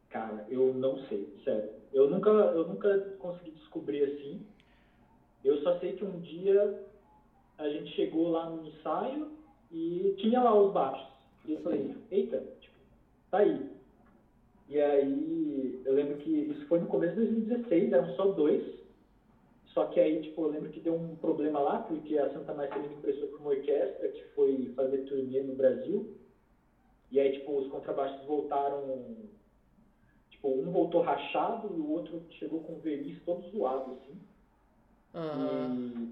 Cara, 0.08 0.44
eu 0.48 0.74
não 0.74 0.98
sei, 1.06 1.32
sério. 1.44 1.79
Eu 1.92 2.08
nunca, 2.08 2.30
eu 2.30 2.68
nunca 2.68 2.98
consegui 3.18 3.52
descobrir 3.52 4.04
assim. 4.04 4.46
Eu 5.44 5.60
só 5.62 5.78
sei 5.78 5.92
que 5.92 6.04
um 6.04 6.20
dia 6.20 6.84
a 7.58 7.68
gente 7.68 7.90
chegou 7.94 8.30
lá 8.30 8.48
no 8.48 8.66
ensaio 8.66 9.32
e 9.70 10.14
tinha 10.18 10.42
lá 10.42 10.58
os 10.58 10.72
baixos. 10.72 11.08
E 11.46 11.52
eu 11.52 11.60
falei, 11.60 11.94
eita, 12.10 12.38
tipo, 12.60 12.76
tá 13.30 13.38
aí. 13.38 13.70
E 14.68 14.80
aí, 14.80 15.82
eu 15.84 15.94
lembro 15.94 16.16
que 16.18 16.30
isso 16.30 16.66
foi 16.66 16.78
no 16.78 16.86
começo 16.86 17.14
de 17.14 17.26
2016, 17.26 17.92
eram 17.92 18.14
só 18.14 18.26
dois. 18.26 18.80
Só 19.66 19.86
que 19.86 20.00
aí, 20.00 20.22
tipo, 20.22 20.42
eu 20.42 20.50
lembro 20.50 20.70
que 20.70 20.80
deu 20.80 20.94
um 20.94 21.16
problema 21.16 21.60
lá, 21.60 21.78
porque 21.80 22.18
a 22.18 22.32
Santa 22.32 22.54
Marcelina 22.54 22.94
emprestou 22.94 23.28
para 23.28 23.38
uma 23.38 23.50
orquestra 23.50 24.08
que 24.08 24.22
foi 24.34 24.72
fazer 24.76 24.98
turnê 25.04 25.42
no 25.42 25.54
Brasil. 25.54 26.16
E 27.10 27.18
aí, 27.18 27.32
tipo, 27.32 27.56
os 27.56 27.68
contrabaixos 27.68 28.24
voltaram. 28.26 29.16
Tipo, 30.40 30.48
um 30.48 30.70
voltou 30.70 31.02
rachado 31.02 31.68
e 31.68 31.78
o 31.78 31.90
outro 31.90 32.22
chegou 32.38 32.60
com 32.60 32.72
o 32.72 32.78
verniz 32.78 33.22
todo 33.24 33.46
zoado, 33.50 33.92
assim. 33.92 34.18
Uhum. 35.12 36.08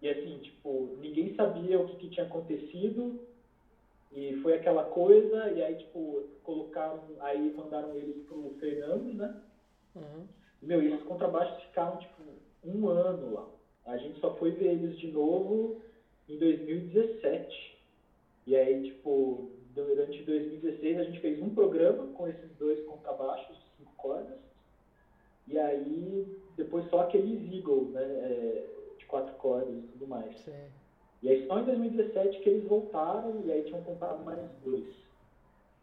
E, 0.00 0.06
e 0.06 0.08
assim, 0.08 0.38
tipo, 0.38 0.96
ninguém 1.00 1.34
sabia 1.34 1.80
o 1.80 1.88
que, 1.88 1.96
que 1.96 2.10
tinha 2.10 2.24
acontecido. 2.24 3.18
E 4.12 4.34
foi 4.42 4.54
aquela 4.54 4.84
coisa, 4.84 5.50
e 5.50 5.60
aí, 5.60 5.74
tipo, 5.74 6.22
colocaram, 6.44 7.02
aí 7.18 7.52
mandaram 7.52 7.94
eles 7.94 8.24
pro 8.26 8.56
Fernando, 8.60 9.12
né? 9.12 9.42
Uhum. 9.96 10.26
Meu, 10.62 10.80
e 10.80 10.86
esses 10.86 11.02
contrabaixos 11.02 11.60
ficaram, 11.64 11.98
tipo, 11.98 12.22
um 12.64 12.88
ano 12.88 13.34
lá. 13.34 13.48
A 13.86 13.96
gente 13.96 14.20
só 14.20 14.34
foi 14.36 14.52
ver 14.52 14.72
eles 14.74 14.96
de 14.98 15.08
novo 15.08 15.80
em 16.28 16.38
2017. 16.38 17.76
E 18.46 18.54
aí, 18.54 18.84
tipo, 18.84 19.50
durante 19.84 20.22
2016 20.22 20.98
a 20.98 21.04
gente 21.04 21.20
fez 21.20 21.42
um 21.42 21.50
programa 21.50 22.06
com 22.14 22.28
esses 22.28 22.50
dois 22.58 22.84
contrabaixos, 22.86 23.56
cinco 23.76 23.92
cordas. 23.96 24.38
E 25.46 25.58
aí, 25.58 26.38
depois 26.56 26.88
só 26.90 27.00
aqueles 27.00 27.52
Eagle, 27.52 27.90
né? 27.90 28.02
É, 28.02 28.66
de 28.98 29.06
quatro 29.06 29.34
cordas 29.36 29.74
e 29.74 29.86
tudo 29.88 30.06
mais. 30.06 30.38
Sim. 30.40 30.52
E 31.22 31.28
aí 31.28 31.46
só 31.46 31.58
em 31.58 31.64
2017 31.64 32.40
que 32.40 32.48
eles 32.48 32.68
voltaram 32.68 33.42
e 33.44 33.52
aí 33.52 33.64
tinham 33.64 33.82
comprado 33.82 34.24
mais 34.24 34.40
dois. 34.64 34.86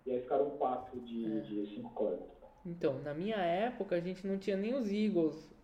E 0.05 0.11
aí 0.11 0.21
ficaram 0.21 0.51
quatro 0.51 0.99
de, 1.01 1.25
é. 1.25 1.39
de 1.41 1.75
cinco 1.75 1.89
cordas. 1.93 2.27
Então, 2.65 2.99
na 3.01 3.13
minha 3.13 3.37
época 3.37 3.95
a 3.95 3.99
gente 3.99 4.25
não 4.25 4.37
tinha 4.37 4.55
nem 4.55 4.73
os 4.73 4.91
Eagles. 4.91 5.54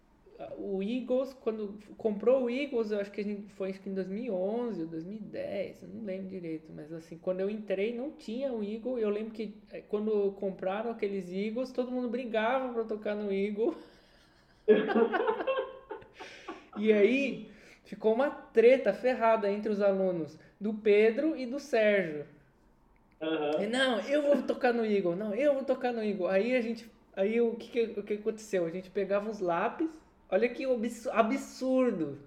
O 0.58 0.82
Eagles, 0.82 1.34
quando 1.34 1.78
comprou 1.98 2.44
o 2.44 2.50
Eagles, 2.50 2.92
eu 2.92 3.00
acho 3.00 3.12
que 3.12 3.22
a 3.22 3.24
gente 3.24 3.52
foi 3.54 3.70
acho 3.70 3.82
que 3.82 3.90
em 3.90 3.94
2011 3.94 4.82
ou 4.82 4.88
2010, 4.88 5.84
eu 5.84 5.90
não 5.90 6.04
lembro 6.04 6.30
direito, 6.30 6.72
mas 6.74 6.92
assim, 6.94 7.18
quando 7.18 7.40
eu 7.40 7.50
entrei 7.50 7.96
não 7.96 8.12
tinha 8.12 8.52
o 8.52 8.64
Eagle. 8.64 9.00
Eu 9.00 9.10
lembro 9.10 9.32
que 9.32 9.56
eh, 9.72 9.82
quando 9.88 10.32
compraram 10.34 10.92
aqueles 10.92 11.32
Eagles, 11.32 11.72
todo 11.72 11.92
mundo 11.92 12.10
brigava 12.10 12.74
para 12.74 12.84
tocar 12.84 13.16
no 13.16 13.32
Eagle. 13.32 13.76
e 16.78 16.94
aí, 16.94 17.50
ficou 17.84 18.14
uma 18.14 18.30
treta 18.30 18.94
ferrada 18.94 19.52
entre 19.52 19.72
os 19.72 19.82
alunos 19.82 20.38
do 20.60 20.74
Pedro 20.74 21.36
e 21.36 21.46
do 21.46 21.60
Sérgio. 21.60 22.26
Uhum. 23.22 23.70
Não, 23.70 24.00
eu 24.02 24.24
vou 24.24 24.42
tocar 24.42 24.74
no 24.74 24.86
Eagle, 24.86 25.16
não, 25.16 25.34
eu 25.36 25.54
vou 25.54 25.64
tocar 25.64 25.92
no 25.92 26.04
Eagle. 26.04 26.28
Aí 26.28 26.56
a 26.56 26.62
gente, 26.62 26.90
aí 27.16 27.40
o 27.40 27.56
que, 27.56 27.94
o 27.98 28.04
que 28.04 28.14
aconteceu? 28.14 28.66
A 28.66 28.70
gente 28.70 28.90
pegava 28.90 29.30
os 29.30 29.40
lápis, 29.40 29.90
olha 30.32 30.50
que 30.50 30.66
absurdo. 31.12 32.18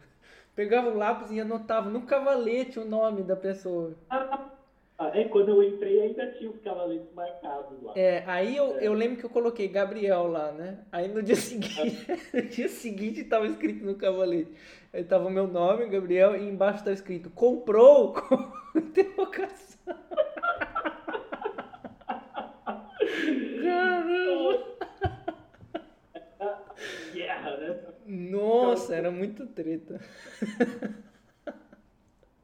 Pegava 0.54 0.90
o 0.90 0.96
lápis 0.96 1.32
e 1.32 1.40
anotava 1.40 1.90
no 1.90 2.02
cavalete 2.02 2.78
o 2.78 2.84
nome 2.84 3.22
da 3.22 3.34
pessoa. 3.34 3.94
Ah, 4.08 5.10
é, 5.12 5.24
quando 5.24 5.48
eu 5.48 5.60
entrei 5.62 6.00
ainda 6.00 6.30
tinha 6.32 6.48
os 6.48 6.60
cavaletes 6.60 7.12
marcados 7.12 7.82
lá. 7.82 7.92
É, 7.96 8.22
aí 8.26 8.56
eu, 8.56 8.78
é. 8.78 8.86
eu 8.86 8.92
lembro 8.92 9.18
que 9.18 9.24
eu 9.24 9.30
coloquei 9.30 9.66
Gabriel 9.66 10.28
lá, 10.28 10.52
né? 10.52 10.78
Aí 10.92 11.08
no 11.08 11.20
dia 11.20 11.34
seguinte, 11.36 12.06
no 12.32 12.42
dia 12.42 12.68
seguinte 12.68 13.24
tava 13.24 13.48
escrito 13.48 13.84
no 13.84 13.96
cavalete. 13.96 14.52
Aí 14.92 15.02
tava 15.02 15.26
o 15.26 15.30
meu 15.30 15.48
nome, 15.48 15.88
Gabriel, 15.88 16.36
e 16.36 16.48
embaixo 16.48 16.84
tava 16.84 16.94
escrito 16.94 17.28
comprou 17.30 18.12
com 18.12 18.52
interrogação. 18.78 19.80
Caramba! 23.64 24.64
Guerra, 27.12 27.56
né? 27.56 27.93
Nossa, 28.06 28.94
era 28.94 29.10
muito 29.10 29.46
treta. 29.46 30.00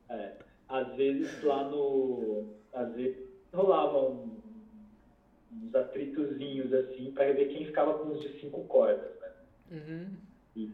É 0.08 0.32
às 0.70 0.94
vezes 0.94 1.42
lá 1.42 1.64
no. 1.64 2.44
Às 2.72 2.94
vezes 2.94 3.18
rolavam 3.52 4.30
uns 5.52 5.74
atritozinhos 5.74 6.72
assim 6.72 7.10
para 7.10 7.32
ver 7.32 7.48
quem 7.48 7.66
ficava 7.66 7.98
com 7.98 8.12
os 8.12 8.20
de 8.20 8.40
cinco 8.40 8.62
cordas, 8.64 9.10
né? 9.20 9.28
Uhum. 9.72 10.06
E 10.56 10.70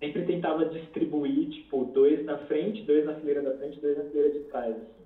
sempre 0.00 0.24
tentava 0.24 0.64
distribuir, 0.64 1.50
tipo, 1.50 1.84
dois 1.84 2.24
na 2.24 2.38
frente, 2.46 2.82
dois 2.82 3.04
na 3.04 3.14
fileira 3.16 3.42
da 3.42 3.56
frente, 3.58 3.80
dois 3.80 3.98
na 3.98 4.04
fileira 4.04 4.30
de 4.30 4.44
trás, 4.44 4.74
assim. 4.74 5.04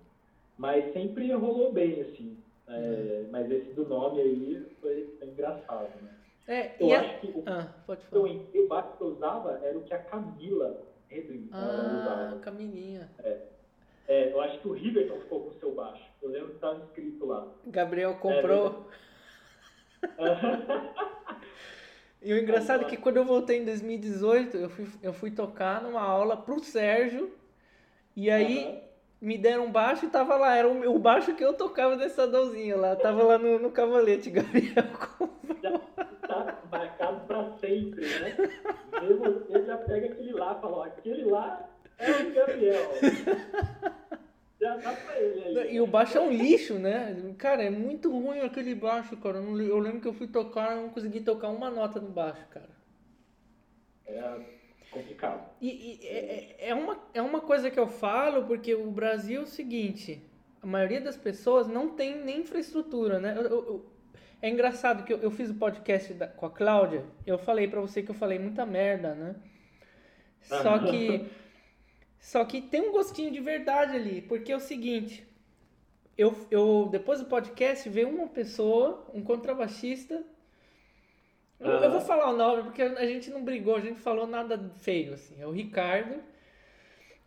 Mas 0.56 0.92
sempre 0.92 1.32
rolou 1.32 1.72
bem, 1.72 2.00
assim. 2.02 2.36
É, 2.68 3.22
uhum. 3.24 3.28
Mas 3.32 3.50
esse 3.50 3.72
do 3.72 3.88
nome 3.88 4.20
aí 4.20 4.64
foi, 4.80 5.08
foi 5.18 5.28
engraçado, 5.28 6.00
né? 6.02 6.14
É, 6.48 6.74
eu 6.80 6.92
acho 6.94 7.10
a... 7.10 7.18
que 7.18 7.26
o, 7.26 7.42
ah, 7.46 7.68
pode 7.86 8.04
falar. 8.06 8.22
o 8.22 8.66
baixo 8.66 8.96
que 8.96 9.02
eu 9.02 9.08
usava 9.08 9.60
era 9.62 9.78
o 9.78 9.82
que 9.82 9.94
a 9.94 9.98
Camila 9.98 10.82
Edwin 11.10 11.48
ah, 11.52 12.00
usava. 12.02 12.38
Camilinha. 12.40 13.10
É. 13.22 13.38
É, 14.08 14.32
eu 14.32 14.40
acho 14.40 14.58
que 14.60 14.68
o 14.68 14.72
Riverton 14.72 15.20
ficou 15.20 15.42
com 15.42 15.50
o 15.50 15.60
seu 15.60 15.74
baixo. 15.74 16.02
Eu 16.22 16.30
lembro 16.30 16.48
que 16.48 16.54
estava 16.54 16.82
escrito 16.82 17.26
lá. 17.26 17.46
Gabriel 17.66 18.14
comprou. 18.14 18.88
É, 20.02 20.08
e 22.22 22.32
o 22.32 22.38
engraçado 22.38 22.84
é 22.84 22.88
que 22.88 22.96
quando 22.96 23.18
eu 23.18 23.24
voltei 23.26 23.58
em 23.58 23.66
2018, 23.66 24.56
eu 24.56 24.70
fui, 24.70 24.86
eu 25.02 25.12
fui 25.12 25.30
tocar 25.30 25.82
numa 25.82 26.00
aula 26.00 26.38
pro 26.38 26.58
Sérgio. 26.58 27.30
E 28.16 28.30
aí 28.30 28.64
uhum. 28.64 28.80
me 29.20 29.36
deram 29.36 29.66
um 29.66 29.70
baixo 29.70 30.06
e 30.06 30.08
tava 30.08 30.36
lá. 30.38 30.56
Era 30.56 30.66
o, 30.66 30.96
o 30.96 30.98
baixo 30.98 31.34
que 31.34 31.44
eu 31.44 31.52
tocava 31.52 31.94
nesse 31.94 32.16
sadãozinho 32.16 32.80
lá. 32.80 32.96
Tava 32.96 33.22
lá 33.22 33.36
no, 33.36 33.58
no 33.58 33.70
cavalete. 33.70 34.30
Gabriel 34.32 34.86
comprou. 35.18 35.87
Marcado 36.70 37.26
pra 37.26 37.50
sempre, 37.58 38.06
né? 38.06 38.36
Mesmo 39.00 39.40
você 39.40 39.64
já 39.64 39.76
pega 39.78 40.06
aquele 40.06 40.32
lá 40.32 40.56
e 40.56 40.60
fala, 40.60 40.76
ó, 40.76 40.82
aquele 40.84 41.24
lá 41.24 41.68
é 41.98 42.10
o 42.10 42.32
Gabriel. 42.32 42.90
Já 44.60 44.76
dá 44.76 44.92
pra 44.92 45.20
ele 45.20 45.60
aí. 45.60 45.74
E 45.76 45.80
o 45.80 45.86
baixo 45.86 46.18
é 46.18 46.20
um 46.20 46.30
lixo, 46.32 46.74
né? 46.74 47.16
Cara, 47.38 47.62
é 47.62 47.70
muito 47.70 48.10
ruim 48.10 48.40
aquele 48.40 48.74
baixo, 48.74 49.16
cara. 49.16 49.38
Eu 49.38 49.78
lembro 49.78 50.00
que 50.00 50.08
eu 50.08 50.12
fui 50.12 50.26
tocar 50.26 50.76
e 50.76 50.80
não 50.80 50.88
consegui 50.90 51.20
tocar 51.20 51.48
uma 51.48 51.70
nota 51.70 52.00
no 52.00 52.08
baixo, 52.08 52.44
cara. 52.48 52.70
É 54.06 54.58
complicado. 54.90 55.48
E, 55.60 55.68
e 55.68 56.06
é, 56.06 56.68
é, 56.70 56.74
uma, 56.74 56.98
é 57.14 57.22
uma 57.22 57.40
coisa 57.40 57.70
que 57.70 57.78
eu 57.78 57.86
falo, 57.86 58.46
porque 58.46 58.74
o 58.74 58.90
Brasil 58.90 59.40
é 59.40 59.44
o 59.44 59.46
seguinte: 59.46 60.22
a 60.62 60.66
maioria 60.66 61.00
das 61.00 61.16
pessoas 61.16 61.68
não 61.68 61.90
tem 61.90 62.16
nem 62.24 62.40
infraestrutura, 62.40 63.18
né? 63.18 63.34
Eu, 63.36 63.42
eu, 63.44 63.86
é 64.40 64.48
engraçado 64.48 65.04
que 65.04 65.12
eu, 65.12 65.18
eu 65.18 65.30
fiz 65.30 65.50
o 65.50 65.54
podcast 65.54 66.14
da, 66.14 66.26
com 66.26 66.46
a 66.46 66.50
Cláudia, 66.50 67.04
eu 67.26 67.38
falei 67.38 67.68
para 67.68 67.80
você 67.80 68.02
que 68.02 68.10
eu 68.10 68.14
falei 68.14 68.38
muita 68.38 68.64
merda, 68.64 69.14
né? 69.14 69.36
Só 70.40 70.78
que 70.78 71.28
só 72.20 72.44
que 72.44 72.60
tem 72.60 72.80
um 72.80 72.92
gostinho 72.92 73.30
de 73.30 73.40
verdade 73.40 73.96
ali, 73.96 74.22
porque 74.22 74.52
é 74.52 74.56
o 74.56 74.60
seguinte, 74.60 75.26
eu, 76.16 76.34
eu 76.50 76.88
depois 76.90 77.20
do 77.20 77.26
podcast 77.26 77.88
veio 77.88 78.08
uma 78.08 78.26
pessoa, 78.26 79.06
um 79.14 79.22
contrabaixista. 79.22 80.24
Eu, 81.60 81.70
eu 81.70 81.90
vou 81.90 82.00
falar 82.00 82.30
o 82.30 82.36
nome 82.36 82.64
porque 82.64 82.82
a 82.82 83.06
gente 83.06 83.30
não 83.30 83.44
brigou, 83.44 83.76
a 83.76 83.80
gente 83.80 84.00
falou 84.00 84.26
nada 84.26 84.70
feio 84.78 85.14
assim. 85.14 85.40
É 85.40 85.46
o 85.46 85.52
Ricardo. 85.52 86.22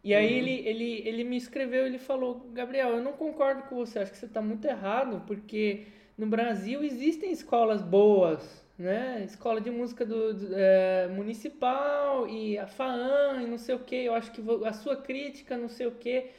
E 0.03 0.14
aí 0.14 0.32
uhum. 0.32 0.38
ele, 0.39 0.68
ele, 0.68 1.07
ele 1.07 1.24
me 1.24 1.38
escreveu, 1.38 1.86
ele 1.86 1.99
falou, 1.99 2.49
Gabriel, 2.51 2.89
eu 2.89 3.03
não 3.03 3.14
concordo 3.14 3.64
com 3.64 3.76
você, 3.76 3.99
acho 3.99 4.12
que 4.12 4.18
você 4.18 4.26
está 4.26 4.41
muito 4.41 4.66
errado, 4.66 5.24
porque 5.28 5.86
no 6.22 6.28
Brasil 6.28 6.84
existem 6.84 7.32
escolas 7.32 7.82
boas, 7.82 8.63
né? 8.78 9.24
Escola 9.24 9.59
de 9.59 9.72
música 9.72 10.05
do, 10.05 10.36
do 10.36 10.55
é, 10.55 11.07
municipal 11.07 12.28
e 12.28 12.59
a 12.59 12.67
FAAM 12.67 13.41
e 13.41 13.47
não 13.47 13.57
sei 13.57 13.74
o 13.74 13.80
que. 13.80 13.95
Eu 13.95 14.13
acho 14.13 14.32
que 14.32 14.39
a 14.63 14.72
sua 14.72 14.95
crítica, 14.95 15.57
não 15.57 15.67
sei 15.67 15.88
o 15.88 15.95
que. 15.95 16.30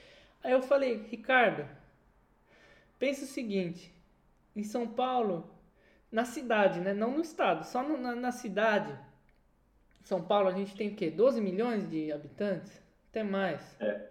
Aí 0.40 0.52
eu 0.52 0.62
falei, 0.62 1.04
Ricardo, 1.10 1.68
pensa 2.96 3.24
o 3.24 3.26
seguinte: 3.26 3.92
em 4.54 4.62
São 4.62 4.86
Paulo, 4.86 5.50
na 6.12 6.24
cidade, 6.24 6.78
né? 6.78 6.94
Não 6.94 7.10
no 7.10 7.20
estado, 7.20 7.64
só 7.64 7.82
no, 7.82 7.98
na, 7.98 8.14
na 8.14 8.30
cidade. 8.30 8.96
São 10.04 10.22
Paulo 10.22 10.46
a 10.48 10.52
gente 10.52 10.76
tem 10.76 10.90
o 10.90 10.94
quê? 10.94 11.10
12 11.10 11.40
milhões 11.40 11.90
de 11.90 12.12
habitantes? 12.12 12.80
Até 13.10 13.24
mais. 13.24 13.60
É. 13.80 14.10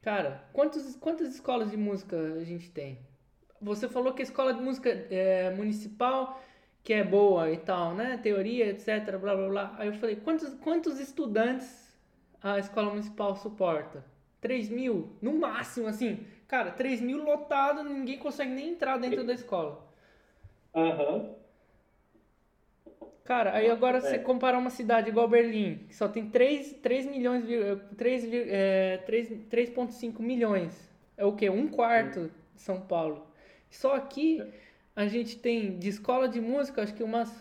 Cara, 0.00 0.42
quantos, 0.54 0.96
quantas 0.96 1.34
escolas 1.34 1.70
de 1.70 1.76
música 1.76 2.16
a 2.16 2.44
gente 2.44 2.70
tem? 2.70 3.09
Você 3.60 3.88
falou 3.88 4.12
que 4.12 4.22
a 4.22 4.24
escola 4.24 4.54
de 4.54 4.60
música 4.60 4.88
é, 5.10 5.50
municipal 5.50 6.40
que 6.82 6.92
é 6.92 7.04
boa 7.04 7.50
e 7.50 7.58
tal, 7.58 7.94
né? 7.94 8.18
Teoria, 8.22 8.66
etc, 8.70 9.18
blá 9.18 9.36
blá 9.36 9.48
blá. 9.48 9.74
Aí 9.78 9.88
eu 9.88 9.94
falei, 9.94 10.16
quantos, 10.16 10.54
quantos 10.54 10.98
estudantes 10.98 11.90
a 12.42 12.58
escola 12.58 12.90
municipal 12.90 13.36
suporta? 13.36 14.04
3 14.40 14.70
mil? 14.70 15.10
No 15.20 15.34
máximo, 15.34 15.86
assim. 15.86 16.26
Cara, 16.48 16.70
3 16.70 17.00
mil 17.00 17.22
lotado, 17.22 17.84
ninguém 17.84 18.18
consegue 18.18 18.50
nem 18.50 18.70
entrar 18.70 18.98
dentro 18.98 19.24
da 19.24 19.34
escola. 19.34 19.86
Aham. 20.74 21.14
Uhum. 21.14 21.40
Cara, 23.24 23.54
aí 23.54 23.70
agora 23.70 23.98
é. 23.98 24.00
você 24.00 24.18
comparar 24.18 24.58
uma 24.58 24.70
cidade 24.70 25.08
igual 25.08 25.28
Berlim, 25.28 25.84
que 25.86 25.94
só 25.94 26.08
tem 26.08 26.28
3, 26.28 26.72
3 26.82 27.06
milhões, 27.06 27.44
3, 27.96 28.24
é, 28.32 29.04
3,5 29.06 30.18
milhões. 30.18 30.90
É 31.16 31.24
o 31.24 31.36
quê? 31.36 31.48
Um 31.48 31.68
quarto 31.68 32.28
de 32.56 32.60
São 32.60 32.80
Paulo. 32.80 33.29
Só 33.70 33.94
aqui 33.94 34.42
a 34.94 35.06
gente 35.06 35.38
tem 35.38 35.78
de 35.78 35.88
escola 35.88 36.28
de 36.28 36.40
música, 36.40 36.82
acho 36.82 36.94
que 36.94 37.02
umas 37.02 37.32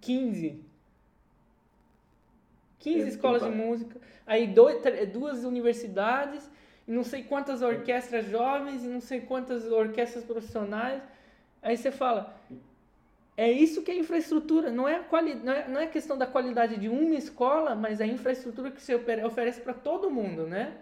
15. 0.00 0.60
15 2.80 3.08
escolas 3.08 3.42
de 3.42 3.50
música. 3.50 4.00
Aí 4.26 4.46
dois, 4.46 4.82
duas 5.12 5.44
universidades, 5.44 6.50
e 6.86 6.90
não 6.90 7.04
sei 7.04 7.22
quantas 7.22 7.62
orquestras 7.62 8.26
jovens, 8.28 8.84
e 8.84 8.88
não 8.88 9.00
sei 9.00 9.20
quantas 9.20 9.70
orquestras 9.70 10.24
profissionais. 10.24 11.00
Aí 11.62 11.76
você 11.76 11.92
fala, 11.92 12.36
é 13.36 13.50
isso 13.50 13.82
que 13.82 13.90
é 13.90 13.96
infraestrutura, 13.96 14.70
não 14.70 14.88
é, 14.88 14.98
quali, 14.98 15.34
não, 15.34 15.52
é, 15.52 15.68
não 15.68 15.80
é 15.80 15.86
questão 15.86 16.18
da 16.18 16.26
qualidade 16.26 16.76
de 16.76 16.88
uma 16.88 17.14
escola, 17.14 17.74
mas 17.76 18.00
é 18.00 18.04
a 18.04 18.06
infraestrutura 18.06 18.70
que 18.70 18.82
você 18.82 18.94
oferece 18.94 19.60
para 19.60 19.72
todo 19.72 20.10
mundo, 20.10 20.46
né? 20.46 20.76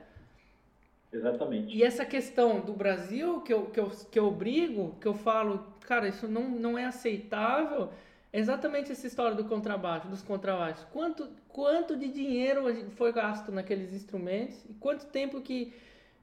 Exatamente. 1.13 1.77
E 1.77 1.83
essa 1.83 2.05
questão 2.05 2.61
do 2.61 2.73
Brasil, 2.73 3.41
que 3.41 3.53
eu, 3.53 3.67
que 3.67 3.81
eu, 3.81 3.91
que 3.91 4.19
eu 4.19 4.31
brigo, 4.31 4.97
que 5.01 5.09
eu 5.09 5.15
falo, 5.15 5.67
cara, 5.81 6.09
isso 6.09 6.29
não, 6.29 6.49
não 6.49 6.79
é 6.79 6.85
aceitável, 6.85 7.93
é 8.33 8.39
exatamente 8.39 8.93
essa 8.93 9.07
história 9.07 9.37
do 9.37 9.45
contrabaixo, 9.45 10.07
dos 10.07 10.23
contrabaixos. 10.23 10.85
Quanto, 10.93 11.29
quanto 11.49 11.97
de 11.97 12.09
dinheiro 12.09 12.63
foi 12.93 13.13
gasto 13.13 13.51
naqueles 13.51 13.93
instrumentos 13.93 14.65
e 14.69 14.75
quanto 14.75 15.07
tempo 15.07 15.41
que, 15.41 15.73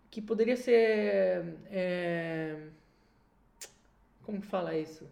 que 0.09 0.21
poderia 0.21 0.55
ser. 0.55 1.57
É, 1.69 2.55
como 4.23 4.41
fala 4.41 4.77
isso? 4.77 5.05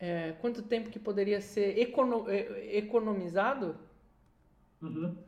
É, 0.00 0.32
quanto 0.40 0.62
tempo 0.62 0.88
que 0.90 0.98
poderia 0.98 1.40
ser 1.42 1.78
econo, 1.78 2.30
é, 2.30 2.76
economizado? 2.78 3.76
Uhum 4.80 5.25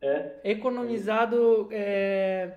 é. 0.00 0.40
Economizado. 0.44 1.68
É, 1.70 2.52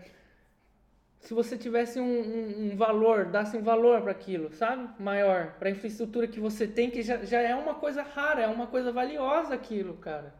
se 1.19 1.33
você 1.33 1.57
tivesse 1.57 1.99
um, 1.99 2.03
um, 2.03 2.71
um, 2.71 2.75
valor, 2.75 3.25
dasse 3.25 3.55
um 3.55 3.63
valor 3.63 4.01
para 4.01 4.11
aquilo, 4.11 4.51
sabe? 4.51 4.89
Maior, 5.01 5.55
para 5.57 5.69
a 5.69 5.71
infraestrutura 5.71 6.27
que 6.27 6.39
você 6.39 6.67
tem, 6.67 6.89
que 6.89 7.01
já, 7.01 7.23
já 7.23 7.39
é 7.39 7.55
uma 7.55 7.75
coisa 7.75 8.03
rara, 8.03 8.41
é 8.41 8.47
uma 8.47 8.67
coisa 8.67 8.91
valiosa 8.91 9.53
aquilo, 9.53 9.93
cara. 9.95 10.33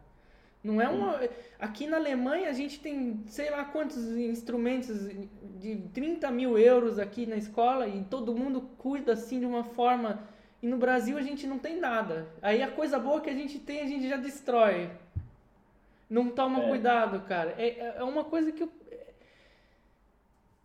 Não 0.64 0.82
é 0.82 0.88
uma. 0.88 1.20
Aqui 1.60 1.88
na 1.88 1.98
Alemanha 1.98 2.50
a 2.50 2.54
gente 2.54 2.80
tem 2.80 3.22
sei 3.28 3.50
lá 3.50 3.66
quantos 3.66 3.98
instrumentos 3.98 5.10
de 5.60 5.76
30 5.94 6.32
mil 6.32 6.58
euros 6.58 6.98
aqui 6.98 7.26
na 7.26 7.36
escola 7.36 7.86
e 7.88 8.04
todo 8.06 8.36
mundo 8.36 8.62
cuida 8.78 9.14
assim 9.14 9.40
de 9.40 9.46
uma 9.46 9.64
forma. 9.64 10.22
E 10.62 10.68
no 10.68 10.78
Brasil 10.78 11.18
a 11.18 11.22
gente 11.22 11.46
não 11.46 11.60
tem 11.60 11.80
nada. 11.80 12.30
Aí 12.42 12.64
a 12.64 12.72
coisa 12.72 12.98
boa 12.98 13.20
que 13.20 13.30
a 13.30 13.34
gente 13.34 13.60
tem 13.60 13.82
a 13.82 13.88
gente 13.88 14.08
já 14.08 14.16
destrói. 14.16 14.90
Não 16.14 16.30
toma 16.30 16.64
é. 16.64 16.68
cuidado, 16.70 17.22
cara. 17.22 17.56
É, 17.58 17.70
é, 17.70 17.96
é 17.98 18.04
uma 18.04 18.24
coisa 18.24 18.52
que 18.52 18.62
eu, 18.62 18.70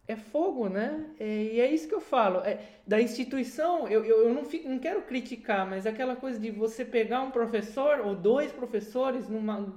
é 0.07 0.15
fogo, 0.15 0.69
né? 0.69 1.07
É, 1.19 1.25
e 1.25 1.61
é 1.61 1.73
isso 1.73 1.89
que 1.89 1.95
eu 1.95 2.03
falo. 2.03 2.41
É, 2.41 2.61
da 2.87 3.01
instituição, 3.01 3.89
eu, 3.89 4.05
eu, 4.05 4.29
eu 4.29 4.35
não, 4.35 4.45
fico, 4.45 4.69
não 4.69 4.79
quero 4.79 5.01
criticar, 5.03 5.67
mas 5.67 5.87
aquela 5.87 6.15
coisa 6.15 6.39
de 6.39 6.51
você 6.51 6.85
pegar 6.85 7.23
um 7.23 7.31
professor 7.31 8.01
ou 8.01 8.15
dois 8.15 8.53
professores 8.53 9.27
numa, 9.27 9.75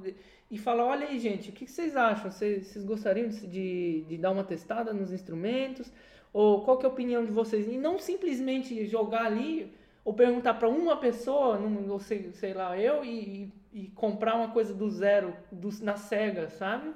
e 0.49 0.57
falar: 0.57 0.83
olha 0.83 1.07
aí, 1.07 1.17
gente, 1.17 1.51
o 1.51 1.53
que, 1.53 1.65
vocês 1.65 1.95
acham? 1.95 2.29
Vocês, 2.29 2.67
vocês 2.67 2.83
gostariam 2.83 3.29
de, 3.29 4.01
de 4.01 4.17
dar 4.17 4.31
uma 4.31 4.43
testada 4.43 4.91
nos 4.91 5.13
instrumentos? 5.13 5.89
Ou 6.33 6.65
qual 6.65 6.77
que 6.79 6.85
é 6.85 6.89
a 6.89 6.91
opinião 6.91 7.23
de 7.23 7.31
vocês? 7.31 7.65
E 7.65 7.77
não 7.77 7.97
simplesmente 7.97 8.85
jogar 8.87 9.25
ali 9.25 9.73
ou 10.03 10.13
perguntar 10.13 10.55
para 10.55 10.67
uma 10.67 10.97
pessoa, 10.97 11.59
não 11.59 11.99
sei, 11.99 12.31
sei 12.33 12.53
lá, 12.53 12.77
eu, 12.77 13.05
e, 13.05 13.53
e 13.71 13.87
comprar 13.89 14.35
uma 14.35 14.51
coisa 14.51 14.73
do 14.73 14.89
zero, 14.89 15.35
do, 15.51 15.69
na 15.83 15.95
cega, 15.95 16.49
sabe? 16.49 16.91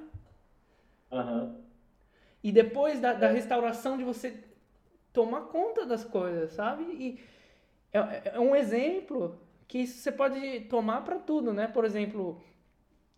Uhum. 1.11 1.55
E 2.43 2.51
depois 2.51 2.99
da, 2.99 3.13
da, 3.13 3.29
restauração 3.29 3.97
de 3.97 4.03
você 4.03 4.43
tomar 5.13 5.41
conta 5.41 5.85
das 5.85 6.03
coisas, 6.03 6.51
sabe? 6.53 6.83
E 6.83 7.19
é, 7.93 8.33
é 8.35 8.39
um 8.39 8.55
exemplo 8.55 9.39
que 9.67 9.79
isso 9.79 9.99
você 9.99 10.11
pode 10.11 10.61
tomar 10.61 11.01
para 11.01 11.19
tudo, 11.19 11.53
né? 11.53 11.67
Por 11.67 11.85
exemplo, 11.85 12.41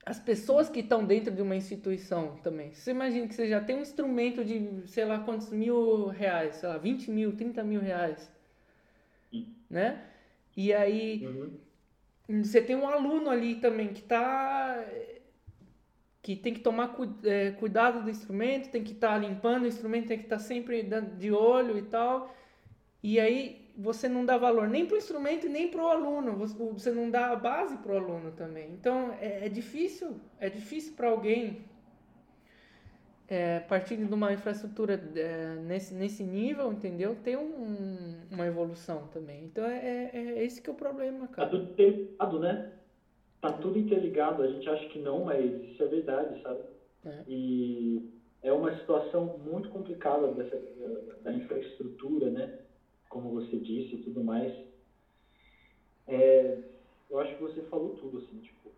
as 0.05 0.19
pessoas 0.19 0.69
que 0.69 0.81
estão 0.81 1.05
dentro 1.05 1.33
de 1.33 1.41
uma 1.41 1.55
instituição 1.55 2.37
também. 2.37 2.73
Você 2.73 2.91
imagina 2.91 3.27
que 3.27 3.35
você 3.35 3.47
já 3.47 3.61
tem 3.61 3.77
um 3.77 3.81
instrumento 3.81 4.43
de, 4.43 4.87
sei 4.87 5.05
lá, 5.05 5.19
quantos 5.19 5.49
mil 5.49 6.07
reais, 6.07 6.55
sei 6.55 6.69
lá, 6.69 6.77
20 6.77 7.09
mil, 7.09 7.35
30 7.35 7.63
mil 7.63 7.81
reais 7.81 8.36
né? 9.69 10.03
E 10.55 10.73
aí 10.73 11.25
uhum. 11.25 12.43
você 12.43 12.61
tem 12.61 12.75
um 12.75 12.87
aluno 12.87 13.29
ali 13.29 13.55
também 13.55 13.89
que 13.89 14.01
tá 14.01 14.83
que 16.21 16.35
tem 16.35 16.53
que 16.53 16.59
tomar 16.59 16.89
cu, 16.89 17.07
é, 17.23 17.51
cuidado 17.51 18.03
do 18.03 18.09
instrumento, 18.09 18.69
tem 18.69 18.83
que 18.83 18.91
estar 18.91 19.13
tá 19.13 19.17
limpando 19.17 19.63
o 19.63 19.67
instrumento, 19.67 20.07
tem 20.07 20.17
que 20.17 20.25
estar 20.25 20.37
tá 20.37 20.43
sempre 20.43 20.83
de 21.17 21.31
olho 21.31 21.77
e 21.77 21.83
tal. 21.83 22.35
E 23.01 23.17
aí 23.19 23.71
você 23.77 24.09
não 24.09 24.25
dá 24.25 24.37
valor 24.37 24.67
nem 24.67 24.85
para 24.85 24.95
o 24.95 24.97
instrumento 24.97 25.47
nem 25.47 25.69
para 25.69 25.81
o 25.81 25.87
aluno, 25.87 26.35
você 26.35 26.91
não 26.91 27.09
dá 27.09 27.27
a 27.27 27.35
base 27.35 27.77
para 27.77 27.93
o 27.93 27.97
aluno 27.97 28.31
também. 28.31 28.71
Então 28.71 29.15
é, 29.21 29.45
é 29.45 29.49
difícil, 29.49 30.19
é 30.39 30.49
difícil 30.49 30.93
para 30.95 31.07
alguém 31.07 31.61
é, 33.27 33.59
partindo 33.59 34.07
de 34.07 34.13
uma 34.13 34.31
infraestrutura 34.31 34.93
é, 35.15 35.55
nesse, 35.55 35.93
nesse 35.93 36.23
nível, 36.23 36.71
entendeu? 36.71 37.15
Tem 37.23 37.35
um, 37.35 38.15
uma 38.31 38.47
evolução 38.47 39.07
também. 39.07 39.43
Então 39.43 39.65
é, 39.65 39.77
é, 39.77 40.11
é 40.13 40.43
esse 40.43 40.61
que 40.61 40.69
é 40.69 40.73
o 40.73 40.75
problema, 40.75 41.27
cara. 41.27 41.49
Tá 41.49 41.57
tudo 41.57 41.71
interligado, 41.71 42.39
né? 42.39 42.71
Tá 43.41 43.51
tudo 43.51 43.77
interligado. 43.77 44.43
A 44.43 44.47
gente 44.47 44.67
acha 44.69 44.87
que 44.89 44.99
não, 44.99 45.25
mas 45.25 45.63
isso 45.63 45.83
é 45.83 45.87
verdade, 45.87 46.41
sabe? 46.41 46.61
É. 47.05 47.23
E 47.27 48.09
é 48.41 48.53
uma 48.53 48.75
situação 48.77 49.37
muito 49.45 49.69
complicada 49.69 50.31
dessa, 50.33 50.57
da 51.21 51.33
infraestrutura, 51.33 52.29
né? 52.29 52.59
Como 53.09 53.29
você 53.31 53.57
disse 53.57 53.95
e 53.95 54.03
tudo 54.03 54.23
mais. 54.23 54.53
É, 56.07 56.59
eu 57.09 57.19
acho 57.19 57.35
que 57.35 57.41
você 57.41 57.61
falou 57.63 57.95
tudo, 57.95 58.19
assim, 58.19 58.39
tipo, 58.39 58.69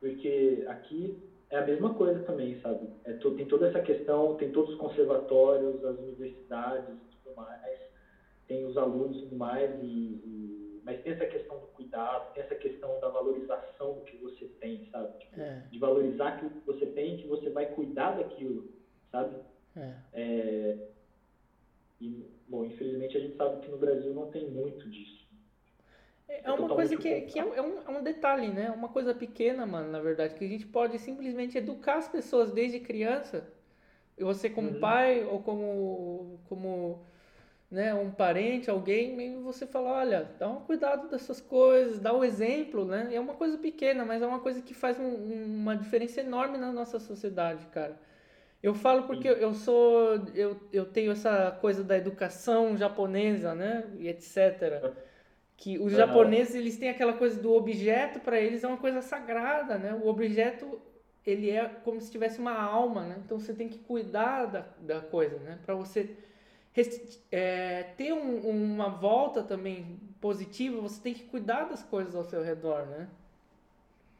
porque 0.00 0.64
aqui 0.68 1.18
é 1.54 1.58
a 1.58 1.62
mesma 1.62 1.90
coisa 1.90 2.20
também, 2.20 2.58
sabe? 2.60 2.90
É, 3.04 3.12
tem 3.12 3.46
toda 3.46 3.66
essa 3.66 3.80
questão, 3.80 4.34
tem 4.34 4.50
todos 4.50 4.72
os 4.72 4.76
conservatórios, 4.76 5.84
as 5.84 5.96
universidades 5.98 6.88
e 6.88 7.16
tudo 7.22 7.36
mais, 7.36 7.78
tem 8.46 8.64
os 8.64 8.76
alunos 8.76 9.16
e 9.16 9.20
tudo 9.20 9.36
mais, 9.36 9.70
e, 9.78 10.18
e, 10.24 10.80
mas 10.84 11.00
tem 11.00 11.12
essa 11.12 11.24
questão 11.24 11.58
do 11.60 11.66
cuidado, 11.68 12.32
tem 12.32 12.42
essa 12.42 12.56
questão 12.56 12.98
da 12.98 13.08
valorização 13.08 13.92
do 13.94 14.00
que 14.02 14.16
você 14.16 14.46
tem, 14.58 14.82
sabe? 14.90 15.08
Tipo, 15.18 15.40
é. 15.40 15.64
De 15.70 15.78
valorizar 15.78 16.28
aquilo 16.28 16.50
que 16.50 16.66
você 16.66 16.86
tem, 16.86 17.16
que 17.16 17.26
você 17.26 17.48
vai 17.48 17.66
cuidar 17.66 18.12
daquilo, 18.12 18.66
sabe? 19.12 19.38
É. 19.76 19.94
É, 20.12 20.76
e, 22.00 22.26
bom, 22.48 22.64
infelizmente 22.64 23.16
a 23.16 23.20
gente 23.20 23.36
sabe 23.36 23.58
que 23.58 23.70
no 23.70 23.78
Brasil 23.78 24.12
não 24.12 24.26
tem 24.26 24.44
muito 24.44 24.88
disso. 24.88 25.23
É, 26.28 26.48
é 26.48 26.52
uma 26.52 26.68
coisa 26.68 26.96
que, 26.96 27.20
que 27.22 27.38
é, 27.38 27.44
um, 27.44 27.82
é 27.86 27.90
um 27.90 28.02
detalhe, 28.02 28.48
né? 28.48 28.70
Uma 28.70 28.88
coisa 28.88 29.14
pequena, 29.14 29.66
mano, 29.66 29.90
na 29.90 30.00
verdade, 30.00 30.34
que 30.34 30.44
a 30.44 30.48
gente 30.48 30.66
pode 30.66 30.98
simplesmente 30.98 31.58
educar 31.58 31.96
as 31.96 32.08
pessoas 32.08 32.50
desde 32.50 32.80
criança. 32.80 33.46
E 34.16 34.24
você 34.24 34.48
como 34.48 34.70
uhum. 34.70 34.80
pai 34.80 35.24
ou 35.24 35.42
como, 35.42 36.40
como 36.48 37.04
né, 37.70 37.92
um 37.92 38.10
parente, 38.10 38.70
alguém, 38.70 39.20
e 39.20 39.36
você 39.42 39.66
fala, 39.66 39.90
olha, 39.90 40.30
dá 40.38 40.48
um 40.48 40.60
cuidado 40.60 41.08
dessas 41.08 41.40
coisas, 41.40 41.98
dá 41.98 42.12
o 42.12 42.20
um 42.20 42.24
exemplo, 42.24 42.84
né? 42.84 43.10
É 43.12 43.20
uma 43.20 43.34
coisa 43.34 43.58
pequena, 43.58 44.04
mas 44.04 44.22
é 44.22 44.26
uma 44.26 44.40
coisa 44.40 44.62
que 44.62 44.72
faz 44.72 44.98
um, 44.98 45.14
uma 45.44 45.76
diferença 45.76 46.20
enorme 46.20 46.56
na 46.56 46.72
nossa 46.72 47.00
sociedade, 47.00 47.66
cara. 47.66 47.98
Eu 48.62 48.74
falo 48.74 49.02
porque 49.02 49.28
eu 49.28 49.52
sou, 49.52 50.24
eu, 50.34 50.58
eu 50.72 50.86
tenho 50.86 51.12
essa 51.12 51.50
coisa 51.60 51.84
da 51.84 51.98
educação 51.98 52.76
japonesa, 52.76 53.54
né, 53.54 53.84
e 53.98 54.08
etc. 54.08 54.94
Que 55.56 55.78
os 55.78 55.92
japoneses, 55.92 56.54
eles 56.54 56.76
têm 56.76 56.88
aquela 56.88 57.14
coisa 57.14 57.40
do 57.40 57.52
objeto, 57.52 58.18
para 58.20 58.40
eles 58.40 58.64
é 58.64 58.68
uma 58.68 58.76
coisa 58.76 59.00
sagrada, 59.00 59.78
né? 59.78 59.94
O 59.94 60.06
objeto, 60.08 60.80
ele 61.24 61.50
é 61.50 61.66
como 61.66 62.00
se 62.00 62.10
tivesse 62.10 62.40
uma 62.40 62.52
alma, 62.60 63.04
né? 63.04 63.22
Então 63.24 63.38
você 63.38 63.54
tem 63.54 63.68
que 63.68 63.78
cuidar 63.78 64.46
da, 64.46 64.66
da 64.78 65.00
coisa, 65.00 65.38
né? 65.38 65.58
Para 65.64 65.74
você 65.74 66.16
é, 67.30 67.84
ter 67.96 68.12
um, 68.12 68.38
uma 68.48 68.88
volta 68.88 69.42
também 69.42 69.96
positiva, 70.20 70.80
você 70.80 71.00
tem 71.00 71.14
que 71.14 71.24
cuidar 71.24 71.64
das 71.64 71.82
coisas 71.84 72.14
ao 72.14 72.24
seu 72.24 72.42
redor, 72.42 72.86
né? 72.86 73.08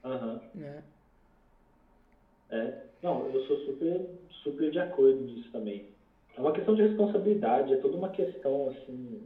Aham. 0.05 0.41
Uhum. 0.55 0.82
É. 2.51 2.57
é. 2.57 2.85
Não, 3.03 3.28
eu 3.28 3.45
sou 3.47 3.59
super, 3.66 4.09
super 4.43 4.70
de 4.70 4.78
acordo 4.78 5.20
nisso 5.20 5.51
também. 5.51 5.85
É 6.37 6.41
uma 6.41 6.53
questão 6.53 6.74
de 6.74 6.82
responsabilidade, 6.82 7.74
é 7.74 7.76
toda 7.76 7.97
uma 7.97 8.09
questão, 8.09 8.70
assim, 8.70 9.20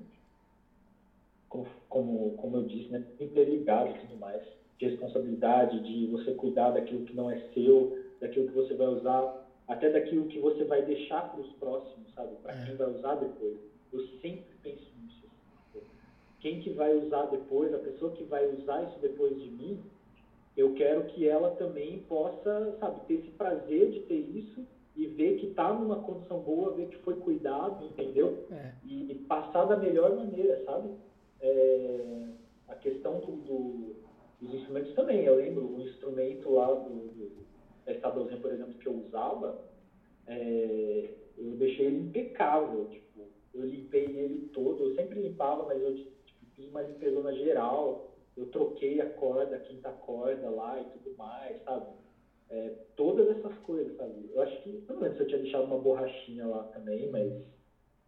como, 1.48 2.32
como, 2.36 2.56
eu 2.56 2.62
disse, 2.64 2.90
né, 2.90 3.02
interligado 3.18 3.90
e 3.90 3.98
tudo 4.00 4.16
mais, 4.16 4.42
de 4.78 4.86
responsabilidade, 4.86 5.80
de 5.80 6.06
você 6.06 6.32
cuidar 6.32 6.70
daquilo 6.70 7.04
que 7.04 7.14
não 7.14 7.30
é 7.30 7.38
seu, 7.54 7.98
daquilo 8.20 8.48
que 8.48 8.54
você 8.54 8.74
vai 8.74 8.86
usar 8.86 9.48
até 9.68 9.90
daquilo 9.90 10.26
que 10.26 10.38
você 10.38 10.64
vai 10.64 10.82
deixar 10.82 11.30
para 11.30 11.40
os 11.40 11.52
próximos, 11.54 12.12
sabe? 12.14 12.34
Para 12.42 12.54
é. 12.54 12.64
quem 12.64 12.74
vai 12.76 12.90
usar 12.90 13.16
depois. 13.16 13.58
Eu 13.92 14.00
sempre 14.22 14.54
penso 14.62 14.90
nisso. 15.02 15.26
Assim, 15.76 15.84
quem 16.40 16.60
que 16.60 16.70
vai 16.70 16.94
usar 16.96 17.26
depois, 17.26 17.72
a 17.74 17.78
pessoa 17.78 18.12
que 18.12 18.24
vai 18.24 18.46
usar 18.54 18.84
isso 18.84 18.98
depois 19.00 19.38
de 19.38 19.50
mim, 19.50 19.78
eu 20.56 20.72
quero 20.72 21.04
que 21.04 21.28
ela 21.28 21.50
também 21.56 21.98
possa, 22.08 22.76
sabe, 22.80 23.06
ter 23.06 23.14
esse 23.14 23.30
prazer 23.30 23.90
de 23.90 24.00
ter 24.00 24.18
isso 24.18 24.66
e 24.96 25.06
ver 25.06 25.36
que 25.38 25.46
está 25.46 25.72
numa 25.72 25.96
condição 25.96 26.40
boa, 26.40 26.74
ver 26.74 26.88
que 26.88 26.96
foi 26.98 27.14
cuidado, 27.14 27.84
entendeu? 27.84 28.44
É. 28.50 28.72
E, 28.84 29.12
e, 29.12 29.14
passar 29.28 29.66
da 29.66 29.76
melhor 29.76 30.16
maneira, 30.16 30.60
sabe? 30.64 30.88
É, 31.40 32.28
a 32.68 32.74
questão 32.74 33.20
do, 33.20 33.36
do, 33.38 33.94
dos 34.40 34.54
instrumentos 34.54 34.92
também. 34.94 35.24
Eu 35.24 35.34
lembro 35.34 35.66
o 35.66 35.80
instrumento 35.80 36.50
lá 36.50 36.72
do, 36.74 37.08
do 37.08 37.30
estadualzinho, 37.86 38.40
por 38.40 38.52
exemplo, 38.52 38.78
que 38.78 38.86
eu 38.86 38.94
usava, 38.94 39.58
é, 40.26 41.10
eu 41.36 41.54
deixei 41.54 41.86
ele 41.86 42.00
impecável, 42.00 42.86
tipo, 42.88 43.28
eu 43.54 43.64
limpei 43.64 44.04
ele 44.04 44.50
todo, 44.52 44.84
eu 44.84 44.94
sempre 44.94 45.20
limpava, 45.20 45.64
mas 45.64 45.80
eu 45.82 45.94
tipo, 45.94 46.10
fiz 46.54 46.68
uma 46.68 46.82
limpezona 46.82 47.32
geral, 47.32 48.06
eu 48.36 48.46
troquei 48.46 49.00
a 49.00 49.06
corda, 49.06 49.56
a 49.56 49.58
quinta 49.58 49.90
corda 49.90 50.50
lá 50.50 50.80
e 50.80 50.84
tudo 50.86 51.16
mais, 51.16 51.60
sabe? 51.64 51.86
É, 52.50 52.72
todas 52.94 53.28
essas 53.28 53.56
coisas, 53.58 53.94
sabe? 53.96 54.28
Eu 54.32 54.40
acho 54.40 54.62
que, 54.62 54.82
não 54.88 55.00
lembro 55.00 55.16
se 55.16 55.22
eu 55.22 55.26
tinha 55.26 55.40
deixado 55.40 55.64
uma 55.64 55.78
borrachinha 55.78 56.46
lá 56.46 56.64
também, 56.64 57.08
mas, 57.08 57.32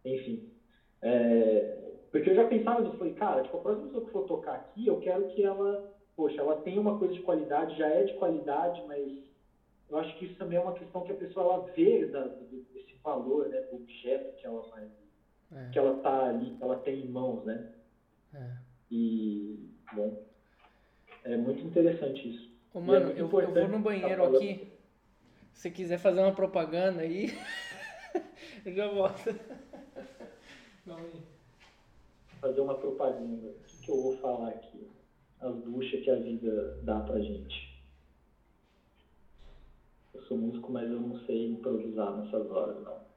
enfim. 0.05 0.47
É, 1.01 1.90
porque 2.11 2.29
eu 2.29 2.35
já 2.35 2.45
pensava 2.45 2.81
nisso, 2.81 2.97
falei, 2.97 3.13
cara, 3.13 3.43
tipo, 3.43 3.57
a 3.57 3.61
próxima 3.61 3.87
pessoa 3.87 4.05
que 4.05 4.11
for 4.11 4.27
tocar 4.27 4.55
aqui, 4.55 4.85
eu 4.85 4.99
quero 4.99 5.27
que 5.29 5.43
ela, 5.43 5.93
poxa, 6.15 6.41
ela 6.41 6.61
tenha 6.61 6.81
uma 6.81 6.99
coisa 6.99 7.13
de 7.13 7.21
qualidade, 7.21 7.77
já 7.77 7.87
é 7.87 8.03
de 8.03 8.13
qualidade, 8.15 8.83
mas 8.85 9.23
eu 9.89 9.97
acho 9.97 10.17
que 10.17 10.25
isso 10.25 10.35
também 10.35 10.57
é 10.57 10.61
uma 10.61 10.73
questão 10.73 11.01
que 11.01 11.11
a 11.11 11.15
pessoa 11.15 11.53
ela 11.53 11.71
vê 11.71 12.05
da, 12.07 12.25
desse 12.25 12.95
valor, 13.01 13.47
né, 13.47 13.61
do 13.61 13.77
objeto 13.77 14.35
que 14.35 14.45
ela 14.45 14.61
vai, 14.69 14.87
é. 15.53 15.69
que 15.69 15.79
ela 15.79 16.01
tá 16.01 16.27
ali, 16.27 16.51
que 16.51 16.63
ela 16.63 16.77
tem 16.79 16.99
em 16.99 17.07
mãos, 17.07 17.45
né? 17.45 17.71
É. 18.33 18.57
E 18.89 19.69
bom, 19.93 20.21
é 21.23 21.37
muito 21.37 21.65
interessante 21.65 22.29
isso. 22.29 22.51
Ô, 22.73 22.81
mano, 22.81 23.11
é 23.11 23.13
eu, 23.13 23.17
eu, 23.19 23.27
vou 23.27 23.67
no 23.69 23.79
banheiro 23.79 24.31
tá 24.31 24.37
aqui. 24.37 24.71
Se 25.53 25.71
quiser 25.71 25.97
fazer 25.97 26.21
uma 26.21 26.33
propaganda 26.33 27.01
aí, 27.01 27.27
eu 28.65 28.73
já 28.73 28.87
volto. 28.87 29.29
Fazer 32.41 32.59
uma 32.59 32.75
propaganda. 32.75 33.47
O 33.49 33.67
que, 33.67 33.77
que 33.77 33.91
eu 33.91 34.01
vou 34.01 34.11
falar 34.13 34.49
aqui? 34.49 34.87
As 35.39 35.55
duchas 35.61 36.01
que 36.01 36.09
a 36.09 36.15
vida 36.15 36.79
dá 36.81 36.99
pra 36.99 37.19
gente. 37.19 37.71
Eu 40.13 40.21
sou 40.23 40.35
músico, 40.35 40.71
mas 40.71 40.89
eu 40.89 40.99
não 40.99 41.15
sei 41.25 41.45
improvisar 41.45 42.15
nessas 42.15 42.49
horas, 42.49 42.83
não. 42.83 43.10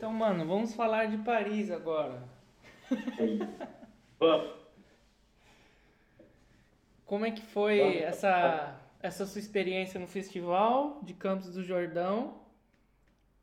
Então, 0.00 0.14
mano, 0.14 0.46
vamos 0.46 0.74
falar 0.74 1.08
de 1.08 1.18
Paris 1.18 1.70
agora. 1.70 2.22
Vamos. 4.18 4.50
Como 7.04 7.26
é 7.26 7.30
que 7.30 7.42
foi 7.42 7.98
essa, 7.98 8.80
essa 9.02 9.26
sua 9.26 9.38
experiência 9.38 10.00
no 10.00 10.06
festival 10.06 11.00
de 11.02 11.12
Campos 11.12 11.52
do 11.52 11.62
Jordão? 11.62 12.40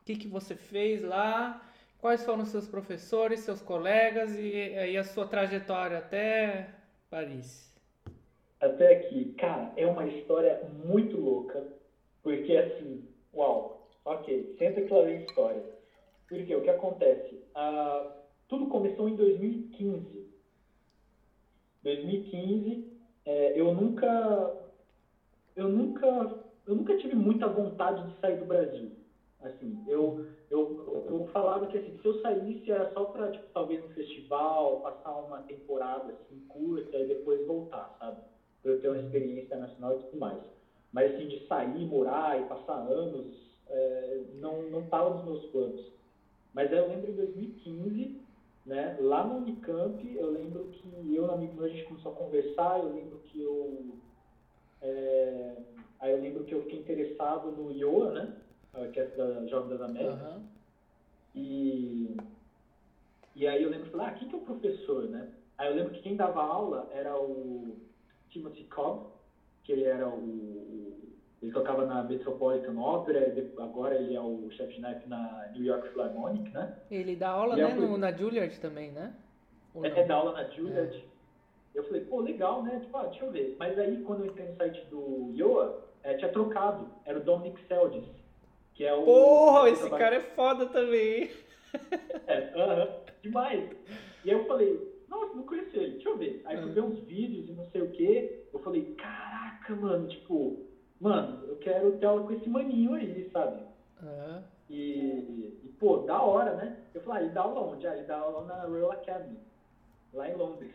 O 0.02 0.04
que, 0.04 0.16
que 0.16 0.28
você 0.28 0.56
fez 0.56 1.04
lá? 1.04 1.64
Quais 2.00 2.26
foram 2.26 2.42
os 2.42 2.50
seus 2.50 2.68
professores, 2.68 3.42
seus 3.42 3.62
colegas 3.62 4.36
e 4.36 4.52
aí 4.80 4.98
a 4.98 5.04
sua 5.04 5.28
trajetória 5.28 6.00
até 6.00 6.70
Paris? 7.08 7.72
Até 8.60 8.96
aqui, 8.96 9.36
cara, 9.38 9.74
é 9.78 9.86
uma 9.86 10.08
história 10.08 10.60
muito 10.84 11.18
louca, 11.18 11.64
porque 12.24 12.58
assim, 12.58 13.08
uau, 13.32 13.88
ok, 14.04 14.56
senta 14.58 14.82
que 14.82 14.92
lá 14.92 15.04
vem 15.04 15.22
história. 15.22 15.77
Porque 16.28 16.56
o 16.56 16.62
que 16.62 16.70
acontece? 16.70 17.40
Ah, 17.56 18.06
tudo 18.48 18.66
começou 18.66 19.08
em 19.08 19.16
2015. 19.16 20.26
2015, 21.82 22.84
é, 23.26 23.52
eu 23.56 23.72
nunca, 23.72 24.54
eu 25.56 25.70
nunca, 25.70 26.30
eu 26.66 26.76
nunca 26.76 26.96
tive 26.96 27.16
muita 27.16 27.48
vontade 27.48 28.04
de 28.04 28.20
sair 28.20 28.36
do 28.36 28.46
Brasil. 28.46 28.92
Assim, 29.40 29.78
eu, 29.88 30.20
eu, 30.50 31.04
eu 31.08 31.26
falava 31.32 31.68
que 31.68 31.78
assim, 31.78 31.96
se 32.02 32.06
eu 32.06 32.20
saísse 32.20 32.72
era 32.72 32.92
só 32.92 33.06
para 33.06 33.30
tipo, 33.30 33.46
talvez 33.54 33.82
um 33.82 33.90
festival, 33.90 34.78
passar 34.78 35.16
uma 35.16 35.40
temporada 35.40 36.12
assim 36.12 36.40
curta 36.48 36.98
e 36.98 37.06
depois 37.06 37.42
voltar, 37.46 37.90
sabe? 38.00 38.18
Para 38.62 38.72
eu 38.72 38.80
ter 38.80 38.88
uma 38.88 38.98
experiência 38.98 39.56
nacional 39.56 39.94
e 39.94 39.98
tudo 39.98 40.18
mais. 40.18 40.40
Mas 40.92 41.12
assim, 41.14 41.28
de 41.28 41.46
sair, 41.48 41.86
morar 41.86 42.38
e 42.38 42.44
passar 42.44 42.76
anos, 42.76 43.28
é, 43.68 44.20
não 44.32 44.80
estava 44.80 45.10
nos 45.10 45.24
meus 45.24 45.46
planos. 45.46 45.97
Mas 46.54 46.72
eu 46.72 46.88
lembro 46.88 47.12
em 47.12 47.16
2015, 47.16 48.22
né, 48.66 48.98
lá 49.00 49.26
no 49.26 49.38
Unicamp, 49.38 50.16
eu 50.16 50.32
lembro 50.32 50.66
que 50.66 50.88
eu 50.94 51.06
e 51.06 51.20
um 51.20 51.32
amigo 51.32 51.56
meu, 51.56 51.66
a 51.66 51.70
gente 51.70 51.86
começou 51.86 52.12
a 52.12 52.16
conversar, 52.16 52.80
eu 52.80 52.94
lembro 52.94 53.20
que 53.26 53.42
eu... 53.42 53.96
É, 54.82 55.56
aí 56.00 56.12
eu 56.12 56.22
lembro 56.22 56.44
que 56.44 56.54
eu 56.54 56.62
fiquei 56.64 56.80
interessado 56.80 57.52
no 57.52 57.72
IOA, 57.72 58.14
né, 58.14 58.38
que 58.94 59.00
é 59.00 59.06
da 59.06 59.46
Jovem 59.48 59.70
das 59.70 59.82
Américas. 59.82 60.22
Uhum. 60.22 60.44
E, 61.36 62.18
e 63.36 63.48
aí 63.48 63.62
eu 63.62 63.70
lembro 63.70 63.86
que 63.86 63.92
falei, 63.92 64.08
ah, 64.08 64.12
quem 64.12 64.28
que 64.28 64.36
é 64.36 64.38
o 64.38 64.42
professor, 64.42 65.04
né? 65.04 65.32
Aí 65.58 65.70
eu 65.70 65.76
lembro 65.76 65.94
que 65.94 66.02
quem 66.02 66.16
dava 66.16 66.42
aula 66.42 66.90
era 66.92 67.16
o 67.20 67.76
Timothy 68.30 68.64
Cobb, 68.66 69.08
que 69.64 69.72
ele 69.72 69.84
era 69.84 70.08
o. 70.08 70.87
Ele 71.42 71.52
tocava 71.52 71.86
na 71.86 72.04
Metropolitan 72.04 72.80
Opera, 72.80 73.32
agora 73.60 73.96
ele 73.96 74.16
é 74.16 74.22
o 74.22 74.50
chefe 74.52 74.74
de 74.74 74.82
naipe 74.82 75.08
na 75.08 75.50
New 75.54 75.64
York 75.64 75.90
Philharmonic, 75.90 76.50
né? 76.52 76.76
Ele 76.90 77.16
dá 77.16 77.30
aula, 77.30 77.58
e 77.58 77.62
né, 77.62 77.76
fui... 77.76 77.86
no, 77.86 77.98
na 77.98 78.12
Juilliard 78.12 78.60
também, 78.60 78.92
né? 78.92 79.14
é, 79.84 79.88
é, 79.88 80.04
dá 80.06 80.16
aula 80.16 80.32
na 80.34 80.50
Juilliard. 80.50 80.96
É. 80.96 81.18
Eu 81.78 81.84
falei, 81.84 82.02
pô, 82.06 82.22
legal, 82.22 82.64
né? 82.64 82.80
Tipo, 82.80 82.98
ah, 82.98 83.04
deixa 83.04 83.24
eu 83.24 83.32
ver. 83.32 83.56
Mas 83.60 83.78
aí, 83.78 84.02
quando 84.02 84.22
eu 84.26 84.32
entrei 84.32 84.48
no 84.48 84.56
site 84.56 84.84
do 84.90 85.32
Yoa, 85.36 85.84
é, 86.02 86.16
tinha 86.16 86.32
trocado. 86.32 86.90
Era 87.06 87.20
o 87.20 87.24
Dominic 87.24 87.62
Seldes, 87.68 88.04
que 88.74 88.84
é 88.84 88.94
o... 88.96 89.04
Porra, 89.04 89.70
esse 89.70 89.90
cara 89.92 90.16
é 90.16 90.22
foda 90.22 90.66
também. 90.68 91.30
É, 92.26 92.52
aham, 92.56 92.84
uh 92.84 92.88
-huh, 92.88 93.22
demais. 93.22 93.70
E 94.26 94.32
aí 94.32 94.38
eu 94.38 94.46
falei, 94.46 95.04
nossa, 95.08 95.36
não 95.36 95.44
conhecia 95.44 95.84
ele, 95.84 95.94
deixa 95.94 96.10
eu 96.10 96.18
ver. 96.18 96.42
Aí 96.46 96.62
fui 96.62 96.72
ver 96.72 96.82
uns 96.82 97.00
vídeos 97.04 97.48
e 97.48 97.52
não 97.52 97.66
sei 97.68 97.82
o 97.82 97.92
quê. 97.92 98.44
Eu 98.52 98.60
falei, 98.60 98.96
caraca, 98.96 99.76
mano, 99.76 100.08
tipo, 100.08 100.67
mano, 101.00 101.46
eu 101.48 101.56
quero 101.58 101.98
ter 101.98 102.06
aula 102.06 102.26
com 102.26 102.34
esse 102.34 102.50
maninho 102.50 102.94
aí, 102.94 103.30
sabe? 103.32 103.62
Uhum. 104.02 104.44
E, 104.70 105.60
e, 105.64 105.76
pô, 105.80 105.98
da 106.00 106.22
hora, 106.22 106.54
né? 106.56 106.78
Eu 106.94 107.02
falei, 107.02 107.22
ah, 107.22 107.26
ele 107.26 107.34
dá 107.34 107.42
aula 107.42 107.62
onde? 107.62 107.88
Ah, 107.88 107.96
ele 107.96 108.06
dá 108.06 108.18
aula 108.18 108.46
na 108.46 108.64
Royal 108.64 108.92
Academy, 108.92 109.38
lá 110.14 110.30
em 110.30 110.36
Londres. 110.36 110.74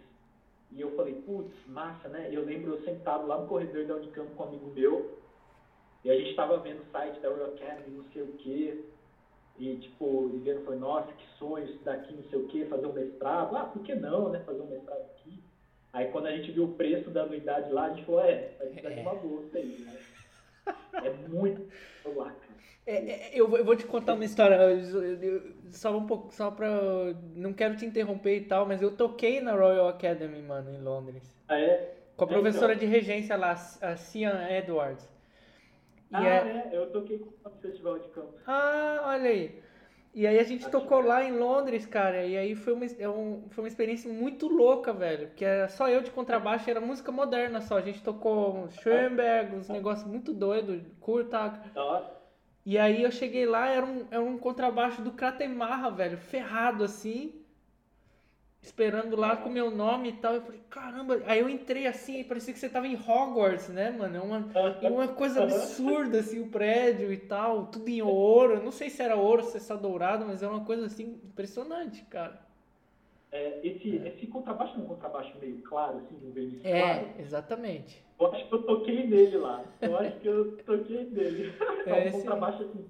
E 0.71 0.81
eu 0.81 0.97
falei, 0.97 1.15
putz, 1.15 1.53
massa, 1.67 2.09
né? 2.09 2.29
Eu 2.31 2.45
lembro 2.45 2.75
eu 2.75 2.85
sentado 2.85 3.27
lá 3.27 3.39
no 3.39 3.47
corredor 3.47 3.85
da 3.87 3.97
Unicamp 3.97 4.31
com 4.35 4.43
um 4.43 4.47
amigo 4.49 4.73
meu, 4.75 5.19
e 6.05 6.11
a 6.11 6.17
gente 6.17 6.35
tava 6.35 6.59
vendo 6.59 6.81
o 6.81 6.91
site 6.91 7.21
da 7.21 7.29
Royal 7.29 7.53
Academy, 7.53 7.97
não 7.97 8.05
sei 8.13 8.23
o 8.23 8.33
quê. 8.39 8.85
E, 9.59 9.77
tipo, 9.77 10.31
e 10.35 10.39
vendo, 10.39 10.65
falei, 10.65 10.81
nossa, 10.81 11.13
que 11.13 11.27
sonho, 11.39 11.67
isso 11.67 11.85
daqui, 11.85 12.13
não 12.15 12.25
sei 12.25 12.39
o 12.39 12.49
quê, 12.49 12.67
fazer 12.67 12.87
um 12.87 12.93
mestrado. 12.93 13.55
Ah, 13.55 13.67
por 13.67 13.83
que 13.83 13.95
não, 13.95 14.31
né? 14.31 14.41
Fazer 14.41 14.61
um 14.61 14.67
mestrado 14.67 15.01
aqui. 15.01 15.43
Aí, 15.93 16.11
quando 16.11 16.27
a 16.27 16.33
gente 16.33 16.51
viu 16.51 16.65
o 16.65 16.75
preço 16.75 17.11
da 17.11 17.23
anuidade 17.23 17.71
lá, 17.71 17.85
a 17.85 17.89
gente 17.91 18.05
falou, 18.07 18.23
é, 18.23 18.55
vai 18.59 18.69
ser 18.69 18.99
é. 18.99 19.03
uma 19.03 19.15
bolsa 19.15 19.59
aí, 19.59 19.79
né? 19.81 20.01
É 20.93 21.11
muito 21.29 21.69
lá. 22.05 22.35
É, 22.85 22.95
é, 22.95 23.31
eu, 23.33 23.57
eu, 23.57 23.65
vou 23.65 23.77
te 23.77 23.87
contar 23.87 24.15
uma 24.15 24.25
história, 24.25 24.59
só 25.71 25.97
um 25.97 26.05
pouco, 26.05 26.35
só 26.35 26.51
pra. 26.51 26.69
Não 27.35 27.53
quero 27.53 27.77
te 27.77 27.87
interromper 27.87 28.37
e 28.37 28.45
tal, 28.45 28.67
mas 28.67 28.83
eu 28.83 28.97
toquei 28.97 29.41
na 29.41 29.53
Royal 29.53 29.89
Academy, 29.89 30.43
mano, 30.43 30.71
em 30.71 30.81
Londres. 30.81 31.33
Ah, 31.49 31.59
é? 31.59 31.95
Com 32.17 32.25
a 32.25 32.27
professora 32.27 32.75
então. 32.75 32.87
de 32.87 32.93
regência 32.93 33.37
lá, 33.37 33.53
a 33.53 33.97
Cian 33.97 34.49
Edwards. 34.51 35.09
ah, 36.13 36.27
é... 36.27 36.71
é, 36.73 36.77
eu 36.77 36.91
toquei 36.91 37.19
com 37.19 37.49
o 37.49 37.53
festival 37.61 37.99
de 38.01 38.09
campo. 38.09 38.35
Ah, 38.47 39.03
olha 39.07 39.31
aí. 39.31 39.62
E 40.15 40.27
aí 40.27 40.39
a 40.39 40.45
gente 40.45 40.69
tocou 40.71 41.01
lá 41.01 41.25
em 41.25 41.33
Londres, 41.33 41.87
cara, 41.87 42.25
e 42.27 42.37
aí 42.37 42.55
foi 42.55 42.75
uma, 42.75 42.85
é 42.85 43.09
um, 43.09 43.49
foi 43.51 43.65
uma 43.65 43.69
experiência 43.69 44.13
muito 44.13 44.47
louca, 44.47 44.93
velho. 44.93 45.31
Que 45.35 45.45
era 45.45 45.69
só 45.69 45.89
eu 45.89 46.03
de 46.03 46.11
contrabaixo, 46.11 46.69
era 46.69 46.81
música 46.81 47.11
moderna 47.11 47.61
só. 47.63 47.79
A 47.79 47.83
gente 47.83 48.03
tocou 48.03 48.69
Schoenberg, 48.71 49.57
uns 49.57 49.71
negócios 49.71 50.07
muito 50.07 50.35
doidos, 50.35 50.83
curta. 51.01 51.63
E 52.65 52.79
aí 52.79 53.03
eu 53.03 53.11
cheguei 53.11 53.47
lá, 53.47 53.69
era 53.69 53.85
um, 53.87 54.07
era 54.11 54.23
um 54.23 54.39
contrabaixo 54.39 55.03
do 55.03 55.13
Kratemarra, 55.13 55.91
velho, 55.91 56.19
ferrado 56.19 56.85
assim 56.85 57.42
esperando 58.63 59.17
lá 59.17 59.37
com 59.37 59.49
o 59.49 59.53
meu 59.53 59.71
nome 59.71 60.11
e 60.11 60.13
tal. 60.13 60.35
Eu 60.35 60.43
falei, 60.43 60.61
caramba. 60.71 61.21
Aí 61.27 61.41
eu 61.41 61.49
entrei 61.49 61.87
assim 61.87 62.23
parecia 62.25 62.55
que 62.55 62.61
você 62.61 62.69
tava 62.69 62.87
em 62.87 62.95
Hogwarts, 62.95 63.69
né, 63.69 63.91
mano? 63.91 64.17
É 64.17 64.21
uma, 64.21 64.51
é 64.81 64.89
uma 64.89 65.09
coisa 65.09 65.43
absurda, 65.43 66.21
assim, 66.21 66.41
o 66.41 66.49
prédio 66.49 67.13
e 67.13 67.19
tal. 67.19 67.67
Tudo 67.67 67.89
em 67.89 68.01
ouro. 68.01 68.55
Eu 68.55 68.63
não 68.63 68.73
sei 68.73 68.89
se 68.89 69.03
era 69.03 69.17
ouro, 69.17 69.43
se 69.43 69.57
é 69.57 69.61
só 69.61 69.77
dourado, 69.77 70.25
mas 70.25 70.43
é 70.43 70.49
uma 70.49 70.65
coisa, 70.65 70.87
assim, 70.87 71.21
impressionante, 71.25 72.03
cara. 72.05 72.41
É, 73.33 73.67
esse, 73.67 73.97
esse 73.97 74.27
contrabaixo 74.27 74.79
é 74.79 74.83
um 74.83 74.87
contrabaixo 74.87 75.35
meio 75.41 75.59
claro, 75.63 75.99
assim, 75.99 76.15
um 76.23 76.31
verniz 76.33 76.63
é, 76.63 76.81
claro. 76.81 77.09
É, 77.17 77.23
exatamente. 77.23 78.05
Eu 78.21 78.33
acho 78.33 78.47
que 78.47 78.55
eu 78.55 78.63
toquei 78.63 79.07
nele 79.07 79.39
lá. 79.39 79.65
Eu 79.81 79.97
acho 79.99 80.21
que 80.21 80.29
eu 80.29 80.57
toquei 80.59 81.05
nele. 81.05 81.53
É, 81.85 82.09
um 82.09 82.13
contrabaixo 82.13 82.63
assim. 82.63 82.87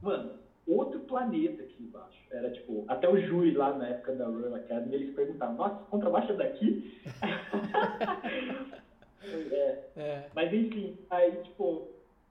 Mano, 0.00 0.38
outro 0.66 1.00
planeta 1.00 1.62
aqui 1.62 1.82
embaixo. 1.82 2.25
Era 2.36 2.50
tipo, 2.50 2.84
até 2.86 3.08
o 3.08 3.18
Júri 3.18 3.52
lá 3.52 3.72
na 3.72 3.88
época 3.88 4.12
da 4.12 4.26
Royal 4.26 4.54
Academy, 4.54 4.94
eles 4.94 5.14
perguntavam, 5.14 5.56
nossa, 5.56 5.76
contrabaixo 5.86 6.32
é 6.32 6.36
daqui? 6.36 7.00
é. 9.52 9.84
é. 9.96 10.28
Mas 10.34 10.52
enfim, 10.52 10.98
aí 11.08 11.32
tipo, 11.42 11.88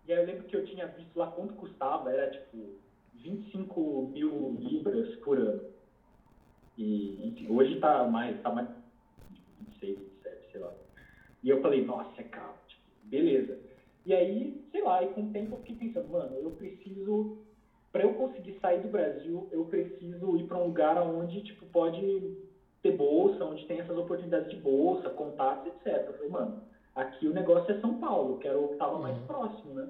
e 0.08 0.14
aí 0.14 0.20
eu 0.20 0.26
lembro 0.28 0.43
que 0.43 0.56
eu 0.56 0.66
tinha 0.66 0.86
visto 0.88 1.18
lá 1.18 1.32
quanto 1.32 1.56
custava, 1.56 2.12
era 2.12 2.30
tipo 2.30 2.76
25 3.16 4.12
mil 4.14 4.58
libras 4.60 5.16
por 5.16 5.39
ano. 5.39 5.64
E 6.78 7.28
enfim, 7.28 7.47
hoje 7.49 7.80
tá 7.80 8.06
mais, 8.06 8.39
tá 8.41 8.51
mais 8.51 8.68
26, 9.82 9.97
27, 9.97 10.51
sei 10.51 10.62
lá. 10.62 10.72
E 11.41 11.49
eu 11.49 11.62
falei, 11.62 11.84
nossa, 11.84 12.22
é 12.22 12.24
caro, 12.26 12.53
tipo, 12.68 12.84
beleza. 13.06 13.58
E 14.06 14.14
aí, 14.14 14.64
sei 14.72 14.84
lá, 14.84 15.03
e 15.03 15.08
com 15.14 15.24
o 15.24 15.32
tempo 15.32 15.56
eu 15.56 15.60
fiquei 15.62 15.88
pensando, 15.88 16.10
mano, 16.10 16.36
eu 16.36 16.51
preciso 16.51 17.39
para 17.96 18.04
eu 18.04 18.14
conseguir 18.14 18.60
sair 18.60 18.82
do 18.82 18.89
Brasil, 18.89 19.48
eu 19.54 19.64
preciso 19.64 20.36
ir 20.36 20.43
para 20.43 20.58
um 20.58 20.66
lugar 20.66 21.02
onde 21.02 21.41
tipo 21.43 21.66
pode 21.68 22.36
ter 22.84 22.91
bolsa, 22.91 23.46
onde 23.46 23.66
tem 23.68 23.80
essas 23.80 23.98
oportunidades 23.98 24.50
de 24.50 24.58
bolsa, 24.58 25.10
contatos, 25.12 25.68
etc. 25.68 26.06
Eu 26.06 26.14
falei, 26.16 26.30
mano, 26.30 26.62
aqui 26.93 27.26
o 27.26 27.34
negócio 27.34 27.74
é 27.74 27.80
São 27.80 27.98
Paulo, 27.98 28.38
quero 28.39 28.66
o 28.66 28.68
que 28.68 28.74
estava 28.74 29.00
mais 29.00 29.18
uhum. 29.18 29.26
próximo, 29.28 29.74
né? 29.76 29.88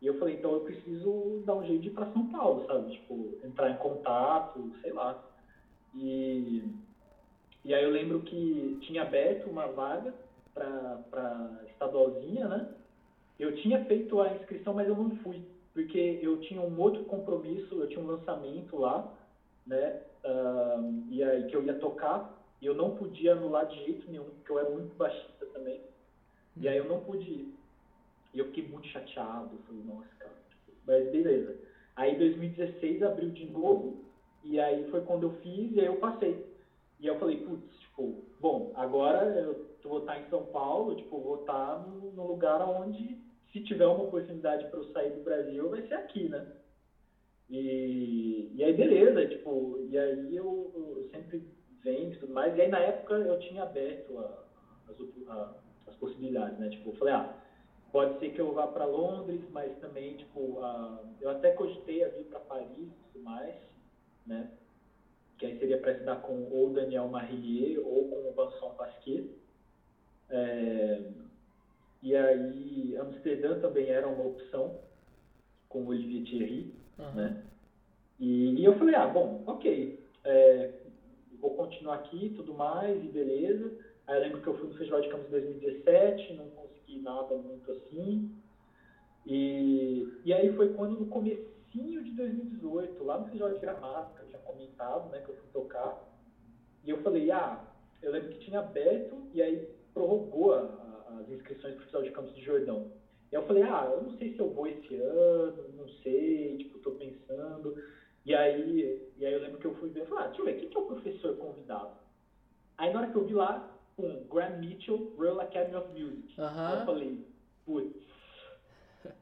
E 0.00 0.06
eu 0.06 0.18
falei, 0.18 0.36
então 0.36 0.50
eu 0.50 0.60
preciso 0.60 1.42
dar 1.44 1.56
um 1.56 1.66
jeito 1.66 1.82
de 1.82 1.88
ir 1.88 1.90
para 1.90 2.10
São 2.10 2.26
Paulo, 2.28 2.66
sabe? 2.66 2.92
Tipo, 2.92 3.34
entrar 3.44 3.70
em 3.70 3.76
contato, 3.76 4.72
sei 4.80 4.94
lá. 4.94 5.22
E, 5.94 6.64
e 7.66 7.74
aí 7.74 7.84
eu 7.84 7.90
lembro 7.90 8.20
que 8.20 8.78
tinha 8.80 9.02
aberto 9.02 9.50
uma 9.50 9.66
vaga 9.66 10.14
para 10.54 11.60
estadualzinha, 11.68 12.48
né? 12.48 12.66
Eu 13.38 13.54
tinha 13.56 13.84
feito 13.84 14.22
a 14.22 14.34
inscrição, 14.36 14.72
mas 14.72 14.88
eu 14.88 14.96
não 14.96 15.10
fui 15.16 15.42
porque 15.76 16.18
eu 16.22 16.40
tinha 16.40 16.62
um 16.62 16.80
outro 16.80 17.04
compromisso, 17.04 17.74
eu 17.74 17.86
tinha 17.86 18.00
um 18.00 18.06
lançamento 18.06 18.78
lá, 18.78 19.12
né, 19.66 20.00
uh, 20.24 21.04
e 21.10 21.22
aí 21.22 21.44
que 21.48 21.54
eu 21.54 21.62
ia 21.62 21.74
tocar, 21.74 22.34
e 22.62 22.64
eu 22.64 22.74
não 22.74 22.96
podia 22.96 23.32
anular 23.32 23.66
de 23.66 23.84
jeito 23.84 24.10
nenhum, 24.10 24.24
porque 24.24 24.52
eu 24.52 24.58
era 24.58 24.70
muito 24.70 24.96
baixista 24.96 25.44
também, 25.52 25.82
e 26.56 26.66
aí 26.66 26.78
eu 26.78 26.88
não 26.88 27.00
pude 27.00 27.30
ir. 27.30 27.54
E 28.32 28.38
eu 28.38 28.46
fiquei 28.46 28.66
muito 28.66 28.86
chateado, 28.86 29.50
falei, 29.66 29.82
nossa, 29.82 30.08
cara, 30.18 30.32
tipo, 30.48 30.72
mas 30.86 31.10
beleza. 31.10 31.54
Aí 31.94 32.16
2016 32.16 33.02
abriu 33.02 33.28
de 33.28 33.44
novo, 33.44 34.02
e 34.42 34.58
aí 34.58 34.90
foi 34.90 35.02
quando 35.02 35.24
eu 35.24 35.32
fiz, 35.42 35.74
e 35.74 35.80
aí 35.80 35.86
eu 35.86 35.96
passei. 35.96 36.42
E 36.98 37.06
eu 37.06 37.18
falei, 37.18 37.44
putz, 37.44 37.78
tipo, 37.80 38.24
bom, 38.40 38.72
agora 38.76 39.26
eu 39.26 39.66
vou 39.84 39.98
estar 39.98 40.18
em 40.18 40.28
São 40.30 40.42
Paulo, 40.46 40.96
tipo, 40.96 41.20
vou 41.20 41.40
estar 41.40 41.86
no 41.86 42.26
lugar 42.26 42.62
onde 42.62 43.26
se 43.56 43.62
tiver 43.64 43.86
uma 43.86 44.04
oportunidade 44.04 44.66
para 44.66 44.78
eu 44.78 44.92
sair 44.92 45.10
do 45.12 45.22
Brasil, 45.22 45.70
vai 45.70 45.80
ser 45.88 45.94
aqui, 45.94 46.28
né? 46.28 46.46
E, 47.48 48.50
e 48.54 48.62
aí, 48.62 48.72
beleza, 48.74 49.26
tipo, 49.28 49.78
e 49.88 49.96
aí 49.96 50.36
eu, 50.36 50.72
eu 50.74 51.08
sempre 51.10 51.42
vendo 51.82 52.12
e 52.12 52.16
tudo 52.18 52.34
mais. 52.34 52.54
E 52.54 52.60
aí, 52.60 52.68
na 52.68 52.80
época, 52.80 53.14
eu 53.14 53.38
tinha 53.40 53.62
aberto 53.62 54.18
a, 54.18 54.44
as, 54.90 55.28
a, 55.28 55.54
as 55.86 55.94
possibilidades, 55.96 56.58
né? 56.58 56.68
Tipo, 56.68 56.90
eu 56.90 56.96
falei, 56.96 57.14
ah, 57.14 57.34
pode 57.92 58.18
ser 58.18 58.30
que 58.30 58.40
eu 58.40 58.52
vá 58.52 58.66
para 58.66 58.84
Londres, 58.84 59.40
mas 59.52 59.74
também, 59.78 60.16
tipo, 60.16 60.60
a, 60.60 61.02
eu 61.20 61.30
até 61.30 61.52
cogitei 61.52 62.04
a 62.04 62.08
vir 62.08 62.24
para 62.24 62.40
Paris 62.40 62.68
e 62.76 63.12
tudo 63.12 63.24
mais, 63.24 63.54
né? 64.26 64.50
Que 65.38 65.46
aí 65.46 65.58
seria 65.58 65.78
para 65.78 65.92
estudar 65.92 66.16
com 66.16 66.46
ou 66.50 66.74
Daniel 66.74 67.08
Marrier 67.08 67.78
ou 67.78 68.08
com 68.08 68.16
o 68.16 68.32
Vincent 68.32 68.76
Pasquier. 68.76 69.24
É, 70.28 71.00
e 72.06 72.14
aí, 72.14 72.96
Amsterdã 72.98 73.58
também 73.58 73.88
era 73.88 74.06
uma 74.06 74.28
opção, 74.28 74.78
com 75.68 75.80
o 75.80 75.88
Olivier 75.88 76.22
Thierry, 76.24 76.72
uhum. 76.96 77.14
né? 77.14 77.42
E, 78.20 78.60
e, 78.60 78.64
eu 78.64 78.78
falei, 78.78 78.94
ah, 78.94 79.08
bom, 79.08 79.42
ok, 79.44 79.98
é, 80.22 80.70
vou 81.40 81.56
continuar 81.56 81.96
aqui 81.96 82.32
tudo 82.36 82.54
mais, 82.54 82.96
e 83.04 83.08
beleza. 83.08 83.76
Aí 84.06 84.18
eu 84.18 84.22
lembro 84.22 84.40
que 84.40 84.46
eu 84.46 84.56
fui 84.56 84.68
no 84.68 84.74
Festival 84.76 85.00
de 85.00 85.08
Campos 85.08 85.28
2017, 85.30 86.34
não 86.34 86.48
consegui 86.50 87.00
nada 87.00 87.34
muito 87.38 87.72
assim. 87.72 88.30
E, 89.26 90.08
e 90.24 90.32
aí 90.32 90.54
foi 90.54 90.74
quando, 90.74 91.00
no 91.00 91.06
comecinho 91.06 92.04
de 92.04 92.12
2018, 92.12 93.02
lá 93.02 93.18
no 93.18 93.24
Festival 93.24 93.52
de 93.52 93.58
Gramado, 93.58 94.14
que 94.14 94.22
eu 94.22 94.26
tinha 94.28 94.42
comentado, 94.42 95.10
né, 95.10 95.22
que 95.22 95.28
eu 95.28 95.34
fui 95.34 95.48
tocar, 95.52 96.08
e 96.84 96.90
eu 96.90 97.02
falei, 97.02 97.32
ah, 97.32 97.64
eu 98.00 98.12
lembro 98.12 98.28
que 98.28 98.44
tinha 98.44 98.60
aberto, 98.60 99.26
e 99.34 99.42
aí 99.42 99.68
prorrogou 99.92 100.54
a, 100.54 100.85
as 101.20 101.28
inscrições 101.30 101.74
para 101.74 101.78
o 101.78 101.82
Festival 101.82 102.02
de 102.02 102.10
Campos 102.10 102.34
de 102.34 102.42
Jordão. 102.42 102.90
E 103.30 103.34
eu 103.34 103.42
falei, 103.46 103.62
ah, 103.64 103.90
eu 103.92 104.02
não 104.02 104.16
sei 104.18 104.34
se 104.34 104.38
eu 104.38 104.50
vou 104.50 104.66
esse 104.66 104.94
ano, 104.96 105.64
não 105.76 105.88
sei, 106.02 106.58
tipo, 106.58 106.78
tô 106.78 106.92
pensando. 106.92 107.76
E 108.24 108.34
aí, 108.34 109.10
e 109.16 109.26
aí 109.26 109.32
eu 109.32 109.40
lembro 109.40 109.58
que 109.58 109.66
eu 109.66 109.74
fui 109.76 109.88
ver, 109.90 110.00
eu 110.00 110.06
falei, 110.06 110.24
ah, 110.24 110.26
deixa 110.28 110.42
eu 110.42 110.46
ver, 110.46 110.58
quem 110.58 110.68
que 110.68 110.76
é 110.76 110.80
o 110.80 110.86
professor 110.86 111.36
convidado? 111.36 111.96
Aí 112.78 112.92
na 112.92 113.00
hora 113.00 113.10
que 113.10 113.16
eu 113.16 113.24
vi 113.24 113.34
lá, 113.34 113.76
um, 113.98 114.24
Graham 114.28 114.58
Mitchell, 114.58 115.12
Royal 115.16 115.40
Academy 115.40 115.76
of 115.76 115.88
Music. 115.90 116.40
Uhum. 116.40 116.78
Eu 116.80 116.86
falei, 116.86 117.26
putz, 117.64 118.06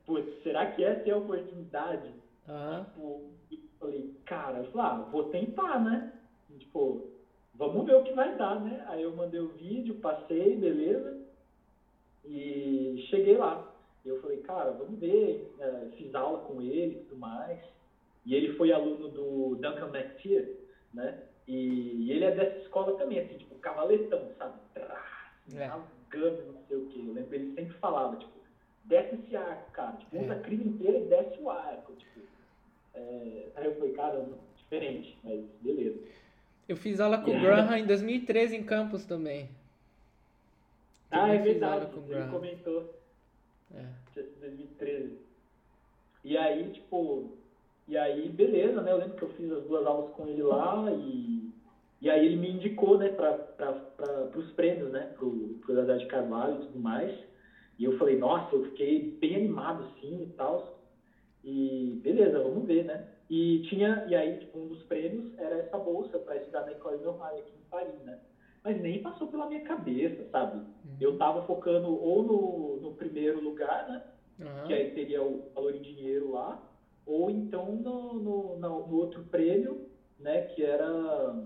putz, 0.04 0.42
será 0.42 0.72
que 0.72 0.82
essa 0.82 1.08
é 1.08 1.12
a 1.12 1.16
oportunidade? 1.16 2.08
Uhum. 2.48 2.84
Tipo, 2.84 3.30
eu 3.50 3.60
falei, 3.78 4.14
cara, 4.24 4.58
eu 4.58 4.70
falei, 4.72 4.86
ah, 4.86 5.08
vou 5.10 5.24
tentar, 5.30 5.82
né? 5.82 6.12
Tipo, 6.58 7.10
vamos 7.54 7.86
ver 7.86 7.96
o 7.96 8.04
que 8.04 8.12
vai 8.12 8.36
dar, 8.36 8.60
né? 8.60 8.84
Aí 8.88 9.02
eu 9.02 9.14
mandei 9.14 9.40
o 9.40 9.48
vídeo, 9.48 9.96
passei, 9.96 10.56
beleza, 10.56 11.23
e 12.26 13.06
cheguei 13.10 13.36
lá. 13.36 13.70
E 14.04 14.08
eu 14.08 14.20
falei, 14.20 14.38
cara, 14.38 14.70
vamos 14.72 14.98
ver, 14.98 15.54
é, 15.58 15.88
fiz 15.96 16.14
aula 16.14 16.40
com 16.40 16.60
ele 16.60 16.96
e 16.96 17.04
tudo 17.04 17.16
mais. 17.16 17.58
E 18.26 18.34
ele 18.34 18.54
foi 18.54 18.72
aluno 18.72 19.08
do 19.08 19.56
Duncan 19.56 19.88
McTeer, 19.88 20.56
né? 20.92 21.22
E, 21.46 22.06
e, 22.06 22.12
ele 22.12 22.24
é 22.24 22.34
dessa 22.34 22.58
escola 22.58 22.96
também, 22.96 23.20
assim, 23.20 23.36
tipo, 23.36 23.54
cavaletão, 23.56 24.30
sabe? 24.38 24.54
É. 25.54 25.64
Rasgando, 25.64 26.52
não 26.52 26.62
sei 26.66 26.76
o 26.76 26.86
quê. 26.86 27.00
Eu 27.00 27.12
lembro 27.12 27.30
que 27.30 27.36
ele 27.36 27.54
sempre 27.54 27.74
falava, 27.78 28.16
tipo, 28.16 28.32
desce 28.84 29.14
esse 29.14 29.36
arco, 29.36 29.70
cara. 29.72 29.96
Tipo, 29.96 30.22
usa 30.22 30.34
é. 30.34 30.36
a 30.36 30.40
crina 30.40 30.64
inteira 30.64 30.98
e 30.98 31.04
desce 31.06 31.40
o 31.40 31.50
arco. 31.50 31.92
Tipo, 31.92 32.20
é... 32.94 33.48
Aí 33.56 33.66
eu 33.66 33.74
falei, 33.74 33.92
caramba, 33.92 34.38
diferente, 34.56 35.18
mas 35.22 35.44
beleza. 35.60 35.98
Eu 36.66 36.76
fiz 36.76 36.98
aula 36.98 37.18
com 37.18 37.30
o 37.30 37.40
Graham 37.40 37.76
em 37.76 37.86
2013 37.86 38.56
em 38.56 38.64
campus 38.64 39.04
também. 39.04 39.50
Ah, 41.10 41.28
é 41.28 41.38
verdade. 41.38 41.86
Ele 42.08 42.30
comentou. 42.30 42.84
É. 43.74 43.86
2013. 44.40 45.18
E 46.24 46.36
aí, 46.36 46.72
tipo, 46.72 47.32
e 47.86 47.96
aí, 47.96 48.28
beleza, 48.30 48.80
né? 48.80 48.92
Eu 48.92 48.96
lembro 48.96 49.16
que 49.16 49.22
eu 49.22 49.34
fiz 49.34 49.50
as 49.50 49.62
duas 49.64 49.86
aulas 49.86 50.10
com 50.14 50.26
ele 50.26 50.42
lá 50.42 50.90
e, 50.90 51.50
e 52.00 52.08
aí 52.08 52.24
ele 52.24 52.36
me 52.36 52.50
indicou, 52.50 52.96
né, 52.96 53.10
para 53.10 54.30
os 54.34 54.50
prêmios, 54.52 54.90
né, 54.90 55.12
pro, 55.16 55.54
pro 55.60 55.74
Dadá 55.74 55.96
de 55.96 56.06
Carvalho 56.06 56.54
e 56.62 56.66
tudo 56.66 56.78
mais. 56.78 57.14
E 57.78 57.84
eu 57.84 57.96
falei, 57.98 58.16
nossa, 58.16 58.54
eu 58.54 58.64
fiquei 58.64 59.00
bem 59.20 59.36
animado, 59.36 59.84
assim, 59.84 60.22
e 60.22 60.26
tal. 60.36 60.80
E 61.42 62.00
beleza, 62.02 62.40
vamos 62.40 62.66
ver, 62.66 62.84
né? 62.84 63.06
E 63.28 63.58
tinha, 63.68 64.04
e 64.06 64.14
aí, 64.14 64.38
tipo, 64.38 64.58
um 64.58 64.68
dos 64.68 64.82
prêmios 64.84 65.36
era 65.38 65.56
essa 65.56 65.76
bolsa 65.76 66.18
para 66.18 66.36
estudar 66.36 66.64
na 66.64 66.72
de 66.72 67.06
Ohio 67.06 67.38
aqui 67.38 67.52
em 67.58 67.68
Paris, 67.70 67.98
né? 68.04 68.18
Mas 68.64 68.80
nem 68.80 69.02
passou 69.02 69.28
pela 69.28 69.46
minha 69.46 69.60
cabeça, 69.60 70.26
sabe? 70.30 70.56
Uhum. 70.56 70.96
Eu 70.98 71.18
tava 71.18 71.42
focando 71.42 71.88
ou 71.88 72.22
no, 72.22 72.80
no 72.80 72.94
primeiro 72.94 73.38
lugar, 73.40 73.86
né? 73.88 74.02
Uhum. 74.40 74.66
Que 74.66 74.72
aí 74.72 74.90
teria 74.92 75.22
o 75.22 75.50
valor 75.54 75.74
em 75.74 75.82
dinheiro 75.82 76.30
lá, 76.30 76.60
ou 77.04 77.30
então 77.30 77.76
no, 77.76 78.14
no, 78.14 78.56
no 78.56 78.96
outro 78.96 79.22
prêmio, 79.24 79.86
né? 80.18 80.42
Que 80.42 80.64
era 80.64 81.44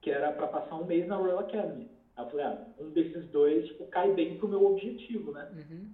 que 0.00 0.10
era 0.10 0.32
para 0.32 0.48
passar 0.48 0.76
um 0.76 0.84
mês 0.84 1.06
na 1.06 1.16
Royal 1.16 1.40
Academy. 1.40 1.88
Aí 2.16 2.24
eu 2.24 2.30
falei, 2.30 2.46
ah, 2.46 2.66
um 2.80 2.90
desses 2.90 3.26
dois 3.30 3.66
tipo, 3.68 3.86
cai 3.86 4.12
bem 4.12 4.36
pro 4.38 4.48
meu 4.48 4.64
objetivo, 4.66 5.30
né? 5.30 5.48
Uhum. 5.52 5.86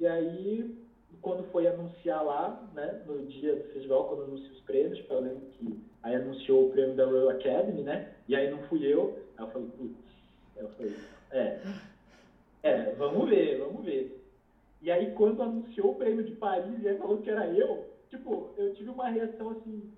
E 0.00 0.06
aí, 0.06 0.74
quando 1.20 1.44
foi 1.50 1.66
anunciar 1.66 2.24
lá, 2.24 2.66
né, 2.74 3.02
no 3.06 3.26
dia 3.26 3.54
do 3.56 3.64
festival, 3.72 4.08
quando 4.08 4.24
anunciou 4.24 4.52
os 4.52 4.60
prêmios, 4.60 4.98
tipo, 4.98 5.12
eu 5.12 5.20
lembro 5.20 5.46
que 5.52 5.78
aí 6.02 6.14
anunciou 6.14 6.66
o 6.66 6.70
prêmio 6.70 6.96
da 6.96 7.04
Royal 7.04 7.30
Academy, 7.30 7.82
né? 7.82 8.13
E 8.28 8.34
aí 8.34 8.50
não 8.50 8.62
fui 8.64 8.84
eu. 8.86 9.18
Aí 9.36 9.44
eu 9.44 9.50
falei, 9.50 9.68
putz, 9.76 9.96
eu 10.56 10.68
falei, 10.70 10.94
é, 11.30 11.60
é, 12.62 12.92
vamos 12.92 13.28
ver, 13.28 13.58
vamos 13.58 13.84
ver. 13.84 14.22
E 14.80 14.90
aí 14.90 15.12
quando 15.12 15.42
anunciou 15.42 15.92
o 15.92 15.94
prêmio 15.96 16.24
de 16.24 16.34
Paris 16.36 16.82
e 16.82 16.88
aí 16.88 16.98
falou 16.98 17.18
que 17.18 17.30
era 17.30 17.46
eu, 17.48 17.86
tipo, 18.10 18.50
eu 18.56 18.74
tive 18.74 18.90
uma 18.90 19.08
reação 19.08 19.50
assim, 19.50 19.90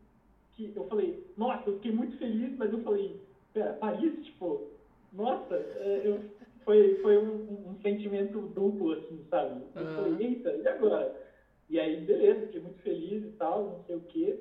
que 0.55 0.73
eu 0.75 0.87
falei, 0.89 1.27
nossa, 1.37 1.69
eu 1.69 1.75
fiquei 1.75 1.93
muito 1.93 2.17
feliz, 2.19 2.57
mas 2.57 2.73
eu 2.73 2.83
falei, 2.83 3.21
pera, 3.53 3.75
Paris, 3.75 4.25
tipo, 4.25 4.71
nossa, 5.13 5.55
é, 5.55 6.03
eu, 6.05 6.21
foi, 6.65 6.97
foi 6.97 7.19
um, 7.19 7.71
um, 7.71 7.79
sentimento 7.83 8.41
duplo, 8.41 8.93
assim, 8.93 9.25
sabe? 9.31 9.63
Eu 9.75 9.83
uhum. 9.83 9.95
falei, 9.95 10.27
eita, 10.27 10.51
e 10.51 10.67
agora? 10.67 11.27
E 11.69 11.79
aí, 11.79 12.01
beleza, 12.05 12.47
fiquei 12.47 12.61
muito 12.61 12.83
feliz 12.83 13.25
e 13.25 13.31
tal, 13.33 13.65
não 13.65 13.85
sei 13.85 13.97
o 13.97 14.01
quê. 14.01 14.39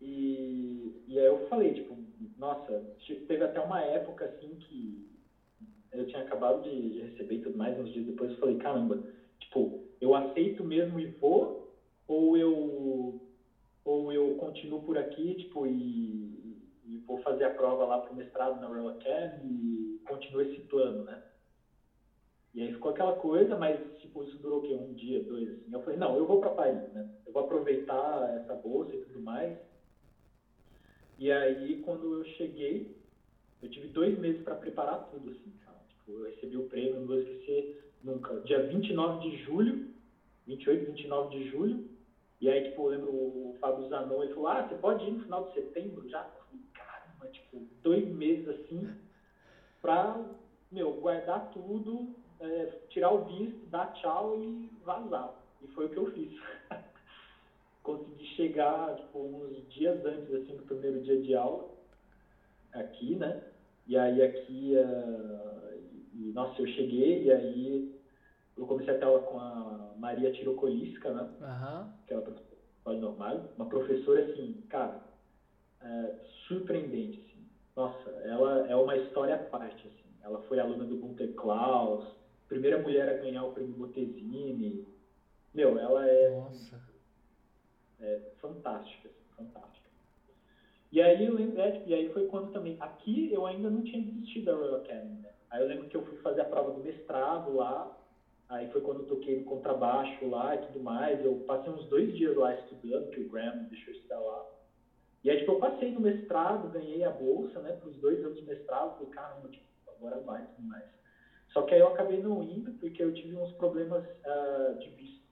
E, 0.00 0.92
e 1.06 1.18
aí 1.18 1.26
eu 1.26 1.46
falei, 1.48 1.72
tipo, 1.72 1.96
nossa, 2.36 2.82
teve 3.26 3.42
até 3.42 3.60
uma 3.60 3.80
época, 3.82 4.26
assim, 4.26 4.56
que 4.56 5.06
eu 5.92 6.06
tinha 6.06 6.22
acabado 6.22 6.62
de 6.62 7.00
receber 7.00 7.36
e 7.36 7.42
tudo 7.42 7.56
mais, 7.56 7.78
uns 7.78 7.90
dias 7.90 8.04
depois 8.04 8.30
eu 8.30 8.38
falei, 8.38 8.56
caramba, 8.56 9.02
tipo, 9.38 9.78
eu 10.00 10.14
aceito 10.14 10.62
mesmo 10.62 11.00
e 11.00 11.06
vou, 11.06 11.66
ou 12.06 12.36
eu, 12.36 13.18
ou 13.84 14.12
eu 14.12 14.34
continuo 14.36 14.80
por 14.80 14.98
aqui, 14.98 15.34
tipo, 15.36 15.66
e, 15.66 16.58
e 16.84 16.98
vou 17.06 17.16
fazer 17.18 17.44
a 17.44 17.50
prova 17.50 17.84
lá 17.84 17.98
pro 17.98 18.14
mestrado 18.14 18.60
na 18.60 18.66
Royal 18.66 18.88
Academy 18.88 19.44
e 19.44 20.00
continuo 20.04 20.42
esse 20.42 20.60
plano, 20.60 21.02
né? 21.04 21.18
E 22.52 22.62
aí 22.62 22.72
ficou 22.72 22.90
aquela 22.90 23.12
coisa, 23.12 23.54
mas, 23.54 23.78
tipo, 23.98 24.22
isso 24.22 24.38
durou 24.38 24.58
o 24.58 24.62
quê? 24.62 24.74
Um 24.74 24.92
dia, 24.94 25.20
dois, 25.20 25.46
assim. 25.46 25.70
Eu 25.70 25.80
falei, 25.80 25.98
não, 25.98 26.16
eu 26.16 26.24
vou 26.24 26.38
para 26.38 26.48
Paris, 26.48 26.90
né? 26.90 27.06
Eu 27.26 27.32
vou 27.32 27.42
aproveitar 27.42 28.34
essa 28.34 28.54
bolsa 28.54 28.94
e 28.94 28.98
tudo 28.98 29.20
mais. 29.20 29.54
E 31.18 31.32
aí, 31.32 31.80
quando 31.82 32.18
eu 32.18 32.24
cheguei, 32.36 32.94
eu 33.62 33.70
tive 33.70 33.88
dois 33.88 34.18
meses 34.18 34.42
para 34.42 34.54
preparar 34.54 35.08
tudo, 35.10 35.30
assim, 35.30 35.50
cara. 35.64 35.78
Tipo, 35.88 36.12
eu 36.12 36.24
recebi 36.26 36.56
o 36.58 36.68
prêmio, 36.68 37.00
não 37.00 37.06
vou 37.06 37.18
esquecer 37.18 37.90
nunca. 38.02 38.38
Dia 38.40 38.62
29 38.66 39.30
de 39.30 39.36
julho, 39.44 39.94
28, 40.46 40.86
29 40.92 41.38
de 41.38 41.48
julho. 41.48 41.88
E 42.38 42.50
aí, 42.50 42.68
tipo, 42.68 42.82
eu 42.82 42.90
lembro 42.90 43.10
o 43.10 43.56
Fábio 43.60 43.88
Zanon, 43.88 44.22
ele 44.22 44.34
falou, 44.34 44.48
ah, 44.48 44.68
você 44.68 44.74
pode 44.74 45.06
ir 45.06 45.12
no 45.12 45.22
final 45.22 45.46
de 45.46 45.54
setembro 45.54 46.06
já? 46.08 46.22
Falei, 46.22 46.62
caramba, 46.74 47.28
tipo, 47.28 47.66
dois 47.82 48.06
meses 48.08 48.46
assim, 48.48 48.86
pra, 49.80 50.22
meu, 50.70 50.92
guardar 50.92 51.50
tudo, 51.50 52.14
é, 52.40 52.66
tirar 52.90 53.10
o 53.10 53.24
visto, 53.24 53.66
dar 53.70 53.90
tchau 53.94 54.36
e 54.36 54.70
vazar. 54.84 55.32
E 55.62 55.66
foi 55.68 55.86
o 55.86 55.88
que 55.88 55.96
eu 55.96 56.12
fiz. 56.12 56.38
Consegui 57.86 58.24
chegar, 58.34 58.96
tipo, 58.96 59.20
uns 59.20 59.72
dias 59.72 60.04
antes, 60.04 60.34
assim, 60.34 60.56
do 60.56 60.64
primeiro 60.64 61.00
dia 61.02 61.22
de 61.22 61.36
aula, 61.36 61.70
aqui, 62.72 63.14
né? 63.14 63.40
E 63.86 63.96
aí 63.96 64.20
aqui, 64.20 64.74
uh, 64.74 65.80
e, 66.12 66.32
nossa, 66.34 66.60
eu 66.60 66.66
cheguei 66.66 67.22
e 67.22 67.30
aí 67.30 67.96
eu 68.56 68.66
comecei 68.66 68.92
a 68.92 68.98
ter 68.98 69.04
aula 69.04 69.20
com 69.20 69.38
a 69.38 69.94
Maria 69.98 70.32
Tirocolisca, 70.32 71.12
né? 71.12 71.22
Uhum. 71.40 71.92
Que 72.08 72.12
é 72.12 72.16
uma 72.16 72.22
professora 72.24 72.98
normal, 72.98 73.52
uma 73.56 73.68
professora 73.68 74.20
assim, 74.24 74.64
cara, 74.68 75.00
é, 75.80 76.14
surpreendente, 76.48 77.20
assim. 77.20 77.46
Nossa, 77.76 78.10
ela 78.24 78.66
é 78.66 78.74
uma 78.74 78.96
história 78.96 79.36
à 79.36 79.38
parte, 79.38 79.86
assim. 79.86 80.10
Ela 80.24 80.40
foi 80.48 80.58
aluna 80.58 80.84
do 80.84 80.96
Gunter 80.96 81.32
Klaus, 81.34 82.04
primeira 82.48 82.78
mulher 82.82 83.08
a 83.08 83.22
ganhar 83.22 83.44
o 83.44 83.52
prêmio 83.52 83.76
Botesini. 83.76 84.84
Meu, 85.54 85.78
ela 85.78 86.04
é, 86.08 86.30
Nossa. 86.30 86.80
É 88.00 88.14
assim, 88.14 88.30
fantástica. 88.40 89.10
E 90.92 91.00
aí 91.00 91.24
eu 91.24 91.34
lembro, 91.34 91.60
é, 91.60 91.82
e 91.84 91.92
aí 91.92 92.06
foi 92.12 92.24
quando 92.24 92.50
também, 92.52 92.76
aqui 92.80 93.32
eu 93.32 93.44
ainda 93.44 93.68
não 93.68 93.82
tinha 93.82 94.00
desistido 94.00 94.44
da 94.44 94.54
Royal 94.54 94.76
Academy, 94.76 95.20
né? 95.20 95.32
Aí 95.50 95.60
eu 95.60 95.66
lembro 95.66 95.86
que 95.86 95.96
eu 95.96 96.02
fui 96.02 96.16
fazer 96.18 96.40
a 96.40 96.44
prova 96.44 96.70
do 96.70 96.80
mestrado 96.80 97.54
lá, 97.54 97.92
Aí 98.48 98.66
foi 98.70 98.80
quando 98.80 99.00
eu 99.00 99.06
toquei 99.06 99.34
no 99.34 99.42
contrabaixo 99.42 100.24
lá 100.28 100.54
e 100.54 100.58
tudo 100.58 100.78
mais. 100.78 101.22
Eu 101.22 101.34
passei 101.46 101.70
uns 101.72 101.84
dois 101.88 102.14
dias 102.14 102.34
lá 102.36 102.52
estudando, 102.52 103.10
que 103.10 103.20
o 103.20 103.28
Graham 103.28 103.64
deixou 103.68 103.92
estudar 103.92 104.20
lá. 104.20 104.44
E 105.24 105.30
aí, 105.30 105.36
tipo, 105.36 105.50
eu 105.50 105.58
passei 105.58 105.90
no 105.90 106.00
mestrado, 106.00 106.70
ganhei 106.70 107.02
a 107.02 107.10
bolsa, 107.10 107.58
né, 107.60 107.72
para 107.72 107.88
os 107.88 107.96
dois 107.96 108.22
anos 108.22 108.38
de 108.38 108.44
mestrado. 108.44 108.92
Falei, 108.92 109.08
caramba, 109.08 109.48
tipo, 109.48 109.64
agora 109.96 110.18
vai 110.18 110.44
tudo 110.44 110.68
mais. 110.68 110.84
Só 111.52 111.62
que 111.62 111.74
aí 111.74 111.80
eu 111.80 111.88
acabei 111.88 112.20
não 112.20 112.42
indo 112.42 112.70
porque 112.72 113.02
eu 113.02 113.12
tive 113.12 113.34
uns 113.34 113.50
problemas 113.52 114.04
uh, 114.04 114.78
de 114.78 114.90
visto. 114.90 115.25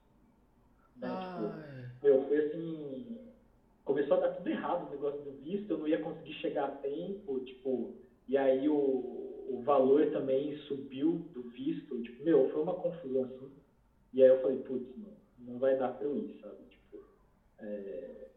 Né? 0.96 1.08
Tipo, 1.20 2.04
meu, 2.04 2.26
foi 2.28 2.38
assim. 2.38 3.18
Começou 3.84 4.16
a 4.16 4.20
dar 4.20 4.28
tudo 4.30 4.48
errado 4.48 4.86
o 4.86 4.90
negócio 4.90 5.20
do 5.20 5.32
visto, 5.42 5.70
eu 5.70 5.78
não 5.78 5.86
ia 5.86 6.00
conseguir 6.00 6.32
chegar 6.34 6.64
a 6.64 6.70
tempo, 6.70 7.38
tipo, 7.40 7.94
e 8.26 8.34
aí 8.34 8.66
o, 8.66 8.74
o 8.74 9.62
valor 9.62 10.10
também 10.10 10.56
subiu 10.66 11.30
do 11.34 11.42
visto. 11.50 12.00
Tipo, 12.00 12.24
meu, 12.24 12.48
foi 12.50 12.62
uma 12.62 12.74
confusão 12.74 13.24
assim. 13.24 13.50
E 14.12 14.22
aí 14.22 14.28
eu 14.28 14.40
falei, 14.40 14.56
putz, 14.58 14.86
não 15.38 15.58
vai 15.58 15.76
dar 15.76 15.88
pra 15.88 16.06
eu 16.06 16.16
ir, 16.16 16.38
sabe? 16.40 16.56
Tipo, 16.70 17.04
é, 17.58 18.28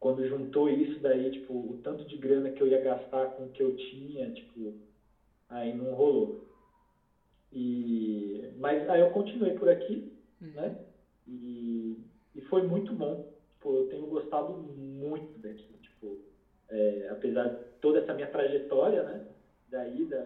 quando 0.00 0.26
juntou 0.26 0.68
isso 0.68 0.98
daí, 1.00 1.30
tipo, 1.30 1.52
o 1.52 1.80
tanto 1.82 2.04
de 2.06 2.16
grana 2.16 2.48
que 2.50 2.62
eu 2.62 2.66
ia 2.66 2.80
gastar 2.80 3.26
com 3.30 3.44
o 3.44 3.50
que 3.50 3.62
eu 3.62 3.76
tinha, 3.76 4.30
tipo, 4.30 4.74
aí 5.48 5.74
não 5.74 5.92
rolou. 5.92 6.46
E, 7.52 8.52
mas 8.56 8.88
aí 8.88 9.00
eu 9.00 9.10
continuei 9.10 9.52
por 9.52 9.68
aqui, 9.68 10.12
uhum. 10.40 10.52
né? 10.52 10.85
E, 11.26 11.96
e 12.34 12.40
foi 12.42 12.62
muito 12.62 12.92
bom. 12.92 13.26
Tipo, 13.54 13.76
eu 13.76 13.88
tenho 13.88 14.06
gostado 14.06 14.52
muito 14.52 15.38
daqui. 15.38 15.74
Tipo, 15.82 16.18
é, 16.68 17.08
apesar 17.10 17.48
de 17.48 17.64
toda 17.80 17.98
essa 17.98 18.14
minha 18.14 18.28
trajetória, 18.28 19.02
né? 19.02 19.26
Daí, 19.68 20.04
da, 20.04 20.24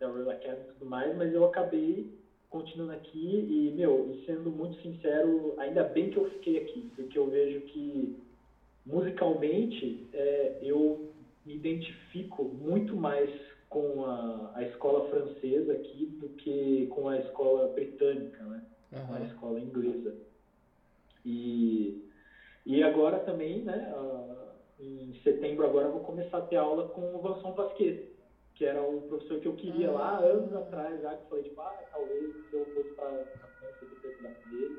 da 0.00 0.08
Royal 0.08 0.30
Academy 0.30 0.64
e 0.68 0.72
tudo 0.72 0.86
mais, 0.86 1.16
mas 1.16 1.32
eu 1.32 1.44
acabei 1.44 2.10
continuando 2.50 2.92
aqui 2.92 3.46
e, 3.48 3.72
meu, 3.74 4.12
e 4.12 4.26
sendo 4.26 4.50
muito 4.50 4.76
sincero, 4.82 5.54
ainda 5.56 5.82
bem 5.84 6.10
que 6.10 6.18
eu 6.18 6.28
fiquei 6.32 6.58
aqui, 6.58 6.90
porque 6.94 7.16
eu 7.16 7.26
vejo 7.26 7.60
que 7.62 8.14
musicalmente 8.84 10.06
é, 10.12 10.58
eu 10.60 11.08
me 11.46 11.54
identifico 11.54 12.44
muito 12.44 12.94
mais 12.94 13.30
com 13.70 14.04
a, 14.04 14.52
a 14.54 14.62
escola 14.64 15.08
francesa 15.08 15.72
aqui 15.72 16.04
do 16.20 16.28
que 16.28 16.86
com 16.90 17.08
a 17.08 17.16
escola 17.16 17.68
britânica, 17.68 18.44
né? 18.44 18.62
Uhum. 18.92 19.06
Com 19.06 19.14
a 19.14 19.20
escola 19.20 19.60
inglesa. 19.60 20.14
E, 21.24 22.08
e 22.66 22.82
agora 22.82 23.18
também, 23.20 23.62
né, 23.62 23.92
em 24.78 25.14
setembro 25.22 25.64
agora 25.64 25.86
eu 25.86 25.92
vou 25.92 26.00
começar 26.00 26.38
a 26.38 26.42
ter 26.42 26.56
aula 26.56 26.88
com 26.88 27.14
o 27.14 27.22
Vincent 27.22 27.54
Pasquet, 27.54 28.12
que 28.54 28.64
era 28.64 28.82
o 28.82 29.02
professor 29.02 29.40
que 29.40 29.48
eu 29.48 29.54
queria 29.54 29.88
ah. 29.90 29.92
lá 29.92 30.18
anos 30.18 30.54
atrás, 30.54 31.00
já 31.00 31.16
que 31.16 31.28
falei, 31.28 31.44
tipo, 31.44 31.60
ah, 31.60 31.82
talvez 31.92 32.32
se 32.50 32.56
eu 32.56 32.64
fosse 32.66 32.88
para 32.90 33.08
a 33.08 33.46
França 33.58 33.86
ter 34.02 34.50
dele, 34.50 34.78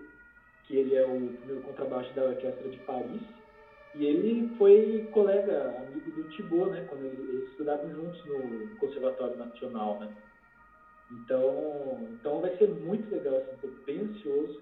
que 0.65 0.77
ele 0.77 0.95
é 0.95 1.05
o 1.05 1.27
primeiro 1.37 1.61
contrabaixo 1.63 2.13
da 2.13 2.25
Orquestra 2.25 2.69
de 2.69 2.77
Paris. 2.79 3.21
E 3.95 4.05
ele 4.05 4.49
foi 4.57 5.07
colega, 5.11 5.75
amigo 5.77 6.11
do 6.11 6.23
Thibaut, 6.29 6.71
né? 6.71 6.85
Quando 6.89 7.05
eles 7.05 7.49
estudavam 7.51 7.91
juntos 7.91 8.25
no 8.25 8.75
Conservatório 8.77 9.37
Nacional, 9.37 9.99
né? 9.99 10.15
Então, 11.11 12.07
então 12.11 12.41
vai 12.41 12.57
ser 12.57 12.69
muito 12.69 13.13
legal, 13.13 13.35
assim, 13.35 13.55
tô 13.61 13.67
bem 13.85 13.99
ansioso. 13.99 14.61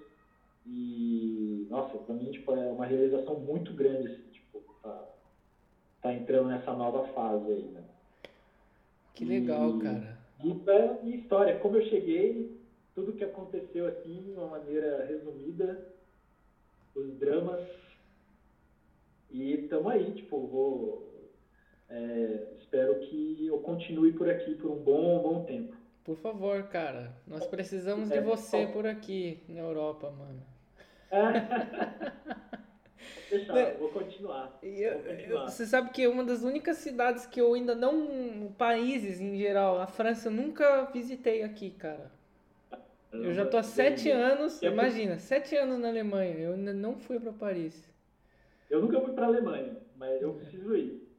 E, 0.66 1.68
nossa, 1.70 1.98
pra 1.98 2.16
mim, 2.16 2.32
tipo, 2.32 2.54
é 2.54 2.72
uma 2.72 2.86
realização 2.86 3.40
muito 3.40 3.74
grande, 3.74 4.08
assim, 4.08 4.30
tipo, 4.32 4.64
tá, 4.82 5.10
tá 6.02 6.14
entrando 6.14 6.50
nessa 6.50 6.74
nova 6.74 7.08
fase 7.14 7.52
aí, 7.52 7.64
né? 7.64 7.84
Que 9.14 9.26
legal, 9.26 9.78
e, 9.78 9.80
cara. 9.82 10.18
Isso 10.44 10.70
é 10.70 10.90
a 10.90 11.04
minha 11.04 11.18
história, 11.18 11.60
como 11.60 11.78
eu 11.78 11.86
cheguei, 11.90 12.60
tudo 12.94 13.14
que 13.14 13.24
aconteceu, 13.24 13.88
assim, 13.88 14.22
de 14.22 14.32
uma 14.32 14.48
maneira 14.48 15.06
resumida, 15.06 15.94
os 16.96 17.14
dramas, 17.18 17.68
e 19.30 19.58
tamo 19.70 19.90
aí, 19.90 20.14
tipo, 20.14 20.46
vou... 20.48 21.12
É, 21.90 22.54
espero 22.58 23.00
que 23.00 23.48
eu 23.48 23.60
continue 23.60 24.14
por 24.14 24.30
aqui 24.30 24.56
por 24.56 24.72
um 24.72 24.78
bom, 24.78 25.22
bom 25.22 25.44
tempo. 25.44 25.76
Por 26.06 26.16
favor, 26.18 26.64
cara. 26.64 27.14
Nós 27.28 27.46
precisamos 27.46 28.10
de 28.10 28.18
é, 28.18 28.22
você 28.22 28.66
por 28.68 28.88
aqui 28.88 29.44
na 29.50 29.60
Europa, 29.60 30.10
mano. 30.10 30.51
Fechado, 33.28 33.56
né? 33.56 33.76
vou 33.80 33.90
continuar. 33.90 34.60
Eu, 34.62 34.94
vou 34.94 35.04
continuar. 35.04 35.44
Eu, 35.44 35.50
você 35.50 35.66
sabe 35.66 35.90
que 35.92 36.04
é 36.04 36.10
uma 36.10 36.24
das 36.24 36.44
únicas 36.44 36.78
cidades 36.78 37.26
que 37.26 37.40
eu 37.40 37.54
ainda 37.54 37.74
não. 37.74 38.54
Países 38.58 39.22
em 39.22 39.38
geral, 39.38 39.80
a 39.80 39.88
França 39.88 40.28
eu 40.28 40.34
nunca 40.34 40.86
visitei 40.86 41.44
aqui, 41.44 41.72
cara. 41.72 42.12
Eu 43.12 43.34
já 43.34 43.46
tô 43.46 43.58
há 43.58 43.64
sete 43.64 44.10
anos, 44.10 44.62
imagina, 44.62 45.20
sete 45.20 45.56
anos 45.56 45.80
na 45.80 45.90
Alemanha, 45.90 46.38
eu 46.38 46.54
ainda 46.54 46.74
não 46.74 46.98
fui 46.98 47.20
para 47.20 47.34
Paris. 47.34 47.90
Eu 48.70 48.82
nunca 48.82 49.02
fui 49.02 49.14
para 49.14 49.26
Alemanha, 49.26 49.78
mas 49.98 50.22
eu 50.22 50.34
preciso 50.34 50.76
ir. 50.76 51.12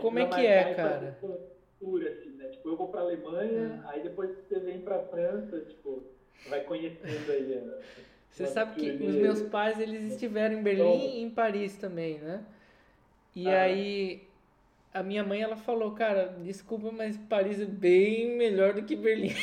Como 0.00 0.18
é 0.18 0.28
que 0.28 0.46
é, 0.46 0.74
cara? 0.74 1.18
Cultura, 1.20 2.10
assim, 2.10 2.30
né? 2.30 2.48
Tipo, 2.48 2.68
eu 2.70 2.76
vou 2.76 2.88
para 2.88 3.00
Alemanha, 3.00 3.82
é. 3.84 3.88
aí 3.88 4.02
depois 4.02 4.30
você 4.30 4.60
vem 4.60 4.80
para 4.80 5.00
França, 5.06 5.60
tipo, 5.60 6.04
vai 6.48 6.62
conhecendo 6.62 7.32
aí. 7.32 7.58
A 7.58 8.13
você 8.34 8.46
sabe 8.46 8.74
que 8.74 8.90
os 8.90 9.14
meus 9.14 9.42
pais, 9.42 9.78
eles 9.78 10.10
estiveram 10.10 10.58
em 10.58 10.62
Berlim 10.62 11.18
e 11.18 11.22
em 11.22 11.30
Paris 11.30 11.76
também, 11.76 12.18
né? 12.18 12.44
E 13.32 13.48
ah. 13.48 13.62
aí 13.62 14.26
a 14.92 15.04
minha 15.04 15.22
mãe, 15.22 15.40
ela 15.40 15.56
falou, 15.56 15.92
cara, 15.92 16.36
desculpa, 16.42 16.90
mas 16.90 17.16
Paris 17.16 17.60
é 17.60 17.64
bem 17.64 18.36
melhor 18.36 18.74
do 18.74 18.82
que 18.82 18.96
Berlim. 18.96 19.30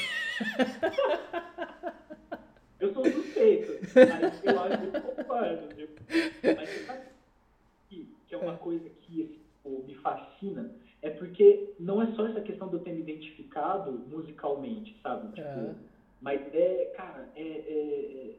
Eu 2.81 2.93
sou 2.93 3.05
suspeito, 3.05 3.79
mas 3.93 4.43
eu 4.43 4.59
acho 4.59 4.77
que 4.79 4.97
eu 4.97 5.01
concordo, 5.03 5.75
viu? 5.75 5.87
Mas 6.41 6.67
você 6.67 6.79
sabe 6.79 7.05
que, 7.87 8.09
que 8.27 8.33
é 8.33 8.37
uma 8.39 8.55
é. 8.55 8.57
coisa 8.57 8.89
que 8.89 9.23
tipo, 9.25 9.83
me 9.85 9.93
fascina? 9.93 10.71
É 10.99 11.11
porque 11.11 11.75
não 11.79 12.01
é 12.01 12.07
só 12.15 12.25
essa 12.25 12.41
questão 12.41 12.69
de 12.69 12.73
eu 12.73 12.79
ter 12.79 12.93
me 12.93 13.01
identificado 13.01 13.91
musicalmente, 13.91 14.99
sabe? 15.03 15.27
Tipo, 15.27 15.47
é. 15.47 15.75
Mas 16.19 16.41
é, 16.55 16.91
cara, 16.97 17.29
é, 17.35 17.43
é 17.43 18.35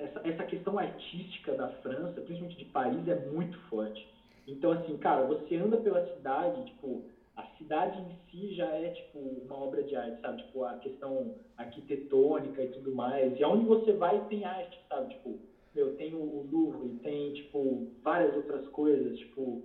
essa, 0.00 0.20
essa 0.26 0.44
questão 0.44 0.78
artística 0.78 1.54
da 1.54 1.68
França, 1.68 2.20
principalmente 2.20 2.58
de 2.58 2.64
Paris, 2.66 3.06
é 3.08 3.14
muito 3.28 3.58
forte. 3.68 4.06
Então, 4.46 4.72
assim, 4.72 4.96
cara, 4.96 5.26
você 5.26 5.56
anda 5.56 5.76
pela 5.76 6.04
cidade, 6.14 6.64
tipo, 6.66 7.04
a 7.36 7.44
cidade 7.56 8.00
em 8.00 8.30
si 8.30 8.54
já 8.54 8.66
é, 8.66 8.90
tipo, 8.90 9.18
uma 9.18 9.56
obra 9.56 9.82
de 9.82 9.94
arte, 9.94 10.20
sabe? 10.20 10.42
Tipo, 10.42 10.64
a 10.64 10.74
questão 10.74 11.34
arquitetônica 11.56 12.62
e 12.62 12.68
tudo 12.68 12.94
mais. 12.94 13.38
E 13.38 13.44
aonde 13.44 13.66
você 13.66 13.92
vai 13.92 14.26
tem 14.28 14.44
arte, 14.44 14.78
sabe? 14.88 15.14
Tipo, 15.14 15.38
meu, 15.74 15.94
tem 15.96 16.14
o 16.14 16.48
Louvre, 16.50 16.98
tem, 17.02 17.32
tipo, 17.34 17.86
várias 18.02 18.34
outras 18.34 18.66
coisas, 18.68 19.18
tipo... 19.18 19.62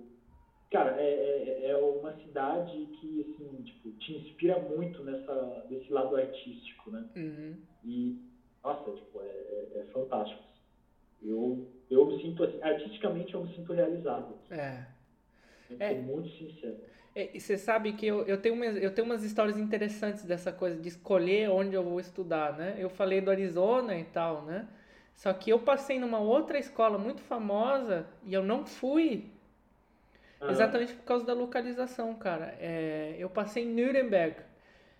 Cara, 0.70 1.00
é, 1.00 1.62
é, 1.62 1.70
é 1.70 1.76
uma 1.76 2.12
cidade 2.16 2.86
que, 3.00 3.20
assim, 3.20 3.62
tipo, 3.62 3.90
te 3.98 4.12
inspira 4.14 4.58
muito 4.58 5.02
nessa, 5.04 5.64
nesse 5.70 5.92
lado 5.92 6.16
artístico, 6.16 6.90
né? 6.90 7.08
Uhum. 7.16 7.56
E 7.84 8.25
nossa, 8.66 8.90
tipo, 8.90 9.20
é, 9.20 9.24
é, 9.24 9.80
é 9.80 9.84
fantástico. 9.92 10.42
Eu, 11.22 11.68
eu 11.88 12.06
me 12.06 12.20
sinto 12.20 12.42
assim, 12.42 12.60
artisticamente 12.60 13.32
eu 13.32 13.44
me 13.44 13.54
sinto 13.54 13.72
realizado. 13.72 14.34
É. 14.50 14.84
Eu 15.70 15.76
é. 15.78 15.94
muito 15.94 16.28
sincero. 16.30 16.76
É, 17.14 17.30
e 17.32 17.40
você 17.40 17.56
sabe 17.56 17.92
que 17.92 18.06
eu, 18.06 18.24
eu, 18.26 18.38
tenho 18.40 18.56
umas, 18.56 18.76
eu 18.76 18.92
tenho 18.92 19.06
umas 19.06 19.22
histórias 19.22 19.56
interessantes 19.56 20.24
dessa 20.24 20.52
coisa 20.52 20.80
de 20.80 20.88
escolher 20.88 21.48
onde 21.48 21.74
eu 21.74 21.82
vou 21.82 22.00
estudar, 22.00 22.56
né? 22.58 22.74
Eu 22.76 22.90
falei 22.90 23.20
do 23.20 23.30
Arizona 23.30 23.96
e 23.96 24.04
tal, 24.04 24.42
né? 24.42 24.68
Só 25.14 25.32
que 25.32 25.50
eu 25.50 25.60
passei 25.60 25.98
numa 25.98 26.18
outra 26.18 26.58
escola 26.58 26.98
muito 26.98 27.22
famosa 27.22 28.06
e 28.24 28.34
eu 28.34 28.42
não 28.42 28.66
fui 28.66 29.30
ah. 30.40 30.50
exatamente 30.50 30.92
por 30.92 31.04
causa 31.04 31.24
da 31.24 31.32
localização, 31.32 32.14
cara. 32.16 32.54
É, 32.60 33.14
eu 33.18 33.30
passei 33.30 33.64
em 33.64 33.72
Nuremberg 33.72 34.36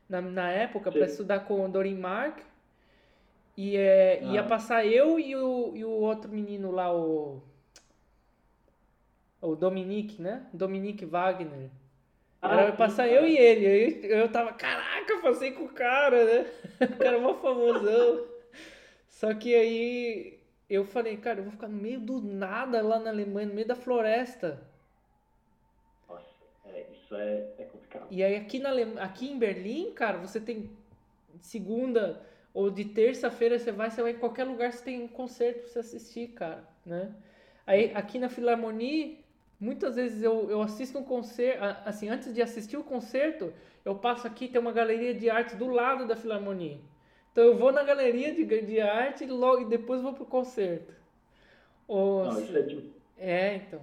na, 0.08 0.22
na 0.22 0.50
época 0.50 0.90
para 0.90 1.04
estudar 1.04 1.40
com 1.40 1.64
o 1.64 1.68
Dorin 1.68 1.96
Mark 1.96 2.38
e 3.56 3.76
é, 3.76 4.20
ah. 4.22 4.32
ia 4.34 4.44
passar 4.44 4.84
eu 4.84 5.18
e 5.18 5.34
o, 5.34 5.74
e 5.74 5.84
o 5.84 5.90
outro 5.90 6.30
menino 6.30 6.70
lá, 6.70 6.94
o. 6.94 7.42
O 9.40 9.54
Dominique, 9.54 10.20
né? 10.20 10.46
Dominique 10.52 11.04
Wagner. 11.04 11.70
Ah, 12.42 12.60
Era 12.60 12.72
passar 12.72 13.08
eu 13.08 13.26
e 13.26 13.36
ele. 13.36 13.66
Aí 13.66 14.10
eu 14.10 14.30
tava, 14.30 14.52
caraca, 14.52 15.18
passei 15.22 15.52
com 15.52 15.64
o 15.64 15.68
cara, 15.68 16.24
né? 16.24 16.50
O 16.80 16.96
cara 16.98 17.16
é 17.16 17.20
mó 17.20 17.34
famosão. 17.34 18.26
Só 19.08 19.32
que 19.34 19.54
aí 19.54 20.38
eu 20.68 20.84
falei, 20.84 21.16
cara, 21.16 21.38
eu 21.38 21.44
vou 21.44 21.52
ficar 21.52 21.68
no 21.68 21.76
meio 21.76 22.00
do 22.00 22.20
nada 22.20 22.82
lá 22.82 22.98
na 22.98 23.10
Alemanha, 23.10 23.48
no 23.48 23.54
meio 23.54 23.66
da 23.66 23.74
floresta. 23.74 24.62
Nossa, 26.08 26.26
é, 26.66 26.86
isso 26.92 27.14
é, 27.14 27.48
é 27.58 27.64
complicado. 27.64 28.06
E 28.10 28.22
aí 28.22 28.36
aqui, 28.36 28.58
na 28.58 28.70
aqui 29.02 29.30
em 29.30 29.38
Berlim, 29.38 29.92
cara, 29.92 30.18
você 30.18 30.40
tem 30.40 30.70
segunda 31.40 32.22
ou 32.56 32.70
de 32.70 32.86
terça-feira 32.86 33.58
você 33.58 33.70
vai, 33.70 33.90
você 33.90 34.00
vai 34.00 34.12
em 34.12 34.18
qualquer 34.18 34.44
lugar, 34.44 34.72
você 34.72 34.82
tem 34.82 35.02
um 35.02 35.06
concerto 35.06 35.60
pra 35.60 35.68
você 35.68 35.78
assistir, 35.80 36.28
cara, 36.28 36.64
né? 36.86 37.12
Aí 37.66 37.92
aqui 37.94 38.18
na 38.18 38.30
Filarmonia, 38.30 39.14
muitas 39.60 39.96
vezes 39.96 40.22
eu, 40.22 40.48
eu 40.48 40.62
assisto 40.62 40.98
um 40.98 41.04
concerto, 41.04 41.62
assim, 41.84 42.08
antes 42.08 42.32
de 42.32 42.40
assistir 42.40 42.78
o 42.78 42.82
concerto, 42.82 43.52
eu 43.84 43.94
passo 43.96 44.26
aqui, 44.26 44.48
tem 44.48 44.58
uma 44.58 44.72
galeria 44.72 45.12
de 45.12 45.28
arte 45.28 45.54
do 45.54 45.66
lado 45.66 46.06
da 46.06 46.16
Filarmonia. 46.16 46.78
Então 47.30 47.44
eu 47.44 47.58
vou 47.58 47.70
na 47.72 47.82
galeria 47.82 48.32
de, 48.32 48.42
de 48.46 48.80
arte 48.80 49.24
e 49.24 49.26
logo 49.26 49.60
e 49.60 49.66
depois 49.66 50.00
vou 50.00 50.14
pro 50.14 50.24
concerto. 50.24 50.94
Ou, 51.86 52.24
Não, 52.24 52.40
isso 52.40 52.56
é, 52.56 52.62
de... 52.62 52.90
é, 53.18 53.56
então. 53.56 53.82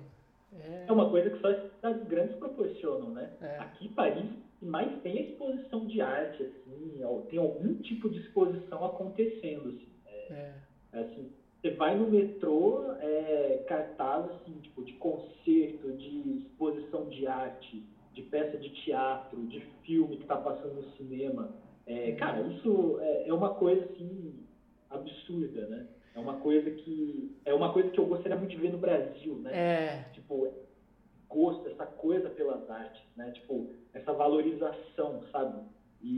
É... 0.59 0.86
é 0.88 0.91
uma 0.91 1.11
coisa 1.11 1.30
que 1.30 1.38
só 1.38 1.49
as 1.49 1.61
cidades 1.76 2.07
grandes 2.07 2.35
proporcionam, 2.38 3.11
né? 3.11 3.30
É. 3.39 3.60
Aqui 3.60 3.88
Paris 3.89 4.31
mais 4.64 5.02
tem 5.02 5.31
exposição 5.31 5.85
de 5.85 6.02
arte, 6.02 6.44
assim, 6.44 7.02
tem 7.30 7.40
algum 7.40 7.76
tipo 7.76 8.10
de 8.10 8.19
exposição 8.19 8.84
acontecendo, 8.85 9.69
assim. 9.69 9.90
É, 10.06 10.34
é. 10.34 10.53
é. 10.94 10.99
assim 10.99 11.31
você 11.64 11.69
vai 11.76 11.98
no 11.98 12.11
metrô, 12.11 12.91
é, 12.99 13.64
cartaz, 13.65 14.30
assim, 14.31 14.52
tipo, 14.60 14.84
de 14.84 14.91
concerto, 14.94 15.94
de 15.94 16.40
exposição 16.40 17.07
de 17.07 17.26
arte, 17.26 17.81
de 18.11 18.22
peça 18.23 18.57
de 18.57 18.69
teatro, 18.84 19.41
de 19.48 19.61
filme 19.85 20.18
que 20.18 20.23
está 20.23 20.35
passando 20.35 20.73
no 20.73 20.91
cinema. 20.98 21.56
É, 21.88 22.10
uhum. 22.10 22.15
cara, 22.18 22.41
isso 22.48 22.98
é, 22.99 23.30
é 23.30 23.34
uma 23.34 23.53
coisa, 23.53 23.85
assim, 23.85 24.44
absurda, 24.90 25.68
né? 25.68 25.88
É 26.14 26.19
uma 26.19 26.35
coisa 26.35 26.69
que 26.69 27.34
é 27.45 27.53
uma 27.53 27.72
coisa 27.72 27.90
que 27.90 27.99
eu 27.99 28.06
gostaria 28.06 28.38
muito 28.38 28.52
de 28.52 28.57
ver 28.57 28.72
no 28.72 28.77
Brasil, 28.77 29.35
né? 29.35 29.52
É. 29.53 30.03
Tipo, 30.11 30.53
gosto, 31.30 31.68
essa 31.69 31.85
coisa 31.85 32.30
pelas 32.30 32.69
artes, 32.69 33.02
né? 33.15 33.31
Tipo, 33.31 33.73
essa 33.94 34.11
valorização, 34.11 35.22
sabe? 35.32 35.61
E, 36.02 36.18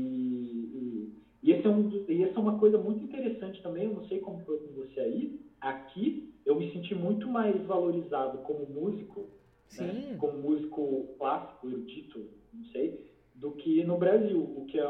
e, 0.74 1.10
e 1.44 1.52
esse 1.52 1.66
é 1.66 1.70
um, 1.70 1.88
e 2.08 2.24
essa 2.24 2.40
é 2.40 2.40
uma 2.40 2.58
coisa 2.58 2.78
muito 2.78 3.04
interessante 3.04 3.62
também, 3.62 3.84
eu 3.84 3.92
não 3.92 4.04
sei 4.04 4.20
como 4.20 4.40
foi 4.40 4.58
com 4.58 4.72
você 4.72 5.00
aí, 5.00 5.32
aqui 5.60 6.24
eu 6.46 6.56
me 6.56 6.72
senti 6.72 6.94
muito 6.96 7.28
mais 7.28 7.64
valorizado 7.66 8.38
como 8.40 8.66
músico, 8.66 9.28
né? 9.78 10.16
como 10.18 10.38
músico 10.38 11.06
clássico, 11.18 11.70
erudito, 11.70 12.26
não 12.54 12.64
sei, 12.66 12.96
do 13.34 13.52
que 13.52 13.84
no 13.84 13.98
Brasil, 13.98 14.40
o 14.40 14.64
que 14.64 14.80
é, 14.80 14.86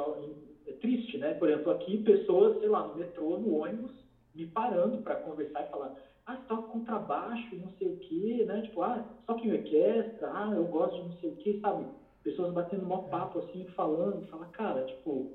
é 0.68 0.74
triste, 0.74 1.18
né? 1.18 1.34
Por 1.34 1.50
exemplo, 1.50 1.72
aqui 1.72 1.98
pessoas, 1.98 2.58
sei 2.60 2.68
lá, 2.68 2.84
no 2.84 2.94
metrô, 2.94 3.38
no 3.38 3.54
ônibus, 3.54 3.92
me 4.34 4.46
parando 4.46 5.00
para 5.00 5.16
conversar 5.16 5.62
e 5.62 5.70
falar 5.70 5.92
ah, 6.26 6.36
você 6.36 6.44
toca 6.48 6.68
contrabaixo, 6.68 7.56
não 7.56 7.70
sei 7.78 7.88
o 7.88 7.94
quê, 8.00 8.44
né? 8.46 8.62
Tipo, 8.64 8.82
ah, 8.82 9.04
só 9.26 9.34
que 9.34 9.48
em 9.48 9.52
orquestra, 9.52 10.30
ah, 10.32 10.52
eu 10.56 10.66
gosto 10.66 10.96
de 10.96 11.04
não 11.04 11.12
sei 11.14 11.30
o 11.30 11.34
quê, 11.34 11.58
sabe? 11.62 11.88
Pessoas 12.26 12.52
batendo 12.52 12.88
mó 12.88 13.04
papo, 13.04 13.38
assim, 13.38 13.68
falando, 13.76 14.28
fala, 14.30 14.48
cara, 14.48 14.84
tipo, 14.84 15.32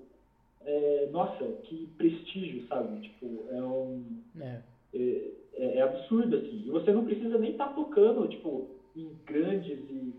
é, 0.63 1.09
nossa, 1.13 1.45
que 1.63 1.87
prestígio, 1.97 2.67
sabe? 2.67 3.01
Tipo, 3.01 3.47
é 3.49 3.63
um... 3.63 4.19
É. 4.41 4.61
É, 4.93 5.31
é, 5.55 5.77
é 5.77 5.83
absurdo, 5.83 6.35
assim. 6.35 6.65
E 6.67 6.69
você 6.69 6.93
não 6.93 7.05
precisa 7.05 7.39
nem 7.39 7.53
estar 7.53 7.69
tá 7.69 7.75
tocando, 7.75 8.27
tipo, 8.27 8.67
em 8.97 9.15
grandes 9.25 9.79
e 9.89 10.13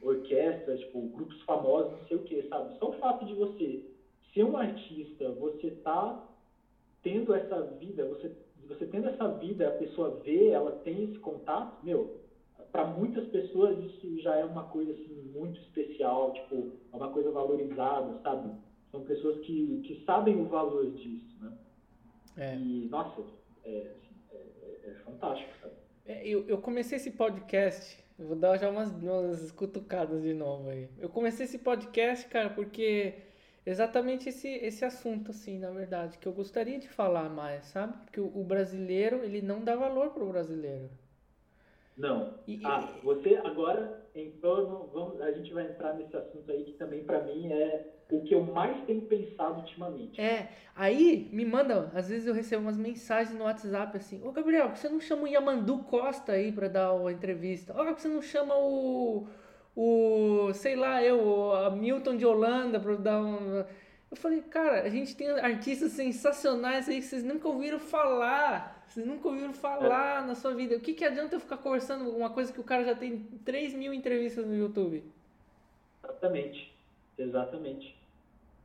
orquestras, 0.00 0.78
tipo, 0.78 1.08
grupos 1.08 1.40
famosos, 1.42 1.90
não 1.90 2.06
sei 2.06 2.16
o 2.16 2.22
que, 2.22 2.40
sabe? 2.44 2.78
Só 2.78 2.90
o 2.90 2.98
fato 3.00 3.24
de 3.24 3.34
você 3.34 3.84
ser 4.32 4.44
um 4.44 4.56
artista, 4.56 5.28
você 5.32 5.72
tá 5.72 6.24
tendo 7.02 7.34
essa 7.34 7.60
vida, 7.62 8.04
você, 8.04 8.30
você 8.68 8.86
tendo 8.86 9.08
essa 9.08 9.26
vida, 9.26 9.66
a 9.66 9.72
pessoa 9.72 10.20
vê, 10.22 10.50
ela 10.50 10.70
tem 10.70 11.02
esse 11.02 11.18
contato, 11.18 11.84
meu, 11.84 12.21
para 12.72 12.86
muitas 12.86 13.28
pessoas 13.28 13.78
isso 13.84 14.18
já 14.22 14.34
é 14.36 14.44
uma 14.44 14.64
coisa 14.64 14.92
assim 14.92 15.30
muito 15.34 15.60
especial, 15.60 16.32
tipo, 16.32 16.72
é 16.90 16.96
uma 16.96 17.12
coisa 17.12 17.30
valorizada, 17.30 18.18
sabe? 18.22 18.50
São 18.90 19.04
pessoas 19.04 19.40
que, 19.44 19.82
que 19.86 20.02
sabem 20.06 20.40
o 20.40 20.46
valor 20.46 20.90
disso, 20.92 21.36
né? 21.40 21.52
É. 22.36 22.56
E, 22.56 22.88
nossa, 22.90 23.22
é, 23.64 23.90
assim, 23.90 24.14
é, 24.30 24.36
é, 24.36 24.90
é 24.90 24.94
fantástico, 25.04 25.50
sabe? 25.60 25.74
É, 26.06 26.26
eu, 26.26 26.48
eu 26.48 26.58
comecei 26.58 26.96
esse 26.96 27.10
podcast, 27.10 28.02
vou 28.18 28.34
dar 28.34 28.56
já 28.58 28.70
umas, 28.70 28.90
umas 28.90 29.52
cutucadas 29.52 30.22
de 30.22 30.32
novo 30.32 30.70
aí. 30.70 30.88
Eu 30.98 31.10
comecei 31.10 31.44
esse 31.44 31.58
podcast, 31.58 32.26
cara, 32.28 32.48
porque 32.48 33.14
exatamente 33.66 34.30
esse, 34.30 34.48
esse 34.48 34.84
assunto, 34.84 35.30
assim, 35.30 35.58
na 35.58 35.70
verdade, 35.70 36.16
que 36.18 36.26
eu 36.26 36.32
gostaria 36.32 36.78
de 36.78 36.88
falar 36.88 37.28
mais, 37.28 37.66
sabe? 37.66 37.98
Porque 37.98 38.20
o, 38.20 38.26
o 38.34 38.42
brasileiro, 38.42 39.22
ele 39.22 39.42
não 39.42 39.62
dá 39.62 39.76
valor 39.76 40.10
pro 40.10 40.26
brasileiro. 40.26 40.90
Não. 41.96 42.34
E, 42.46 42.60
ah, 42.64 42.88
você 43.02 43.36
agora 43.44 44.02
entrou 44.14 44.90
vamos, 44.92 45.20
a 45.20 45.32
gente 45.32 45.52
vai 45.52 45.64
entrar 45.64 45.94
nesse 45.94 46.16
assunto 46.16 46.50
aí 46.50 46.64
que 46.64 46.72
também 46.72 47.02
para 47.04 47.22
mim 47.22 47.50
é 47.52 47.86
o 48.10 48.22
que 48.22 48.34
eu 48.34 48.44
mais 48.44 48.84
tenho 48.84 49.02
pensado 49.02 49.60
ultimamente. 49.60 50.20
É, 50.20 50.50
aí 50.76 51.28
me 51.32 51.44
manda, 51.44 51.90
às 51.94 52.08
vezes 52.08 52.26
eu 52.26 52.34
recebo 52.34 52.62
umas 52.62 52.76
mensagens 52.76 53.36
no 53.36 53.44
WhatsApp 53.44 53.96
assim, 53.96 54.22
ô 54.22 54.32
Gabriel, 54.32 54.66
por 54.66 54.74
que 54.74 54.80
você 54.80 54.88
não 54.88 55.00
chama 55.00 55.22
o 55.22 55.28
Yamandu 55.28 55.78
Costa 55.84 56.32
aí 56.32 56.52
para 56.52 56.68
dar 56.68 56.92
uma 56.92 57.10
entrevista? 57.10 57.72
Ó, 57.74 57.84
por 57.84 57.94
que 57.94 58.02
você 58.02 58.08
não 58.08 58.20
chama 58.20 58.54
o, 58.54 59.26
o, 59.74 60.52
sei 60.52 60.76
lá, 60.76 61.02
eu, 61.02 61.54
a 61.54 61.70
Milton 61.70 62.16
de 62.16 62.26
Holanda 62.26 62.78
para 62.78 62.96
dar 62.96 63.22
um... 63.22 63.64
Eu 64.10 64.16
falei, 64.16 64.42
cara, 64.42 64.82
a 64.82 64.90
gente 64.90 65.16
tem 65.16 65.30
artistas 65.30 65.92
sensacionais 65.92 66.86
aí 66.86 66.96
que 66.96 67.06
vocês 67.06 67.24
nunca 67.24 67.48
ouviram 67.48 67.78
falar. 67.78 68.71
Vocês 68.92 69.06
nunca 69.06 69.26
ouviram 69.26 69.54
falar 69.54 70.22
é. 70.22 70.26
na 70.26 70.34
sua 70.34 70.52
vida. 70.52 70.76
O 70.76 70.80
que, 70.80 70.92
que 70.92 71.02
adianta 71.02 71.34
eu 71.34 71.40
ficar 71.40 71.56
conversando 71.56 72.10
uma 72.10 72.28
coisa 72.28 72.52
que 72.52 72.60
o 72.60 72.64
cara 72.64 72.84
já 72.84 72.94
tem 72.94 73.20
3 73.42 73.72
mil 73.72 73.94
entrevistas 73.94 74.46
no 74.46 74.54
YouTube? 74.54 75.02
Exatamente. 76.04 76.70
Exatamente. 77.16 77.96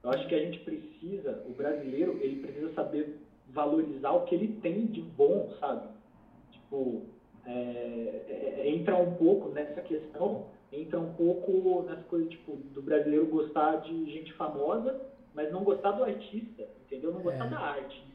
Eu 0.03 0.09
acho 0.09 0.27
que 0.27 0.35
a 0.35 0.39
gente 0.39 0.59
precisa, 0.59 1.41
o 1.47 1.53
brasileiro, 1.53 2.19
ele 2.21 2.41
precisa 2.41 2.73
saber 2.73 3.17
valorizar 3.47 4.11
o 4.11 4.25
que 4.25 4.35
ele 4.35 4.59
tem 4.61 4.87
de 4.87 5.01
bom, 5.01 5.49
sabe? 5.61 5.87
Tipo, 6.51 7.03
é, 7.45 7.51
é, 8.27 8.55
é 8.57 8.69
entra 8.69 8.97
um 8.97 9.15
pouco 9.15 9.47
nessa 9.47 9.79
questão, 9.79 10.47
entra 10.73 10.99
um 10.99 11.13
pouco 11.13 11.85
nessa 11.87 12.03
coisa, 12.03 12.27
tipo, 12.27 12.57
do 12.73 12.81
brasileiro 12.81 13.27
gostar 13.27 13.77
de 13.77 14.11
gente 14.11 14.33
famosa, 14.33 14.99
mas 15.33 15.49
não 15.53 15.63
gostar 15.63 15.91
do 15.91 16.03
artista, 16.03 16.67
entendeu? 16.85 17.13
Não 17.13 17.21
gostar 17.21 17.45
é. 17.45 17.49
da 17.49 17.59
arte 17.59 18.06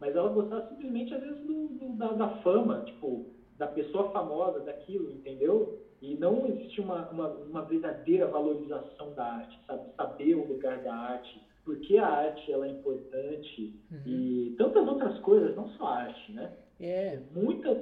mas 0.00 0.16
ela 0.16 0.30
gostar 0.30 0.66
simplesmente, 0.68 1.14
às 1.14 1.22
vezes, 1.22 1.40
do, 1.46 1.68
do, 1.68 1.96
da, 1.98 2.12
da, 2.12 2.28
fama, 2.42 2.82
tipo, 2.86 3.26
da 3.58 3.66
pessoa 3.66 4.10
famosa, 4.10 4.60
daquilo, 4.60 5.10
entendeu? 5.10 5.78
E 6.00 6.14
não 6.14 6.46
existe 6.46 6.80
uma, 6.80 7.08
uma, 7.10 7.28
uma, 7.28 7.62
verdadeira 7.66 8.26
valorização 8.26 9.12
da 9.12 9.24
arte, 9.24 9.60
sabe? 9.66 9.82
Saber 9.94 10.34
o 10.34 10.46
lugar 10.46 10.82
da 10.82 10.94
arte, 10.94 11.40
por 11.64 11.78
que 11.80 11.98
a 11.98 12.06
arte 12.06 12.50
ela 12.50 12.66
é 12.66 12.70
importante 12.70 13.78
uhum. 13.92 14.00
e 14.06 14.54
tantas 14.56 14.88
outras 14.88 15.18
coisas, 15.18 15.54
não 15.54 15.68
só 15.72 15.86
arte, 15.86 16.32
né? 16.32 16.50
É. 16.80 17.18
Muitas 17.32 17.76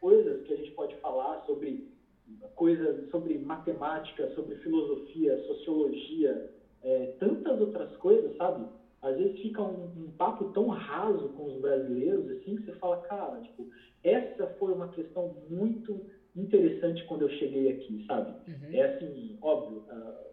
coisas 0.00 0.46
que 0.46 0.52
a 0.52 0.56
gente 0.56 0.70
pode 0.70 0.94
falar 0.96 1.44
sobre 1.46 1.92
coisas, 2.54 3.10
sobre 3.10 3.36
matemática, 3.38 4.32
sobre 4.34 4.54
filosofia, 4.56 5.36
sociologia, 5.46 6.50
é, 6.84 7.14
tantas 7.18 7.60
outras 7.60 7.96
coisas, 7.96 8.36
sabe? 8.36 8.66
Às 9.04 9.16
vezes 9.16 9.38
fica 9.40 9.62
um, 9.62 9.84
um, 9.84 10.10
papo 10.16 10.46
tão 10.52 10.68
raso 10.68 11.28
com 11.30 11.44
os 11.44 11.60
brasileiros, 11.60 12.26
assim, 12.30 12.56
que 12.56 12.62
você 12.62 12.72
fala, 12.72 12.96
cara, 13.02 13.38
tipo, 13.42 13.68
essa 14.02 14.46
foi 14.58 14.72
uma 14.72 14.88
questão 14.88 15.36
muito 15.50 16.00
interessante 16.34 17.04
quando 17.04 17.22
eu 17.22 17.30
cheguei 17.30 17.70
aqui, 17.70 18.04
sabe? 18.06 18.30
Uhum. 18.48 18.72
É 18.72 18.82
assim, 18.82 19.38
óbvio, 19.42 19.84
uh, 19.90 20.24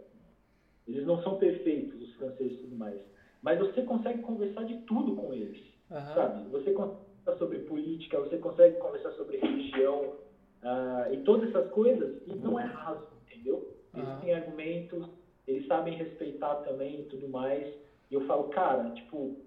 eles 0.87 1.05
não 1.05 1.21
são 1.21 1.37
perfeitos, 1.37 2.01
os 2.01 2.15
franceses 2.15 2.53
e 2.53 2.61
tudo 2.61 2.75
mais, 2.77 2.99
mas 3.41 3.59
você 3.59 3.81
consegue 3.81 4.21
conversar 4.21 4.63
de 4.63 4.77
tudo 4.83 5.15
com 5.17 5.33
eles, 5.33 5.59
uhum. 5.89 6.13
sabe? 6.13 6.49
Você 6.49 6.71
conversa 6.71 7.37
sobre 7.37 7.59
política, 7.59 8.19
você 8.21 8.37
consegue 8.37 8.77
conversar 8.77 9.11
sobre 9.11 9.37
religião 9.37 10.15
uh, 10.63 11.13
e 11.13 11.17
todas 11.25 11.49
essas 11.49 11.69
coisas, 11.71 12.21
e 12.25 12.35
não 12.35 12.57
é 12.57 12.63
raso, 12.63 13.05
entendeu? 13.27 13.75
Eles 13.93 14.07
uhum. 14.07 14.19
têm 14.21 14.33
argumentos, 14.33 15.09
eles 15.45 15.67
sabem 15.67 15.93
respeitar 15.95 16.55
também 16.63 17.01
e 17.01 17.03
tudo 17.03 17.27
mais. 17.27 17.67
E 18.11 18.13
eu 18.13 18.27
falo, 18.27 18.49
cara, 18.49 18.91
tipo, 18.91 19.37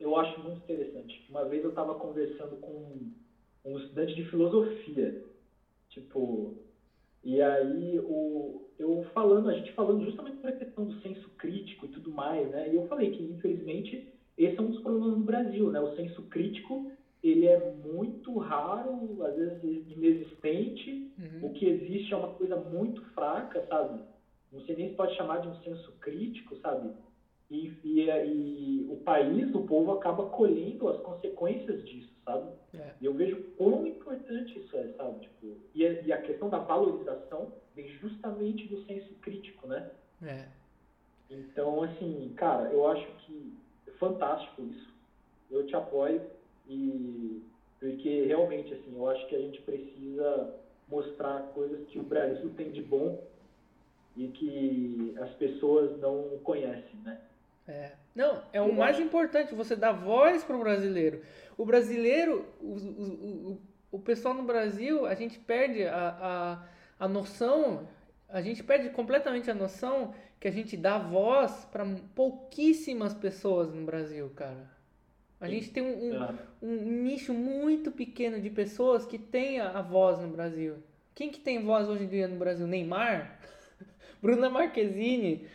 eu 0.00 0.16
acho 0.16 0.40
muito 0.40 0.58
interessante. 0.58 1.24
Uma 1.30 1.44
vez 1.44 1.62
eu 1.62 1.70
estava 1.70 1.94
conversando 1.94 2.56
com 2.56 3.08
um 3.64 3.78
estudante 3.78 4.14
de 4.14 4.24
filosofia, 4.24 5.22
tipo, 5.88 6.56
e 7.22 7.40
aí 7.40 8.00
o, 8.00 8.66
eu 8.78 9.04
falando, 9.14 9.48
a 9.48 9.54
gente 9.54 9.72
falando 9.74 10.04
justamente 10.04 10.36
sobre 10.36 10.50
a 10.50 10.58
questão 10.58 10.86
do 10.86 11.00
senso 11.00 11.30
crítico 11.38 11.86
e 11.86 11.88
tudo 11.90 12.10
mais, 12.10 12.50
né? 12.50 12.68
E 12.68 12.74
eu 12.74 12.86
falei 12.88 13.10
que, 13.10 13.22
infelizmente, 13.22 14.04
esse 14.36 14.58
é 14.58 14.62
um 14.62 14.70
dos 14.70 14.80
problemas 14.80 15.16
no 15.16 15.24
Brasil, 15.24 15.70
né? 15.70 15.80
O 15.80 15.94
senso 15.94 16.22
crítico, 16.24 16.90
ele 17.22 17.46
é 17.46 17.58
muito 17.58 18.36
raro, 18.38 19.24
às 19.24 19.36
vezes 19.36 19.62
inexistente. 19.88 21.06
Uhum. 21.16 21.48
O 21.48 21.52
que 21.52 21.66
existe 21.66 22.12
é 22.12 22.16
uma 22.16 22.28
coisa 22.28 22.56
muito 22.56 23.02
fraca, 23.14 23.64
sabe? 23.68 24.00
Não 24.50 24.60
sei 24.62 24.74
nem 24.74 24.88
se 24.88 24.96
pode 24.96 25.14
chamar 25.14 25.38
de 25.38 25.48
um 25.48 25.54
senso 25.56 25.92
crítico, 26.00 26.56
sabe? 26.56 26.90
E, 27.50 27.72
e, 27.82 28.00
e, 28.02 28.86
o 28.90 28.96
país, 28.96 29.54
o 29.54 29.62
povo 29.62 29.92
acaba 29.92 30.24
colhendo 30.24 30.88
as 30.88 31.00
consequências 31.00 31.82
disso, 31.86 32.12
sabe? 32.24 32.50
É. 32.74 32.92
E 33.00 33.06
eu 33.06 33.14
vejo 33.14 33.42
quão 33.56 33.86
importante 33.86 34.58
isso 34.58 34.76
é, 34.76 34.88
sabe? 34.96 35.20
Tipo, 35.20 35.56
e, 35.74 35.86
a, 35.86 35.92
e 36.02 36.12
a 36.12 36.20
questão 36.20 36.50
da 36.50 36.58
valorização 36.58 37.50
vem 37.74 37.88
justamente 37.88 38.66
do 38.66 38.82
senso 38.84 39.14
crítico, 39.22 39.66
né? 39.66 39.90
É. 40.22 40.46
Então, 41.30 41.82
assim, 41.82 42.32
cara, 42.36 42.70
eu 42.70 42.86
acho 42.86 43.06
que 43.24 43.52
é 43.86 43.90
fantástico 43.92 44.62
isso. 44.62 44.92
Eu 45.50 45.66
te 45.66 45.74
apoio 45.74 46.22
e 46.68 47.42
porque 47.80 48.24
realmente, 48.24 48.74
assim, 48.74 48.94
eu 48.94 49.08
acho 49.08 49.26
que 49.26 49.36
a 49.36 49.38
gente 49.38 49.60
precisa 49.62 50.54
mostrar 50.88 51.40
coisas 51.54 51.86
que 51.88 51.98
o 51.98 52.02
Brasil 52.02 52.50
tem 52.56 52.70
de 52.70 52.82
bom 52.82 53.22
e 54.16 54.26
que 54.28 55.14
as 55.18 55.30
pessoas 55.34 55.98
não 56.00 56.38
conhecem, 56.42 56.98
né? 57.04 57.20
É. 57.68 57.92
Não, 58.14 58.42
é 58.52 58.60
o 58.60 58.74
mais 58.74 58.98
importante, 58.98 59.54
você 59.54 59.76
dar 59.76 59.92
voz 59.92 60.42
para 60.42 60.56
o 60.56 60.60
brasileiro. 60.60 61.22
O 61.56 61.66
brasileiro, 61.66 62.46
o, 62.60 62.64
o, 62.64 63.52
o, 63.52 63.62
o 63.92 63.98
pessoal 63.98 64.34
no 64.34 64.42
Brasil, 64.42 65.06
a 65.06 65.14
gente 65.14 65.38
perde 65.38 65.84
a, 65.84 66.08
a, 66.98 67.04
a 67.04 67.08
noção, 67.08 67.86
a 68.28 68.40
gente 68.40 68.64
perde 68.64 68.88
completamente 68.90 69.50
a 69.50 69.54
noção 69.54 70.14
que 70.40 70.48
a 70.48 70.50
gente 70.50 70.76
dá 70.76 70.98
voz 70.98 71.68
para 71.70 71.84
pouquíssimas 72.14 73.12
pessoas 73.12 73.72
no 73.72 73.84
Brasil, 73.84 74.30
cara. 74.30 74.78
A 75.40 75.48
gente 75.48 75.70
tem 75.70 75.82
um, 75.82 76.14
um, 76.14 76.38
um, 76.62 77.02
nicho 77.02 77.32
muito 77.32 77.92
pequeno 77.92 78.40
de 78.40 78.50
pessoas 78.50 79.06
que 79.06 79.18
tem 79.18 79.60
a, 79.60 79.78
a 79.78 79.82
voz 79.82 80.18
no 80.18 80.28
Brasil. 80.28 80.76
Quem 81.14 81.30
que 81.30 81.38
tem 81.38 81.62
voz 81.62 81.88
hoje 81.88 82.04
em 82.04 82.08
dia 82.08 82.26
no 82.26 82.36
Brasil? 82.36 82.66
Neymar? 82.66 83.38
Bruna 84.20 84.50
Marquezine? 84.50 85.46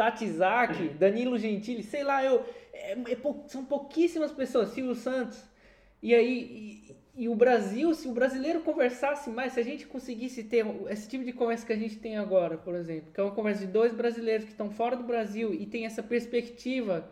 Tati 0.00 0.26
Zaki, 0.26 0.88
Danilo 0.98 1.36
Gentili, 1.36 1.82
sei 1.82 2.02
lá, 2.02 2.24
eu, 2.24 2.42
é, 2.72 2.92
é, 2.92 3.18
são 3.48 3.62
pouquíssimas 3.62 4.32
pessoas, 4.32 4.70
Silvio 4.70 4.94
Santos. 4.94 5.44
E 6.02 6.14
aí, 6.14 6.96
e, 7.14 7.24
e, 7.24 7.28
o 7.28 7.34
Brasil, 7.34 7.92
se 7.92 8.08
o 8.08 8.12
brasileiro 8.12 8.60
conversasse 8.60 9.28
mais, 9.28 9.52
se 9.52 9.60
a 9.60 9.62
gente 9.62 9.86
conseguisse 9.86 10.42
ter 10.42 10.64
esse 10.88 11.06
tipo 11.06 11.22
de 11.22 11.34
conversa 11.34 11.66
que 11.66 11.74
a 11.74 11.76
gente 11.76 11.98
tem 11.98 12.16
agora, 12.16 12.56
por 12.56 12.74
exemplo, 12.74 13.12
que 13.12 13.20
é 13.20 13.22
uma 13.22 13.34
conversa 13.34 13.66
de 13.66 13.70
dois 13.70 13.92
brasileiros 13.92 14.46
que 14.46 14.52
estão 14.52 14.70
fora 14.70 14.96
do 14.96 15.02
Brasil 15.02 15.52
e 15.52 15.66
tem 15.66 15.84
essa 15.84 16.02
perspectiva, 16.02 17.06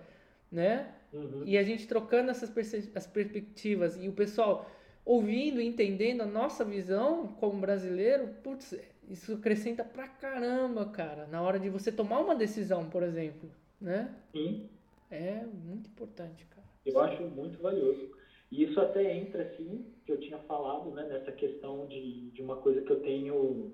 né? 0.51 0.89
Uhum. 1.13 1.43
E 1.45 1.59
a 1.59 1.63
gente 1.63 1.87
trocando 1.87 2.31
essas 2.31 2.51
as 2.95 3.07
perspectivas 3.07 3.99
e 4.03 4.09
o 4.09 4.13
pessoal 4.13 4.67
ouvindo 5.05 5.61
e 5.61 5.67
entendendo 5.67 6.23
a 6.23 6.27
nossa 6.27 6.65
visão 6.65 7.27
como 7.39 7.61
brasileiro, 7.61 8.29
putz, 8.43 8.75
isso 9.11 9.35
acrescenta 9.35 9.83
pra 9.83 10.07
caramba, 10.07 10.87
cara, 10.87 11.27
na 11.27 11.43
hora 11.43 11.59
de 11.59 11.69
você 11.69 11.91
tomar 11.91 12.21
uma 12.21 12.35
decisão, 12.35 12.89
por 12.89 13.03
exemplo, 13.03 13.51
né? 13.81 14.15
Sim. 14.33 14.69
É 15.11 15.45
muito 15.45 15.89
importante, 15.89 16.45
cara. 16.47 16.67
Eu 16.85 17.01
acho 17.01 17.23
muito 17.23 17.61
valioso. 17.61 18.11
E 18.51 18.65
isso 18.65 18.81
até 18.81 19.17
entra, 19.17 19.43
assim, 19.43 19.87
que 20.05 20.13
eu 20.13 20.21
tinha 20.21 20.39
falado, 20.41 20.91
né, 20.91 21.05
nessa 21.05 21.33
questão 21.33 21.87
de, 21.87 22.31
de 22.31 22.43
uma 22.43 22.57
coisa 22.57 22.81
que 22.83 22.91
eu 22.91 23.01
tenho 23.01 23.73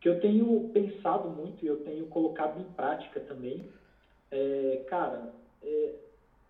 que 0.00 0.08
eu 0.08 0.20
tenho 0.20 0.70
pensado 0.72 1.28
muito 1.28 1.64
e 1.64 1.68
eu 1.68 1.82
tenho 1.82 2.06
colocado 2.06 2.60
em 2.60 2.72
prática 2.74 3.18
também. 3.20 3.72
É, 4.30 4.84
cara, 4.88 5.32
é 5.62 5.94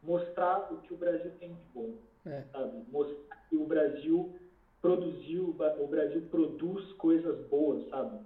mostrar 0.03 0.73
o 0.73 0.79
que 0.79 0.93
o 0.93 0.97
Brasil 0.97 1.31
tem 1.39 1.55
de 1.55 1.63
bom, 1.73 1.95
é. 2.27 2.43
sabe? 2.53 2.85
Mostrar 2.91 3.37
que 3.49 3.57
o 3.57 3.65
Brasil 3.65 4.35
produziu, 4.81 5.55
o 5.79 5.87
Brasil 5.87 6.23
produz 6.31 6.93
coisas 6.93 7.47
boas, 7.49 7.89
sabe? 7.89 8.19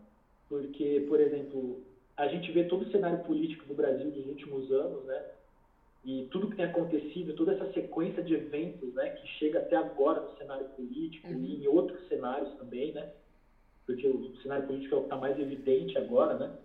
Porque, 0.48 1.04
por 1.08 1.20
exemplo, 1.20 1.80
a 2.16 2.28
gente 2.28 2.50
vê 2.52 2.64
todo 2.64 2.82
o 2.82 2.90
cenário 2.90 3.24
político 3.24 3.66
do 3.66 3.74
Brasil 3.74 4.10
dos 4.10 4.26
últimos 4.26 4.70
anos, 4.70 5.04
né? 5.04 5.24
E 6.04 6.28
tudo 6.30 6.48
que 6.48 6.56
tem 6.56 6.64
acontecido, 6.64 7.34
toda 7.34 7.52
essa 7.52 7.72
sequência 7.72 8.22
de 8.22 8.34
eventos, 8.34 8.92
né, 8.94 9.10
que 9.10 9.26
chega 9.38 9.58
até 9.58 9.76
agora 9.76 10.22
no 10.22 10.36
cenário 10.38 10.66
político 10.70 11.28
uhum. 11.28 11.44
e 11.44 11.62
em 11.62 11.68
outros 11.68 12.08
cenários 12.08 12.54
também, 12.54 12.92
né? 12.92 13.10
Porque 13.84 14.06
o 14.06 14.34
cenário 14.42 14.66
político 14.66 14.94
é 14.94 14.98
o 14.98 15.00
que 15.00 15.06
está 15.06 15.16
mais 15.16 15.38
evidente 15.38 15.98
agora, 15.98 16.34
né? 16.38 16.56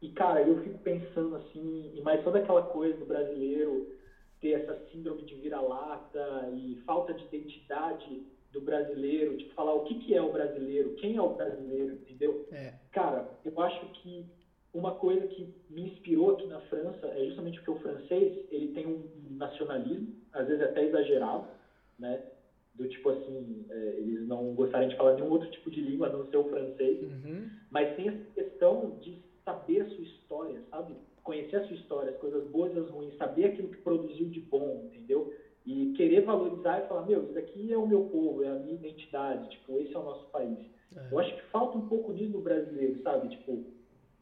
E, 0.00 0.08
cara, 0.08 0.40
eu 0.42 0.62
fico 0.62 0.78
pensando 0.78 1.36
assim, 1.36 1.92
e 1.94 2.00
mais 2.00 2.24
toda 2.24 2.38
aquela 2.38 2.62
coisa 2.62 2.96
do 2.96 3.04
brasileiro 3.04 3.94
ter 4.40 4.52
essa 4.52 4.74
síndrome 4.90 5.22
de 5.22 5.34
vira-lata 5.34 6.50
e 6.56 6.76
falta 6.86 7.12
de 7.12 7.22
identidade 7.24 8.22
do 8.52 8.60
brasileiro, 8.60 9.36
de 9.36 9.48
falar 9.50 9.74
o 9.74 9.84
que, 9.84 9.94
que 10.00 10.14
é 10.14 10.20
o 10.20 10.32
brasileiro, 10.32 10.94
quem 10.96 11.16
é 11.16 11.22
o 11.22 11.34
brasileiro, 11.34 11.94
entendeu? 11.94 12.46
É. 12.52 12.74
Cara, 12.90 13.28
eu 13.44 13.60
acho 13.60 13.86
que 14.02 14.26
uma 14.72 14.94
coisa 14.94 15.26
que 15.26 15.52
me 15.68 15.82
inspirou 15.82 16.32
aqui 16.32 16.46
na 16.46 16.60
França 16.62 17.06
é 17.06 17.26
justamente 17.26 17.58
porque 17.58 17.70
o 17.70 17.80
francês 17.80 18.44
ele 18.50 18.68
tem 18.68 18.86
um 18.86 19.02
nacionalismo, 19.36 20.14
às 20.32 20.46
vezes 20.46 20.62
até 20.62 20.84
exagerado, 20.84 21.48
né? 21.98 22.22
Do 22.74 22.88
tipo 22.88 23.10
assim, 23.10 23.66
é, 23.68 23.94
eles 23.98 24.26
não 24.26 24.54
gostariam 24.54 24.88
de 24.88 24.96
falar 24.96 25.14
nenhum 25.14 25.30
outro 25.30 25.50
tipo 25.50 25.70
de 25.70 25.80
língua 25.80 26.06
a 26.06 26.12
não 26.12 26.26
ser 26.30 26.36
o 26.36 26.48
francês, 26.48 27.02
uhum. 27.02 27.50
mas 27.70 27.94
tem 27.96 28.08
essa 28.08 28.24
questão 28.34 28.98
de 29.00 29.18
saber 29.44 29.82
a 29.82 29.88
sua 29.88 30.04
história, 30.04 30.62
sabe? 30.70 30.94
Conhecer 31.22 31.56
a 31.56 31.66
sua 31.66 31.76
história, 31.76 32.10
as 32.10 32.18
coisas 32.18 32.48
boas 32.48 32.74
e 32.74 32.78
as 32.78 32.88
ruins, 32.88 33.16
saber 33.16 33.46
aquilo 33.46 33.68
que 33.68 33.82
produziu 33.82 34.28
de 34.28 34.40
bom, 34.40 34.84
entendeu? 34.86 35.32
E 35.70 35.92
querer 35.92 36.22
valorizar 36.22 36.80
e 36.80 36.88
falar, 36.88 37.06
meu, 37.06 37.22
isso 37.22 37.38
aqui 37.38 37.72
é 37.72 37.78
o 37.78 37.86
meu 37.86 38.02
povo, 38.06 38.42
é 38.42 38.48
a 38.48 38.54
minha 38.54 38.74
identidade, 38.74 39.50
tipo, 39.50 39.78
esse 39.78 39.94
é 39.94 39.98
o 40.00 40.02
nosso 40.02 40.26
país. 40.30 40.58
É. 40.96 41.12
Eu 41.12 41.18
acho 41.20 41.32
que 41.32 41.42
falta 41.42 41.78
um 41.78 41.86
pouco 41.86 42.12
disso 42.12 42.32
no 42.32 42.40
brasileiro, 42.40 43.00
sabe? 43.04 43.28
Tipo, 43.28 43.62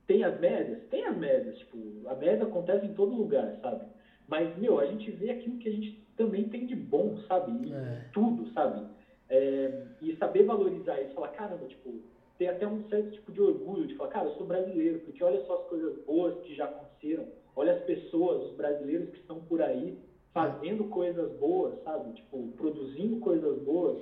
tem 0.06 0.24
as 0.24 0.38
médias? 0.38 0.78
Tem 0.90 1.06
as 1.06 1.16
médias, 1.16 1.56
tipo, 1.56 2.06
a 2.06 2.14
média 2.14 2.44
acontece 2.44 2.84
em 2.84 2.92
todo 2.92 3.16
lugar, 3.16 3.58
sabe? 3.62 3.86
Mas, 4.28 4.58
meu, 4.58 4.78
a 4.78 4.84
gente 4.84 5.10
vê 5.12 5.30
aquilo 5.30 5.56
que 5.56 5.68
a 5.68 5.72
gente 5.72 5.98
também 6.18 6.50
tem 6.50 6.66
de 6.66 6.76
bom, 6.76 7.16
sabe? 7.26 7.66
E 7.66 7.72
é. 7.72 8.04
Tudo, 8.12 8.52
sabe? 8.52 8.86
É, 9.30 9.86
e 10.02 10.14
saber 10.16 10.44
valorizar 10.44 11.00
isso, 11.00 11.14
falar, 11.14 11.28
caramba, 11.28 11.64
tipo, 11.64 11.94
ter 12.36 12.48
até 12.48 12.66
um 12.66 12.86
certo 12.90 13.10
tipo 13.12 13.32
de 13.32 13.40
orgulho 13.40 13.86
de 13.86 13.94
falar, 13.94 14.10
cara, 14.10 14.26
eu 14.26 14.36
sou 14.36 14.46
brasileiro, 14.46 14.98
porque 14.98 15.24
olha 15.24 15.40
só 15.46 15.62
as 15.62 15.68
coisas 15.68 16.04
boas 16.04 16.38
que 16.42 16.54
já 16.54 16.66
aconteceram, 16.66 17.26
olha 17.56 17.72
as 17.72 17.82
pessoas, 17.84 18.50
os 18.50 18.54
brasileiros 18.54 19.08
que 19.08 19.20
estão 19.20 19.40
por 19.40 19.62
aí 19.62 19.96
fazendo 20.32 20.84
coisas 20.84 21.32
boas, 21.38 21.82
sabe? 21.82 22.12
Tipo, 22.14 22.48
produzindo 22.56 23.18
coisas 23.20 23.58
boas 23.62 23.98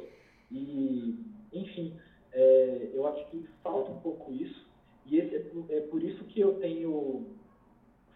e, 0.50 1.18
enfim, 1.52 1.94
é, 2.32 2.90
eu 2.92 3.06
acho 3.06 3.26
que 3.30 3.48
falta 3.62 3.90
um 3.90 4.00
pouco 4.00 4.32
isso 4.32 4.66
e 5.06 5.18
esse, 5.18 5.34
é, 5.34 5.76
é 5.76 5.80
por 5.82 6.02
isso 6.02 6.24
que 6.24 6.40
eu 6.40 6.54
tenho 6.60 7.26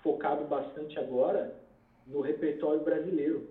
focado 0.03 0.45
bastante 0.47 0.99
agora 0.99 1.55
no 2.07 2.21
repertório 2.21 2.83
brasileiro. 2.83 3.49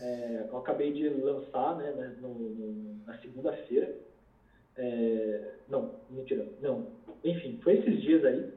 É, 0.00 0.46
eu 0.50 0.56
acabei 0.56 0.90
de 0.92 1.06
lançar 1.08 1.76
né, 1.76 1.92
né 1.92 2.16
no, 2.20 2.32
no, 2.32 3.04
na 3.04 3.18
segunda-feira 3.18 3.94
é, 4.76 5.54
não, 5.68 5.94
mentira, 6.10 6.46
não. 6.60 6.88
Enfim, 7.24 7.58
foi 7.62 7.78
esses 7.78 8.02
dias 8.02 8.24
aí. 8.24 8.52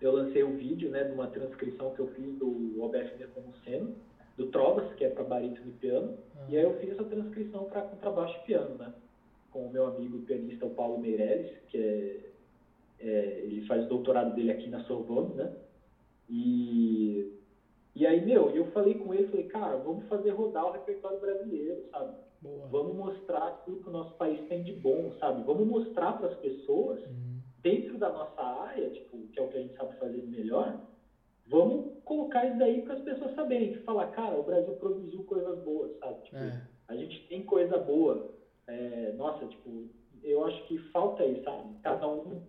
Eu 0.00 0.12
lancei 0.12 0.44
um 0.44 0.56
vídeo, 0.56 0.90
né, 0.90 1.04
de 1.04 1.12
uma 1.12 1.28
transcrição 1.28 1.94
que 1.94 2.00
eu 2.00 2.08
fiz 2.08 2.38
do 2.38 2.82
OBF 2.82 3.16
Nepomuceno, 3.18 3.94
do 4.38 4.46
Trovas, 4.46 4.94
que 4.94 5.04
é 5.04 5.10
para 5.10 5.24
barítono 5.24 5.68
e 5.68 5.72
piano. 5.72 6.16
Ah. 6.36 6.46
E 6.48 6.56
aí 6.56 6.62
eu 6.62 6.78
fiz 6.78 6.90
essa 6.92 7.04
transcrição 7.04 7.64
para 7.64 7.82
contrabaixo 7.82 8.38
e 8.38 8.46
piano, 8.46 8.76
né? 8.76 8.94
Com 9.50 9.66
o 9.66 9.72
meu 9.72 9.86
amigo 9.86 10.20
pianista, 10.20 10.64
o 10.64 10.70
Paulo 10.70 10.98
Meirelles, 10.98 11.58
que 11.68 11.76
é, 11.76 12.20
é, 13.00 13.40
ele 13.42 13.66
faz 13.66 13.84
o 13.84 13.88
doutorado 13.88 14.34
dele 14.34 14.52
aqui 14.52 14.68
na 14.68 14.84
Sorbonne, 14.84 15.34
né? 15.34 15.52
E, 16.30 17.32
e 17.96 18.06
aí, 18.06 18.24
meu, 18.24 18.50
eu 18.50 18.66
falei 18.66 18.94
com 18.94 19.12
ele, 19.12 19.26
falei, 19.26 19.46
cara, 19.46 19.76
vamos 19.76 20.06
fazer 20.06 20.30
rodar 20.30 20.66
o 20.66 20.72
repertório 20.72 21.18
brasileiro, 21.18 21.84
sabe? 21.90 22.14
Boa. 22.40 22.68
Vamos 22.68 22.94
mostrar 22.94 23.50
tudo 23.64 23.82
que 23.82 23.88
o 23.88 23.92
nosso 23.92 24.14
país 24.14 24.40
tem 24.48 24.62
de 24.62 24.72
bom, 24.72 25.12
sabe? 25.18 25.42
Vamos 25.42 25.66
mostrar 25.66 26.12
para 26.12 26.28
as 26.28 26.38
pessoas, 26.38 27.00
uhum. 27.00 27.40
dentro 27.60 27.98
da 27.98 28.10
nossa 28.10 28.40
área, 28.40 28.88
tipo, 28.90 29.18
que 29.32 29.40
é 29.40 29.42
o 29.42 29.48
que 29.48 29.56
a 29.56 29.60
gente 29.62 29.74
sabe 29.74 29.98
fazer 29.98 30.22
melhor, 30.22 30.78
vamos 31.48 32.02
colocar 32.04 32.46
isso 32.46 32.58
daí 32.58 32.82
para 32.82 32.94
as 32.94 33.02
pessoas 33.02 33.34
saberem, 33.34 33.72
que 33.72 33.78
falar, 33.80 34.06
cara, 34.08 34.38
o 34.38 34.42
Brasil 34.42 34.72
produziu 34.74 35.22
coisas 35.24 35.58
boas, 35.64 35.98
sabe? 35.98 36.22
Tipo, 36.24 36.36
é. 36.36 36.62
a 36.88 36.96
gente 36.96 37.28
tem 37.28 37.42
coisa 37.44 37.78
boa. 37.78 38.34
É, 38.66 39.12
nossa, 39.16 39.46
tipo, 39.46 39.88
eu 40.22 40.44
acho 40.44 40.66
que 40.66 40.78
falta 40.90 41.24
isso, 41.24 41.42
sabe? 41.44 41.74
Cada 41.82 42.06
um 42.06 42.42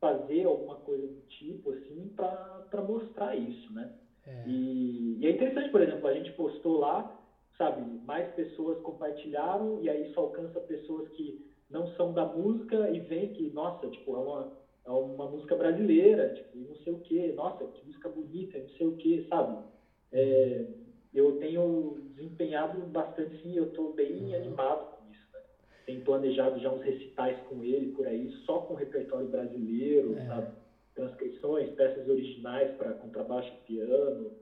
fazer 0.00 0.44
alguma 0.44 0.76
coisa 0.76 1.06
do 1.06 1.20
tipo, 1.22 1.70
assim, 1.70 2.12
para 2.14 2.82
mostrar 2.82 3.34
isso, 3.34 3.72
né? 3.72 3.90
É. 4.26 4.44
E, 4.46 5.18
e 5.20 5.26
é 5.26 5.30
interessante, 5.30 5.70
por 5.70 5.80
exemplo, 5.80 6.06
a 6.06 6.12
gente 6.12 6.32
postou 6.32 6.78
lá 6.78 7.20
sabe, 7.56 7.82
mais 8.04 8.26
pessoas 8.34 8.80
compartilharam 8.80 9.80
e 9.80 9.88
aí 9.88 10.08
isso 10.08 10.18
alcança 10.18 10.60
pessoas 10.60 11.08
que 11.10 11.44
não 11.70 11.86
são 11.94 12.12
da 12.12 12.24
música 12.24 12.90
e 12.90 13.00
vem 13.00 13.32
que, 13.32 13.48
nossa, 13.50 13.88
tipo, 13.88 14.16
é 14.16 14.18
uma, 14.18 14.52
é 14.86 14.90
uma 14.90 15.26
música 15.26 15.56
brasileira, 15.56 16.34
tipo, 16.34 16.58
não 16.58 16.76
sei 16.76 16.92
o 16.92 16.98
que, 16.98 17.32
nossa, 17.32 17.64
que 17.64 17.86
música 17.86 18.08
bonita, 18.08 18.58
não 18.58 18.68
sei 18.70 18.86
o 18.86 18.96
que, 18.96 19.26
sabe? 19.28 19.64
É, 20.12 20.66
eu 21.14 21.38
tenho 21.38 22.02
desempenhado 22.14 22.80
bastante, 22.86 23.40
sim, 23.42 23.56
eu 23.56 23.64
estou 23.64 23.94
bem 23.94 24.12
uhum. 24.12 24.34
animado 24.34 24.96
com 24.96 25.10
isso, 25.10 25.26
né? 25.32 25.40
Tenho 25.86 26.04
planejado 26.04 26.60
já 26.60 26.70
uns 26.70 26.82
recitais 26.82 27.38
com 27.48 27.64
ele 27.64 27.92
por 27.92 28.06
aí, 28.06 28.30
só 28.44 28.58
com 28.60 28.74
repertório 28.74 29.28
brasileiro, 29.28 30.18
é. 30.18 30.26
sabe? 30.26 30.48
Transcrições, 30.94 31.70
peças 31.74 32.08
originais 32.08 32.76
para 32.76 32.92
contrabaixo 32.92 33.52
piano 33.66 34.32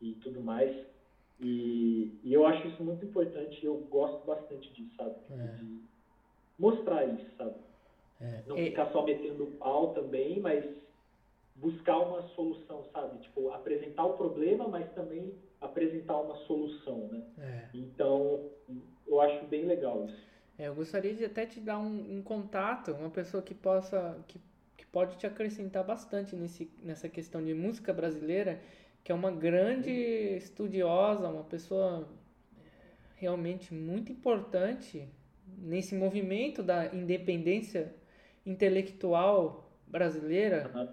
e 0.00 0.12
tudo 0.22 0.40
mais. 0.40 0.74
E, 1.40 2.18
e, 2.22 2.32
eu 2.32 2.46
acho 2.46 2.68
isso 2.68 2.82
muito 2.82 3.04
importante, 3.04 3.64
eu 3.64 3.74
gosto 3.90 4.24
bastante 4.26 4.72
disso, 4.74 4.94
sabe? 4.96 5.14
É. 5.30 5.46
De 5.56 5.80
mostrar 6.58 7.06
isso, 7.06 7.26
sabe? 7.36 7.54
É. 8.20 8.42
Não 8.46 8.56
ficar 8.56 8.90
só 8.92 9.04
metendo 9.04 9.46
pau 9.58 9.94
também, 9.94 10.40
mas 10.40 10.64
buscar 11.56 11.98
uma 11.98 12.22
solução, 12.34 12.84
sabe? 12.92 13.18
Tipo, 13.20 13.50
apresentar 13.50 14.04
o 14.04 14.16
problema, 14.16 14.68
mas 14.68 14.90
também 14.92 15.34
apresentar 15.60 16.18
uma 16.18 16.36
solução, 16.46 17.08
né? 17.08 17.22
É. 17.38 17.68
Então, 17.74 18.50
eu 19.06 19.20
acho 19.20 19.46
bem 19.46 19.64
legal 19.64 20.06
isso. 20.06 20.30
É, 20.58 20.68
eu 20.68 20.74
gostaria 20.74 21.14
de 21.14 21.24
até 21.24 21.46
te 21.46 21.60
dar 21.60 21.78
um, 21.78 22.18
um 22.18 22.22
contato, 22.22 22.92
uma 22.92 23.10
pessoa 23.10 23.42
que 23.42 23.54
possa, 23.54 24.22
que, 24.28 24.38
que 24.76 24.86
pode 24.86 25.16
te 25.16 25.26
acrescentar 25.26 25.84
bastante 25.84 26.36
nesse, 26.36 26.70
nessa 26.82 27.08
questão 27.08 27.42
de 27.42 27.54
música 27.54 27.92
brasileira, 27.92 28.60
que 29.02 29.10
é 29.10 29.14
uma 29.14 29.30
grande 29.30 29.90
estudiosa, 29.90 31.28
uma 31.28 31.44
pessoa 31.44 32.06
realmente 33.16 33.72
muito 33.72 34.12
importante 34.12 35.08
nesse 35.58 35.94
movimento 35.94 36.62
da 36.62 36.94
independência 36.94 37.94
intelectual 38.44 39.72
brasileira. 39.86 40.70
Uhum. 40.74 40.88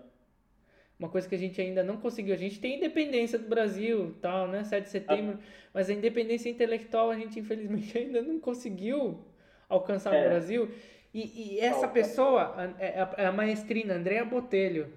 Uma 1.00 1.10
coisa 1.10 1.30
que 1.30 1.36
a 1.36 1.38
gente 1.38 1.62
ainda 1.62 1.84
não 1.84 1.98
conseguiu. 1.98 2.34
A 2.34 2.38
gente 2.38 2.60
tem 2.60 2.78
independência 2.78 3.38
do 3.38 3.48
Brasil, 3.48 4.16
tal, 4.22 4.48
né? 4.48 4.64
7 4.64 4.86
de 4.86 4.90
setembro, 4.90 5.36
uhum. 5.36 5.44
mas 5.74 5.90
a 5.90 5.94
independência 5.94 6.50
intelectual 6.50 7.12
a 7.12 7.16
gente 7.16 7.40
infelizmente 7.40 7.96
ainda 7.98 8.22
não 8.22 8.40
conseguiu 8.40 9.24
alcançar 9.70 10.14
é. 10.14 10.24
no 10.24 10.30
Brasil. 10.30 10.70
E, 11.14 11.56
e 11.56 11.60
essa 11.60 11.88
pessoa, 11.88 12.54
a, 12.56 12.84
é 12.84 13.02
a, 13.02 13.14
é 13.18 13.26
a 13.26 13.32
maestrina 13.32 13.96
Andrea 13.96 14.26
Botelho, 14.26 14.92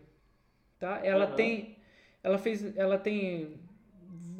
tá? 0.79 1.01
Ela 1.05 1.31
uhum. 1.31 1.37
tem 1.37 1.77
ela 2.23 2.39
fez, 2.39 2.77
ela 2.77 2.99
tem 2.99 3.59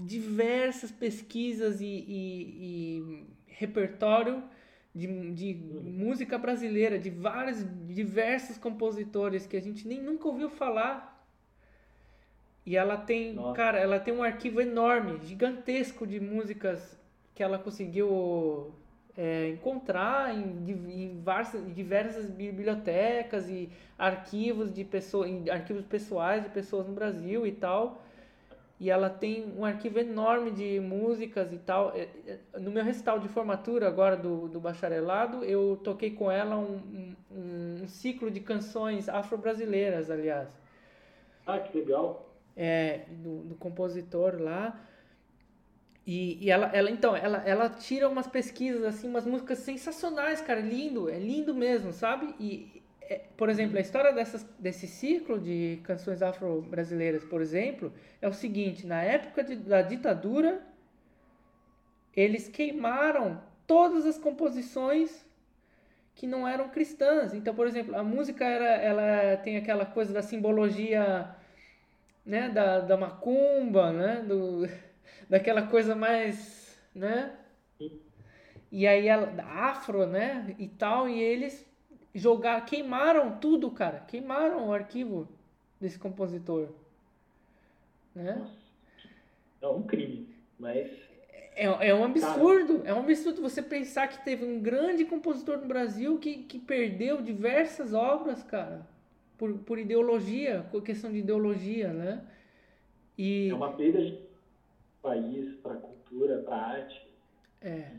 diversas 0.07 0.91
pesquisas 0.91 1.81
e, 1.81 1.87
e, 1.87 2.19
e 2.59 3.27
repertório 3.47 4.43
de, 4.95 5.07
de 5.33 5.55
música 5.83 6.37
brasileira, 6.37 6.99
de 6.99 7.11
vários, 7.11 7.65
diversos 7.89 8.59
compositores 8.59 9.47
que 9.47 9.57
a 9.57 9.61
gente 9.61 9.87
nem 9.87 10.01
nunca 10.01 10.29
ouviu 10.29 10.51
falar. 10.51 11.25
E 12.67 12.77
ela 12.77 12.97
tem, 12.97 13.35
Nossa. 13.35 13.57
cara, 13.57 13.79
ela 13.79 13.99
tem 13.99 14.15
um 14.15 14.23
arquivo 14.23 14.61
enorme, 14.61 15.19
gigantesco 15.27 16.07
de 16.07 16.21
músicas 16.21 16.99
que 17.35 17.43
ela 17.43 17.59
conseguiu 17.59 18.73
é, 19.17 19.49
encontrar 19.49 20.35
em, 20.35 20.43
em, 20.69 21.15
em, 21.15 21.73
diversas 21.73 22.31
bibliotecas 22.31 23.49
e 23.49 23.71
arquivos 23.99 24.73
de 24.73 24.85
pessoas, 24.85 25.49
arquivos 25.49 25.85
pessoais 25.87 26.43
de 26.43 26.51
pessoas 26.51 26.87
no 26.87 26.95
Brasil 26.95 27.47
e 27.47 27.53
tal. 27.53 28.03
E 28.81 28.89
ela 28.89 29.11
tem 29.11 29.53
um 29.59 29.63
arquivo 29.63 29.99
enorme 29.99 30.51
de 30.51 30.81
músicas 30.81 31.53
e 31.53 31.59
tal. 31.59 31.93
É, 31.95 32.09
é, 32.27 32.39
no 32.59 32.71
meu 32.71 32.83
recital 32.83 33.19
de 33.19 33.29
formatura 33.29 33.87
agora 33.87 34.17
do, 34.17 34.49
do 34.49 34.59
bacharelado, 34.59 35.45
eu 35.45 35.79
toquei 35.85 36.13
com 36.13 36.31
ela 36.31 36.57
um, 36.57 36.81
um, 37.31 37.83
um 37.83 37.87
ciclo 37.87 38.31
de 38.31 38.41
canções 38.41 39.07
afro-brasileiras, 39.07 40.11
aliás. 40.11 40.49
Ah, 41.47 41.59
que 41.59 41.77
legal! 41.77 42.27
É, 42.57 43.05
do, 43.11 43.43
do 43.43 43.55
compositor 43.55 44.41
lá. 44.41 44.81
E, 46.07 46.43
e 46.43 46.51
ela, 46.51 46.69
ela, 46.75 46.91
então, 46.91 47.15
ela, 47.15 47.47
ela 47.47 47.69
tira 47.69 48.09
umas 48.09 48.27
pesquisas, 48.27 48.83
assim, 48.83 49.07
umas 49.07 49.27
músicas 49.27 49.59
sensacionais, 49.59 50.41
cara. 50.41 50.61
Lindo, 50.61 51.11
é 51.11 51.19
lindo 51.19 51.55
mesmo, 51.55 51.93
sabe? 51.93 52.35
E, 52.41 52.80
é, 53.11 53.21
por 53.37 53.49
exemplo, 53.51 53.77
a 53.77 53.81
história 53.81 54.13
dessas, 54.13 54.45
desse 54.57 54.87
ciclo 54.87 55.37
de 55.41 55.81
canções 55.83 56.23
afro-brasileiras, 56.23 57.25
por 57.25 57.43
exemplo, 57.43 57.93
é 58.23 58.29
o 58.29 58.33
seguinte: 58.33 58.87
na 58.87 59.03
época 59.03 59.43
de, 59.43 59.57
da 59.57 59.83
ditadura, 59.83 60.63
eles 62.17 62.49
queimaram 62.49 63.43
todas 63.67 64.07
as 64.07 64.17
composições 64.17 65.27
que 66.15 66.25
não 66.25 66.47
eram 66.47 66.69
cristãs. 66.69 67.35
Então, 67.35 67.53
por 67.53 67.67
exemplo, 67.67 67.97
a 67.97 68.05
música 68.05 68.45
era, 68.45 68.77
ela 68.77 69.37
tem 69.39 69.57
aquela 69.57 69.85
coisa 69.85 70.13
da 70.13 70.23
simbologia, 70.23 71.35
né, 72.25 72.49
da, 72.49 72.79
da 72.81 72.97
macumba, 72.97 73.93
né, 73.93 74.23
do, 74.23 74.69
daquela 75.29 75.63
coisa 75.67 75.97
mais, 75.97 76.79
né, 76.95 77.37
e 78.71 78.87
aí 78.87 79.09
afro, 79.11 80.07
né, 80.07 80.55
e 80.59 80.69
tal, 80.69 81.09
e 81.09 81.21
eles 81.21 81.70
jogar, 82.15 82.65
queimaram 82.65 83.39
tudo, 83.39 83.71
cara, 83.71 84.01
queimaram 84.01 84.69
o 84.69 84.73
arquivo 84.73 85.29
desse 85.81 85.99
compositor, 85.99 86.69
né? 88.15 88.47
É 89.63 89.69
um 89.69 89.83
crime, 89.83 90.29
mas 90.59 90.91
é, 91.55 91.89
é 91.89 91.95
um 91.95 92.05
absurdo, 92.05 92.83
é 92.85 92.95
um 92.95 93.01
absurdo 93.01 93.43
você 93.43 93.61
pensar 93.63 94.09
que 94.09 94.25
teve 94.25 94.45
um 94.45 94.61
grande 94.61 95.05
compositor 95.05 95.59
no 95.59 95.67
Brasil 95.67 96.19
que, 96.19 96.45
que 96.45 96.59
perdeu 96.59 97.21
diversas 97.21 97.93
obras, 97.93 98.43
cara, 98.43 98.87
por, 99.37 99.53
por 99.59 99.79
ideologia, 99.79 100.67
por 100.71 100.83
questão 100.83 101.11
de 101.11 101.19
ideologia, 101.19 101.93
né? 101.93 102.25
E... 103.19 103.51
É 103.51 103.55
uma 103.55 103.73
perda 103.75 104.01
de 104.01 104.19
país, 105.03 105.55
para 105.57 105.75
cultura, 105.75 106.39
para 106.39 106.57
arte. 106.57 107.07
É. 107.61 107.91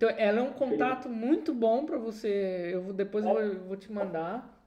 Então, 0.00 0.08
ela 0.16 0.38
é 0.38 0.42
um 0.42 0.54
contato 0.54 1.10
muito 1.10 1.52
bom 1.52 1.84
para 1.84 1.98
você. 1.98 2.70
Eu 2.72 2.80
vou, 2.84 2.94
depois 2.94 3.22
eu 3.22 3.34
vou, 3.34 3.66
vou 3.66 3.76
te 3.76 3.92
mandar. 3.92 4.58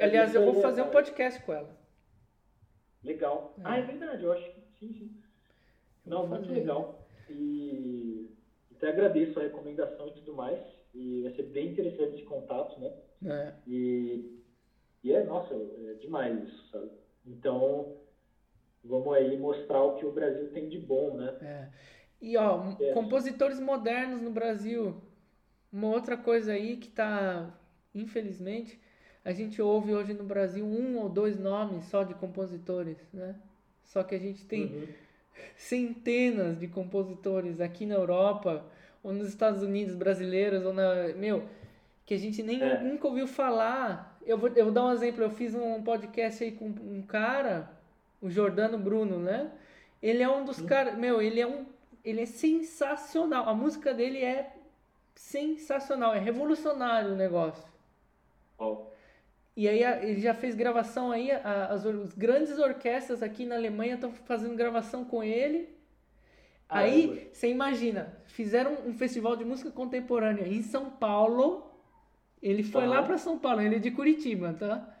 Aliás, 0.00 0.34
eu 0.34 0.44
vou 0.44 0.60
fazer 0.60 0.82
um 0.82 0.90
podcast 0.90 1.40
com 1.44 1.52
ela. 1.52 1.70
Legal. 3.04 3.54
É. 3.58 3.62
Ah, 3.62 3.78
é 3.78 3.82
verdade, 3.82 4.24
eu 4.24 4.32
acho 4.32 4.42
que 4.42 4.60
sim, 4.80 4.92
sim. 4.92 5.22
Não, 6.04 6.26
muito 6.26 6.52
legal. 6.52 7.06
E 7.30 8.28
até 8.74 8.88
agradeço 8.88 9.38
a 9.38 9.44
recomendação 9.44 10.08
e 10.08 10.14
tudo 10.14 10.34
mais. 10.34 10.60
E 10.92 11.22
vai 11.22 11.32
ser 11.36 11.44
bem 11.44 11.68
interessante 11.68 12.16
esse 12.16 12.24
contato, 12.24 12.80
né? 12.80 12.92
É. 13.24 13.52
E, 13.68 14.42
e 15.04 15.12
é, 15.12 15.22
nossa, 15.22 15.54
é 15.54 15.94
demais 16.00 16.42
isso, 16.42 16.70
sabe? 16.72 16.90
Então, 17.24 17.98
vamos 18.82 19.14
aí 19.14 19.38
mostrar 19.38 19.80
o 19.84 19.94
que 19.94 20.04
o 20.04 20.10
Brasil 20.10 20.50
tem 20.50 20.68
de 20.68 20.80
bom, 20.80 21.16
né? 21.16 21.38
É. 21.40 21.68
E, 22.26 22.36
ó, 22.36 22.72
é. 22.80 22.92
compositores 22.92 23.60
modernos 23.60 24.20
no 24.20 24.30
Brasil. 24.30 25.00
Uma 25.72 25.88
outra 25.88 26.16
coisa 26.16 26.52
aí 26.52 26.76
que 26.76 26.88
tá, 26.88 27.48
infelizmente, 27.94 28.80
a 29.24 29.32
gente 29.32 29.60
ouve 29.60 29.94
hoje 29.94 30.12
no 30.12 30.24
Brasil 30.24 30.64
um 30.64 30.98
ou 30.98 31.08
dois 31.08 31.38
nomes 31.38 31.84
só 31.84 32.02
de 32.02 32.14
compositores, 32.14 32.98
né? 33.12 33.34
Só 33.84 34.02
que 34.02 34.14
a 34.14 34.18
gente 34.18 34.44
tem... 34.44 34.64
Uhum 34.64 34.86
centenas 35.56 36.58
de 36.58 36.68
compositores 36.68 37.60
aqui 37.60 37.86
na 37.86 37.94
Europa 37.94 38.64
ou 39.02 39.12
nos 39.12 39.28
Estados 39.28 39.62
Unidos 39.62 39.94
brasileiros 39.94 40.64
ou 40.64 40.72
na 40.72 41.08
meu 41.16 41.44
que 42.04 42.14
a 42.14 42.18
gente 42.18 42.42
nem 42.42 42.62
é. 42.62 42.80
nunca 42.80 43.08
ouviu 43.08 43.26
falar. 43.26 44.16
Eu 44.24 44.38
vou, 44.38 44.48
eu 44.50 44.66
vou 44.66 44.72
dar 44.72 44.86
um 44.86 44.92
exemplo. 44.92 45.24
Eu 45.24 45.30
fiz 45.30 45.54
um 45.54 45.82
podcast 45.82 46.42
aí 46.42 46.52
com 46.52 46.66
um 46.66 47.02
cara, 47.02 47.68
o 48.20 48.30
Jordano 48.30 48.78
Bruno, 48.78 49.18
né? 49.18 49.50
Ele 50.00 50.22
é 50.22 50.28
um 50.28 50.44
dos 50.44 50.60
caras, 50.60 50.96
meu, 50.96 51.20
ele 51.20 51.40
é 51.40 51.46
um, 51.46 51.66
ele 52.06 52.20
é 52.20 52.26
sensacional. 52.26 53.48
A 53.48 53.54
música 53.54 53.92
dele 53.92 54.22
é 54.22 54.54
sensacional, 55.16 56.14
é 56.14 56.20
revolucionário 56.20 57.12
o 57.12 57.16
negócio. 57.16 57.64
Oh. 58.56 58.84
E 59.56 59.68
aí 59.68 59.82
ele 59.82 60.20
já 60.20 60.32
fez 60.32 60.54
gravação 60.54 61.10
aí, 61.10 61.32
as, 61.32 61.84
as 61.84 62.12
grandes 62.12 62.58
orquestras 62.58 63.22
aqui 63.22 63.44
na 63.44 63.56
Alemanha 63.56 63.94
estão 63.94 64.12
fazendo 64.12 64.54
gravação 64.54 65.04
com 65.04 65.24
ele. 65.24 65.68
Ah, 66.68 66.80
aí, 66.80 67.28
você 67.32 67.48
imagina, 67.48 68.16
fizeram 68.26 68.76
um 68.86 68.92
festival 68.92 69.36
de 69.36 69.44
música 69.44 69.70
contemporânea 69.70 70.46
em 70.46 70.62
São 70.62 70.90
Paulo. 70.90 71.68
Ele 72.40 72.62
foi 72.62 72.86
lá 72.86 73.02
para 73.02 73.18
São 73.18 73.38
Paulo, 73.38 73.62
ele 73.62 73.76
é 73.76 73.78
de 73.80 73.90
Curitiba, 73.90 74.52
tá? 74.52 74.96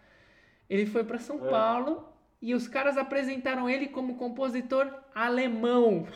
Ele 0.68 0.86
foi 0.86 1.04
para 1.04 1.18
São 1.18 1.46
é. 1.46 1.50
Paulo 1.50 2.08
e 2.42 2.54
os 2.54 2.66
caras 2.66 2.96
apresentaram 2.96 3.68
ele 3.70 3.88
como 3.88 4.16
compositor 4.16 4.92
alemão. 5.14 6.06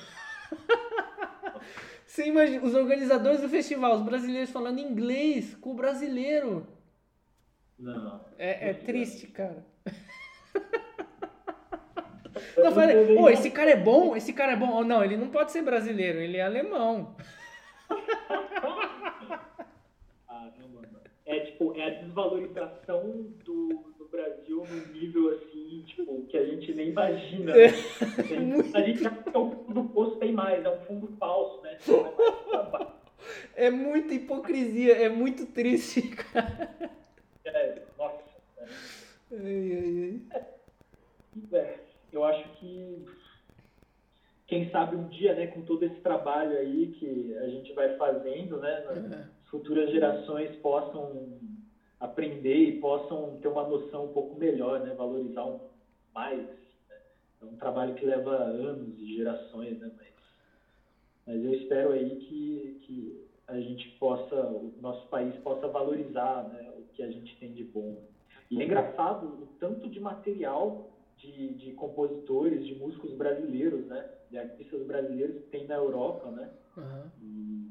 Você 2.06 2.26
imagina, 2.26 2.64
os 2.64 2.74
organizadores 2.74 3.40
do 3.40 3.48
festival, 3.48 3.94
os 3.94 4.02
brasileiros 4.02 4.50
falando 4.50 4.80
inglês 4.80 5.54
com 5.54 5.70
o 5.70 5.74
brasileiro. 5.74 6.66
Não. 7.78 8.24
É, 8.36 8.70
é 8.70 8.74
triste, 8.74 9.26
cara. 9.28 9.64
Não, 12.56 12.72
falei, 12.72 13.16
pô, 13.16 13.28
esse 13.28 13.50
cara 13.50 13.70
é 13.70 13.76
bom, 13.76 14.16
esse 14.16 14.32
cara 14.32 14.52
é 14.52 14.56
bom. 14.56 14.70
Oh, 14.72 14.84
não, 14.84 15.04
ele 15.04 15.16
não 15.16 15.28
pode 15.28 15.52
ser 15.52 15.62
brasileiro, 15.62 16.18
ele 16.18 16.36
é 16.36 16.42
alemão. 16.42 17.16
ah, 20.28 20.50
não, 20.58 20.68
mano. 20.68 20.88
É 21.26 21.40
tipo, 21.40 21.74
é 21.76 21.84
a 21.86 21.90
desvalorização 22.02 23.26
do, 23.44 23.92
do 23.98 24.08
Brasil 24.10 24.64
num 24.68 24.92
nível 24.92 25.34
assim, 25.34 25.84
tipo, 25.86 26.24
que 26.26 26.36
a 26.36 26.44
gente 26.44 26.72
nem 26.72 26.79
imagina. 26.90 27.54
Né? 27.54 27.66
A 28.74 28.80
gente 28.82 29.06
acha 29.06 29.22
que 29.22 29.36
é 29.36 29.38
o 29.38 29.50
fundo 29.50 29.74
do 29.74 29.88
poço 29.88 30.16
tem 30.16 30.32
mais, 30.32 30.64
é 30.64 30.70
um 30.70 30.80
fundo 30.80 31.08
falso, 31.18 31.62
né? 31.62 31.78
É 33.54 33.70
muita 33.70 34.14
hipocrisia, 34.14 34.96
é 34.96 35.08
muito 35.08 35.46
triste, 35.46 36.02
cara. 36.16 36.74
É, 37.44 37.82
nossa. 37.98 38.22
É. 38.58 38.64
Ai, 39.32 39.72
ai, 39.72 40.20
ai. 41.52 41.60
É, 41.60 41.78
eu 42.12 42.24
acho 42.24 42.48
que 42.56 43.04
quem 44.46 44.68
sabe 44.70 44.96
um 44.96 45.06
dia, 45.08 45.34
né, 45.34 45.46
com 45.46 45.62
todo 45.62 45.84
esse 45.84 46.00
trabalho 46.00 46.56
aí 46.58 46.88
que 46.98 47.36
a 47.36 47.48
gente 47.48 47.72
vai 47.72 47.96
fazendo, 47.96 48.58
né, 48.58 49.28
futuras 49.44 49.90
gerações 49.90 50.54
possam 50.56 51.38
aprender 52.00 52.56
e 52.56 52.80
possam 52.80 53.38
ter 53.40 53.48
uma 53.48 53.68
noção 53.68 54.06
um 54.06 54.12
pouco 54.12 54.38
melhor, 54.38 54.80
né, 54.80 54.94
valorizar 54.94 55.44
um, 55.44 55.60
mais. 56.12 56.44
É 57.40 57.44
um 57.44 57.56
trabalho 57.56 57.94
que 57.94 58.04
leva 58.04 58.34
anos 58.34 58.98
e 58.98 59.16
gerações, 59.16 59.78
né, 59.78 59.90
mas, 59.96 60.08
mas 61.26 61.44
eu 61.44 61.54
espero 61.54 61.92
aí 61.92 62.16
que, 62.16 62.80
que 62.82 63.30
a 63.48 63.58
gente 63.58 63.88
possa, 63.98 64.34
o 64.46 64.72
nosso 64.80 65.08
país 65.08 65.34
possa 65.42 65.66
valorizar 65.68 66.48
né, 66.48 66.72
o 66.78 66.82
que 66.94 67.02
a 67.02 67.10
gente 67.10 67.36
tem 67.38 67.52
de 67.52 67.64
bom. 67.64 68.02
E 68.50 68.60
é 68.60 68.64
engraçado 68.64 69.26
o 69.26 69.46
tanto 69.58 69.88
de 69.88 70.00
material 70.00 70.90
de, 71.16 71.54
de 71.54 71.72
compositores, 71.72 72.64
de 72.64 72.74
músicos 72.74 73.12
brasileiros, 73.12 73.86
né, 73.86 74.08
de 74.30 74.38
artistas 74.38 74.86
brasileiros 74.86 75.36
que 75.36 75.50
tem 75.50 75.66
na 75.66 75.76
Europa, 75.76 76.30
né, 76.30 76.50
uhum. 76.76 77.70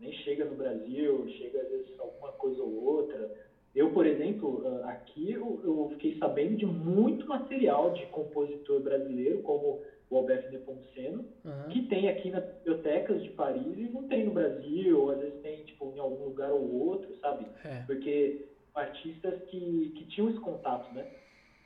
nem 0.00 0.12
chega 0.24 0.44
no 0.44 0.56
Brasil, 0.56 1.28
chega 1.38 1.60
às 1.60 1.68
vezes 1.68 2.00
alguma 2.00 2.32
coisa 2.32 2.62
ou 2.62 2.84
outra. 2.84 3.45
Eu, 3.76 3.90
por 3.90 4.06
exemplo, 4.06 4.62
ah, 4.66 4.92
aqui 4.92 5.32
eu, 5.32 5.90
fiquei 5.92 6.16
sabendo 6.18 6.56
de 6.56 6.64
muito 6.64 7.26
material 7.26 7.92
de 7.92 8.06
compositor 8.06 8.80
brasileiro, 8.80 9.42
como 9.42 9.82
o 10.08 10.16
Alberto 10.16 10.50
Nepomuceno, 10.50 11.26
uhum. 11.44 11.68
que 11.68 11.82
tem 11.82 12.08
aqui 12.08 12.30
nas 12.30 12.42
bibliotecas 12.54 13.22
de 13.22 13.28
Paris 13.30 13.76
e 13.76 13.90
não 13.92 14.08
tem 14.08 14.24
no 14.24 14.32
Brasil, 14.32 14.98
ou 14.98 15.10
às 15.10 15.18
vezes 15.18 15.42
tem 15.42 15.62
tipo, 15.64 15.92
em 15.94 15.98
algum 15.98 16.24
lugar 16.24 16.50
ou 16.52 16.88
outro, 16.88 17.14
sabe? 17.16 17.46
É. 17.66 17.82
Porque 17.86 18.46
artistas 18.74 19.42
que, 19.50 19.92
que 19.94 20.06
tinham 20.06 20.30
esse 20.30 20.40
contato, 20.40 20.94
né? 20.94 21.06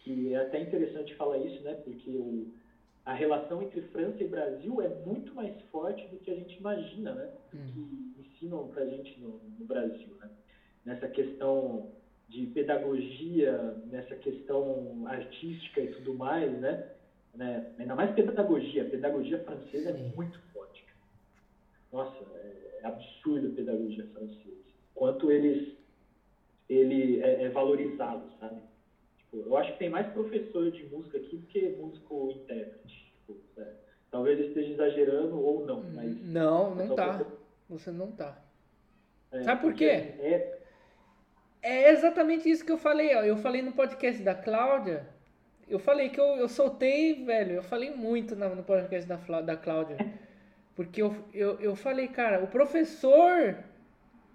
Que 0.01 0.35
é 0.35 0.39
até 0.39 0.61
interessante 0.61 1.15
falar 1.15 1.39
isso, 1.39 1.63
né? 1.63 1.75
Porque 1.85 2.11
o, 2.11 2.49
a 3.05 3.15
relação 3.15 3.63
entre 3.63 3.83
França 3.83 4.21
e 4.21 4.27
Brasil 4.27 4.83
é 4.83 4.89
muito 5.07 5.33
mais 5.33 5.55
forte 5.71 6.05
do 6.09 6.17
que 6.17 6.33
a 6.33 6.35
gente 6.35 6.59
imagina, 6.59 7.15
né? 7.15 7.31
Uhum. 7.55 7.67
Que 7.67 8.21
ensinam 8.21 8.67
pra 8.67 8.85
gente 8.85 9.21
no, 9.21 9.41
no 9.57 9.65
Brasil, 9.65 10.09
né? 10.21 10.29
Nessa 10.85 11.07
questão 11.07 12.00
de 12.31 12.47
pedagogia, 12.47 13.77
nessa 13.87 14.15
questão 14.15 15.05
artística 15.07 15.81
e 15.81 15.89
tudo 15.95 16.15
mais, 16.15 16.51
né? 16.61 16.89
né? 17.35 17.75
Ainda 17.79 17.95
mais 17.95 18.15
pedagogia. 18.15 18.87
A 18.87 18.91
pedagogia 18.91 19.41
francesa 19.41 19.91
é 19.91 19.93
Sim. 19.93 20.11
é 20.13 20.17
muito 20.17 20.41
forte. 20.53 20.85
Nossa, 21.93 22.17
é 22.35 22.87
absurdo 22.87 23.49
a 23.49 23.55
pedagogia 23.55 24.07
francesa. 24.15 24.61
Quanto 24.95 25.31
eles 25.31 25.77
ele 26.69 27.21
é, 27.21 27.43
é 27.43 27.49
valorizado, 27.49 28.31
sabe? 28.39 28.61
Tipo, 29.19 29.39
eu 29.39 29.57
acho 29.57 29.73
que 29.73 29.79
tem 29.81 29.91
mais 29.91 30.07
professor 30.13 30.71
de 30.71 30.85
música 30.85 31.19
aqui 31.19 31.37
do 31.37 31.47
que 31.49 31.69
músico 31.71 32.31
intérprete. 32.31 33.13
Tipo, 33.27 33.37
é, 33.59 33.73
talvez 34.09 34.39
eu 34.39 34.47
esteja 34.47 34.73
exagerando 34.75 35.37
ou 35.37 35.67
não, 35.67 35.83
mas... 35.93 36.25
Não, 36.29 36.73
não 36.77 36.95
tá. 36.95 37.27
Você 37.69 37.91
não 37.91 38.13
tá. 38.13 38.41
É, 39.33 39.43
Sabe 39.43 39.63
por 39.63 39.75
quê? 39.75 39.85
É... 39.85 40.60
é 41.63 41.91
exatamente 41.93 42.49
isso 42.51 42.65
que 42.65 42.73
eu 42.73 42.79
falei, 42.79 43.15
ó. 43.15 43.23
Eu 43.23 43.37
falei 43.37 43.63
no 43.63 43.73
podcast 43.73 44.23
da 44.23 44.35
Cláudia, 44.35 45.07
eu 45.69 45.79
falei 45.79 46.09
que 46.09 46.19
eu, 46.19 46.37
eu 46.37 46.49
soltei, 46.49 47.25
velho, 47.25 47.53
eu 47.53 47.63
falei 47.63 47.95
muito 47.95 48.35
no, 48.35 48.63
podcast 48.63 49.09
da, 49.09 49.17
da 49.41 49.57
Cláudia. 49.57 49.97
Porque 50.75 51.03
eu, 51.03 51.15
eu, 51.35 51.61
eu 51.61 51.77
falei, 51.77 52.09
cara, 52.09 52.43
o 52.43 52.47
professor 52.47 53.57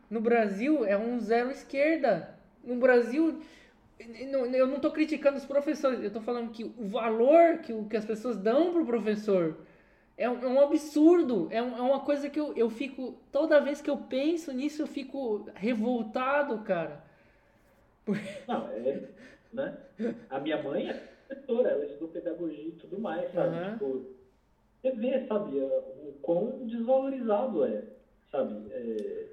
no 0.10 0.22
Brasil 0.22 0.85
é 0.85 0.97
um 0.97 1.19
zero 1.19 1.49
esquerda. 1.49 2.38
No 2.64 2.76
Brasil, 2.76 3.41
eu 3.99 4.68
não 4.68 4.76
estou 4.76 4.91
criticando 4.91 5.38
os 5.38 5.45
professores, 5.45 5.99
eu 5.99 6.07
estou 6.07 6.22
falando 6.22 6.52
que 6.52 6.64
o 6.64 6.88
valor 6.88 7.60
que, 7.60 7.73
que 7.85 7.97
as 7.97 8.06
pessoas 8.06 8.38
dão 8.38 8.72
pro 8.72 8.85
professor 8.85 9.57
é 10.18 10.30
um, 10.30 10.41
é 10.41 10.47
um 10.47 10.61
absurdo. 10.61 11.47
É, 11.52 11.61
um, 11.61 11.77
é, 11.77 11.81
uma 11.81 11.99
coisa 11.99 12.30
que 12.30 12.39
eu, 12.39 12.53
eu 12.56 12.69
fico. 12.69 13.18
Toda 13.31 13.61
vez 13.61 13.81
que 13.81 13.89
eu 13.89 13.97
penso 13.97 14.52
nisso, 14.52 14.81
eu 14.81 14.88
fico 14.88 15.49
revoltado, 15.56 16.60
cara. 16.60 17.03
Não, 18.48 18.68
é. 18.69 19.10
Né? 19.53 19.77
A 20.30 20.40
minha 20.40 20.61
mãe 20.61 20.90
é 20.90 20.94
professora, 21.27 21.69
ela 21.69 21.86
estudou 21.86 22.10
pedagogia 22.10 22.68
e 22.68 22.72
tudo 22.73 22.99
mais, 22.99 23.32
sabe? 23.34 23.57
Uhum. 23.57 23.72
Tipo, 23.72 24.15
você 24.82 24.91
vê, 24.91 25.27
sabe, 25.27 25.57
o 25.57 26.14
quão 26.22 26.68
desvalorizado 26.68 27.65
é, 27.65 27.84
sabe? 28.32 28.72
É, 28.72 29.26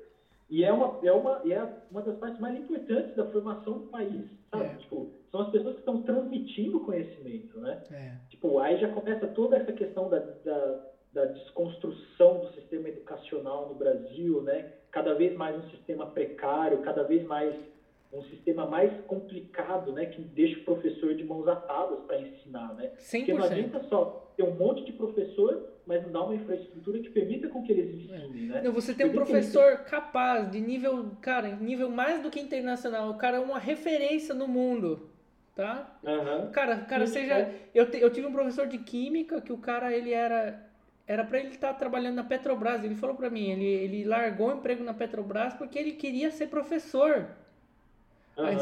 e 0.48 0.64
é 0.64 0.72
uma, 0.72 0.98
é, 1.02 1.12
uma, 1.12 1.42
é 1.50 1.68
uma 1.90 2.02
das 2.02 2.16
partes 2.18 2.40
mais 2.40 2.58
importantes 2.58 3.14
da 3.16 3.26
formação 3.26 3.78
do 3.78 3.86
país, 3.88 4.26
sabe? 4.50 4.64
É. 4.64 4.74
Tipo, 4.76 5.10
são 5.30 5.40
as 5.40 5.50
pessoas 5.50 5.74
que 5.74 5.80
estão 5.80 6.02
transmitindo 6.02 6.80
conhecimento, 6.80 7.58
né? 7.60 7.82
É. 7.90 8.12
Tipo, 8.30 8.58
aí 8.58 8.78
já 8.78 8.88
começa 8.88 9.26
toda 9.28 9.56
essa 9.56 9.72
questão 9.72 10.08
da, 10.08 10.18
da, 10.18 10.80
da, 11.12 11.24
desconstrução 11.26 12.40
do 12.40 12.52
sistema 12.52 12.88
educacional 12.88 13.68
no 13.68 13.74
Brasil, 13.74 14.42
né? 14.42 14.72
Cada 14.90 15.14
vez 15.14 15.34
mais 15.34 15.56
um 15.56 15.70
sistema 15.70 16.06
precário, 16.06 16.82
cada 16.82 17.02
vez 17.02 17.26
mais 17.26 17.54
um 18.12 18.22
sistema 18.24 18.66
mais 18.66 18.92
complicado, 19.06 19.92
né? 19.92 20.06
Que 20.06 20.20
deixa 20.20 20.60
o 20.60 20.64
professor 20.64 21.14
de 21.14 21.24
mãos 21.24 21.48
atadas 21.48 22.00
para 22.00 22.20
ensinar, 22.20 22.74
né? 22.74 22.92
100%. 22.98 23.18
Porque 23.18 23.34
não 23.34 23.44
adianta 23.44 23.82
só 23.88 24.32
ter 24.36 24.42
um 24.42 24.54
monte 24.54 24.84
de 24.84 24.92
professor, 24.92 25.68
mas 25.86 26.02
não 26.02 26.12
dá 26.12 26.24
uma 26.24 26.34
infraestrutura 26.34 26.98
que 27.00 27.10
permita 27.10 27.48
com 27.48 27.62
que 27.62 27.72
eles 27.72 27.94
ensinem, 27.94 28.50
é. 28.50 28.52
né? 28.52 28.62
Não, 28.62 28.72
você 28.72 28.92
tem 28.94 29.06
um 29.06 29.12
professor 29.12 29.78
capaz, 29.84 30.50
de 30.50 30.60
nível, 30.60 31.12
cara, 31.20 31.56
nível 31.56 31.90
mais 31.90 32.22
do 32.22 32.30
que 32.30 32.38
internacional. 32.38 33.10
O 33.10 33.14
cara 33.14 33.38
é 33.38 33.40
uma 33.40 33.58
referência 33.58 34.34
no 34.34 34.46
mundo 34.46 35.08
tá? 35.54 35.98
Uhum. 36.02 36.50
Cara, 36.50 36.78
cara, 36.78 37.06
seja, 37.06 37.50
eu, 37.74 37.90
te, 37.90 37.98
eu 37.98 38.10
tive 38.10 38.26
um 38.26 38.32
professor 38.32 38.66
de 38.66 38.78
química 38.78 39.40
que 39.40 39.52
o 39.52 39.58
cara 39.58 39.92
ele 39.92 40.12
era 40.12 40.66
era 41.06 41.24
para 41.24 41.38
ele 41.38 41.48
estar 41.48 41.72
tá 41.72 41.78
trabalhando 41.78 42.14
na 42.14 42.24
Petrobras. 42.24 42.84
Ele 42.84 42.94
falou 42.94 43.16
para 43.16 43.28
mim, 43.28 43.50
ele, 43.50 43.64
ele 43.64 44.04
largou 44.04 44.48
o 44.48 44.52
emprego 44.54 44.84
na 44.84 44.94
Petrobras 44.94 45.52
porque 45.54 45.78
ele 45.78 45.92
queria 45.92 46.30
ser 46.30 46.46
professor. 46.46 47.26
Uhum. 48.36 48.44
Aí, 48.44 48.56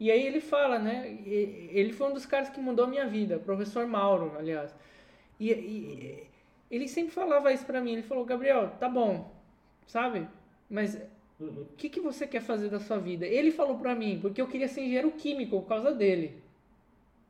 e 0.00 0.10
aí 0.10 0.26
ele 0.26 0.40
fala, 0.40 0.78
né? 0.78 1.18
Ele 1.26 1.92
foi 1.92 2.08
um 2.08 2.14
dos 2.14 2.26
caras 2.26 2.48
que 2.48 2.60
mudou 2.60 2.84
a 2.84 2.88
minha 2.88 3.06
vida, 3.06 3.38
professor 3.38 3.86
Mauro, 3.86 4.34
aliás. 4.38 4.74
E, 5.40 5.50
e 5.50 6.26
ele 6.70 6.88
sempre 6.88 7.12
falava 7.12 7.52
isso 7.52 7.66
para 7.66 7.80
mim. 7.80 7.92
Ele 7.92 8.02
falou, 8.02 8.24
Gabriel, 8.24 8.70
tá 8.78 8.88
bom, 8.88 9.32
sabe? 9.86 10.26
Mas 10.70 11.00
Uhum. 11.40 11.62
O 11.62 11.76
que, 11.76 11.88
que 11.88 12.00
você 12.00 12.26
quer 12.26 12.42
fazer 12.42 12.68
da 12.68 12.80
sua 12.80 12.98
vida? 12.98 13.24
Ele 13.24 13.50
falou 13.50 13.78
para 13.78 13.94
mim, 13.94 14.18
porque 14.20 14.40
eu 14.40 14.48
queria 14.48 14.68
ser 14.68 14.80
engenheiro 14.80 15.12
químico 15.12 15.60
por 15.60 15.68
causa 15.68 15.92
dele. 15.92 16.42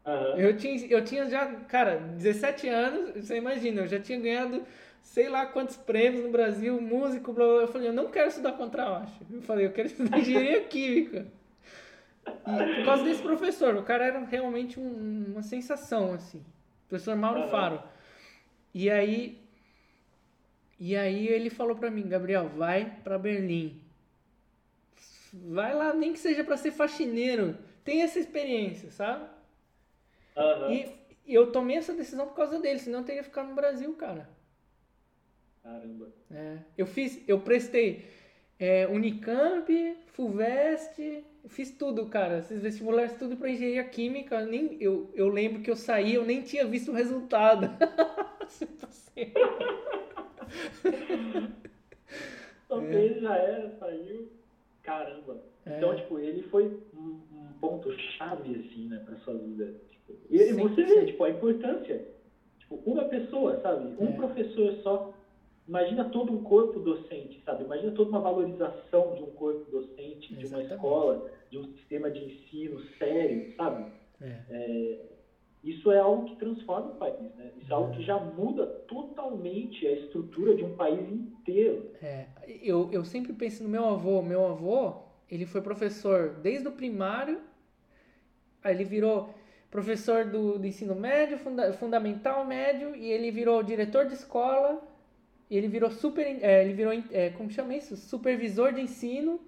Uhum. 0.07 0.39
Eu, 0.39 0.57
tinha, 0.57 0.87
eu 0.87 1.05
tinha 1.05 1.29
já, 1.29 1.47
cara, 1.69 1.97
17 1.97 2.69
anos, 2.69 3.27
você 3.27 3.37
imagina, 3.37 3.83
eu 3.83 3.87
já 3.87 4.01
tinha 4.01 4.19
ganhado 4.19 4.63
sei 5.03 5.29
lá 5.29 5.47
quantos 5.47 5.77
prêmios 5.77 6.25
no 6.25 6.31
Brasil, 6.31 6.81
músico, 6.81 7.33
blá, 7.33 7.47
blá. 7.47 7.63
Eu 7.63 7.69
falei, 7.69 7.89
eu 7.89 7.93
não 7.93 8.11
quero 8.11 8.29
estudar 8.29 8.53
contrabaixo. 8.53 9.15
Eu 9.31 9.43
falei, 9.43 9.67
eu 9.67 9.73
quero 9.73 9.89
estudar 9.89 10.17
engenharia 10.21 10.63
química. 10.65 11.27
E 12.47 12.77
por 12.77 12.85
causa 12.85 13.05
desse 13.05 13.23
professor, 13.23 13.77
o 13.77 13.83
cara 13.83 14.07
era 14.07 14.25
realmente 14.25 14.79
um, 14.79 15.33
uma 15.33 15.43
sensação, 15.43 16.15
assim. 16.15 16.45
Professor 16.89 17.17
Mauro 17.17 17.43
uhum. 17.43 17.49
Faro. 17.49 17.83
E 18.75 18.91
aí, 18.91 19.41
e 20.79 20.97
aí 20.97 21.29
ele 21.29 21.51
falou 21.51 21.77
para 21.77 21.91
mim, 21.91 22.09
Gabriel, 22.09 22.49
vai 22.49 22.99
para 23.03 23.19
Berlim. 23.19 23.83
Vai 25.33 25.75
lá, 25.75 25.93
nem 25.93 26.13
que 26.13 26.19
seja 26.19 26.43
para 26.43 26.57
ser 26.57 26.71
faxineiro. 26.71 27.57
Tem 27.85 28.03
essa 28.03 28.19
experiência, 28.19 28.91
sabe? 28.91 29.29
Uhum. 30.37 30.73
E, 30.73 30.95
e 31.27 31.35
eu 31.35 31.53
tomei 31.53 31.77
essa 31.77 31.93
decisão 31.93 32.27
por 32.27 32.35
causa 32.35 32.59
dele, 32.61 32.79
senão 32.79 33.01
eu 33.01 33.05
teria 33.05 33.23
ficado 33.23 33.49
no 33.49 33.55
Brasil, 33.55 33.93
cara. 33.95 34.29
Caramba. 35.63 36.09
É, 36.31 36.59
eu 36.77 36.87
fiz, 36.87 37.23
eu 37.29 37.41
prestei 37.41 38.07
é, 38.59 38.87
Unicamp, 38.89 39.97
Fulvestre, 40.09 41.25
fiz 41.49 41.71
tudo, 41.71 42.07
cara. 42.07 42.39
Esses 42.39 42.61
vestibulares 42.61 43.17
tudo 43.17 43.37
para 43.37 43.51
engenharia 43.51 43.85
química. 43.85 44.45
Nem, 44.45 44.77
eu, 44.81 45.11
eu 45.15 45.29
lembro 45.29 45.63
que 45.63 45.71
eu 45.71 45.77
saí, 45.77 46.15
eu 46.15 46.25
nem 46.25 46.43
tinha 46.43 46.67
visto 46.67 46.91
o 46.91 46.95
resultado. 46.95 47.71
Talvez 52.69 53.17
é. 53.17 53.21
já 53.21 53.37
era, 53.37 53.71
saiu. 53.79 54.29
Caramba. 54.83 55.41
É. 55.65 55.77
Então, 55.77 55.95
tipo, 55.97 56.19
ele 56.19 56.43
foi 56.45 56.65
um, 56.95 57.21
um 57.33 57.53
ponto-chave, 57.61 58.57
assim, 58.57 58.89
né, 58.89 59.03
pra 59.05 59.17
sua 59.19 59.35
vida. 59.35 59.75
Tipo, 59.91 60.15
e 60.31 60.39
sim, 60.39 60.55
você 60.55 60.83
vê, 60.83 61.07
tipo, 61.07 61.25
a 61.25 61.31
importância. 61.31 62.09
Tipo, 62.59 62.77
uma 62.87 63.05
pessoa, 63.05 63.61
sabe? 63.61 63.95
Um 63.99 64.09
é. 64.09 64.13
professor 64.13 64.73
só. 64.83 65.15
Imagina 65.69 66.07
todo 66.07 66.33
um 66.33 66.43
corpo 66.43 66.81
docente, 66.81 67.43
sabe? 67.45 67.65
Imagina 67.65 67.93
toda 67.93 68.11
uma 68.11 68.21
valorização 68.21 69.15
de 69.15 69.23
um 69.23 69.31
corpo 69.33 69.71
docente, 69.71 70.35
de 70.35 70.45
Exatamente. 70.45 70.71
uma 70.71 70.75
escola, 70.75 71.31
de 71.51 71.59
um 71.59 71.65
sistema 71.75 72.11
de 72.11 72.25
ensino 72.25 72.81
sério, 72.99 73.55
sabe? 73.55 73.93
É. 74.21 74.41
é 74.49 75.09
isso 75.63 75.91
é 75.91 75.99
algo 75.99 76.25
que 76.27 76.37
transforma 76.37 76.93
o 76.93 76.95
país, 76.95 77.35
né? 77.35 77.51
Isso 77.61 77.71
é 77.71 77.75
algo 77.75 77.93
que 77.95 78.03
já 78.03 78.19
muda 78.19 78.65
totalmente 78.87 79.87
a 79.87 79.93
estrutura 79.93 80.55
de 80.55 80.65
um 80.65 80.77
país 80.77 81.01
inteiro. 81.11 81.91
É, 82.01 82.27
eu, 82.63 82.89
eu 82.93 83.05
sempre 83.05 83.33
penso 83.33 83.63
no 83.63 83.69
meu 83.69 83.85
avô. 83.85 84.23
Meu 84.23 84.47
avô, 84.47 84.95
ele 85.31 85.45
foi 85.47 85.61
professor 85.61 86.37
desde 86.41 86.69
o 86.69 86.73
primário, 86.73 87.41
aí 88.63 88.75
ele 88.75 88.85
virou 88.85 89.35
professor 89.71 90.25
do, 90.25 90.59
do 90.59 90.67
ensino 90.67 90.95
médio, 90.95 91.39
funda, 91.39 91.73
fundamental 91.73 92.47
médio, 92.47 92.95
e 92.97 93.11
ele 93.11 93.31
virou 93.31 93.63
diretor 93.63 94.07
de 94.07 94.15
escola, 94.15 94.81
e 95.51 95.57
ele 95.57 95.69
virou 95.69 95.91
super, 95.91 96.25
é, 96.25 96.65
ele 96.65 96.75
virou, 96.75 96.93
é, 97.11 97.31
como 97.31 97.51
chama 97.51 97.75
isso? 97.75 97.97
Supervisor 97.97 98.73
de 98.73 98.83
ensino, 98.83 99.41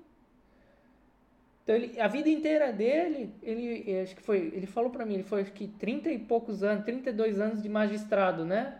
então 1.70 1.74
ele, 1.74 2.00
a 2.00 2.08
vida 2.08 2.28
inteira 2.28 2.72
dele, 2.72 3.32
ele 3.42 4.00
acho 4.00 4.16
que 4.16 4.22
foi, 4.22 4.38
ele 4.54 4.66
falou 4.66 4.90
para 4.90 5.06
mim, 5.06 5.14
ele 5.14 5.22
foi 5.22 5.42
acho 5.42 5.52
que 5.52 5.68
30 5.68 6.10
e 6.10 6.18
poucos 6.18 6.64
anos, 6.64 6.84
32 6.84 7.38
anos 7.38 7.62
de 7.62 7.68
magistrado, 7.68 8.44
né? 8.44 8.78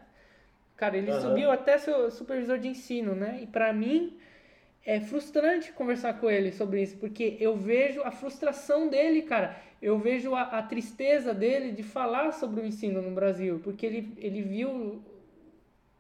Cara, 0.77 0.97
ele 0.97 1.13
uhum. 1.13 1.21
subiu 1.21 1.51
até 1.53 1.79
seu 1.79 2.11
supervisor 2.11 2.59
de 2.59 2.67
ensino, 2.67 3.15
né? 3.15 3.41
E 3.43 3.47
para 3.47 3.73
mim 3.73 4.17
é 4.85 4.99
frustrante 4.99 5.73
conversar 5.73 6.15
com 6.15 6.29
ele 6.29 6.51
sobre 6.51 6.83
isso, 6.83 6.97
porque 6.97 7.37
eu 7.39 7.57
vejo 7.57 8.03
a 8.03 8.11
frustração 8.11 8.89
dele, 8.89 9.23
cara. 9.23 9.57
Eu 9.81 9.99
vejo 9.99 10.35
a, 10.35 10.43
a 10.43 10.63
tristeza 10.63 11.33
dele 11.33 11.71
de 11.71 11.83
falar 11.85 12.33
sobre 12.33 12.61
o 12.61 12.67
ensino 12.67 13.01
no 13.01 13.13
Brasil, 13.13 13.61
porque 13.63 13.87
ele, 13.87 14.13
ele 14.17 14.43
viu 14.43 15.01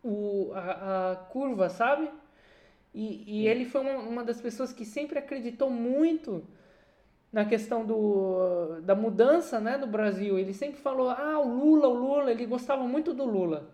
o, 0.03 0.53
a, 0.55 1.13
a 1.13 1.17
curva, 1.17 1.69
sabe? 1.69 2.11
E, 2.93 3.43
e 3.43 3.49
ele 3.49 3.65
foi 3.65 3.81
uma, 3.81 3.99
uma 3.99 4.25
das 4.25 4.41
pessoas 4.41 4.73
que 4.73 4.85
sempre 4.85 5.19
acreditou 5.19 5.71
muito 5.71 6.45
na 7.33 7.45
questão 7.45 7.85
do, 7.85 8.81
da 8.83 8.95
mudança 8.95 9.61
né, 9.61 9.79
do 9.79 9.87
Brasil. 9.87 10.39
Ele 10.39 10.53
sempre 10.53 10.81
falou, 10.81 11.11
ah, 11.11 11.39
o 11.39 11.49
Lula, 11.49 11.89
o 11.89 11.95
Lula, 11.95 12.31
ele 12.31 12.45
gostava 12.47 12.83
muito 12.85 13.15
do 13.15 13.25
Lula. 13.25 13.71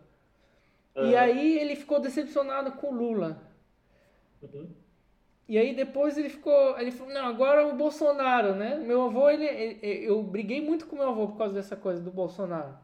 Uhum. 0.94 1.11
E 1.11 1.16
aí 1.16 1.59
ele 1.59 1.77
ficou 1.77 1.98
decepcionado 1.98 2.73
com 2.73 2.89
o 2.89 2.94
Lula. 2.94 3.43
Uhum. 4.43 4.69
E 5.48 5.57
aí 5.57 5.74
depois 5.74 6.19
ele 6.19 6.28
ficou, 6.28 6.78
ele 6.78 6.90
falou, 6.90 7.15
não, 7.15 7.27
agora 7.27 7.66
o 7.66 7.77
Bolsonaro, 7.77 8.55
né? 8.55 8.77
Meu 8.77 9.03
avô, 9.03 9.31
ele, 9.31 9.44
ele 9.44 10.05
eu 10.05 10.23
briguei 10.23 10.61
muito 10.61 10.86
com 10.86 10.97
meu 10.97 11.09
avô 11.09 11.28
por 11.28 11.39
causa 11.39 11.55
dessa 11.55 11.77
coisa 11.77 12.03
do 12.03 12.11
Bolsonaro. 12.11 12.77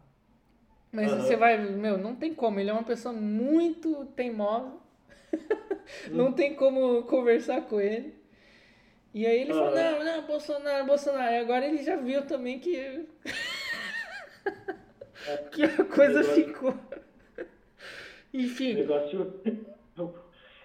Mas 0.92 1.10
uhum. 1.10 1.20
você 1.20 1.36
vai, 1.36 1.56
meu, 1.56 1.96
não 1.96 2.14
tem 2.14 2.34
como, 2.34 2.60
ele 2.60 2.68
é 2.68 2.72
uma 2.72 2.82
pessoa 2.82 3.14
muito 3.14 4.04
teimosa. 4.14 4.70
não 6.12 6.26
uhum. 6.26 6.32
tem 6.32 6.54
como 6.54 7.02
conversar 7.04 7.62
com 7.62 7.80
ele. 7.80 8.14
E 9.14 9.26
aí 9.26 9.40
ele 9.40 9.52
ah. 9.52 9.54
falou, 9.54 9.74
não, 9.74 10.04
não, 10.04 10.26
Bolsonaro, 10.26 10.86
Bolsonaro. 10.86 11.32
E 11.32 11.38
agora 11.38 11.66
ele 11.66 11.82
já 11.82 11.96
viu 11.96 12.26
também 12.26 12.58
que. 12.58 13.06
que 15.52 15.62
a 15.62 15.84
coisa 15.84 16.24
ficou. 16.24 16.74
Enfim. 18.32 18.74
O 18.74 18.78
negócio. 18.78 19.40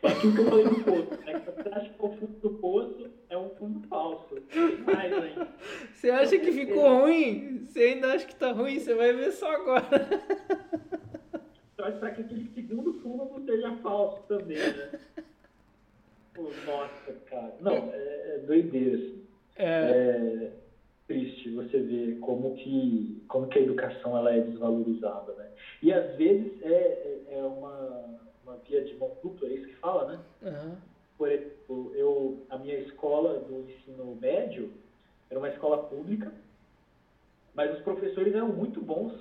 É 0.07 0.11
aquilo 0.11 0.33
que 0.33 0.39
eu 0.39 0.45
falei 0.45 0.63
no 0.63 0.83
poço, 0.83 1.21
né? 1.25 1.43
Você 1.45 1.69
acha 1.69 1.89
que 1.89 1.95
o 1.99 2.09
fundo 2.09 2.39
do 2.39 2.49
poço 2.51 3.09
é 3.29 3.37
um 3.37 3.49
fundo 3.49 3.85
falso. 3.89 4.35
Mais 4.85 5.13
ainda. 5.13 5.47
Você 5.93 6.09
acha 6.09 6.39
que 6.39 6.51
ficou 6.53 7.01
ruim? 7.01 7.65
Você 7.67 7.79
ainda 7.79 8.13
acha 8.13 8.25
que 8.25 8.35
tá 8.35 8.53
ruim? 8.53 8.79
Você 8.79 8.93
vai 8.95 9.11
ver 9.11 9.31
só 9.33 9.51
agora. 9.51 9.83
Torce 11.75 11.99
para 11.99 12.11
que 12.11 12.21
aquele 12.21 12.49
segundo 12.55 12.93
fundo 13.01 13.25
não 13.25 13.45
seja 13.45 13.75
falso 13.83 14.23
também, 14.27 14.57
né? 14.57 14.91
nossa, 16.65 17.13
cara. 17.29 17.55
Não, 17.59 17.73
é, 17.73 18.35
é 18.35 18.43
doideira, 18.45 18.95
assim. 18.95 19.23
É... 19.57 19.65
é... 19.65 20.51
triste 21.07 21.49
você 21.51 21.79
ver 21.79 22.19
como 22.19 22.55
que, 22.55 23.23
como 23.27 23.47
que 23.47 23.59
a 23.59 23.61
educação 23.61 24.17
ela 24.17 24.33
é 24.33 24.41
desvalorizada, 24.41 25.33
né? 25.33 25.49
E 25.81 25.91
às 25.91 26.15
vezes 26.15 26.61
é, 26.61 26.69
é, 26.69 27.39
é 27.39 27.43
uma, 27.43 28.19
uma 28.47 28.57
via 28.57 28.83
de 28.83 28.95
mão 28.95 29.11
dupla, 29.21 29.47
é 29.47 29.53
isso 29.53 29.67
que 29.67 29.75
fala, 29.75 30.11
né? 30.11 30.19
Uhum. 30.41 30.75
Por 31.17 31.31
exemplo, 31.31 31.91
eu, 31.95 32.45
a 32.49 32.57
minha 32.57 32.77
escola 32.79 33.39
do 33.39 33.69
ensino 33.69 34.15
médio 34.15 34.71
era 35.29 35.39
uma 35.39 35.49
escola 35.49 35.83
pública, 35.83 36.31
mas 37.53 37.73
os 37.75 37.81
professores 37.83 38.33
eram 38.33 38.49
muito 38.49 38.79
bons, 38.79 39.13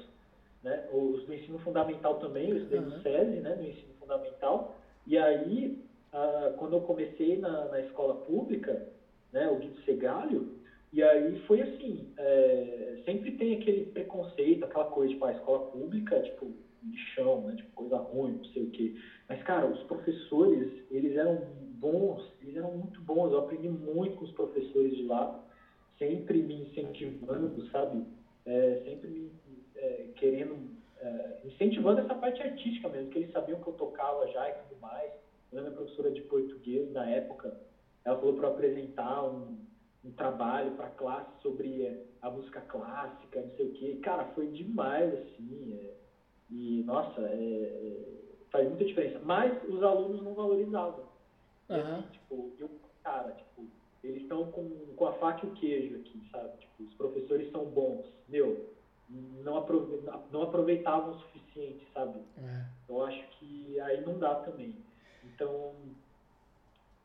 né? 0.63 0.87
Os 0.93 1.25
do 1.25 1.35
ensino 1.35 1.59
fundamental 1.61 2.17
também, 2.21 2.51
eu 2.51 2.57
estudei 2.59 2.79
Uhum. 2.79 2.85
no 2.87 3.03
SESI, 3.03 3.41
né? 3.41 3.55
No 3.57 3.65
ensino 3.67 3.95
fundamental. 3.99 4.77
E 5.07 5.17
aí, 5.17 5.79
ah, 6.13 6.55
quando 6.59 6.75
eu 6.77 6.81
comecei 6.81 7.39
na, 7.39 7.67
na 7.67 7.81
escola 7.81 8.15
pública, 8.15 8.87
né? 9.33 9.49
O 9.49 9.57
Guido 9.57 9.81
Segalho, 9.85 10.55
e 10.93 11.03
aí 11.03 11.39
foi 11.47 11.61
assim, 11.63 12.09
é, 12.17 12.99
sempre 13.05 13.33
tem 13.33 13.57
aquele 13.57 13.87
preconceito, 13.87 14.65
aquela 14.65 14.85
coisa, 14.87 15.13
tipo, 15.13 15.25
a 15.25 15.33
escola 15.33 15.71
pública, 15.71 16.21
tipo, 16.21 16.53
lixão, 16.91 17.43
né? 17.43 17.55
Tipo, 17.55 17.71
coisa 17.75 17.97
ruim, 17.97 18.33
não 18.33 18.45
sei 18.47 18.63
o 18.63 18.71
quê. 18.71 18.93
Mas, 19.29 19.43
cara, 19.43 19.67
os 19.67 19.83
professores, 19.85 20.69
eles 20.91 21.17
eram 21.17 21.37
bons, 21.81 22.23
eles 22.41 22.57
eram 22.57 22.71
muito 22.71 23.01
bons. 23.01 23.33
Eu 23.33 23.39
aprendi 23.39 23.69
muito 23.69 24.15
com 24.17 24.25
os 24.25 24.31
professores 24.33 24.95
de 24.95 25.03
lá, 25.03 25.33
sempre 25.99 26.41
me 26.43 26.55
incentivando, 26.55 27.65
sabe? 27.71 28.05
É, 28.45 28.81
sempre 28.85 29.11
me 29.11 29.33
é, 29.75 30.07
querendo, 30.17 30.71
é, 30.99 31.37
incentivando 31.45 32.01
essa 32.01 32.15
parte 32.15 32.43
artística 32.43 32.89
mesmo, 32.89 33.11
que 33.11 33.19
eles 33.19 33.33
sabiam 33.33 33.61
que 33.61 33.67
eu 33.67 33.73
tocava 33.73 34.27
já 34.29 34.49
e 34.49 34.53
tudo 34.53 34.81
mais. 34.81 35.11
Eu 35.53 35.67
a 35.67 35.71
professora 35.71 36.11
de 36.11 36.21
português, 36.23 36.91
na 36.93 37.07
época, 37.09 37.57
ela 38.05 38.17
falou 38.17 38.35
para 38.35 38.49
apresentar 38.49 39.23
um, 39.25 39.57
um 40.05 40.11
trabalho 40.11 40.73
para 40.73 40.87
a 40.87 40.91
classe 40.91 41.31
sobre 41.41 41.83
é, 41.83 41.99
a 42.21 42.31
música 42.31 42.61
clássica, 42.61 43.43
não 43.43 43.51
sei 43.57 43.67
o 43.67 43.73
quê. 43.73 43.99
Cara, 44.03 44.25
foi 44.27 44.47
demais, 44.49 45.13
assim. 45.13 45.73
é, 45.73 46.06
e, 46.51 46.83
nossa, 46.85 47.21
é, 47.23 47.35
é, 47.35 48.23
faz 48.51 48.69
muita 48.69 48.85
diferença. 48.85 49.21
Mas 49.25 49.53
os 49.69 49.83
alunos 49.83 50.23
não 50.23 50.35
valorizavam. 50.35 51.05
E, 51.69 51.75
assim, 51.75 52.09
tipo, 52.13 52.53
eu, 52.59 52.71
cara, 53.03 53.33
tipo, 53.33 53.67
eles 54.05 54.23
estão 54.23 54.51
com, 54.51 54.69
com 54.97 55.07
a 55.07 55.13
faca 55.15 55.45
e 55.45 55.49
o 55.49 55.53
queijo 55.53 55.97
aqui, 55.97 56.21
sabe? 56.31 56.57
Tipo, 56.59 56.85
os 56.85 56.95
professores 56.95 57.51
são 57.51 57.65
bons. 57.65 58.07
Meu, 58.29 58.69
não, 59.09 59.57
aprove 59.57 60.01
não 60.31 60.43
aproveitavam 60.43 61.13
o 61.13 61.19
suficiente, 61.21 61.87
sabe? 61.93 62.21
É. 62.39 62.65
Eu 62.89 63.03
acho 63.05 63.29
que 63.39 63.81
aí 63.81 64.01
não 64.05 64.19
dá 64.19 64.35
também. 64.37 64.75
Então, 65.25 65.75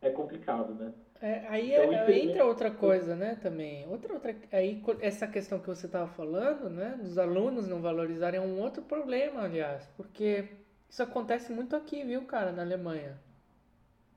é 0.02 0.10
complicado, 0.10 0.74
né? 0.74 0.94
É, 1.22 1.48
aí 1.50 1.72
Então, 1.74 1.84
é- 1.94 2.02
infelizmente- 2.04 2.30
entra 2.32 2.46
outra 2.46 2.72
coisa, 2.72 3.16
né, 3.16 3.36
também. 3.42 3.88
Outra, 3.88 4.14
outra, 4.14 4.36
aí 4.52 4.82
essa 5.02 5.28
questão 5.28 5.60
que 5.60 5.68
você 5.68 5.86
estava 5.86 6.08
falando, 6.08 6.70
né, 6.70 6.98
dos 7.02 7.18
alunos 7.18 7.68
não 7.68 7.80
valorizarem 7.82 8.40
é 8.40 8.44
um 8.44 8.60
outro 8.60 8.82
problema, 8.82 9.44
aliás, 9.44 9.88
porque 9.96 10.46
isso 10.90 11.04
acontece 11.04 11.54
muito 11.54 11.76
aqui, 11.76 12.04
viu, 12.04 12.26
cara, 12.26 12.52
na 12.52 12.64
Alemanha. 12.64 13.18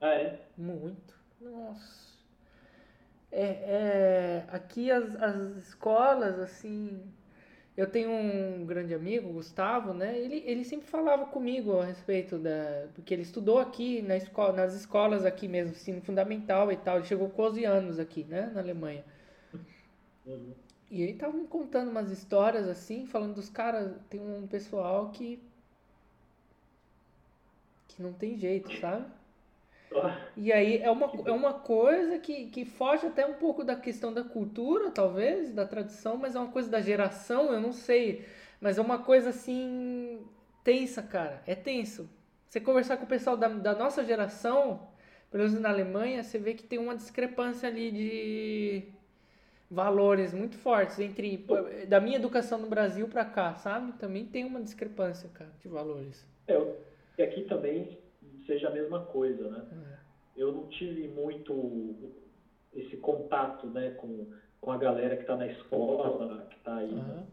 Ah, 0.00 0.14
é? 0.14 0.40
Muito. 0.56 1.14
Nossa. 1.40 2.04
É, 3.30 3.42
é, 3.44 4.44
aqui 4.48 4.90
as, 4.90 5.14
as 5.20 5.56
escolas, 5.56 6.38
assim. 6.38 7.02
Eu 7.76 7.90
tenho 7.90 8.08
um 8.08 8.64
grande 8.64 8.94
amigo, 8.94 9.32
Gustavo, 9.32 9.92
né? 9.92 10.16
Ele, 10.16 10.44
ele 10.46 10.64
sempre 10.64 10.86
falava 10.86 11.26
comigo 11.26 11.80
a 11.80 11.84
respeito 11.84 12.38
da. 12.38 12.86
Porque 12.94 13.12
ele 13.12 13.22
estudou 13.22 13.58
aqui 13.58 14.00
na 14.00 14.16
escola, 14.16 14.52
nas 14.52 14.74
escolas 14.74 15.24
aqui 15.24 15.48
mesmo, 15.48 15.72
ensino 15.72 16.00
fundamental 16.00 16.70
e 16.70 16.76
tal. 16.76 16.98
Ele 16.98 17.06
chegou 17.06 17.28
com 17.30 17.42
11 17.42 17.64
anos 17.64 17.98
aqui, 17.98 18.22
né? 18.24 18.50
Na 18.54 18.60
Alemanha. 18.60 19.04
Uhum. 20.24 20.54
E 20.88 21.02
ele 21.02 21.14
tava 21.14 21.32
me 21.32 21.48
contando 21.48 21.90
umas 21.90 22.10
histórias 22.10 22.68
assim, 22.68 23.06
falando 23.06 23.34
dos 23.34 23.50
caras. 23.50 23.92
Tem 24.08 24.20
um 24.20 24.46
pessoal 24.46 25.10
que. 25.10 25.42
que 27.88 28.00
não 28.00 28.12
tem 28.12 28.38
jeito, 28.38 28.72
sabe? 28.80 29.06
E 30.36 30.52
aí 30.52 30.78
é 30.78 30.90
uma, 30.90 31.12
é 31.26 31.30
uma 31.30 31.54
coisa 31.54 32.18
que, 32.18 32.46
que 32.46 32.64
foge 32.64 33.06
até 33.06 33.24
um 33.24 33.34
pouco 33.34 33.62
da 33.64 33.76
questão 33.76 34.12
da 34.12 34.24
cultura, 34.24 34.90
talvez, 34.90 35.52
da 35.52 35.64
tradição, 35.66 36.16
mas 36.16 36.34
é 36.34 36.38
uma 36.40 36.50
coisa 36.50 36.68
da 36.70 36.80
geração, 36.80 37.52
eu 37.52 37.60
não 37.60 37.72
sei. 37.72 38.24
Mas 38.60 38.78
é 38.78 38.80
uma 38.80 38.98
coisa 38.98 39.30
assim 39.30 40.20
tensa, 40.64 41.02
cara. 41.02 41.42
É 41.46 41.54
tenso. 41.54 42.08
Você 42.48 42.60
conversar 42.60 42.96
com 42.96 43.04
o 43.04 43.08
pessoal 43.08 43.36
da, 43.36 43.48
da 43.48 43.74
nossa 43.74 44.04
geração, 44.04 44.88
pelo 45.30 45.44
menos 45.44 45.60
na 45.60 45.68
Alemanha, 45.68 46.22
você 46.22 46.38
vê 46.38 46.54
que 46.54 46.62
tem 46.64 46.78
uma 46.78 46.96
discrepância 46.96 47.68
ali 47.68 47.90
de 47.92 48.84
valores 49.70 50.32
muito 50.32 50.56
fortes 50.56 50.98
entre 50.98 51.46
da 51.88 52.00
minha 52.00 52.16
educação 52.16 52.58
no 52.58 52.68
Brasil 52.68 53.08
pra 53.08 53.24
cá, 53.24 53.54
sabe? 53.56 53.92
Também 53.94 54.24
tem 54.24 54.44
uma 54.44 54.60
discrepância, 54.60 55.28
cara, 55.34 55.50
de 55.60 55.68
valores. 55.68 56.26
É, 56.46 56.54
eu- 56.54 56.76
e 57.18 57.22
aqui 57.22 57.42
também 57.42 57.98
seja 58.46 58.68
a 58.68 58.70
mesma 58.70 59.00
coisa, 59.06 59.48
né? 59.48 59.64
É. 59.72 60.40
Eu 60.40 60.52
não 60.52 60.66
tive 60.68 61.08
muito 61.08 62.12
esse 62.72 62.96
contato, 62.96 63.66
né, 63.68 63.90
com, 63.90 64.26
com 64.60 64.72
a 64.72 64.76
galera 64.76 65.14
que 65.16 65.22
está 65.22 65.36
na 65.36 65.46
escola, 65.46 66.46
que 66.50 66.56
está 66.56 66.76
aí 66.76 66.92
Aham. 66.92 67.26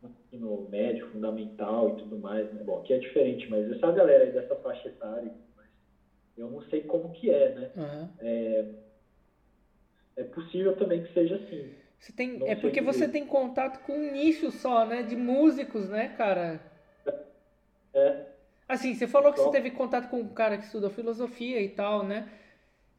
no 0.00 0.08
ensino 0.08 0.68
médio, 0.70 1.10
fundamental 1.10 1.90
e 1.90 1.96
tudo 1.96 2.18
mais, 2.18 2.50
né? 2.52 2.62
Bom, 2.62 2.78
aqui 2.78 2.94
é 2.94 2.98
diferente, 2.98 3.48
mas 3.50 3.70
essa 3.70 3.92
galera 3.92 4.24
aí 4.24 4.32
dessa 4.32 4.56
faixa 4.56 4.88
etária, 4.88 5.30
eu 6.36 6.48
não 6.48 6.62
sei 6.62 6.82
como 6.82 7.12
que 7.12 7.30
é, 7.30 7.54
né? 7.54 7.70
Aham. 7.76 8.10
É 10.16 10.24
possível 10.24 10.76
também 10.76 11.02
que 11.02 11.12
seja 11.12 11.36
assim. 11.36 11.72
Você 11.98 12.12
tem, 12.12 12.38
Não 12.38 12.46
é 12.46 12.54
porque 12.54 12.80
dizer. 12.80 12.92
você 12.92 13.08
tem 13.08 13.24
contato 13.24 13.84
com 13.84 13.92
um 13.92 14.12
nicho 14.12 14.50
só, 14.50 14.84
né? 14.84 15.02
De 15.02 15.16
músicos, 15.16 15.88
né, 15.88 16.08
cara? 16.08 16.60
É, 17.94 18.31
Assim, 18.72 18.94
você 18.94 19.06
falou 19.06 19.32
que 19.32 19.38
você 19.38 19.44
Só. 19.44 19.50
teve 19.50 19.70
contato 19.70 20.08
com 20.08 20.20
um 20.20 20.28
cara 20.28 20.56
que 20.58 20.64
estudou 20.64 20.90
filosofia 20.90 21.60
e 21.60 21.68
tal, 21.68 22.04
né? 22.04 22.28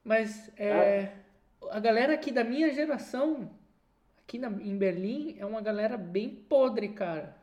Mas 0.03 0.51
é, 0.57 1.09
a 1.71 1.79
galera 1.79 2.13
aqui 2.13 2.31
da 2.31 2.43
minha 2.43 2.71
geração, 2.73 3.49
aqui 4.23 4.37
na- 4.37 4.49
em 4.49 4.77
Berlim, 4.77 5.35
é 5.39 5.45
uma 5.45 5.61
galera 5.61 5.97
bem 5.97 6.29
podre, 6.29 6.89
cara. 6.89 7.35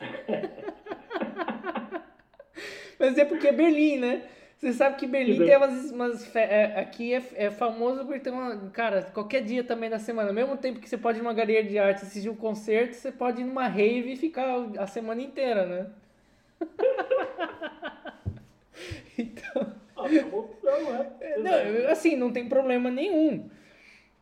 Mas 2.98 3.18
é 3.18 3.24
porque 3.24 3.48
é 3.48 3.52
Berlim, 3.52 3.98
né? 3.98 4.22
Você 4.56 4.72
sabe 4.72 4.96
que 4.96 5.06
Berlim 5.06 5.38
Sim. 5.38 5.44
tem 5.44 5.56
umas, 5.56 5.90
umas 5.90 6.36
é, 6.36 6.78
aqui 6.80 7.12
é, 7.12 7.22
é 7.34 7.50
famoso 7.50 8.04
por 8.06 8.18
ter 8.20 8.30
uma, 8.30 8.70
cara, 8.70 9.02
qualquer 9.12 9.42
dia 9.42 9.62
também 9.64 9.90
da 9.90 9.98
semana, 9.98 10.28
ao 10.30 10.34
mesmo 10.34 10.56
tempo 10.56 10.80
que 10.80 10.88
você 10.88 10.96
pode 10.96 11.18
ir 11.18 11.22
numa 11.22 11.34
galeria 11.34 11.64
de 11.64 11.78
arte 11.78 12.04
assistir 12.04 12.30
um 12.30 12.36
concerto, 12.36 12.94
você 12.94 13.10
pode 13.12 13.42
ir 13.42 13.44
numa 13.44 13.66
rave 13.66 14.12
e 14.12 14.16
ficar 14.16 14.46
a 14.78 14.86
semana 14.86 15.20
inteira, 15.22 15.66
né? 15.66 15.90
então, 19.18 19.74
ah, 19.96 20.02
uma 20.02 20.38
opção, 20.38 20.92
né? 20.92 21.12
é, 21.20 21.38
não, 21.38 21.90
assim, 21.90 22.16
não 22.16 22.32
tem 22.32 22.48
problema 22.48 22.90
nenhum. 22.90 23.48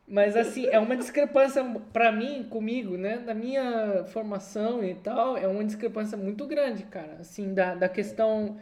Mas 0.06 0.36
assim, 0.36 0.66
é 0.66 0.78
uma 0.78 0.96
discrepância 0.96 1.64
pra 1.92 2.12
mim, 2.12 2.44
comigo, 2.44 2.96
né? 2.98 3.18
Da 3.18 3.34
minha 3.34 4.04
formação 4.08 4.84
e 4.84 4.94
tal, 4.94 5.36
é 5.36 5.46
uma 5.46 5.64
discrepância 5.64 6.18
muito 6.18 6.46
grande, 6.46 6.82
cara. 6.84 7.18
Assim, 7.20 7.54
da, 7.54 7.74
da 7.74 7.88
questão 7.88 8.58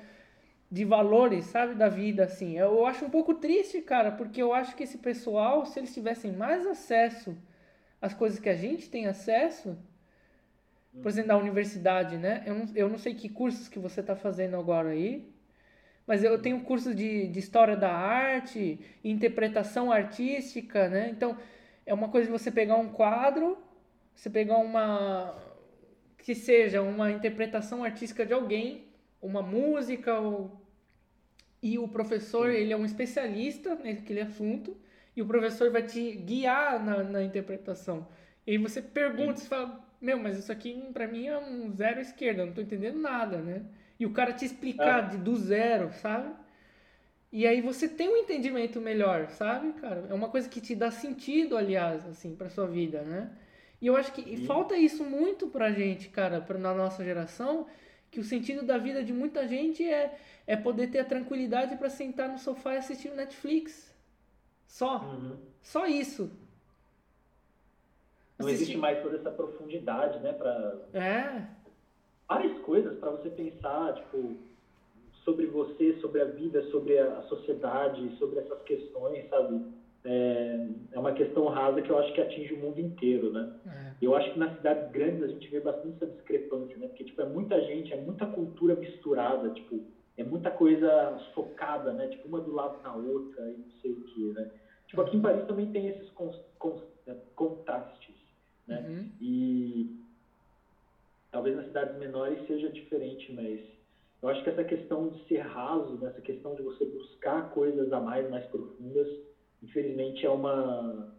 de 0.70 0.84
valores, 0.84 1.46
sabe? 1.46 1.74
Da 1.74 1.88
vida, 1.88 2.24
assim. 2.24 2.56
Eu 2.56 2.86
acho 2.86 3.04
um 3.04 3.10
pouco 3.10 3.34
triste, 3.34 3.80
cara, 3.80 4.12
porque 4.12 4.40
eu 4.40 4.54
acho 4.54 4.76
que 4.76 4.84
esse 4.84 4.98
pessoal, 4.98 5.66
se 5.66 5.80
eles 5.80 5.92
tivessem 5.92 6.32
mais 6.32 6.64
acesso 6.66 7.36
às 8.00 8.14
coisas 8.14 8.38
que 8.38 8.48
a 8.48 8.54
gente 8.54 8.88
tem 8.88 9.06
acesso, 9.06 9.76
por 11.02 11.08
exemplo, 11.08 11.28
da 11.28 11.36
universidade, 11.36 12.16
né? 12.16 12.42
Eu 12.46 12.54
não, 12.54 12.66
eu 12.74 12.88
não 12.88 12.98
sei 12.98 13.14
que 13.14 13.28
cursos 13.28 13.68
que 13.68 13.78
você 13.78 14.00
está 14.00 14.16
fazendo 14.16 14.56
agora 14.56 14.90
aí, 14.90 15.32
mas 16.06 16.24
eu 16.24 16.40
tenho 16.40 16.60
curso 16.62 16.94
de, 16.94 17.28
de 17.28 17.38
história 17.38 17.76
da 17.76 17.92
arte, 17.92 18.80
interpretação 19.04 19.92
artística, 19.92 20.88
né? 20.88 21.08
Então, 21.10 21.36
é 21.86 21.94
uma 21.94 22.08
coisa 22.08 22.26
de 22.26 22.32
você 22.32 22.50
pegar 22.50 22.76
um 22.76 22.88
quadro, 22.88 23.56
você 24.14 24.28
pegar 24.28 24.58
uma. 24.58 25.36
que 26.18 26.34
seja 26.34 26.82
uma 26.82 27.10
interpretação 27.10 27.84
artística 27.84 28.26
de 28.26 28.32
alguém, 28.32 28.86
uma 29.22 29.42
música, 29.42 30.18
ou, 30.18 30.60
e 31.62 31.78
o 31.78 31.86
professor, 31.86 32.50
ele 32.50 32.72
é 32.72 32.76
um 32.76 32.84
especialista 32.84 33.76
naquele 33.76 34.22
assunto, 34.22 34.76
e 35.14 35.22
o 35.22 35.26
professor 35.26 35.70
vai 35.70 35.82
te 35.84 36.12
guiar 36.16 36.84
na, 36.84 37.02
na 37.04 37.22
interpretação. 37.22 38.08
E 38.46 38.52
aí 38.52 38.58
você 38.58 38.82
pergunta, 38.82 39.40
você 39.40 39.46
fala, 39.46 39.89
meu, 40.00 40.18
mas 40.18 40.38
isso 40.38 40.50
aqui 40.50 40.82
pra 40.92 41.06
mim 41.06 41.26
é 41.26 41.38
um 41.38 41.70
zero 41.72 42.00
esquerda, 42.00 42.42
eu 42.42 42.46
não 42.46 42.54
tô 42.54 42.60
entendendo 42.60 42.98
nada, 42.98 43.38
né? 43.38 43.62
E 43.98 44.06
o 44.06 44.12
cara 44.12 44.32
te 44.32 44.44
explicar 44.44 45.10
de, 45.10 45.18
do 45.18 45.36
zero, 45.36 45.92
sabe? 45.92 46.32
E 47.32 47.46
aí 47.46 47.60
você 47.60 47.86
tem 47.86 48.08
um 48.08 48.16
entendimento 48.16 48.80
melhor, 48.80 49.28
sabe, 49.30 49.74
cara? 49.74 50.06
É 50.08 50.14
uma 50.14 50.28
coisa 50.28 50.48
que 50.48 50.60
te 50.60 50.74
dá 50.74 50.90
sentido, 50.90 51.56
aliás, 51.56 52.04
assim, 52.06 52.34
pra 52.34 52.48
sua 52.48 52.66
vida, 52.66 53.02
né? 53.02 53.30
E 53.80 53.86
eu 53.86 53.96
acho 53.96 54.12
que 54.12 54.22
Sim. 54.22 54.46
falta 54.46 54.76
isso 54.76 55.04
muito 55.04 55.46
pra 55.48 55.70
gente, 55.70 56.08
cara, 56.08 56.40
pra, 56.40 56.58
na 56.58 56.74
nossa 56.74 57.04
geração, 57.04 57.66
que 58.10 58.18
o 58.18 58.24
sentido 58.24 58.62
da 58.64 58.78
vida 58.78 59.04
de 59.04 59.12
muita 59.12 59.46
gente 59.46 59.84
é, 59.84 60.18
é 60.46 60.56
poder 60.56 60.88
ter 60.88 60.98
a 60.98 61.04
tranquilidade 61.04 61.76
pra 61.76 61.88
sentar 61.88 62.28
no 62.28 62.38
sofá 62.38 62.74
e 62.74 62.78
assistir 62.78 63.10
o 63.10 63.14
Netflix. 63.14 63.94
Só. 64.66 64.98
Uhum. 64.98 65.36
Só 65.62 65.86
isso. 65.86 66.30
Não 68.40 68.46
Assistir- 68.46 68.62
existe 68.62 68.78
mais 68.78 68.98
toda 69.00 69.16
essa 69.16 69.30
profundidade, 69.30 70.18
né? 70.20 70.32
Para 70.32 70.74
É. 70.94 71.44
várias 72.26 72.56
coisas 72.60 72.96
para 72.96 73.10
você 73.10 73.28
pensar, 73.28 73.92
tipo, 73.92 74.34
sobre 75.24 75.44
você, 75.46 75.92
sobre 76.00 76.20
a 76.22 76.24
vida, 76.24 76.62
sobre 76.70 76.98
a 76.98 77.20
sociedade, 77.22 78.10
sobre 78.16 78.38
essas 78.38 78.60
questões, 78.62 79.28
sabe? 79.28 79.60
É, 80.02 80.58
é 80.92 80.98
uma 80.98 81.12
questão 81.12 81.46
rasa 81.48 81.82
que 81.82 81.90
eu 81.90 81.98
acho 81.98 82.10
que 82.14 82.20
atinge 82.22 82.54
o 82.54 82.56
mundo 82.56 82.80
inteiro, 82.80 83.30
né? 83.30 83.46
É. 83.66 83.92
Eu 84.00 84.14
acho 84.14 84.30
que 84.32 84.38
nas 84.38 84.54
cidades 84.54 84.88
grandes 84.90 85.20
a 85.20 85.26
gente 85.26 85.46
vê 85.50 85.60
bastante 85.60 85.96
essa 85.96 86.06
discrepância, 86.06 86.78
né? 86.78 86.86
Porque, 86.86 87.04
tipo, 87.04 87.20
é 87.20 87.24
muita 87.26 87.60
gente, 87.60 87.92
é 87.92 87.96
muita 87.96 88.26
cultura 88.26 88.74
misturada, 88.74 89.50
tipo, 89.50 89.82
é 90.16 90.24
muita 90.24 90.50
coisa 90.50 91.14
socada, 91.34 91.92
né? 91.92 92.08
Tipo, 92.08 92.26
uma 92.28 92.40
do 92.40 92.50
lado 92.50 92.80
da 92.80 92.94
outra 92.94 93.50
e 93.50 93.56
não 93.58 93.70
sei 93.82 93.90
o 93.90 93.96
que, 93.96 94.32
né? 94.32 94.46
Tipo, 94.86 95.02
aqui 95.02 95.16
em 95.16 95.20
Paris 95.20 95.44
também 95.44 95.66
tem 95.66 95.86
esses 95.88 96.08
é, 97.06 97.14
contrastes, 97.34 97.98
né? 98.70 98.86
Uhum. 98.88 99.10
E 99.20 99.96
talvez 101.30 101.56
nas 101.56 101.66
cidades 101.66 101.98
menores 101.98 102.46
seja 102.46 102.68
diferente, 102.70 103.32
mas 103.32 103.60
eu 104.22 104.28
acho 104.28 104.42
que 104.42 104.50
essa 104.50 104.64
questão 104.64 105.08
de 105.08 105.24
ser 105.26 105.38
raso, 105.38 105.94
né? 105.96 106.08
essa 106.08 106.20
questão 106.20 106.54
de 106.54 106.62
você 106.62 106.84
buscar 106.84 107.50
coisas 107.50 107.92
a 107.92 108.00
mais, 108.00 108.28
mais 108.30 108.44
profundas, 108.46 109.08
infelizmente 109.62 110.24
é 110.24 110.30
uma 110.30 111.12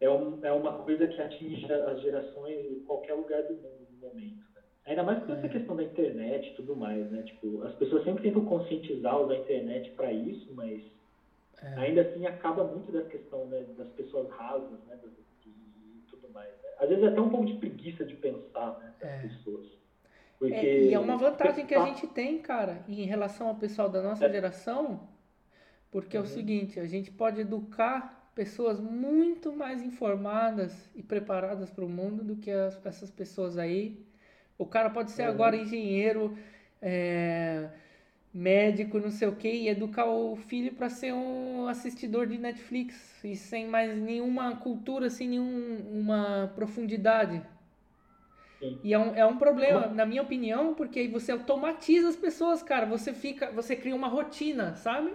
é, 0.00 0.10
um, 0.10 0.44
é 0.44 0.52
uma 0.52 0.78
coisa 0.78 1.06
que 1.06 1.20
atinge 1.20 1.72
as 1.72 2.00
gerações 2.00 2.58
em 2.66 2.80
qualquer 2.80 3.14
lugar 3.14 3.42
do 3.44 3.54
mundo 3.54 3.86
no 3.92 4.08
momento. 4.08 4.44
Né? 4.54 4.62
Ainda 4.86 5.04
mais 5.04 5.24
com 5.24 5.32
essa 5.32 5.46
é. 5.46 5.48
questão 5.48 5.76
da 5.76 5.84
internet 5.84 6.48
e 6.48 6.54
tudo 6.54 6.74
mais, 6.74 7.08
né? 7.08 7.22
Tipo, 7.22 7.62
as 7.62 7.72
pessoas 7.76 8.02
sempre 8.02 8.24
tentam 8.24 8.44
conscientizar 8.44 9.20
usar 9.20 9.34
a 9.34 9.38
internet 9.38 9.92
para 9.92 10.12
isso, 10.12 10.52
mas 10.54 10.82
é. 11.62 11.66
ainda 11.76 12.00
assim 12.00 12.26
acaba 12.26 12.64
muito 12.64 12.90
dessa 12.90 13.08
questão 13.08 13.46
né, 13.46 13.64
das 13.78 13.88
pessoas 13.90 14.28
rasas, 14.30 14.80
né? 14.88 14.98
Tudo 15.00 15.14
mais. 16.32 16.48
Né? 16.48 16.68
Às 16.78 16.88
vezes 16.88 17.04
é 17.04 17.08
até 17.08 17.20
um 17.20 17.28
pouco 17.28 17.46
de 17.46 17.54
preguiça 17.54 18.04
de 18.04 18.14
pensar, 18.14 18.78
né? 18.78 18.92
É. 19.00 19.18
pessoas. 19.28 19.66
Porque... 20.38 20.54
É, 20.54 20.82
e 20.86 20.94
é 20.94 20.98
uma 20.98 21.16
vantagem 21.16 21.64
que 21.64 21.74
a 21.74 21.84
gente 21.86 22.06
tem, 22.08 22.40
cara, 22.40 22.84
em 22.88 23.04
relação 23.04 23.46
ao 23.46 23.54
pessoal 23.54 23.88
da 23.88 24.02
nossa 24.02 24.26
é. 24.26 24.30
geração, 24.30 25.08
porque 25.90 26.16
uhum. 26.16 26.24
é 26.24 26.26
o 26.26 26.28
uhum. 26.28 26.34
seguinte, 26.34 26.80
a 26.80 26.86
gente 26.86 27.10
pode 27.12 27.40
educar 27.40 28.30
pessoas 28.34 28.80
muito 28.80 29.52
mais 29.52 29.82
informadas 29.82 30.90
e 30.96 31.02
preparadas 31.02 31.70
para 31.70 31.84
o 31.84 31.88
mundo 31.88 32.24
do 32.24 32.36
que 32.36 32.50
as, 32.50 32.84
essas 32.84 33.10
pessoas 33.10 33.56
aí. 33.56 34.04
O 34.58 34.66
cara 34.66 34.90
pode 34.90 35.12
ser 35.12 35.24
uhum. 35.24 35.28
agora 35.28 35.56
engenheiro, 35.56 36.36
é, 36.80 37.68
médico, 38.32 38.98
não 38.98 39.10
sei 39.10 39.28
o 39.28 39.36
que, 39.36 39.48
e 39.48 39.68
educar 39.68 40.06
o 40.06 40.34
filho 40.36 40.72
para 40.72 40.88
ser 40.88 41.12
um 41.12 41.66
assistidor 41.68 42.26
de 42.26 42.38
Netflix 42.38 43.22
e 43.22 43.36
sem 43.36 43.66
mais 43.66 43.96
nenhuma 43.96 44.56
cultura, 44.56 45.10
sem 45.10 45.28
nenhuma 45.28 46.50
profundidade. 46.54 47.42
Sim. 48.58 48.78
E 48.82 48.94
é 48.94 48.98
um, 48.98 49.14
é 49.14 49.26
um 49.26 49.36
problema, 49.36 49.88
na 49.88 50.06
minha 50.06 50.22
opinião, 50.22 50.74
porque 50.74 51.00
aí 51.00 51.08
você 51.08 51.32
automatiza 51.32 52.08
as 52.08 52.16
pessoas, 52.16 52.62
cara. 52.62 52.86
Você 52.86 53.12
fica, 53.12 53.50
você 53.50 53.76
cria 53.76 53.94
uma 53.94 54.08
rotina, 54.08 54.76
sabe? 54.76 55.12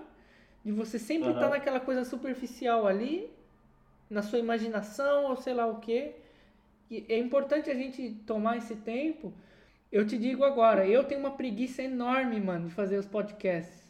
De 0.64 0.72
você 0.72 1.00
sempre 1.00 1.30
estar 1.30 1.46
uhum. 1.46 1.50
tá 1.50 1.56
naquela 1.56 1.80
coisa 1.80 2.04
superficial 2.04 2.86
ali, 2.86 3.32
na 4.10 4.22
sua 4.22 4.38
imaginação 4.38 5.26
ou 5.26 5.38
sei 5.38 5.54
lá 5.54 5.66
o 5.66 5.80
quê. 5.80 6.16
E 6.92 7.06
é 7.10 7.18
importante 7.18 7.70
a 7.70 7.74
gente 7.74 8.12
tomar 8.28 8.58
esse 8.58 8.76
tempo. 8.76 9.34
Eu 9.92 10.06
te 10.06 10.18
digo 10.18 10.44
agora, 10.44 10.86
eu 10.86 11.04
tenho 11.04 11.22
uma 11.22 11.32
preguiça 11.32 11.82
enorme, 11.82 12.40
mano, 12.42 12.68
de 12.68 12.74
fazer 12.74 12.98
os 12.98 13.06
podcasts. 13.06 13.88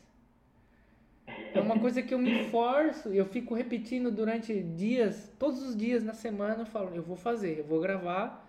É 1.54 1.60
uma 1.60 1.80
coisa 1.80 2.02
que 2.04 2.14
eu 2.14 2.20
me 2.20 2.46
forço, 2.52 3.12
eu 3.12 3.26
fico 3.26 3.56
repetindo 3.56 4.12
durante 4.12 4.62
dias, 4.62 5.32
todos 5.40 5.62
os 5.64 5.76
dias 5.76 6.04
na 6.04 6.14
semana, 6.14 6.62
eu 6.62 6.66
falo, 6.66 6.96
eu 6.96 7.02
vou 7.02 7.16
fazer, 7.16 7.60
eu 7.60 7.64
vou 7.64 7.80
gravar. 7.80 8.48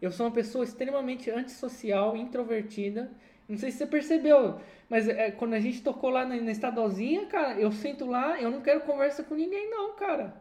Eu 0.00 0.10
sou 0.10 0.26
uma 0.26 0.32
pessoa 0.32 0.64
extremamente 0.64 1.30
antissocial, 1.30 2.16
introvertida. 2.16 3.10
Não 3.48 3.58
sei 3.58 3.70
se 3.70 3.78
você 3.78 3.86
percebeu, 3.86 4.60
mas 4.88 5.08
é, 5.08 5.30
quando 5.30 5.54
a 5.54 5.60
gente 5.60 5.82
tocou 5.82 6.10
lá 6.10 6.24
na, 6.24 6.36
na 6.36 6.50
estadualzinha, 6.50 7.26
cara, 7.26 7.60
eu 7.60 7.72
sento 7.72 8.06
lá, 8.06 8.40
eu 8.40 8.50
não 8.50 8.60
quero 8.60 8.82
conversa 8.82 9.22
com 9.22 9.34
ninguém, 9.34 9.68
não, 9.70 9.94
cara. 9.94 10.34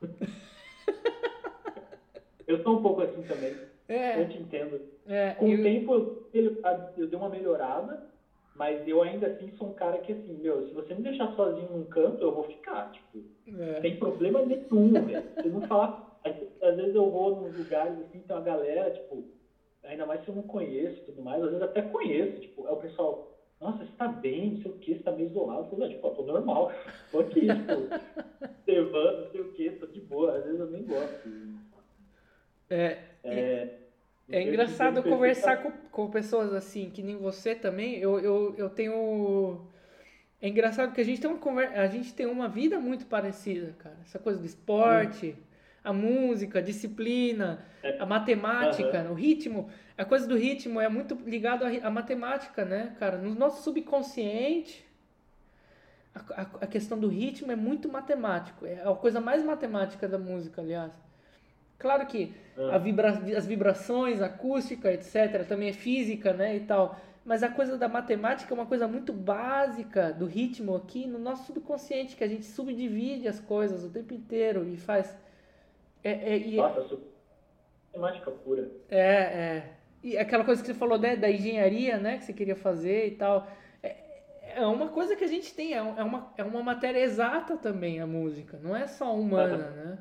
Eu 2.46 2.60
sou 2.64 2.80
um 2.80 2.82
pouco 2.82 3.02
assim 3.02 3.22
também. 3.22 3.54
É, 3.90 4.20
eu 4.20 4.28
te 4.28 4.38
entendo. 4.38 4.80
É, 5.08 5.32
com 5.34 5.48
eu... 5.48 5.58
o 5.58 5.62
tempo 5.64 5.94
eu, 6.32 6.60
eu 6.96 7.08
dei 7.08 7.18
uma 7.18 7.28
melhorada, 7.28 8.06
mas 8.54 8.86
eu 8.86 9.02
ainda 9.02 9.26
assim 9.26 9.50
sou 9.58 9.70
um 9.70 9.72
cara 9.74 9.98
que 9.98 10.12
assim, 10.12 10.34
meu, 10.34 10.68
se 10.68 10.72
você 10.72 10.94
me 10.94 11.02
deixar 11.02 11.34
sozinho 11.34 11.68
num 11.72 11.84
canto, 11.86 12.22
eu 12.22 12.32
vou 12.32 12.44
ficar, 12.44 12.92
tipo, 12.92 13.18
é. 13.58 13.80
sem 13.80 13.96
problema 13.96 14.42
nenhum, 14.42 14.92
velho. 14.92 15.24
Se 15.42 15.48
não 15.48 15.62
falar, 15.62 16.20
às 16.62 16.76
vezes 16.76 16.94
eu 16.94 17.10
vou 17.10 17.40
nos 17.40 17.58
lugares 17.58 17.98
assim, 17.98 18.20
tem 18.20 18.36
uma 18.36 18.44
galera, 18.44 18.92
tipo, 18.92 19.24
ainda 19.82 20.06
mais 20.06 20.22
se 20.22 20.28
eu 20.28 20.36
não 20.36 20.42
conheço 20.42 20.96
e 21.00 21.04
tudo 21.06 21.22
mais, 21.22 21.42
às 21.42 21.50
vezes 21.50 21.62
até 21.64 21.82
conheço, 21.82 22.40
tipo, 22.42 22.68
é 22.68 22.70
o 22.70 22.76
pessoal, 22.76 23.36
nossa, 23.60 23.78
você 23.78 23.92
tá 23.98 24.06
bem, 24.06 24.52
não 24.52 24.62
sei 24.62 24.70
o 24.70 24.74
que, 24.74 24.94
você 24.94 25.02
tá 25.02 25.10
meio 25.10 25.30
isolado. 25.30 25.68
Eu 25.76 25.88
tipo, 25.88 26.06
eu 26.06 26.14
tô 26.14 26.22
normal, 26.22 26.70
tô 27.10 27.18
aqui, 27.18 27.40
tipo, 27.40 27.88
observando, 28.60 29.24
não 29.24 29.30
sei 29.32 29.40
o 29.40 29.52
que, 29.52 29.70
tô 29.70 29.86
de 29.86 30.00
boa, 30.00 30.36
às 30.36 30.44
vezes 30.44 30.60
eu 30.60 30.70
nem 30.70 30.84
gosto. 30.84 31.28
É, 32.70 32.98
é, 33.24 33.79
é 34.30 34.42
engraçado 34.42 35.02
conversar 35.02 35.58
com, 35.58 35.72
com 35.90 36.10
pessoas 36.10 36.52
assim, 36.52 36.90
que 36.90 37.02
nem 37.02 37.16
você 37.16 37.54
também, 37.54 37.96
eu, 37.96 38.18
eu, 38.20 38.54
eu 38.56 38.70
tenho... 38.70 39.66
É 40.40 40.48
engraçado 40.48 40.92
que 40.92 41.00
a 41.00 41.04
gente 41.04 41.20
tem 41.20 41.30
uma 41.30 41.60
a 41.60 41.86
gente 41.86 42.14
tem 42.14 42.26
uma 42.26 42.48
vida 42.48 42.78
muito 42.80 43.04
parecida, 43.06 43.74
cara. 43.78 43.96
Essa 44.02 44.18
coisa 44.18 44.38
do 44.38 44.46
esporte, 44.46 45.36
hum. 45.38 45.42
a 45.84 45.92
música, 45.92 46.60
a 46.60 46.62
disciplina, 46.62 47.62
é. 47.82 47.98
a 47.98 48.06
matemática, 48.06 49.02
uhum. 49.02 49.10
o 49.10 49.14
ritmo. 49.14 49.70
A 49.98 50.04
coisa 50.04 50.26
do 50.26 50.36
ritmo 50.36 50.80
é 50.80 50.88
muito 50.88 51.14
ligado 51.26 51.64
à, 51.64 51.86
à 51.86 51.90
matemática, 51.90 52.64
né, 52.64 52.96
cara? 52.98 53.18
No 53.18 53.34
nosso 53.34 53.62
subconsciente, 53.62 54.82
a, 56.14 56.20
a, 56.40 56.42
a, 56.62 56.66
questão 56.66 56.98
do 56.98 57.08
ritmo 57.08 57.52
é 57.52 57.56
muito 57.56 57.88
matemático. 57.88 58.64
É 58.64 58.82
a 58.82 58.94
coisa 58.94 59.20
mais 59.20 59.44
matemática 59.44 60.08
da 60.08 60.18
música, 60.18 60.62
aliás. 60.62 60.92
Claro 61.80 62.06
que 62.06 62.34
uhum. 62.58 62.78
vibra, 62.78 63.08
as 63.36 63.46
vibrações, 63.46 64.20
acústica, 64.20 64.92
etc., 64.92 65.46
também 65.48 65.70
é 65.70 65.72
física, 65.72 66.34
né, 66.34 66.54
e 66.54 66.60
tal. 66.60 67.00
Mas 67.24 67.42
a 67.42 67.48
coisa 67.48 67.78
da 67.78 67.88
matemática 67.88 68.52
é 68.52 68.54
uma 68.54 68.66
coisa 68.66 68.86
muito 68.86 69.12
básica 69.14 70.12
do 70.12 70.26
ritmo 70.26 70.76
aqui 70.76 71.06
no 71.06 71.18
nosso 71.18 71.46
subconsciente, 71.46 72.16
que 72.16 72.22
a 72.22 72.28
gente 72.28 72.44
subdivide 72.44 73.26
as 73.26 73.40
coisas 73.40 73.82
o 73.82 73.88
tempo 73.88 74.12
inteiro 74.12 74.68
e 74.68 74.76
faz. 74.76 75.16
É, 76.04 76.34
é, 76.34 76.38
e... 76.38 76.56
Nossa, 76.56 76.98
matemática 77.92 78.30
pura. 78.30 78.70
É, 78.90 79.00
é. 79.00 79.72
E 80.02 80.18
aquela 80.18 80.44
coisa 80.44 80.60
que 80.60 80.66
você 80.66 80.74
falou 80.74 80.98
né, 80.98 81.16
da 81.16 81.30
engenharia, 81.30 81.98
né, 81.98 82.18
que 82.18 82.24
você 82.24 82.32
queria 82.34 82.56
fazer 82.56 83.06
e 83.06 83.10
tal. 83.12 83.50
É, 83.82 83.96
é 84.56 84.66
uma 84.66 84.88
coisa 84.88 85.16
que 85.16 85.24
a 85.24 85.28
gente 85.28 85.54
tem, 85.54 85.72
é, 85.72 85.78
é 85.78 86.04
uma, 86.04 86.30
é 86.36 86.44
uma 86.44 86.62
matéria 86.62 87.00
exata 87.00 87.56
também 87.56 88.00
a 88.00 88.06
música, 88.06 88.58
não 88.62 88.76
é 88.76 88.86
só 88.86 89.14
humana, 89.14 89.70
né? 89.70 89.98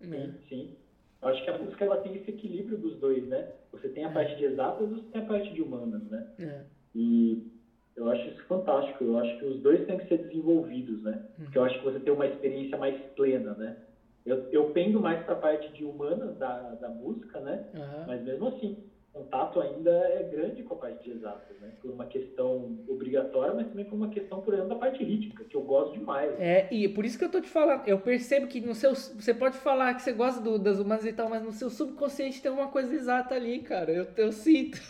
Sim, 0.00 0.14
é. 0.14 0.48
sim. 0.48 0.76
Eu 1.20 1.28
acho 1.28 1.42
que 1.44 1.50
a 1.50 1.58
música 1.58 1.84
ela 1.84 1.96
tem 1.98 2.14
esse 2.14 2.30
equilíbrio 2.30 2.78
dos 2.78 2.96
dois, 2.98 3.26
né? 3.26 3.52
Você 3.72 3.88
tem 3.88 4.04
a 4.04 4.10
é. 4.10 4.12
parte 4.12 4.36
de 4.36 4.44
exatas 4.44 4.88
e 4.88 4.94
você 4.94 5.10
tem 5.10 5.22
a 5.22 5.26
parte 5.26 5.52
de 5.52 5.62
humanas, 5.62 6.02
né? 6.04 6.26
É. 6.38 6.60
E 6.94 7.50
eu 7.96 8.08
acho 8.10 8.28
isso 8.28 8.44
fantástico. 8.44 9.02
Eu 9.02 9.18
acho 9.18 9.38
que 9.38 9.44
os 9.44 9.60
dois 9.60 9.84
têm 9.86 9.98
que 9.98 10.06
ser 10.06 10.18
desenvolvidos, 10.18 11.02
né? 11.02 11.12
Uhum. 11.38 11.44
Porque 11.44 11.58
eu 11.58 11.64
acho 11.64 11.78
que 11.78 11.84
você 11.84 12.00
tem 12.00 12.12
uma 12.12 12.26
experiência 12.26 12.78
mais 12.78 12.96
plena, 13.16 13.54
né? 13.54 13.76
Eu, 14.24 14.46
eu 14.52 14.70
pendo 14.70 15.00
mais 15.00 15.24
para 15.24 15.34
a 15.34 15.38
parte 15.38 15.72
de 15.72 15.84
humanas 15.84 16.36
da, 16.36 16.74
da 16.74 16.88
música, 16.88 17.40
né? 17.40 17.64
Uhum. 17.74 18.06
Mas 18.06 18.24
mesmo 18.24 18.48
assim, 18.48 18.76
contato 19.12 19.60
ainda 19.60 19.90
é 19.90 20.22
grande 20.22 20.62
com 20.62 20.74
a 20.74 20.78
parte 20.78 21.04
de 21.04 21.16
exatas, 21.16 21.58
né? 21.60 21.72
Por 21.80 21.90
uma 21.90 22.06
questão 22.06 22.78
obrigatória, 22.88 23.54
mas 23.54 23.68
também 23.68 23.84
por 23.84 23.96
uma 23.96 24.08
questão, 24.08 24.40
por 24.40 24.54
exemplo, 24.54 24.70
da 24.70 24.76
parte 24.76 25.02
rítmica, 25.02 25.44
que 25.44 25.56
eu 25.56 25.62
gosto 25.62 25.92
demais. 25.92 26.38
É, 26.38 26.68
e 26.72 26.88
por 26.88 27.04
isso 27.04 27.18
que 27.18 27.24
eu 27.24 27.30
tô 27.30 27.40
te 27.40 27.48
falando, 27.48 27.86
eu 27.86 27.98
percebo 27.98 28.46
que 28.46 28.60
no 28.60 28.74
seu. 28.74 28.94
Você 28.94 29.34
pode 29.34 29.56
falar 29.56 29.94
que 29.94 30.02
você 30.02 30.12
gosta 30.12 30.40
do, 30.40 30.58
das 30.58 30.78
humanas 30.78 31.04
e 31.04 31.12
tal, 31.12 31.28
mas 31.28 31.42
no 31.42 31.52
seu 31.52 31.70
subconsciente 31.70 32.40
tem 32.42 32.50
uma 32.50 32.68
coisa 32.68 32.94
exata 32.94 33.34
ali, 33.34 33.60
cara. 33.60 33.90
Eu, 33.90 34.06
eu 34.16 34.32
sinto. 34.32 34.80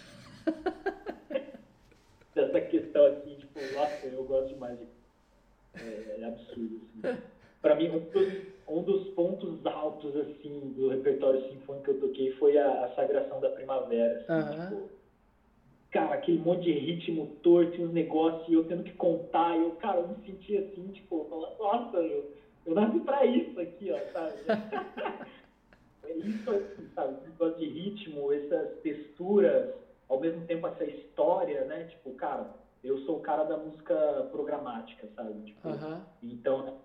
Essa 2.34 2.60
questão 2.60 3.06
aqui, 3.06 3.34
tipo, 3.36 3.58
nossa, 3.74 4.06
eu 4.06 4.22
gosto 4.24 4.48
demais 4.48 4.78
de. 4.78 4.86
É, 5.74 6.20
é 6.20 6.24
absurdo, 6.24 6.80
assim. 6.84 7.18
Pra 7.60 7.74
mim, 7.74 7.90
um 7.90 7.98
dos, 7.98 8.57
um 8.68 8.82
dos 8.82 9.08
pontos 9.10 9.64
altos, 9.66 10.14
assim, 10.16 10.74
do 10.76 10.88
repertório 10.88 11.42
sinfônico 11.48 11.84
que 11.84 11.90
eu 11.90 12.00
toquei 12.00 12.32
foi 12.32 12.58
a, 12.58 12.84
a 12.84 12.94
Sagração 12.94 13.40
da 13.40 13.50
Primavera. 13.50 14.24
Assim, 14.28 14.32
uhum. 14.32 14.68
tipo, 14.68 14.90
cara, 15.90 16.14
aquele 16.14 16.38
monte 16.38 16.64
de 16.64 16.72
ritmo 16.72 17.26
torto 17.42 17.80
e 17.80 17.84
uns 17.84 17.92
negócios, 17.92 18.48
e 18.48 18.54
eu 18.54 18.64
tendo 18.64 18.84
que 18.84 18.92
contar, 18.92 19.56
e 19.56 19.62
eu, 19.62 19.70
cara, 19.72 20.00
eu 20.00 20.08
me 20.08 20.16
senti 20.26 20.56
assim, 20.56 20.88
tipo, 20.88 21.26
falando, 21.30 21.58
nossa, 21.58 21.96
eu, 21.98 22.30
eu 22.66 22.74
nasci 22.74 23.00
pra 23.00 23.24
isso 23.24 23.58
aqui, 23.58 23.90
ó, 23.90 23.98
sabe? 24.12 24.34
é 26.04 26.12
isso 26.12 26.50
assim, 26.50 26.88
sabe? 26.94 27.14
Esse 27.14 27.28
negócio 27.30 27.58
de 27.58 27.66
ritmo, 27.66 28.32
essas 28.32 28.80
texturas, 28.82 29.74
ao 30.08 30.20
mesmo 30.20 30.44
tempo 30.46 30.66
essa 30.66 30.84
história, 30.84 31.64
né? 31.64 31.84
Tipo, 31.84 32.10
cara, 32.12 32.54
eu 32.84 32.98
sou 33.00 33.16
o 33.16 33.20
cara 33.20 33.44
da 33.44 33.56
música 33.56 34.28
programática, 34.30 35.08
sabe? 35.16 35.32
Tipo, 35.42 35.68
uhum. 35.68 36.00
Então, 36.22 36.78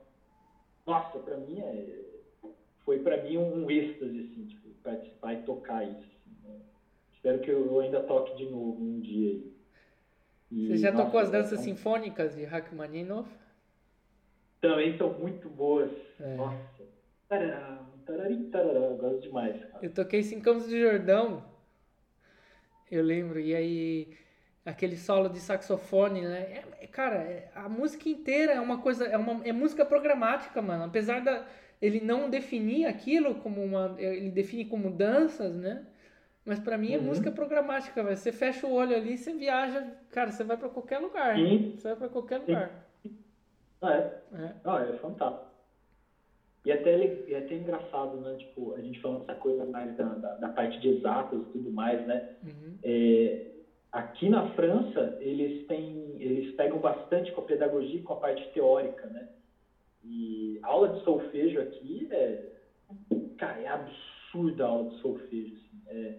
nossa, 0.86 1.20
para 1.20 1.38
mim 1.38 1.60
é, 1.60 2.04
foi 2.84 3.00
para 3.00 3.24
mim 3.24 3.38
um, 3.38 3.70
êxtase 3.70 4.20
assim, 4.20 4.46
tipo, 4.46 4.70
participar 4.84 5.34
e 5.34 5.44
tocar 5.44 5.84
isso. 5.84 6.00
Assim, 6.00 6.38
né? 6.44 6.60
Espero 7.14 7.40
que 7.40 7.52
eu 7.52 7.80
ainda 7.80 8.02
toque 8.04 8.36
de 8.36 8.50
novo 8.50 8.82
um 8.82 9.00
dia 9.00 9.30
aí. 9.30 9.54
E, 10.52 10.68
Você 10.68 10.78
já 10.78 10.92
nossa, 10.92 11.06
tocou 11.06 11.20
as 11.20 11.32
danças 11.32 11.60
é 11.60 11.64
sinfônicas 11.64 12.36
de 12.36 12.44
Rachmaninoff? 12.44 13.30
Também 14.62 14.98
são 14.98 15.14
muito 15.14 15.50
boas. 15.50 15.92
É. 16.20 16.36
Nossa. 16.36 16.84
Tarará, 17.28 17.84
tarari, 18.06 18.44
tarará, 18.46 18.90
gosto 18.90 19.22
demais. 19.22 19.60
Cara. 19.60 19.86
Eu 19.86 19.94
toquei 19.94 20.22
Cinco 20.22 20.44
Campos 20.44 20.68
do 20.68 20.78
Jordão. 20.78 21.44
Eu 22.92 23.04
lembro. 23.04 23.40
E 23.40 23.56
aí 23.56 24.18
aquele 24.66 24.98
solo 24.98 25.30
de 25.30 25.40
saxofone, 25.40 26.22
né? 26.22 26.40
É, 26.40 26.84
é 26.84 26.88
cara, 26.88 27.16
é, 27.16 27.52
a 27.54 27.68
música 27.68 28.08
inteira 28.10 28.54
é 28.54 28.62
uma 28.62 28.80
coisa, 28.80 29.06
é 29.06 29.18
uma 29.18 29.46
é 29.46 29.52
música 29.52 29.86
programática, 29.86 30.62
mano. 30.62 30.86
Apesar 30.86 31.22
da 31.22 31.46
ele 31.82 32.00
não 32.00 32.30
definir 32.30 32.86
aquilo 32.86 33.36
como 33.36 33.62
uma, 33.62 33.96
ele 33.98 34.32
define 34.32 34.64
como 34.66 34.90
danças, 34.90 35.54
né? 35.54 35.86
Mas 36.46 36.60
para 36.60 36.78
mim 36.78 36.94
é 36.94 36.98
uhum. 36.98 37.04
música 37.06 37.32
programática, 37.32 38.02
velho. 38.04 38.16
Você 38.16 38.32
fecha 38.32 38.66
o 38.66 38.74
olho 38.74 38.96
ali, 38.96 39.18
você 39.18 39.34
viaja, 39.34 39.86
cara, 40.10 40.32
você 40.32 40.44
vai 40.44 40.56
para 40.56 40.70
qualquer 40.70 41.00
lugar. 41.00 41.36
Sim. 41.36 41.74
Você 41.76 41.90
vai 41.90 41.98
para 41.98 42.10
qualquer 42.10 42.38
lugar. 42.40 42.88
Ah, 43.82 43.94
é? 43.94 44.22
É. 44.34 44.54
Ah, 44.64 44.82
é 44.82 44.98
fantástico. 44.98 45.54
E 46.66 46.72
até, 46.72 46.98
e 47.28 47.36
até 47.36 47.56
engraçado, 47.56 48.22
né? 48.22 48.36
Tipo, 48.38 48.74
a 48.76 48.82
gente 48.82 49.02
falando 49.02 49.24
essa 49.24 49.36
coisa 49.36 49.66
mais 49.66 49.94
da, 49.98 50.06
da, 50.06 50.36
da 50.36 50.50
parte 50.50 50.80
de 50.80 50.88
exatas 50.88 51.42
e 51.42 51.52
tudo 51.52 51.70
mais, 51.70 52.06
né? 52.08 52.30
Uhum. 52.44 52.78
É, 52.82 53.48
aqui 53.94 54.28
na 54.28 54.50
França, 54.54 55.18
eles 55.22 55.68
têm, 55.68 56.16
eles 56.20 56.56
pegam 56.56 56.80
bastante 56.80 57.32
com 57.32 57.42
a 57.42 57.46
pedagogia 57.46 58.00
e 58.00 58.04
com 58.04 58.14
a 58.14 58.18
parte 58.18 58.52
teórica, 58.52 59.06
né? 59.08 59.30
E 60.04 60.60
a 60.64 60.68
aula 60.68 60.90
de 60.90 61.04
solfejo 61.04 61.62
aqui 61.62 62.08
é, 62.12 62.52
cara, 63.38 63.62
é 63.62 63.68
absurda 63.68 64.66
a 64.66 64.68
aula 64.68 64.90
de 64.90 65.00
solfejo, 65.00 65.54
assim. 65.56 65.82
É, 65.88 66.16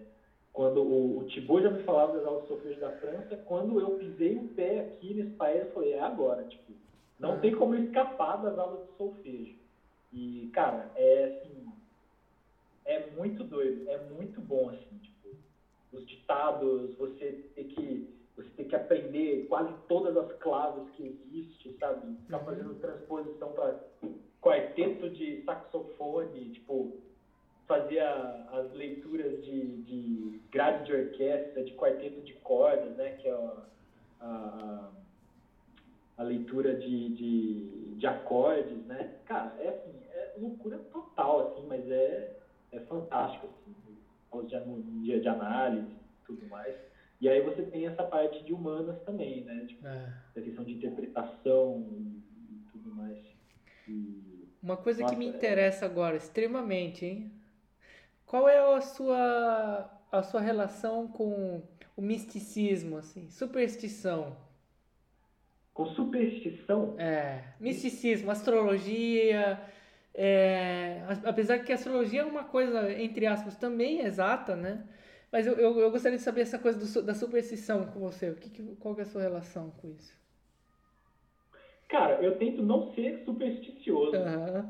quando 0.53 0.81
o, 0.81 1.19
o 1.19 1.23
Thibaut 1.25 1.63
já 1.63 1.69
me 1.69 1.83
falava 1.83 2.17
das 2.17 2.25
aulas 2.25 2.43
de 2.43 2.47
solfejo 2.47 2.79
da 2.79 2.91
França, 2.93 3.35
quando 3.45 3.79
eu 3.79 3.97
pisei 3.97 4.37
o 4.37 4.47
pé 4.49 4.79
aqui 4.79 5.13
nesse 5.13 5.31
país, 5.31 5.65
eu 5.65 5.71
falei, 5.71 5.93
é 5.93 5.99
agora, 5.99 6.43
tipo, 6.45 6.71
não 7.19 7.33
ah. 7.33 7.37
tem 7.39 7.53
como 7.53 7.75
escapar 7.75 8.41
das 8.41 8.57
aulas 8.57 8.87
de 8.87 8.95
solfejo. 8.97 9.55
E, 10.13 10.49
cara, 10.53 10.89
é 10.95 11.25
assim, 11.25 11.67
é 12.85 13.07
muito 13.17 13.43
doido, 13.43 13.89
é 13.89 13.97
muito 14.13 14.39
bom, 14.39 14.69
assim, 14.69 14.97
tipo, 15.01 15.14
os 15.95 16.05
ditados, 16.07 16.95
você 16.97 17.31
tem 17.55 17.67
que 17.67 18.15
você 18.35 18.49
tem 18.57 18.67
que 18.67 18.75
aprender 18.75 19.45
quase 19.47 19.73
todas 19.87 20.15
as 20.17 20.31
claves 20.39 20.89
que 20.91 21.03
existem, 21.03 21.73
sabe? 21.79 22.17
Ficar 22.25 22.39
uhum. 22.39 22.45
fazendo 22.45 22.75
transposição 22.75 23.51
para 23.53 23.79
quarteto 24.41 25.09
de 25.09 25.41
saxofone, 25.43 26.49
tipo, 26.51 26.97
fazia 27.65 28.07
as 28.51 28.71
leituras 28.73 29.43
de, 29.43 29.81
de 29.83 30.41
grade 30.51 30.85
de 30.85 30.93
orquestra, 30.93 31.63
de 31.63 31.73
quarteto 31.73 32.21
de 32.21 32.33
cordas, 32.35 32.95
né? 32.97 33.11
Que 33.13 33.27
é 33.29 33.31
a, 33.31 33.63
a, 34.21 34.91
a 36.17 36.23
leitura 36.23 36.75
de, 36.75 37.09
de, 37.09 37.95
de, 37.95 38.07
acordes, 38.07 38.85
né? 38.85 39.15
Cara, 39.25 39.55
é 39.59 39.69
assim, 39.69 39.93
é 40.11 40.33
loucura 40.37 40.77
total, 40.91 41.47
assim, 41.47 41.65
mas 41.67 41.89
é, 41.89 42.37
é 42.71 42.79
fantástico, 42.81 43.47
assim, 43.47 43.75
os 44.37 45.01
dia 45.01 45.19
de 45.19 45.27
análise 45.27 46.05
tudo 46.25 46.47
mais. 46.47 46.75
E 47.21 47.29
aí 47.29 47.41
você 47.41 47.63
tem 47.63 47.87
essa 47.87 48.03
parte 48.03 48.43
de 48.43 48.53
humanas 48.53 48.99
também, 49.03 49.43
né? 49.45 49.65
Tipo, 49.67 49.87
é. 49.87 50.13
a 50.35 50.41
questão 50.41 50.63
de 50.65 50.73
interpretação 50.73 51.87
e, 51.91 52.53
e 52.53 52.59
tudo 52.71 52.93
mais. 52.93 53.17
E, 53.87 54.49
Uma 54.61 54.75
coisa 54.75 55.01
nossa, 55.01 55.13
que 55.13 55.19
me 55.19 55.27
é 55.27 55.29
interessa 55.29 55.85
é... 55.85 55.87
agora, 55.87 56.17
extremamente, 56.17 57.05
hein? 57.05 57.31
Qual 58.25 58.49
é 58.49 58.57
a 58.59 58.81
sua, 58.81 59.89
a 60.11 60.23
sua 60.23 60.41
relação 60.41 61.07
com 61.07 61.61
o 61.95 62.01
misticismo, 62.01 62.97
assim, 62.97 63.29
superstição? 63.29 64.35
Com 65.73 65.85
superstição? 65.87 66.95
É, 66.97 67.43
misticismo, 67.59 68.31
astrologia. 68.31 69.61
É, 70.17 71.01
apesar 71.25 71.59
que 71.59 71.73
a 71.73 71.75
astrologia 71.75 72.21
é 72.21 72.25
uma 72.25 72.45
coisa, 72.45 72.89
entre 72.93 73.27
aspas, 73.27 73.57
também 73.57 73.99
exata, 73.99 74.55
né? 74.55 74.87
Mas 75.29 75.45
eu, 75.45 75.55
eu, 75.55 75.77
eu, 75.77 75.91
gostaria 75.91 76.17
de 76.17 76.23
saber 76.23 76.41
essa 76.41 76.57
coisa 76.57 76.79
do, 76.79 77.05
da 77.05 77.13
superstição 77.13 77.85
com 77.87 77.99
você. 77.99 78.29
O 78.29 78.35
que, 78.35 78.49
que, 78.49 78.63
qual 78.77 78.95
que 78.95 79.01
é 79.01 79.03
a 79.03 79.07
sua 79.07 79.21
relação 79.21 79.71
com 79.71 79.89
isso? 79.89 80.17
Cara, 81.89 82.21
eu 82.23 82.37
tento 82.37 82.63
não 82.63 82.93
ser 82.93 83.23
supersticioso. 83.25 84.15
Uhum. 84.15 84.69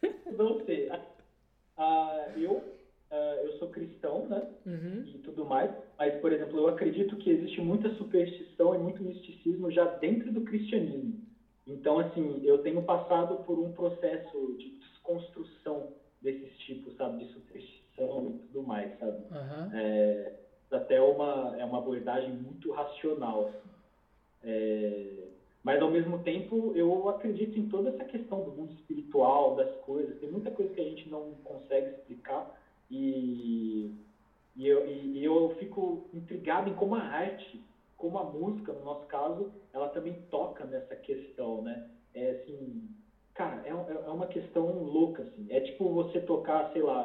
Não 0.36 0.64
ser. 0.64 0.92
Uh, 0.92 2.38
eu, 2.38 2.52
uh, 2.52 3.40
eu 3.42 3.52
sou 3.58 3.70
cristão, 3.70 4.28
né? 4.28 4.46
Uhum. 4.64 5.04
E 5.06 5.18
tudo 5.18 5.44
mais. 5.44 5.70
Mas, 5.98 6.20
por 6.20 6.32
exemplo, 6.32 6.58
eu 6.58 6.68
acredito 6.68 7.16
que 7.16 7.30
existe 7.30 7.60
muita 7.60 7.88
superstição 7.94 8.74
e 8.74 8.78
muito 8.78 9.02
misticismo 9.02 9.70
já 9.72 9.86
dentro 9.96 10.30
do 10.30 10.42
cristianismo. 10.42 11.27
Então, 11.68 11.98
assim, 11.98 12.40
eu 12.44 12.62
tenho 12.62 12.82
passado 12.82 13.36
por 13.44 13.58
um 13.58 13.70
processo 13.72 14.56
de 14.58 14.70
desconstrução 14.70 15.92
desses 16.20 16.56
tipos, 16.60 16.96
sabe, 16.96 17.24
de 17.24 17.32
superstição 17.32 18.30
e 18.30 18.38
tudo 18.46 18.62
mais, 18.62 18.98
sabe? 18.98 19.18
Uhum. 19.30 19.70
É, 19.72 20.32
até 20.72 21.00
uma, 21.00 21.54
é 21.58 21.64
uma 21.64 21.78
abordagem 21.78 22.32
muito 22.32 22.72
racional, 22.72 23.46
assim. 23.46 23.68
É, 24.42 25.28
mas, 25.62 25.82
ao 25.82 25.90
mesmo 25.90 26.18
tempo, 26.20 26.72
eu 26.74 27.08
acredito 27.08 27.58
em 27.58 27.68
toda 27.68 27.90
essa 27.90 28.04
questão 28.04 28.40
do 28.40 28.50
mundo 28.50 28.72
espiritual, 28.72 29.54
das 29.54 29.70
coisas. 29.76 30.18
Tem 30.18 30.30
muita 30.30 30.50
coisa 30.50 30.72
que 30.72 30.80
a 30.80 30.84
gente 30.84 31.06
não 31.08 31.34
consegue 31.44 31.90
explicar 31.90 32.50
e, 32.90 33.90
e, 34.56 34.66
eu, 34.66 34.86
e, 34.86 35.18
e 35.18 35.24
eu 35.24 35.54
fico 35.58 36.02
intrigado 36.14 36.70
em 36.70 36.74
como 36.74 36.94
a 36.94 37.02
arte, 37.02 37.60
como 37.98 38.16
a 38.18 38.24
música, 38.24 38.72
no 38.72 38.84
nosso 38.84 39.06
caso, 39.06 39.52
ela 39.72 39.88
também 39.88 40.14
toca 40.30 40.64
nessa 40.64 40.94
questão, 40.94 41.62
né? 41.62 41.90
É 42.14 42.30
assim, 42.30 42.88
cara, 43.34 43.60
é, 43.66 43.70
é, 43.70 44.10
uma 44.10 44.28
questão 44.28 44.82
louca, 44.84 45.22
assim. 45.22 45.46
É 45.50 45.60
tipo 45.60 45.92
você 45.92 46.20
tocar, 46.20 46.72
sei 46.72 46.80
lá, 46.80 47.00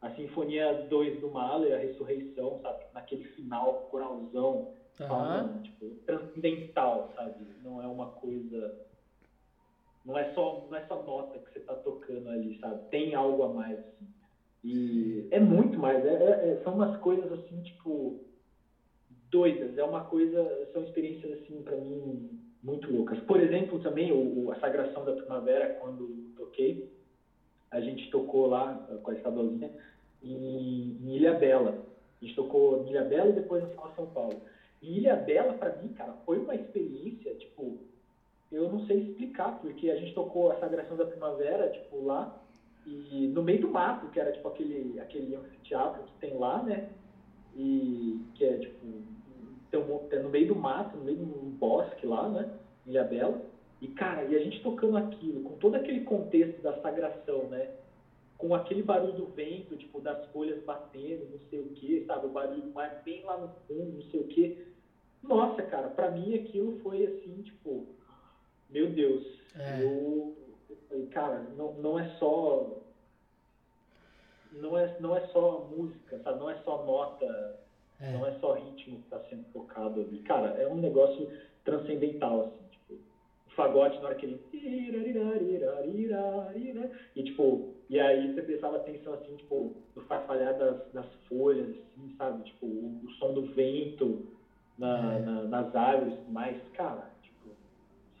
a, 0.00 0.06
a 0.06 0.10
Sinfonia 0.14 0.72
2 0.88 1.20
do 1.20 1.28
Mahler, 1.28 1.74
a 1.74 1.78
Ressurreição, 1.78 2.60
sabe? 2.62 2.84
Naquele 2.94 3.24
final, 3.24 3.88
coralzão, 3.90 4.68
uhum. 5.00 5.06
falando, 5.08 5.62
tipo, 5.64 5.90
transcendental, 6.06 7.12
sabe? 7.14 7.44
Não 7.62 7.82
é 7.82 7.86
uma 7.86 8.06
coisa... 8.06 8.74
Não 10.04 10.16
é 10.16 10.32
só, 10.34 10.64
não 10.70 10.78
é 10.78 10.86
só 10.86 11.02
nota 11.02 11.36
que 11.40 11.52
você 11.52 11.58
tá 11.58 11.74
tocando 11.74 12.30
ali, 12.30 12.56
sabe? 12.60 12.80
Tem 12.90 13.12
algo 13.16 13.42
a 13.42 13.48
mais, 13.48 13.76
assim. 13.76 14.06
E 14.62 15.26
é 15.32 15.40
muito 15.40 15.76
mais. 15.80 16.04
É, 16.04 16.14
é, 16.14 16.50
é, 16.52 16.60
são 16.62 16.74
umas 16.74 16.96
coisas, 17.00 17.32
assim, 17.32 17.60
tipo, 17.62 18.20
doidas. 19.30 19.76
É 19.76 19.84
uma 19.84 20.04
coisa... 20.04 20.68
São 20.72 20.82
experiências, 20.82 21.32
assim, 21.40 21.62
para 21.62 21.76
mim 21.76 22.30
muito 22.62 22.92
loucas. 22.92 23.18
Por 23.20 23.40
exemplo, 23.40 23.78
também 23.78 24.12
o, 24.12 24.50
a 24.50 24.56
Sagração 24.56 25.04
da 25.04 25.12
Primavera, 25.12 25.74
quando 25.80 26.32
toquei, 26.36 26.90
a 27.70 27.80
gente 27.80 28.10
tocou 28.10 28.46
lá 28.46 28.74
com 29.02 29.10
a 29.10 29.14
estadualzinha 29.14 29.70
em, 30.22 30.98
em 31.02 31.16
Ilha 31.16 31.34
Bela. 31.34 31.78
A 32.20 32.24
gente 32.24 32.34
tocou 32.34 32.82
em 32.84 32.90
Ilha 32.90 33.04
Bela 33.04 33.30
e 33.30 33.34
depois 33.34 33.62
no 33.62 33.94
São 33.94 34.06
Paulo. 34.06 34.40
E 34.82 34.98
Ilha 34.98 35.16
Bela, 35.16 35.54
para 35.54 35.76
mim, 35.76 35.88
cara, 35.94 36.12
foi 36.24 36.38
uma 36.38 36.54
experiência, 36.54 37.34
tipo, 37.34 37.78
eu 38.50 38.70
não 38.70 38.86
sei 38.86 38.98
explicar, 38.98 39.58
porque 39.60 39.90
a 39.90 39.96
gente 39.96 40.14
tocou 40.14 40.50
a 40.50 40.58
Sagração 40.58 40.96
da 40.96 41.04
Primavera, 41.04 41.68
tipo, 41.70 42.04
lá, 42.04 42.36
e 42.86 43.26
no 43.28 43.42
meio 43.42 43.60
do 43.60 43.68
mato, 43.68 44.08
que 44.10 44.20
era, 44.20 44.32
tipo, 44.32 44.48
aquele, 44.48 44.98
aquele 45.00 45.34
anfiteatro 45.34 46.02
que 46.04 46.12
tem 46.20 46.36
lá, 46.36 46.62
né? 46.62 46.88
E 47.56 48.20
que 48.34 48.44
é, 48.44 48.58
tipo, 48.58 48.86
tem 50.08 50.22
no 50.22 50.30
meio 50.30 50.48
do 50.48 50.54
mato, 50.54 50.96
no 50.96 51.04
meio 51.04 51.18
do 51.18 51.50
bosque 51.58 52.06
lá, 52.06 52.28
né? 52.28 52.50
Em 52.86 52.90
Ilhabela. 52.90 53.40
E, 53.80 53.88
cara, 53.88 54.24
e 54.24 54.34
a 54.34 54.38
gente 54.38 54.62
tocando 54.62 54.96
aquilo, 54.96 55.42
com 55.42 55.56
todo 55.56 55.74
aquele 55.74 56.00
contexto 56.04 56.62
da 56.62 56.80
sagração, 56.80 57.44
né? 57.48 57.70
Com 58.38 58.54
aquele 58.54 58.82
barulho 58.82 59.12
do 59.12 59.26
vento, 59.26 59.76
tipo, 59.76 60.00
das 60.00 60.24
folhas 60.26 60.62
batendo, 60.64 61.28
não 61.30 61.38
sei 61.50 61.60
o 61.60 61.68
que, 61.70 62.04
sabe? 62.06 62.26
O 62.26 62.30
barulho 62.30 62.62
do 62.62 62.70
mar 62.70 63.02
bem 63.04 63.24
lá 63.24 63.36
no 63.36 63.48
fundo, 63.66 63.92
não 63.96 64.10
sei 64.10 64.20
o 64.20 64.28
que. 64.28 64.66
Nossa, 65.22 65.62
cara, 65.62 65.88
pra 65.88 66.10
mim 66.10 66.34
aquilo 66.34 66.78
foi 66.80 67.04
assim, 67.04 67.42
tipo, 67.42 67.86
meu 68.70 68.90
Deus. 68.90 69.24
É. 69.54 69.82
Eu, 69.82 70.36
cara, 71.10 71.40
não, 71.56 71.74
não 71.74 71.98
é 71.98 72.08
só. 72.18 72.82
Não 74.52 74.78
é, 74.78 74.96
não 75.00 75.16
é 75.16 75.26
só 75.28 75.68
música, 75.76 76.18
sabe? 76.20 76.38
Não 76.38 76.50
é 76.50 76.56
só 76.62 76.84
nota 76.84 77.65
é. 78.00 78.12
Não 78.12 78.26
é 78.26 78.32
só 78.32 78.52
ritmo 78.52 78.98
que 78.98 79.04
está 79.04 79.18
sendo 79.28 79.44
tocado 79.52 80.00
ali. 80.00 80.18
Cara, 80.20 80.48
é 80.48 80.66
um 80.66 80.76
negócio 80.76 81.28
transcendental, 81.64 82.40
assim, 82.40 82.64
tipo, 82.70 82.94
o 83.46 83.50
fagote 83.54 83.98
na 84.00 84.06
hora 84.06 84.14
que 84.14 84.26
ele. 84.26 84.38
E 87.14 87.22
tipo, 87.22 87.62
e 87.88 87.98
aí 87.98 88.28
você 88.28 88.42
prestava 88.42 88.76
atenção 88.76 89.14
assim, 89.14 89.34
tipo, 89.36 89.72
no 89.94 90.02
farfalhar 90.02 90.54
das, 90.54 90.76
das 90.92 91.06
folhas, 91.28 91.70
assim, 91.70 92.10
sabe? 92.18 92.42
Tipo, 92.42 92.66
o, 92.66 93.00
o 93.04 93.10
som 93.12 93.32
do 93.32 93.42
vento 93.42 94.20
na, 94.76 95.14
é. 95.14 95.18
na, 95.20 95.46
nas 95.46 95.74
árvores, 95.74 96.14
mas, 96.28 96.56
cara, 96.74 97.10
tipo, 97.22 97.48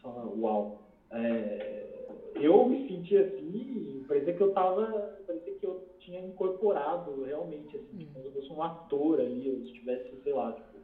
só 0.00 0.08
uau. 0.38 0.80
É, 1.10 2.08
eu 2.34 2.64
me 2.64 2.86
senti 2.86 3.16
assim, 3.16 4.04
parecia 4.08 4.32
que 4.32 4.42
eu 4.42 4.52
tava. 4.52 4.86
Parecia 5.26 5.52
que 5.54 5.66
eu 5.66 5.80
tinha 6.06 6.20
incorporado 6.20 7.24
realmente, 7.24 7.76
assim, 7.76 7.98
tipo, 7.98 8.12
como 8.14 8.22
se 8.22 8.36
eu 8.36 8.40
fosse 8.40 8.52
um 8.52 8.62
ator 8.62 9.20
ali, 9.20 9.48
eu 9.48 9.62
estivesse, 9.64 10.08
sei 10.22 10.32
lá, 10.32 10.52
tipo, 10.52 10.78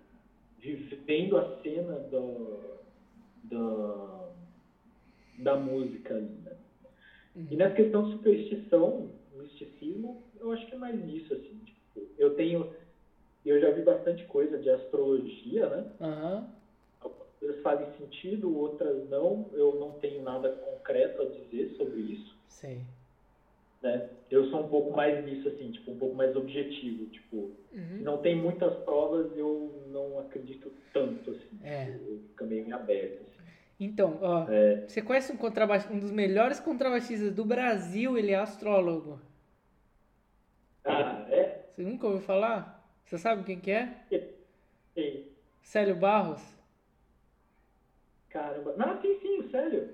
vivendo 0.59 1.39
a 1.39 1.63
cena 1.63 1.95
do, 2.01 2.79
do, 3.45 4.29
da 5.39 5.57
música 5.57 6.15
ali, 6.15 6.35
né? 6.45 6.57
Uhum. 7.37 7.47
E 7.51 7.57
nessa 7.57 7.75
questão 7.75 8.05
de 8.05 8.13
superstição, 8.17 9.11
misticismo, 9.35 10.23
eu 10.41 10.51
acho 10.51 10.67
que 10.67 10.75
é 10.75 10.79
mais 10.79 11.09
isso, 11.09 11.33
assim. 11.33 11.59
Tipo, 11.65 12.07
eu 12.19 12.35
tenho. 12.35 12.69
Eu 13.45 13.61
já 13.61 13.71
vi 13.71 13.83
bastante 13.83 14.25
coisa 14.27 14.59
de 14.59 14.69
astrologia, 14.69 15.69
né? 15.69 15.91
Uhum. 16.01 16.47
Algumas 17.01 17.29
coisas 17.39 17.63
fazem 17.63 17.87
sentido, 17.97 18.57
outras 18.57 19.09
não. 19.09 19.49
Eu 19.53 19.77
não 19.77 19.93
tenho 19.93 20.23
nada 20.23 20.51
concreto 20.51 21.23
a 21.23 21.25
dizer 21.25 21.75
sobre 21.77 22.01
isso. 22.01 22.37
Sim. 22.49 22.85
Né? 23.83 24.09
Eu 24.31 24.49
sou 24.49 24.65
um 24.65 24.69
pouco 24.69 24.97
mais 24.97 25.25
nisso, 25.25 25.49
assim, 25.49 25.73
tipo, 25.73 25.91
um 25.91 25.99
pouco 25.99 26.15
mais 26.15 26.35
objetivo. 26.37 27.07
Tipo, 27.07 27.37
uhum. 27.73 27.99
não 28.01 28.19
tem 28.19 28.37
muitas 28.37 28.75
provas, 28.85 29.37
eu 29.37 29.85
não 29.89 30.21
acredito 30.21 30.73
tanto, 30.93 31.33
assim. 31.33 31.59
É. 31.63 31.87
Tipo, 31.87 32.21
fica 32.29 32.45
meio 32.45 32.75
aberto. 32.75 33.23
Assim. 33.23 33.43
Então, 33.81 34.19
ó, 34.23 34.47
é. 34.49 34.87
você 34.87 35.03
conhece 35.03 35.33
um, 35.33 35.95
um 35.95 35.99
dos 35.99 36.13
melhores 36.13 36.61
contrabaixistas 36.61 37.33
do 37.33 37.45
Brasil, 37.45 38.17
ele 38.17 38.31
é 38.31 38.37
astrólogo. 38.37 39.21
Ah, 40.85 41.27
é? 41.29 41.63
Você 41.69 41.83
nunca 41.83 42.07
ouviu 42.07 42.23
falar? 42.23 42.81
Você 43.05 43.19
sabe 43.19 43.43
quem 43.45 43.59
que 43.59 43.71
é? 43.71 44.05
Sim. 44.95 45.27
Célio 45.61 45.97
Barros? 45.97 46.43
Caramba. 48.29 48.75
Não, 48.77 49.01
sim, 49.01 49.19
sim, 49.21 49.41
o 49.41 49.51
Célio. 49.51 49.91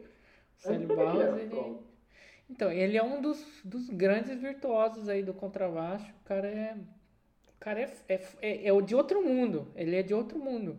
Célio 0.57 0.89
Barros, 0.89 1.39
ele... 1.39 1.88
Então, 2.51 2.73
ele 2.73 2.97
é 2.97 3.03
um 3.03 3.21
dos, 3.21 3.45
dos 3.65 3.89
grandes 3.91 4.41
virtuosos 4.41 5.09
aí 5.09 5.23
do 5.23 5.35
contrabaixo. 5.35 6.13
O 6.23 6.25
cara 6.25 6.49
é... 6.49 6.77
O 7.49 7.59
cara 7.61 7.81
é, 7.81 7.93
é, 8.09 8.21
é, 8.41 8.69
é 8.69 8.81
de 8.83 8.95
outro 8.95 9.23
mundo. 9.23 9.73
Ele 9.75 9.97
é 9.97 10.03
de 10.03 10.15
outro 10.15 10.39
mundo 10.39 10.79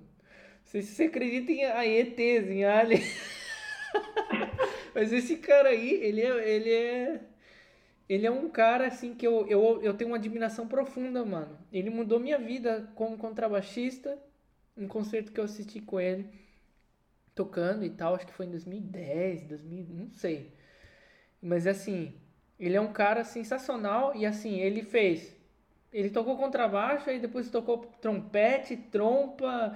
sei 0.69 0.83
se 0.83 0.93
você 0.93 1.03
acredita 1.05 1.51
em 1.51 1.63
ETs, 1.99 2.47
em 2.47 2.63
alien. 2.63 3.01
Mas 4.93 5.11
esse 5.11 5.37
cara 5.37 5.69
aí, 5.69 5.93
ele 5.93 6.21
é, 6.21 6.49
ele 6.49 6.71
é. 6.71 7.21
Ele 8.07 8.25
é 8.25 8.31
um 8.31 8.49
cara 8.49 8.87
assim 8.87 9.13
que 9.13 9.25
eu, 9.25 9.47
eu, 9.47 9.81
eu 9.83 9.93
tenho 9.93 10.11
uma 10.11 10.17
admiração 10.17 10.67
profunda, 10.67 11.23
mano. 11.25 11.57
Ele 11.71 11.89
mudou 11.89 12.19
minha 12.19 12.39
vida 12.39 12.89
como 12.95 13.17
contrabaixista. 13.17 14.17
Um 14.77 14.87
concerto 14.87 15.31
que 15.31 15.39
eu 15.39 15.43
assisti 15.43 15.81
com 15.81 15.99
ele, 15.99 16.29
tocando 17.35 17.83
e 17.83 17.89
tal, 17.89 18.15
acho 18.15 18.25
que 18.25 18.33
foi 18.33 18.45
em 18.45 18.51
2010, 18.51 19.43
2000, 19.43 19.85
não 19.89 20.09
sei. 20.11 20.53
Mas 21.41 21.68
assim, 21.68 22.14
ele 22.60 22.76
é 22.76 22.82
um 22.82 22.91
cara 22.91 23.24
sensacional 23.24 24.16
e 24.16 24.26
assim, 24.26 24.60
ele 24.60 24.84
fez. 24.84 25.36
Ele 25.91 26.10
tocou 26.10 26.38
contrabaixo, 26.38 27.10
aí 27.10 27.20
depois 27.20 27.49
tocou 27.49 27.78
trompete, 27.99 28.78
trompa, 28.78 29.76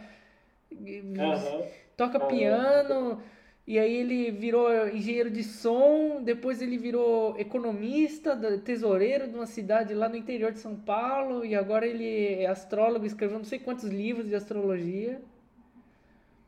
Uhum. 0.79 1.67
Toca 1.95 2.21
uhum. 2.21 2.27
piano, 2.27 3.21
e 3.67 3.77
aí 3.77 3.95
ele 3.95 4.31
virou 4.31 4.87
engenheiro 4.89 5.29
de 5.29 5.43
som, 5.43 6.21
depois 6.23 6.61
ele 6.61 6.77
virou 6.77 7.37
economista, 7.39 8.35
tesoureiro 8.59 9.27
de 9.27 9.35
uma 9.35 9.45
cidade 9.45 9.93
lá 9.93 10.09
no 10.09 10.15
interior 10.15 10.51
de 10.51 10.59
São 10.59 10.75
Paulo, 10.75 11.45
e 11.45 11.55
agora 11.55 11.85
ele 11.85 12.41
é 12.41 12.47
astrólogo, 12.47 13.05
escreveu 13.05 13.37
não 13.37 13.45
sei 13.45 13.59
quantos 13.59 13.85
livros 13.85 14.27
de 14.27 14.35
astrologia. 14.35 15.21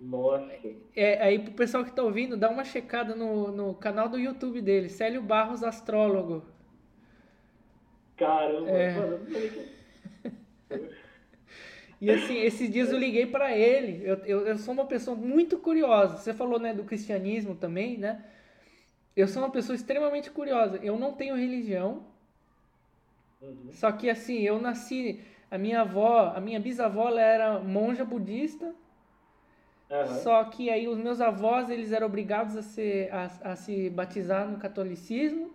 Nossa. 0.06 0.52
É, 0.96 1.22
aí 1.22 1.40
pro 1.40 1.54
pessoal 1.54 1.84
que 1.84 1.92
tá 1.92 2.04
ouvindo, 2.04 2.38
dá 2.38 2.50
uma 2.50 2.64
checada 2.64 3.16
no, 3.16 3.52
no 3.52 3.74
canal 3.74 4.08
do 4.08 4.20
YouTube 4.20 4.62
dele, 4.62 4.88
Célio 4.88 5.22
Barros 5.22 5.64
Astrólogo. 5.64 6.46
Caramba, 8.16 8.70
é. 8.70 8.94
mano, 8.94 9.20
E 12.02 12.12
assim, 12.12 12.38
esses 12.38 12.70
dias 12.70 12.92
eu 12.92 13.00
liguei 13.00 13.26
para 13.26 13.58
ele. 13.58 14.06
Eu, 14.06 14.16
eu, 14.26 14.48
eu, 14.48 14.58
sou 14.58 14.74
uma 14.74 14.86
pessoa 14.86 15.16
muito 15.16 15.58
curiosa. 15.58 16.18
Você 16.18 16.34
falou 16.34 16.60
né, 16.60 16.74
do 16.74 16.84
cristianismo 16.84 17.56
também, 17.56 17.98
né? 17.98 18.24
Eu 19.16 19.28
sou 19.28 19.42
uma 19.42 19.50
pessoa 19.50 19.76
extremamente 19.76 20.30
curiosa. 20.30 20.78
Eu 20.84 21.00
não 21.00 21.14
tenho 21.14 21.36
religião. 21.36 22.06
Uhum. 23.42 23.70
Só 23.72 23.92
que 23.92 24.10
assim, 24.10 24.42
eu 24.42 24.60
nasci. 24.60 25.22
A 25.50 25.58
minha 25.58 25.82
avó, 25.82 26.34
a 26.36 26.42
minha 26.42 26.60
bisavó, 26.60 27.08
ela 27.08 27.22
era 27.22 27.60
monja 27.60 28.04
budista. 28.04 28.76
Uhum. 30.04 30.16
Só 30.18 30.44
que 30.46 30.70
aí 30.70 30.88
os 30.88 30.98
meus 30.98 31.22
avós, 31.22 31.70
eles 31.70 31.92
eram 31.92 32.08
obrigados 32.08 32.56
a, 32.56 32.62
ser, 32.62 33.14
a, 33.14 33.52
a 33.52 33.56
se 33.56 33.90
batizar 33.90 34.48
no 34.48 34.58
catolicismo. 34.58 35.54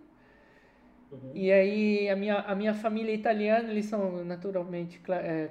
Uhum. 1.11 1.31
E 1.33 1.51
aí 1.51 2.09
a 2.09 2.15
minha, 2.15 2.39
a 2.39 2.55
minha 2.55 2.73
família 2.73 3.13
italiana, 3.13 3.69
eles 3.69 3.85
são 3.85 4.23
naturalmente 4.23 5.01
é, 5.09 5.49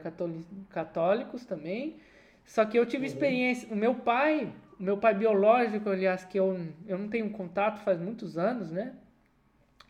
católicos 0.71 1.45
também. 1.45 1.99
Só 2.45 2.65
que 2.65 2.79
eu 2.79 2.87
tive 2.87 3.07
uhum. 3.07 3.13
experiência, 3.13 3.69
o 3.73 3.77
meu 3.77 3.95
pai, 3.95 4.53
o 4.79 4.83
meu 4.83 4.97
pai 4.97 5.15
biológico, 5.15 5.89
aliás, 5.89 6.25
que 6.25 6.39
eu, 6.39 6.59
eu 6.87 6.99
não 6.99 7.09
tenho 7.09 7.31
contato 7.31 7.81
faz 7.85 8.01
muitos 8.01 8.39
anos, 8.39 8.71
né? 8.71 8.95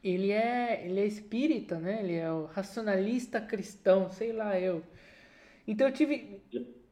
Ele 0.02 0.32
é, 0.32 0.84
ele 0.84 1.00
é 1.00 1.06
espírita, 1.06 1.78
né? 1.78 2.00
Ele 2.02 2.16
é 2.16 2.30
o 2.30 2.46
racionalista 2.46 3.40
cristão, 3.40 4.10
sei 4.10 4.32
lá 4.32 4.58
eu. 4.58 4.82
Então 5.66 5.86
eu 5.86 5.92
tive 5.92 6.40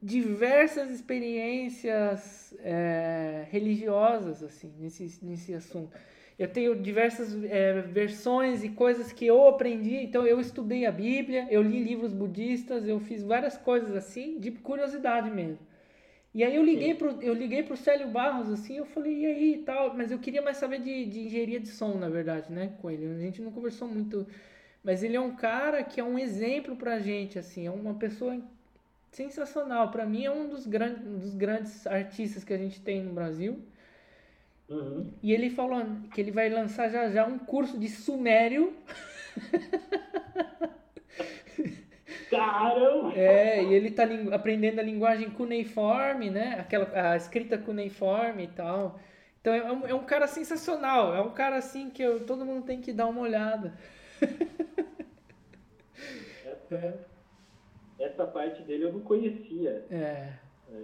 diversas 0.03 0.91
experiências 0.91 2.55
é, 2.61 3.47
religiosas, 3.51 4.43
assim, 4.43 4.73
nesse, 4.79 5.19
nesse 5.23 5.55
assunto. 5.55 5.97
Eu 6.39 6.47
tenho 6.47 6.81
diversas 6.81 7.35
é, 7.45 7.81
versões 7.83 8.63
e 8.63 8.69
coisas 8.69 9.11
que 9.13 9.27
eu 9.27 9.49
aprendi. 9.49 9.97
Então, 9.97 10.25
eu 10.25 10.41
estudei 10.41 10.87
a 10.87 10.93
Bíblia, 10.93 11.49
eu 11.51 11.61
li 11.63 11.83
livros 11.83 12.13
budistas, 12.13 12.87
eu 12.87 13.01
fiz 13.01 13.23
várias 13.25 13.57
coisas 13.59 13.95
assim, 13.97 14.39
de 14.39 14.53
curiosidade 14.53 15.31
mesmo. 15.31 15.67
E 16.33 16.45
aí 16.45 16.55
eu 16.55 16.63
liguei 16.63 16.95
pro, 16.95 17.21
eu 17.23 17.35
liguei 17.35 17.63
pro 17.65 17.77
Célio 17.77 18.09
Barros, 18.09 18.51
assim, 18.51 18.77
eu 18.77 18.85
falei, 18.85 19.23
e 19.23 19.27
aí 19.27 19.55
e 19.55 19.59
tal, 19.65 19.97
mas 19.97 20.13
eu 20.13 20.19
queria 20.19 20.43
mais 20.43 20.59
saber 20.59 20.79
de, 20.81 21.07
de 21.07 21.21
engenharia 21.21 21.59
de 21.59 21.69
som, 21.69 21.95
na 21.95 22.09
verdade, 22.09 22.53
né, 22.53 22.75
com 22.81 22.91
ele. 22.91 23.07
A 23.07 23.19
gente 23.19 23.43
não 23.43 23.51
conversou 23.51 23.89
muito, 23.89 24.27
mas 24.85 25.03
ele 25.03 25.17
é 25.17 25.21
um 25.21 25.35
cara 25.35 25.83
que 25.83 26.01
é 26.01 26.05
um 26.05 26.19
exemplo 26.19 26.77
pra 26.77 27.01
gente, 27.01 27.39
assim, 27.39 27.67
é 27.67 27.71
uma 27.71 27.95
pessoa 27.95 28.41
sensacional. 29.11 29.91
Para 29.91 30.07
mim 30.07 30.25
é 30.25 30.31
um 30.31 30.49
dos, 30.49 30.67
gran, 30.67 30.95
dos 30.95 31.35
grandes 31.35 31.87
artistas 31.87 32.45
que 32.45 32.53
a 32.53 32.59
gente 32.59 32.81
tem 32.81 33.03
no 33.03 33.13
Brasil. 33.13 33.63
Uhum. 34.69 35.11
E 35.23 35.33
ele 35.33 35.49
falou 35.51 35.83
que 36.13 36.21
ele 36.21 36.31
vai 36.31 36.49
lançar 36.51 36.91
já 36.91 37.11
já 37.11 37.27
um 37.27 37.39
curso 37.39 37.79
de 37.79 37.89
sumério. 37.89 38.77
Caramba! 42.31 43.15
É, 43.15 43.63
e 43.65 43.73
ele 43.73 43.91
tá 43.91 44.05
aprendendo 44.33 44.79
a 44.81 44.83
linguagem 44.83 45.31
cuneiforme, 45.31 46.29
né? 46.29 46.57
Aquela, 46.61 47.13
a 47.13 47.17
escrita 47.17 47.57
cuneiforme 47.57 48.45
e 48.45 48.49
tal. 48.49 49.01
Então 49.41 49.55
é 49.55 49.73
um, 49.73 49.87
é 49.87 49.95
um 49.95 50.05
cara 50.05 50.27
sensacional. 50.27 51.15
É 51.15 51.23
um 51.23 51.31
cara 51.31 51.57
assim 51.57 51.89
que 51.89 52.03
eu, 52.03 52.27
todo 52.27 52.45
mundo 52.45 52.67
tem 52.67 52.83
que 52.83 52.93
dar 52.93 53.07
uma 53.07 53.23
olhada. 53.23 53.73
Essa, 56.45 57.07
essa 57.99 58.27
parte 58.27 58.63
dele 58.63 58.85
eu 58.85 58.93
não 58.93 59.01
conhecia. 59.01 59.85
É. 59.91 60.33
é. 60.73 60.83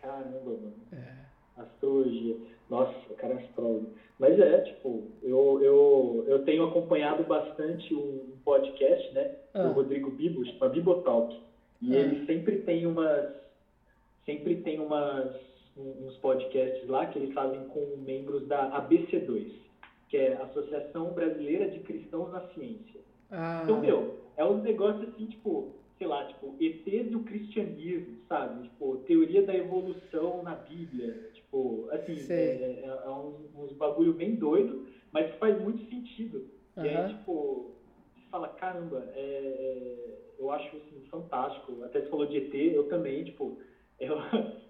Caramba, 0.00 0.40
mano. 0.44 0.74
É. 0.92 1.60
Astrologia. 1.60 2.36
Nossa, 2.70 2.94
o 3.10 3.14
cara 3.14 3.34
é 3.34 3.36
astrólogo. 3.38 3.92
Mas 4.18 4.38
é, 4.38 4.60
tipo, 4.60 5.04
eu, 5.22 5.60
eu, 5.62 6.24
eu 6.26 6.44
tenho 6.44 6.64
acompanhado 6.64 7.24
bastante 7.24 7.94
um 7.94 8.36
podcast, 8.44 9.12
né? 9.12 9.36
Ah. 9.54 9.64
Do 9.64 9.72
Rodrigo 9.72 10.10
Bibo, 10.10 10.44
chama 10.44 10.68
Bibotalk. 10.68 11.40
E 11.82 11.96
ah. 11.96 12.00
ele 12.00 12.26
sempre 12.26 12.58
tem 12.62 12.86
umas. 12.86 13.36
Sempre 14.24 14.56
tem 14.56 14.78
umas 14.78 15.48
uns 15.78 16.16
podcasts 16.16 16.88
lá 16.88 17.06
que 17.06 17.18
eles 17.18 17.32
fazem 17.32 17.64
com 17.68 17.96
membros 17.98 18.46
da 18.48 18.68
ABC2, 18.82 19.52
que 20.08 20.16
é 20.16 20.34
a 20.34 20.44
Associação 20.44 21.12
Brasileira 21.12 21.70
de 21.70 21.78
Cristãos 21.80 22.32
na 22.32 22.40
Ciência. 22.48 23.00
Ah. 23.30 23.60
Então, 23.62 23.80
meu, 23.80 24.16
é 24.36 24.44
um 24.44 24.58
negócio 24.58 25.08
assim, 25.08 25.26
tipo, 25.26 25.74
sei 25.98 26.06
lá, 26.06 26.24
tipo, 26.26 26.54
ETs 26.60 27.10
do 27.10 27.20
cristianismo, 27.20 28.18
sabe? 28.28 28.68
Tipo, 28.68 28.98
teoria 28.98 29.42
da 29.42 29.54
evolução 29.54 30.42
na 30.44 30.54
Bíblia, 30.54 31.30
tipo, 31.34 31.88
assim, 31.90 32.16
é, 32.30 32.34
é, 32.34 33.02
é 33.04 33.10
uns, 33.10 33.54
uns, 33.54 33.72
bagulho 33.72 34.12
bem 34.12 34.36
doido, 34.36 34.86
mas 35.10 35.30
que 35.30 35.38
faz 35.38 35.60
muito 35.60 35.84
sentido. 35.90 36.48
Uhum. 36.76 36.84
E 36.84 36.88
aí, 36.88 37.08
tipo, 37.08 37.74
você 38.14 38.30
fala, 38.30 38.48
caramba, 38.48 39.10
é, 39.14 39.20
é, 39.20 40.18
eu 40.38 40.50
acho 40.52 40.76
assim, 40.76 41.04
fantástico. 41.10 41.82
Até 41.84 42.00
você 42.00 42.08
falou 42.08 42.26
de 42.26 42.36
ET, 42.36 42.54
eu 42.54 42.88
também, 42.88 43.24
tipo, 43.24 43.58
eu, 43.98 44.16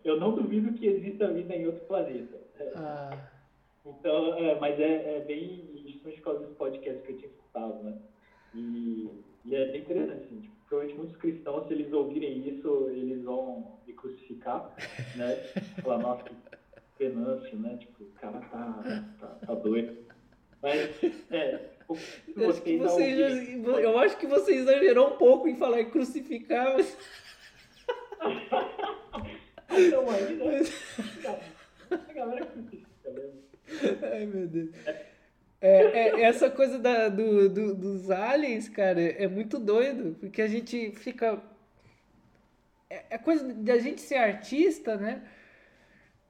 eu 0.05 0.19
não 0.19 0.35
duvido 0.35 0.73
que 0.73 0.87
exista 0.87 1.31
vida 1.31 1.55
em 1.55 1.67
outro 1.67 1.85
planeta. 1.87 2.39
Ah. 2.75 3.29
Então, 3.87 4.35
é, 4.35 4.55
mas 4.61 4.79
é, 4.79 5.17
é 5.17 5.21
bem, 5.21 5.67
justamente 5.87 6.19
por 6.19 6.25
causa 6.25 6.41
desse 6.41 6.55
podcast 6.57 7.03
que 7.03 7.13
eu 7.13 7.17
tinha 7.17 7.31
escutado, 7.31 7.83
né? 7.83 7.99
E, 8.55 9.09
e 9.47 9.55
é 9.55 9.73
bem 9.73 9.81
interessante, 9.81 10.25
assim, 10.25 10.41
tipo, 10.41 10.58
provavelmente 10.69 10.99
muitos 10.99 11.17
cristãos, 11.17 11.67
se 11.67 11.75
eles 11.75 11.93
ouvirem 11.93 12.47
isso, 12.49 12.89
eles 12.91 13.23
vão 13.23 13.81
me 13.87 13.93
crucificar, 13.95 14.75
né? 15.17 15.35
Falar, 15.83 15.99
nossa, 15.99 16.25
que 16.25 16.35
penâncio, 16.99 17.59
né? 17.59 17.77
Tipo, 17.79 18.05
o 18.05 18.11
cara 18.21 18.41
tá, 18.41 19.05
tá, 19.19 19.27
tá 19.47 19.55
doido. 19.55 19.97
Mas, 20.61 20.91
é, 21.31 21.71
acho 22.49 22.63
que 22.63 22.77
você 22.77 23.17
já, 23.17 23.29
eu 23.81 23.99
acho 23.99 24.19
que 24.19 24.27
você 24.27 24.55
exagerou 24.55 25.15
um 25.15 25.17
pouco 25.17 25.49
em 25.49 25.57
falar 25.57 25.81
em 25.81 25.91
crucificar, 25.91 26.75
mas... 26.75 26.97
Então 29.71 30.11
aí, 30.11 30.35
né? 30.35 30.63
A 31.91 32.13
galera 32.13 32.47
que 32.47 32.87
Ai, 34.03 34.27
meu 34.27 34.47
Deus. 34.47 34.71
É, 34.87 35.07
é, 35.61 36.23
essa 36.23 36.51
coisa 36.51 36.79
da, 36.79 37.09
do, 37.09 37.49
do, 37.49 37.75
dos 37.75 38.11
aliens, 38.11 38.69
cara, 38.69 39.01
é 39.01 39.27
muito 39.27 39.59
doido, 39.59 40.17
porque 40.21 40.41
a 40.41 40.47
gente 40.47 40.93
fica. 40.93 41.43
É, 42.89 43.05
é 43.11 43.19
coisa 43.19 43.53
da 43.53 43.79
gente 43.79 44.01
ser 44.01 44.17
artista, 44.17 44.97
né? 44.97 45.23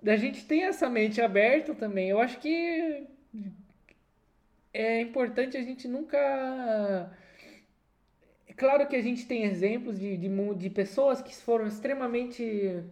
Da 0.03 0.17
gente 0.17 0.47
ter 0.47 0.61
essa 0.61 0.89
mente 0.89 1.21
aberta 1.21 1.75
também. 1.75 2.09
Eu 2.09 2.21
acho 2.21 2.39
que 2.39 3.07
é 4.73 5.01
importante 5.01 5.57
a 5.57 5.63
gente 5.63 5.87
nunca. 5.89 6.19
É 8.47 8.53
claro 8.55 8.87
que 8.89 8.97
a 8.97 9.03
gente 9.03 9.27
tem 9.27 9.45
exemplos 9.45 9.99
de, 9.99 10.17
de, 10.17 10.55
de 10.55 10.71
pessoas 10.71 11.21
que 11.21 11.35
foram 11.37 11.67
extremamente 11.67 12.83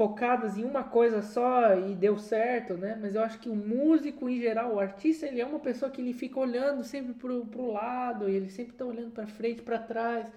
focadas 0.00 0.56
em 0.56 0.64
uma 0.64 0.82
coisa 0.82 1.20
só 1.20 1.78
e 1.78 1.94
deu 1.94 2.16
certo, 2.16 2.72
né? 2.72 2.98
Mas 2.98 3.14
eu 3.14 3.22
acho 3.22 3.38
que 3.38 3.50
o 3.50 3.54
músico 3.54 4.30
em 4.30 4.40
geral, 4.40 4.72
o 4.72 4.80
artista, 4.80 5.26
ele 5.26 5.42
é 5.42 5.44
uma 5.44 5.58
pessoa 5.58 5.90
que 5.90 6.00
ele 6.00 6.14
fica 6.14 6.40
olhando 6.40 6.82
sempre 6.82 7.12
pro, 7.12 7.44
pro 7.44 7.70
lado 7.70 8.26
e 8.26 8.34
ele 8.34 8.48
sempre 8.48 8.72
está 8.72 8.86
olhando 8.86 9.10
para 9.10 9.26
frente, 9.26 9.60
para 9.60 9.78
trás. 9.78 10.32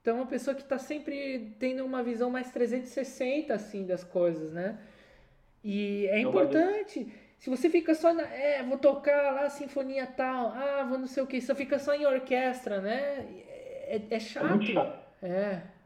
Então 0.00 0.16
é 0.16 0.20
uma 0.20 0.28
pessoa 0.28 0.54
que 0.54 0.62
está 0.62 0.78
sempre 0.78 1.56
tendo 1.58 1.84
uma 1.84 2.04
visão 2.04 2.30
mais 2.30 2.52
360 2.52 3.52
assim 3.52 3.84
das 3.84 4.04
coisas, 4.04 4.52
né? 4.52 4.78
E 5.64 6.06
é 6.06 6.20
importante. 6.20 7.12
Se 7.36 7.50
você 7.50 7.68
fica 7.68 7.96
só 7.96 8.14
na, 8.14 8.22
é, 8.22 8.62
vou 8.62 8.78
tocar 8.78 9.34
lá 9.34 9.50
sinfonia 9.50 10.06
tal, 10.06 10.52
ah, 10.54 10.86
vou 10.88 10.98
não 11.00 11.08
sei 11.08 11.20
o 11.20 11.26
que, 11.26 11.40
só 11.40 11.52
fica 11.52 11.80
só 11.80 11.94
em 11.94 12.06
orquestra, 12.06 12.80
né? 12.80 13.26
É, 13.88 13.96
é, 13.96 14.02
é 14.08 14.20
chato. 14.20 14.62
É, 14.62 14.66
chato. 14.66 14.98
é. 15.20 15.79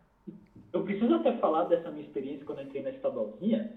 Eu 0.74 0.82
preciso 0.82 1.14
até 1.14 1.32
falar 1.34 1.64
dessa 1.64 1.88
minha 1.88 2.04
experiência 2.04 2.44
quando 2.44 2.62
entrei 2.62 2.82
na 2.82 2.90
estadualzinha, 2.90 3.72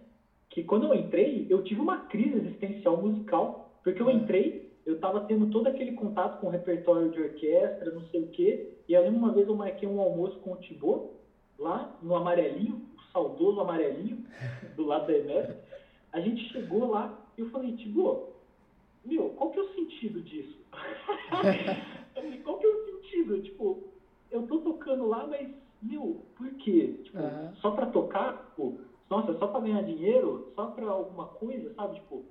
que 0.50 0.64
quando 0.64 0.88
eu 0.88 0.96
entrei, 0.96 1.46
eu 1.48 1.64
tive 1.64 1.80
uma 1.80 2.00
crise 2.08 2.36
existencial 2.38 2.98
musical, 2.98 3.80
porque 3.84 4.02
eu 4.02 4.10
entrei, 4.10 4.74
eu 4.84 4.96
estava 4.96 5.20
tendo 5.22 5.46
todo 5.52 5.68
aquele 5.68 5.92
contato 5.92 6.40
com 6.40 6.48
o 6.48 6.50
repertório 6.50 7.12
de 7.12 7.22
orquestra, 7.22 7.92
não 7.92 8.02
sei 8.08 8.24
o 8.24 8.28
quê, 8.30 8.74
e 8.90 8.94
eu 8.94 9.04
lembro 9.04 9.20
uma 9.20 9.32
vez 9.32 9.48
eu 9.48 9.54
marquei 9.56 9.88
um 9.88 10.02
almoço 10.02 10.40
com 10.40 10.54
o 10.54 10.58
Tibô, 10.58 11.12
lá 11.60 11.96
no 12.02 12.16
Amarelinho, 12.16 12.82
o 12.98 13.02
saudoso 13.12 13.62
Amarelinho, 13.62 14.26
do 14.76 14.84
lado 14.84 15.06
da 15.06 15.14
Emerson. 15.14 15.54
A 16.12 16.20
gente 16.20 16.52
chegou 16.52 16.90
lá 16.90 17.16
e 17.38 17.42
eu 17.42 17.50
falei, 17.52 17.76
Tibô, 17.76 18.30
meu, 19.06 19.30
qual 19.38 19.52
que 19.52 19.60
é 19.60 19.62
o 19.62 19.76
sentido 19.76 20.20
disso? 20.22 20.58
eu 22.16 22.24
falei, 22.24 22.40
qual 22.40 22.58
que 22.58 22.66
é 22.66 22.70
o 22.70 22.86
sentido? 22.86 23.40
Tipo, 23.44 23.84
eu 24.32 24.48
tô 24.48 24.58
tocando 24.62 25.06
lá, 25.06 25.28
mas 25.28 25.48
meu, 25.82 26.26
por 26.36 26.50
quê? 26.56 27.00
Tipo, 27.04 27.20
uhum. 27.20 27.56
só 27.56 27.72
pra 27.72 27.86
tocar, 27.88 28.46
tipo, 28.50 28.80
nossa, 29.10 29.38
só 29.38 29.48
pra 29.48 29.62
ganhar 29.62 29.84
dinheiro, 29.84 30.52
só 30.56 30.68
pra 30.68 30.88
alguma 30.88 31.28
coisa, 31.28 31.74
sabe? 31.76 31.96
Tipo, 31.96 32.26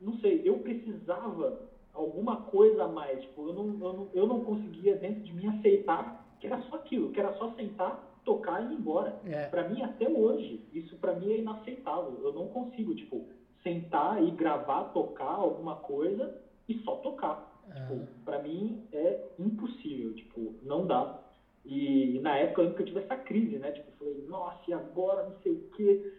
não 0.00 0.18
sei, 0.18 0.42
eu 0.44 0.58
precisava 0.58 1.60
alguma 1.92 2.36
coisa 2.36 2.84
a 2.84 2.88
mais, 2.88 3.20
tipo, 3.22 3.48
eu 3.48 3.54
não, 3.54 3.66
eu 3.66 3.92
não, 3.92 4.08
eu 4.14 4.26
não 4.26 4.44
conseguia 4.44 4.96
dentro 4.96 5.22
de 5.22 5.32
mim 5.32 5.46
aceitar 5.46 6.24
que 6.44 6.46
era 6.46 6.60
só 6.64 6.76
aquilo, 6.76 7.10
que 7.10 7.18
era 7.18 7.32
só 7.38 7.54
sentar, 7.54 8.20
tocar 8.22 8.62
e 8.62 8.74
ir 8.74 8.76
embora. 8.76 9.18
É. 9.24 9.46
Pra 9.48 9.66
mim, 9.66 9.80
até 9.82 10.06
hoje, 10.06 10.62
isso 10.74 10.94
pra 10.96 11.14
mim 11.14 11.32
é 11.32 11.38
inaceitável. 11.38 12.20
Eu 12.22 12.34
não 12.34 12.48
consigo, 12.48 12.94
tipo, 12.94 13.24
sentar 13.62 14.22
e 14.22 14.30
gravar, 14.30 14.84
tocar 14.92 15.24
alguma 15.24 15.76
coisa 15.76 16.38
e 16.68 16.74
só 16.80 16.96
tocar. 16.96 17.50
Uhum. 17.66 17.72
Tipo, 17.74 18.24
pra 18.26 18.42
mim 18.42 18.82
é 18.92 19.26
impossível, 19.38 20.14
tipo, 20.14 20.54
não 20.62 20.86
dá. 20.86 21.18
E, 21.64 22.18
na 22.20 22.36
época 22.36 22.60
eu 22.60 22.64
lembro 22.64 22.76
que 22.76 22.82
eu 22.82 22.86
tive 22.86 23.00
essa 23.00 23.16
crise, 23.16 23.58
né? 23.58 23.72
Tipo, 23.72 23.88
eu 23.88 23.96
falei, 23.98 24.26
nossa, 24.28 24.60
e 24.68 24.72
agora, 24.72 25.28
não 25.28 25.36
sei 25.42 25.52
o 25.52 25.70
quê. 25.76 26.12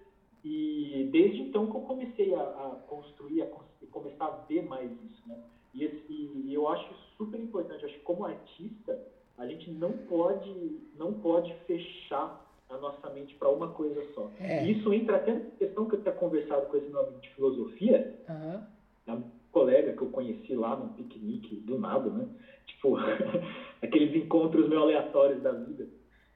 E 0.43 1.09
desde 1.11 1.41
então 1.41 1.67
que 1.67 1.75
eu 1.75 1.81
comecei 1.81 2.33
a, 2.33 2.41
a 2.41 2.79
construir, 2.87 3.41
a 3.41 3.47
começar 3.91 4.25
a 4.25 4.45
ver 4.47 4.63
mais 4.63 4.91
isso, 4.91 5.21
né? 5.27 5.37
E, 5.73 5.83
e, 6.09 6.53
eu 6.53 6.67
acho 6.69 6.87
super 7.17 7.39
importante, 7.39 7.83
acho 7.83 7.95
que 7.95 8.01
como 8.01 8.25
artista, 8.25 8.97
a 9.37 9.45
gente 9.45 9.69
não 9.71 9.91
pode, 9.91 10.79
não 10.97 11.13
pode 11.13 11.53
fechar 11.65 12.41
a 12.69 12.77
nossa 12.77 13.09
mente 13.09 13.35
para 13.35 13.49
uma 13.49 13.69
coisa 13.69 14.01
só. 14.13 14.31
É. 14.39 14.65
E 14.65 14.71
isso 14.71 14.93
entra 14.93 15.17
até 15.17 15.33
na 15.33 15.51
questão 15.57 15.87
que 15.87 15.95
eu 15.95 16.01
tinha 16.01 16.13
conversado 16.13 16.65
com 16.67 16.77
esse 16.77 16.87
meu 16.87 17.01
amigo 17.01 17.19
de 17.19 17.29
filosofia, 17.35 18.15
uhum. 18.29 19.25
Colega 19.55 19.93
que 19.93 20.01
eu 20.01 20.09
conheci 20.09 20.53
lá 20.53 20.75
num 20.75 20.89
piquenique, 20.89 21.55
do 21.61 21.79
nada, 21.79 22.09
né? 22.09 22.27
Tipo, 22.67 22.97
aqueles 23.81 24.13
encontros 24.13 24.67
meio 24.67 24.81
aleatórios 24.81 25.41
da 25.41 25.53
vida. 25.53 25.87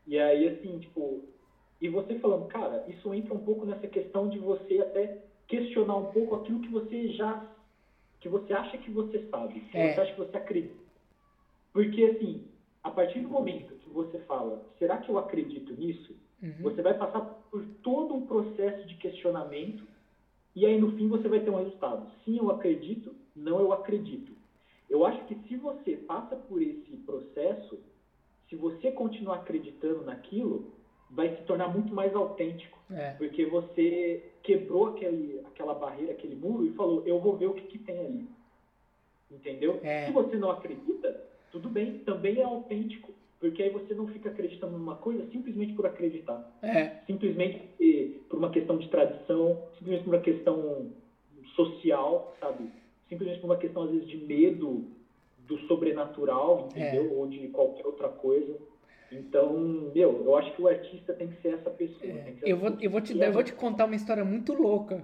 E 0.08 0.18
aí, 0.18 0.48
assim, 0.48 0.80
tipo, 0.80 1.26
e 1.82 1.90
você 1.90 2.18
falando, 2.20 2.48
cara, 2.48 2.86
isso 2.88 3.14
entra 3.14 3.34
um 3.34 3.44
pouco 3.44 3.66
nessa 3.66 3.88
questão 3.90 4.30
de 4.30 4.40
você 4.40 4.80
até 4.80 5.22
questionar 5.50 5.98
um 5.98 6.06
pouco 6.06 6.36
aquilo 6.36 6.62
que 6.62 6.70
você 6.70 7.10
já, 7.10 7.46
que 8.22 8.30
você 8.30 8.54
acha 8.54 8.78
que 8.78 8.90
você 8.90 9.28
sabe, 9.30 9.60
que 9.60 9.78
é. 9.78 9.94
você 9.94 10.00
acha 10.00 10.14
que 10.14 10.20
você 10.20 10.38
acredita. 10.38 10.80
Porque, 11.74 12.02
assim, 12.06 12.48
a 12.82 12.90
partir 12.90 13.20
do 13.20 13.28
momento 13.28 13.74
que 13.76 13.90
você 13.90 14.18
fala, 14.20 14.64
será 14.78 14.96
que 14.96 15.10
eu 15.10 15.18
acredito 15.18 15.74
nisso? 15.74 16.16
Uhum. 16.42 16.54
Você 16.62 16.82
vai 16.82 16.94
passar 16.94 17.20
por 17.52 17.66
todo 17.84 18.14
um 18.14 18.26
processo 18.26 18.88
de 18.88 18.96
questionamento 18.96 19.84
e 20.60 20.66
aí 20.66 20.78
no 20.78 20.92
fim 20.98 21.08
você 21.08 21.30
vai 21.30 21.40
ter 21.40 21.50
um 21.50 21.56
resultado. 21.56 22.12
Sim, 22.26 22.38
eu 22.38 22.52
acredito, 22.52 23.16
não 23.34 23.60
eu 23.62 23.72
acredito. 23.72 24.34
Eu 24.90 25.06
acho 25.06 25.24
que 25.24 25.36
se 25.48 25.56
você 25.56 25.96
passa 25.96 26.36
por 26.36 26.62
esse 26.62 26.98
processo, 27.06 27.80
se 28.50 28.58
você 28.58 28.92
continuar 28.92 29.38
acreditando 29.38 30.04
naquilo, 30.04 30.74
vai 31.10 31.34
se 31.34 31.44
tornar 31.44 31.70
muito 31.70 31.94
mais 31.94 32.14
autêntico. 32.14 32.78
É. 32.92 33.12
Porque 33.12 33.46
você 33.46 34.34
quebrou 34.44 34.88
aquele, 34.88 35.40
aquela 35.46 35.74
barreira, 35.74 36.12
aquele 36.12 36.36
muro 36.36 36.66
e 36.66 36.74
falou, 36.74 37.04
eu 37.06 37.22
vou 37.22 37.38
ver 37.38 37.48
o 37.48 37.54
que, 37.54 37.62
que 37.62 37.80
tem 37.80 37.98
ali. 37.98 38.30
Entendeu? 39.32 39.80
É. 39.82 40.08
Se 40.08 40.12
você 40.12 40.36
não 40.36 40.52
acredita, 40.52 41.24
tudo 41.54 41.70
bem, 41.70 42.00
também 42.00 42.40
é 42.40 42.44
autêntico. 42.44 43.14
Porque 43.40 43.64
aí 43.64 43.70
você 43.70 43.94
não 43.94 44.08
fica 44.08 44.30
acreditando 44.30 44.78
numa 44.78 44.96
coisa 44.96 45.26
simplesmente 45.32 45.74
por 45.74 45.86
acreditar. 45.86 46.52
É. 46.62 46.98
Simplesmente 47.08 48.22
por 48.30 48.38
uma 48.38 48.52
questão 48.52 48.78
de 48.78 48.90
tradição, 48.90 49.64
simplesmente 49.78 50.04
por 50.04 50.14
uma 50.16 50.22
questão 50.22 50.92
social, 51.56 52.36
sabe? 52.40 52.70
simplesmente 53.10 53.42
por 53.42 53.48
uma 53.48 53.58
questão, 53.58 53.84
às 53.84 53.92
vezes, 53.92 54.08
de 54.08 54.18
medo 54.18 54.86
do 55.40 55.58
sobrenatural, 55.62 56.70
entendeu? 56.70 57.12
É. 57.12 57.14
Ou 57.16 57.28
de 57.28 57.48
qualquer 57.48 57.86
outra 57.86 58.08
coisa. 58.08 58.56
Então, 59.12 59.52
meu, 59.94 60.24
eu 60.24 60.38
acho 60.38 60.56
que 60.56 60.62
o 60.62 60.68
artista 60.68 61.14
tem 61.14 61.28
que 61.28 61.42
ser 61.42 61.56
essa 61.56 61.72
pessoa. 61.72 62.12
É. 62.12 62.36
eu, 62.44 62.56
vou, 62.56 62.78
eu, 62.80 62.92
vou 62.92 63.02
te, 63.02 63.20
eu 63.20 63.34
vou 63.34 63.44
te 63.44 63.54
contar 63.54 63.86
uma 63.86 63.96
história 63.96 64.24
muito 64.24 64.54
louca. 64.54 65.04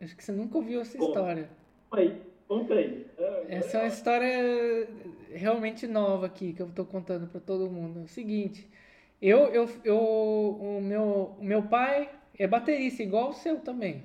Acho 0.00 0.16
que 0.16 0.22
você 0.22 0.30
nunca 0.30 0.56
ouviu 0.56 0.80
essa 0.80 0.96
Conta. 0.96 1.10
história. 1.10 1.50
Aí, 1.90 2.20
conta 2.46 2.74
aí. 2.74 3.03
É, 3.18 3.56
essa 3.56 3.78
é 3.78 3.80
uma 3.80 3.88
história 3.88 4.88
realmente 5.32 5.86
nova 5.86 6.26
aqui 6.26 6.52
que 6.52 6.62
eu 6.62 6.68
estou 6.68 6.84
contando 6.84 7.26
para 7.26 7.40
todo 7.40 7.70
mundo. 7.70 8.00
É 8.00 8.02
o 8.04 8.08
seguinte, 8.08 8.68
eu, 9.20 9.46
eu, 9.48 9.70
eu, 9.84 9.98
o 9.98 10.80
meu, 10.82 11.36
o 11.38 11.44
meu 11.44 11.62
pai 11.62 12.10
é 12.38 12.46
baterista 12.46 13.02
igual 13.02 13.30
o 13.30 13.34
seu 13.34 13.60
também 13.60 14.04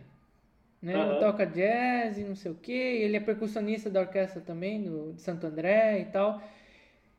né? 0.82 0.96
Uhum. 0.96 1.12
Ele 1.12 1.20
toca 1.20 1.46
jazz 1.46 2.18
e 2.18 2.24
não 2.24 2.36
sei 2.36 2.52
o 2.52 2.56
que. 2.56 2.72
Ele 2.72 3.18
é 3.18 3.20
percussionista 3.20 3.90
da 3.90 4.02
orquestra 4.02 4.42
também, 4.42 4.82
do, 4.82 5.14
de 5.14 5.22
Santo 5.22 5.46
André 5.46 6.00
e 6.02 6.06
tal. 6.06 6.42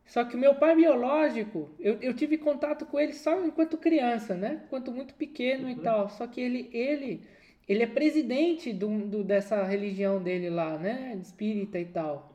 Só 0.07 0.25
que 0.25 0.35
o 0.35 0.39
meu 0.39 0.55
pai 0.57 0.75
biológico, 0.75 1.71
eu, 1.79 1.99
eu 2.01 2.13
tive 2.15 2.37
contato 2.37 2.85
com 2.87 2.99
ele 2.99 3.13
só 3.13 3.45
enquanto 3.45 3.79
criança, 3.79 4.35
né? 4.35 4.63
Enquanto 4.67 4.91
muito 4.91 5.15
pequeno 5.15 5.65
uhum. 5.65 5.71
e 5.71 5.77
tal. 5.77 6.09
Só 6.09 6.27
que 6.27 6.41
ele, 6.41 6.69
ele, 6.73 7.23
ele 7.71 7.85
é 7.85 7.87
presidente 7.87 8.73
do, 8.73 8.89
do, 9.07 9.23
dessa 9.23 9.63
religião 9.63 10.21
dele 10.21 10.51
lá, 10.51 10.77
né? 10.77 11.17
Espírita 11.23 11.79
e 11.79 11.85
tal. 11.85 12.35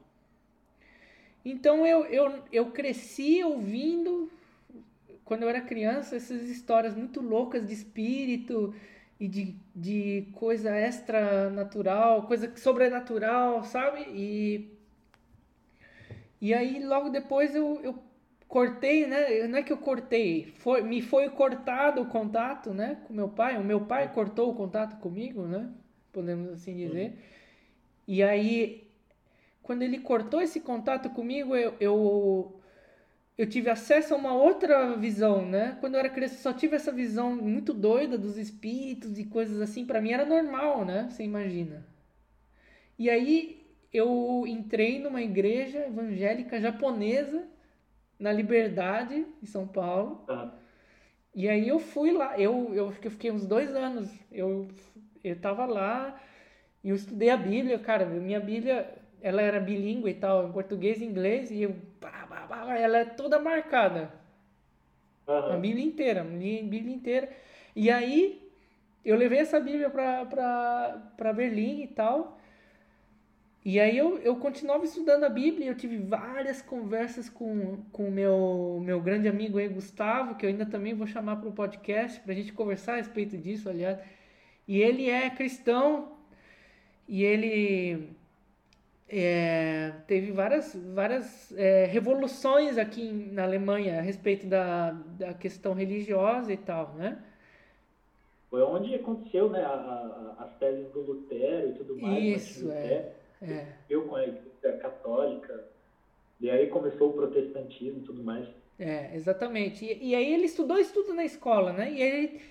Então 1.44 1.86
eu, 1.86 2.06
eu, 2.06 2.42
eu 2.54 2.72
cresci 2.72 3.44
ouvindo, 3.44 4.32
quando 5.26 5.44
eu 5.44 5.50
era 5.50 5.60
criança, 5.60 6.16
essas 6.16 6.44
histórias 6.44 6.96
muito 6.96 7.20
loucas 7.20 7.68
de 7.68 7.74
espírito 7.74 8.74
e 9.20 9.28
de, 9.28 9.56
de 9.76 10.26
coisa 10.32 10.74
extra 10.74 11.50
natural, 11.50 12.28
coisa 12.28 12.56
sobrenatural, 12.56 13.62
sabe? 13.66 14.06
E, 14.14 14.70
e 16.40 16.54
aí 16.54 16.82
logo 16.82 17.10
depois 17.10 17.54
eu, 17.54 17.82
eu 17.84 18.00
cortei, 18.48 19.06
né? 19.06 19.48
Não 19.48 19.58
é 19.58 19.64
que 19.64 19.74
eu 19.74 19.78
cortei, 19.78 20.54
foi, 20.58 20.82
me 20.82 21.02
foi 21.02 21.30
cortado 21.30 22.02
o 22.02 22.08
contato, 22.08 22.74
né? 22.74 23.02
Com 23.06 23.14
meu 23.14 23.30
pai. 23.30 23.58
O 23.58 23.64
meu 23.64 23.82
pai 23.82 24.12
cortou 24.14 24.52
o 24.52 24.56
contato 24.56 25.00
comigo, 25.00 25.44
né? 25.44 25.70
Podemos 26.12 26.50
assim 26.52 26.76
dizer. 26.76 27.10
Uhum. 27.10 27.18
E 28.08 28.24
aí, 28.24 28.88
quando 29.64 29.82
ele 29.82 30.00
cortou 30.00 30.42
esse 30.42 30.60
contato 30.60 31.10
comigo, 31.10 31.56
eu, 31.56 31.76
eu 31.80 32.62
eu 33.38 33.50
tive 33.50 33.70
acesso 33.70 34.14
a 34.14 34.18
uma 34.18 34.34
outra 34.34 34.96
visão, 34.96 35.46
né? 35.46 35.78
Quando 35.82 35.96
eu 35.96 36.00
era 36.00 36.10
criança, 36.10 36.42
só 36.42 36.54
tive 36.54 36.76
essa 36.76 36.92
visão 36.92 37.36
muito 37.36 37.74
doida 37.74 38.18
dos 38.18 38.38
espíritos 38.38 39.20
e 39.20 39.26
coisas 39.26 39.60
assim. 39.60 39.86
Para 39.86 40.00
mim 40.00 40.14
era 40.14 40.26
normal, 40.26 40.86
né? 40.86 41.08
Você 41.10 41.24
imagina. 41.24 41.86
E 42.98 43.10
aí 43.10 43.62
eu 43.92 44.46
entrei 44.48 45.00
numa 45.00 45.22
igreja 45.22 45.86
evangélica 45.86 46.62
japonesa 46.62 47.46
na 48.20 48.32
Liberdade, 48.32 49.26
em 49.42 49.46
São 49.46 49.68
Paulo. 49.68 50.24
Ah. 50.28 50.52
E 51.34 51.50
aí 51.50 51.68
eu 51.68 51.80
fui 51.80 52.12
lá, 52.12 52.40
eu, 52.40 52.74
eu 52.74 52.92
fiquei 52.92 53.30
uns 53.30 53.46
dois 53.46 53.76
anos, 53.76 54.10
eu, 54.32 54.70
eu 55.24 55.36
tava 55.40 55.66
lá 55.66 56.18
e 56.82 56.90
eu 56.90 56.96
estudei 56.96 57.30
a 57.30 57.36
Bíblia, 57.36 57.78
cara, 57.78 58.06
minha 58.06 58.40
Bíblia, 58.40 58.90
ela 59.22 59.42
era 59.42 59.60
bilíngue 59.60 60.12
e 60.12 60.14
tal, 60.14 60.48
em 60.48 60.52
português 60.52 61.02
e 61.02 61.06
inglês, 61.06 61.52
e 61.52 61.64
eu, 61.64 61.76
ela 62.80 63.00
é 63.00 63.06
toda 63.06 63.40
marcada. 63.40 64.14
Uhum. 65.28 65.54
A 65.54 65.58
Bíblia 65.58 65.84
inteira, 65.84 66.22
a 66.22 66.24
Bíblia 66.24 66.96
inteira. 66.96 67.30
E 67.76 67.90
aí 67.90 68.42
eu 69.04 69.18
levei 69.18 69.40
essa 69.40 69.60
Bíblia 69.60 69.90
para 69.90 71.34
Berlim 71.34 71.84
e 71.84 71.88
tal. 71.88 72.40
E 73.66 73.80
aí 73.80 73.98
eu, 73.98 74.20
eu 74.20 74.36
continuava 74.36 74.86
estudando 74.86 75.24
a 75.24 75.30
Bíblia, 75.30 75.68
eu 75.68 75.76
tive 75.76 75.98
várias 75.98 76.62
conversas 76.62 77.28
com 77.28 77.58
o 77.58 77.86
com 77.92 78.12
meu, 78.12 78.80
meu 78.84 79.02
grande 79.02 79.28
amigo 79.28 79.58
aí, 79.58 79.68
Gustavo, 79.68 80.36
que 80.36 80.46
eu 80.46 80.52
ainda 80.52 80.68
também 80.68 80.94
vou 80.94 81.08
chamar 81.08 81.38
para 81.38 81.50
o 81.50 81.52
podcast, 81.52 82.20
para 82.20 82.32
a 82.32 82.36
gente 82.36 82.54
conversar 82.54 82.94
a 82.94 82.98
respeito 82.98 83.36
disso, 83.36 83.68
aliás. 83.68 83.98
E 84.68 84.80
ele 84.80 85.10
é 85.10 85.32
cristão, 85.32 86.12
e 87.08 87.24
ele 87.24 88.10
é, 89.10 89.94
teve 90.06 90.32
várias, 90.32 90.76
várias 90.94 91.52
é, 91.58 91.86
revoluções 91.86 92.78
aqui 92.78 93.12
na 93.32 93.44
Alemanha 93.46 93.98
a 93.98 94.02
respeito 94.02 94.46
da, 94.46 94.92
da 94.92 95.34
questão 95.34 95.74
religiosa 95.74 96.54
e 96.54 96.58
tal, 96.58 96.94
né? 96.94 97.18
Foi 98.52 98.62
onde 98.62 98.94
aconteceu 98.94 99.50
né, 99.50 99.64
a, 99.64 99.70
a, 99.70 100.44
as 100.44 100.56
teses 100.60 100.88
do 100.92 101.02
Lutero 101.02 101.70
e 101.70 101.74
tudo 101.74 101.98
mais. 102.00 102.24
Isso, 102.24 102.72
é. 102.72 103.12
É. 103.42 103.66
Eu 103.90 104.08
com 104.08 104.16
a 104.16 104.24
igreja 104.24 104.78
católica, 104.78 105.66
e 106.40 106.50
aí 106.50 106.68
começou 106.68 107.10
o 107.10 107.14
protestantismo 107.14 108.00
e 108.00 108.04
tudo 108.04 108.24
mais. 108.24 108.48
É, 108.78 109.16
exatamente. 109.16 109.86
E, 109.86 110.10
e 110.10 110.16
aí 110.16 110.34
ele 110.34 110.46
estudou 110.46 110.78
estudo 110.78 111.14
na 111.14 111.24
escola, 111.24 111.72
né? 111.72 111.92
E 111.92 112.02
ele 112.02 112.42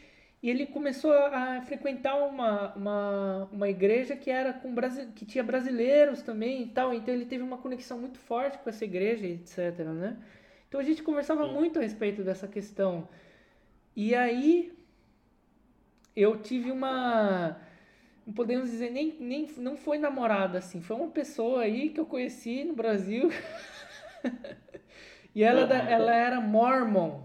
e 0.44 0.50
ele 0.50 0.66
começou 0.66 1.10
a 1.10 1.62
frequentar 1.62 2.16
uma, 2.16 2.74
uma, 2.74 3.48
uma 3.50 3.66
igreja 3.66 4.14
que 4.14 4.28
era 4.28 4.52
com 4.52 4.74
que 5.14 5.24
tinha 5.24 5.42
brasileiros 5.42 6.20
também 6.20 6.64
e 6.64 6.66
tal, 6.66 6.92
então 6.92 7.14
ele 7.14 7.24
teve 7.24 7.42
uma 7.42 7.56
conexão 7.56 7.98
muito 7.98 8.18
forte 8.18 8.58
com 8.58 8.68
essa 8.68 8.84
igreja, 8.84 9.26
etc, 9.26 9.78
né? 9.78 10.18
Então 10.68 10.78
a 10.78 10.84
gente 10.84 11.02
conversava 11.02 11.46
Sim. 11.46 11.54
muito 11.54 11.78
a 11.78 11.82
respeito 11.82 12.22
dessa 12.22 12.46
questão. 12.46 13.08
E 13.96 14.14
aí 14.14 14.76
eu 16.14 16.36
tive 16.36 16.70
uma 16.70 17.56
não 18.26 18.32
podemos 18.32 18.70
dizer 18.70 18.90
nem, 18.90 19.14
nem 19.20 19.46
não 19.58 19.76
foi 19.76 19.98
namorada 19.98 20.58
assim, 20.58 20.80
foi 20.80 20.96
uma 20.96 21.08
pessoa 21.08 21.62
aí 21.62 21.90
que 21.90 22.00
eu 22.00 22.06
conheci 22.06 22.64
no 22.64 22.74
Brasil. 22.74 23.30
e 25.34 25.42
ela, 25.42 25.62
ela 25.74 26.14
era 26.14 26.40
mormon. 26.40 27.22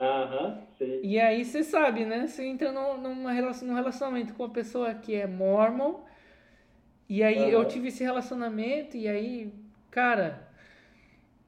Aham, 0.00 0.62
sei. 0.76 1.00
E 1.02 1.18
aí 1.18 1.44
você 1.44 1.62
sabe, 1.62 2.04
né? 2.04 2.26
Você 2.26 2.44
entra 2.44 2.72
num, 2.72 3.00
numa 3.00 3.32
relação, 3.32 3.66
num 3.68 3.74
relacionamento 3.74 4.34
com 4.34 4.42
uma 4.42 4.52
pessoa 4.52 4.92
que 4.92 5.14
é 5.14 5.26
mormon. 5.26 6.00
E 7.08 7.22
aí 7.22 7.38
uhum. 7.38 7.48
eu 7.48 7.64
tive 7.64 7.88
esse 7.88 8.02
relacionamento 8.02 8.96
e 8.96 9.06
aí, 9.06 9.52
cara, 9.92 10.48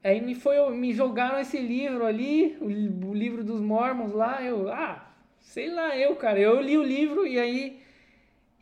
aí 0.01 0.21
me 0.21 0.33
foi 0.33 0.57
me 0.71 0.93
jogaram 0.93 1.37
esse 1.37 1.59
livro 1.59 2.05
ali, 2.05 2.57
o, 2.61 3.09
o 3.09 3.13
livro 3.13 3.43
dos 3.43 3.59
mormons 3.59 4.13
lá, 4.13 4.41
eu, 4.41 4.71
ah, 4.71 5.13
sei 5.37 5.69
lá, 5.69 5.97
eu, 5.97 6.15
cara, 6.15 6.39
eu 6.39 6.61
li 6.61 6.77
o 6.77 6.83
livro 6.83 7.27
e 7.27 7.37
aí 7.37 7.81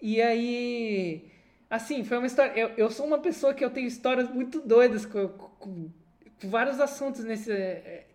e 0.01 0.21
aí 0.21 1.31
assim, 1.69 2.03
foi 2.03 2.17
uma 2.17 2.27
história, 2.27 2.57
eu, 2.59 2.69
eu 2.77 2.89
sou 2.89 3.05
uma 3.05 3.19
pessoa 3.19 3.53
que 3.53 3.63
eu 3.63 3.69
tenho 3.69 3.87
histórias 3.87 4.29
muito 4.29 4.61
doidas 4.61 5.05
com, 5.05 5.27
com, 5.27 5.89
com 6.39 6.49
vários 6.49 6.79
assuntos 6.79 7.23
nesse 7.23 7.51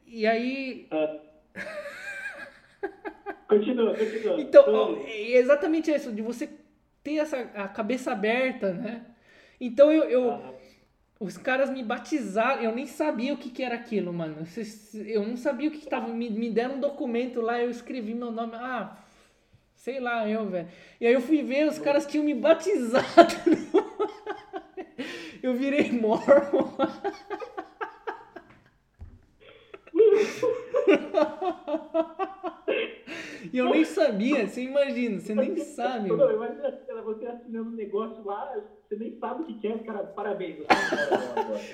e 0.06 0.26
aí 0.26 0.88
uhum 0.90 1.32
continua, 3.48 3.94
continua. 3.94 4.40
Então, 4.40 4.96
é 5.06 5.32
exatamente 5.32 5.90
isso, 5.90 6.12
de 6.12 6.22
você 6.22 6.48
ter 7.02 7.16
essa 7.16 7.38
a 7.54 7.68
cabeça 7.68 8.12
aberta, 8.12 8.72
né? 8.72 9.06
Então 9.60 9.92
eu, 9.92 10.04
eu 10.04 10.30
ah. 10.30 10.54
os 11.20 11.36
caras 11.36 11.70
me 11.70 11.82
batizaram, 11.82 12.62
eu 12.62 12.74
nem 12.74 12.86
sabia 12.86 13.32
o 13.32 13.36
que, 13.36 13.50
que 13.50 13.62
era 13.62 13.74
aquilo, 13.74 14.12
mano. 14.12 14.46
Eu 14.94 15.26
não 15.26 15.36
sabia 15.36 15.68
o 15.68 15.72
que, 15.72 15.80
que 15.80 15.88
tava. 15.88 16.08
Me, 16.08 16.30
me 16.30 16.50
deram 16.50 16.76
um 16.76 16.80
documento 16.80 17.40
lá, 17.40 17.60
eu 17.60 17.70
escrevi 17.70 18.14
meu 18.14 18.30
nome. 18.30 18.54
Ah, 18.54 18.96
sei 19.82 19.98
lá, 19.98 20.28
eu, 20.28 20.46
velho. 20.46 20.68
E 21.00 21.06
aí 21.06 21.12
eu 21.12 21.20
fui 21.20 21.42
ver, 21.42 21.66
os 21.66 21.78
caras 21.78 22.06
tinham 22.06 22.24
me 22.24 22.34
batizado. 22.34 23.34
eu 25.42 25.54
virei 25.54 25.90
mormon. 25.90 26.70
e 33.52 33.58
eu 33.58 33.70
nem 33.70 33.84
sabia, 33.84 34.46
você 34.46 34.62
imagina, 34.62 35.18
você 35.18 35.34
nem 35.34 35.56
sabe. 35.56 36.10
Não, 36.10 36.32
imagina 36.32 36.80
você 37.02 37.26
assinando 37.26 37.70
um 37.70 37.74
negócio 37.74 38.24
lá, 38.24 38.54
você 38.86 38.94
nem 38.94 39.18
sabe 39.18 39.42
o 39.42 39.46
que 39.46 39.66
é, 39.66 39.78
cara, 39.78 40.04
parabéns. 40.04 40.64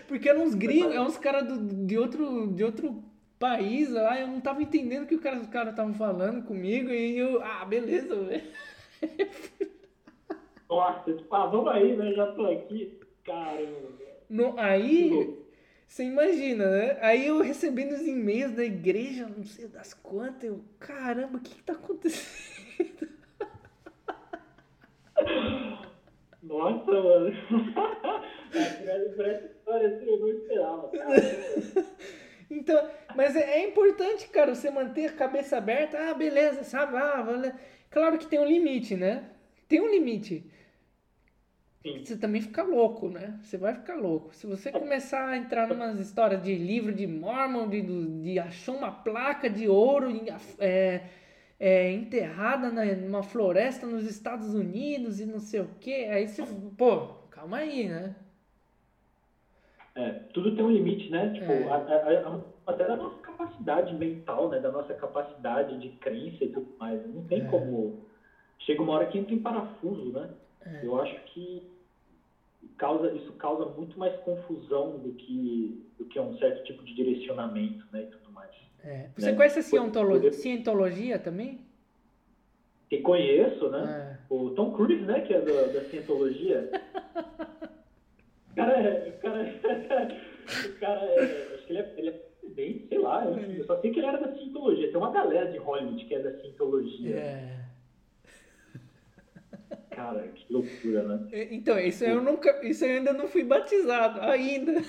Porque 0.08 0.30
eram 0.30 0.44
uns 0.44 0.54
gringos, 0.54 0.94
é 0.94 1.00
uns 1.02 1.18
caras 1.18 1.46
de 1.60 1.98
outro, 1.98 2.46
de 2.54 2.64
outro 2.64 3.04
país 3.38 3.90
lá, 3.90 4.20
eu 4.20 4.26
não 4.26 4.40
tava 4.40 4.62
entendendo 4.62 5.04
o 5.04 5.06
que 5.06 5.14
os 5.14 5.20
caras 5.20 5.70
estavam 5.70 5.94
falando 5.94 6.44
comigo 6.44 6.90
e 6.90 7.18
eu, 7.18 7.42
ah, 7.42 7.64
beleza, 7.64 8.14
velho. 8.24 8.42
Nossa, 10.68 11.12
tipo, 11.12 11.34
ah, 11.34 11.46
vamos 11.46 11.68
aí, 11.68 11.96
né? 11.96 12.12
Já 12.12 12.32
tô 12.32 12.46
aqui. 12.46 12.98
Caramba. 13.24 13.98
No, 14.28 14.58
aí, 14.58 15.38
você 15.86 16.04
imagina, 16.04 16.70
né? 16.70 16.98
Aí 17.00 17.26
eu 17.26 17.40
recebendo 17.40 17.92
os 17.92 18.06
e-mails 18.06 18.52
da 18.52 18.64
igreja, 18.64 19.26
não 19.26 19.44
sei 19.44 19.68
das 19.68 19.94
quantas, 19.94 20.44
eu, 20.44 20.62
caramba, 20.78 21.38
o 21.38 21.40
que, 21.40 21.54
que 21.54 21.62
tá 21.62 21.72
acontecendo? 21.72 23.08
Nossa, 26.42 26.90
mano. 26.90 27.32
Essa 28.52 29.46
história 29.46 29.88
assim, 29.88 30.06
eu 30.06 30.20
não 30.20 30.28
esperava. 30.28 30.90
então, 32.50 32.90
mas 33.14 33.36
é, 33.36 33.60
é, 33.60 33.68
importante, 33.68 34.28
cara, 34.28 34.54
você 34.54 34.70
manter 34.70 35.06
a 35.06 35.12
cabeça 35.12 35.56
aberta. 35.56 35.98
Ah, 35.98 36.14
beleza, 36.14 36.64
sabe? 36.64 36.96
Ah, 36.96 37.22
vale. 37.22 37.52
Claro 37.90 38.18
que 38.18 38.26
tem 38.26 38.38
um 38.38 38.46
limite, 38.46 38.96
né? 38.96 39.30
Tem 39.68 39.80
um 39.80 39.90
limite. 39.90 40.44
Sim. 41.82 42.04
Você 42.04 42.16
também 42.16 42.40
fica 42.40 42.62
louco, 42.62 43.08
né? 43.08 43.38
Você 43.42 43.56
vai 43.56 43.74
ficar 43.74 43.94
louco. 43.94 44.34
Se 44.34 44.46
você 44.46 44.72
começar 44.72 45.28
a 45.28 45.36
entrar 45.36 45.68
numas 45.68 45.98
histórias 46.00 46.42
de 46.42 46.54
livro 46.54 46.92
de 46.92 47.06
Mormon, 47.06 47.68
de, 47.68 47.82
de 48.22 48.38
achou 48.38 48.76
uma 48.76 48.90
placa 48.90 49.48
de 49.48 49.68
ouro 49.68 50.10
é, 50.58 51.02
é, 51.60 51.92
enterrada 51.92 52.70
na, 52.70 52.84
numa 52.84 53.22
floresta 53.22 53.86
nos 53.86 54.04
Estados 54.04 54.54
Unidos 54.54 55.20
e 55.20 55.26
não 55.26 55.38
sei 55.38 55.60
o 55.60 55.70
que, 55.80 56.04
aí 56.06 56.28
você, 56.28 56.42
pô, 56.76 57.14
calma 57.30 57.58
aí, 57.58 57.88
né? 57.88 58.14
É, 59.98 60.10
tudo 60.32 60.54
tem 60.54 60.64
um 60.64 60.70
limite, 60.70 61.10
né? 61.10 61.32
Tipo, 61.32 61.50
é. 61.50 61.64
a, 61.64 61.74
a, 61.74 62.28
a, 62.28 62.40
até 62.68 62.86
da 62.86 62.94
nossa 62.94 63.18
capacidade 63.20 63.92
mental, 63.96 64.48
né? 64.48 64.60
Da 64.60 64.70
nossa 64.70 64.94
capacidade 64.94 65.76
de 65.76 65.88
crença 65.96 66.44
e 66.44 66.50
tudo 66.50 66.68
mais. 66.78 67.04
Não 67.12 67.24
tem 67.24 67.42
é. 67.42 67.48
como. 67.48 68.06
Chega 68.60 68.80
uma 68.80 68.92
hora 68.92 69.06
que 69.06 69.18
entra 69.18 69.34
em 69.34 69.40
parafuso, 69.40 70.12
né? 70.12 70.30
É. 70.64 70.86
Eu 70.86 71.00
acho 71.00 71.20
que 71.32 71.68
causa, 72.76 73.10
isso 73.12 73.32
causa 73.32 73.64
muito 73.76 73.98
mais 73.98 74.14
confusão 74.20 74.98
do 74.98 75.14
que, 75.14 75.84
do 75.98 76.04
que 76.04 76.20
um 76.20 76.38
certo 76.38 76.62
tipo 76.62 76.84
de 76.84 76.94
direcionamento 76.94 77.84
né, 77.92 78.02
e 78.02 78.06
tudo 78.06 78.30
mais. 78.30 78.54
É. 78.84 79.08
Você 79.16 79.32
né? 79.32 79.36
conhece 79.36 79.58
a 79.58 79.62
cientologia, 79.62 80.32
cientologia 80.32 81.18
também? 81.18 81.60
Que 82.88 82.98
conheço, 82.98 83.68
né? 83.68 84.16
É. 84.30 84.32
O 84.32 84.50
Tom 84.50 84.72
Cruise, 84.72 85.02
né? 85.02 85.22
Que 85.22 85.34
é 85.34 85.40
da, 85.40 85.72
da 85.72 85.80
cientologia. 85.86 86.70
o 88.58 88.64
cara 88.64 88.80
é. 88.80 89.08
O 89.08 89.20
cara, 89.20 89.42
é, 89.46 89.48
o 90.66 90.78
cara 90.80 91.00
é. 91.04 91.54
Acho 91.54 91.66
que 91.66 91.72
ele 91.72 91.78
é, 91.78 91.94
ele 91.96 92.08
é 92.08 92.20
bem, 92.54 92.86
sei 92.88 92.98
lá. 92.98 93.24
Eu, 93.24 93.38
eu 93.38 93.64
só 93.64 93.80
sei 93.80 93.92
que 93.92 94.00
ele 94.00 94.06
era 94.06 94.18
da 94.18 94.34
cientologia. 94.34 94.88
Tem 94.88 94.96
uma 94.96 95.12
galera 95.12 95.50
de 95.52 95.58
Hollywood 95.58 96.04
que 96.04 96.14
é 96.14 96.18
da 96.18 96.32
cientologia. 96.40 97.16
É. 97.16 97.58
Cara, 99.94 100.26
que 100.28 100.52
loucura, 100.52 101.02
né? 101.04 101.28
É, 101.32 101.54
então, 101.54 101.78
isso 101.78 102.04
eu 102.04 102.20
nunca. 102.20 102.66
Isso 102.66 102.84
eu 102.84 102.96
ainda 102.96 103.12
não 103.12 103.28
fui 103.28 103.44
batizado, 103.44 104.20
ainda. 104.20 104.72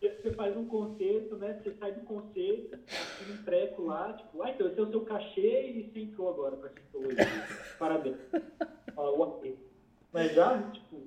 Você 0.00 0.32
faz 0.32 0.54
um 0.54 0.66
conceito, 0.66 1.36
né? 1.36 1.58
Você 1.62 1.72
sai 1.78 1.92
do 1.92 2.00
conceito, 2.02 2.78
tem 2.78 3.34
um 3.34 3.42
treco 3.42 3.82
lá, 3.82 4.12
tipo, 4.12 4.42
ah, 4.42 4.50
então 4.50 4.66
esse 4.66 4.78
é 4.78 4.82
o 4.82 4.90
seu 4.90 5.00
cachê 5.00 5.70
e 5.70 5.90
você 5.90 6.00
entrou 6.00 6.28
agora 6.28 6.56
pra 6.56 6.68
Cientologia. 6.70 7.26
Parabéns. 7.78 8.16
Fala, 8.94 9.10
ok. 9.12 9.69
Mas 10.12 10.34
já, 10.34 10.62
tipo, 10.72 11.02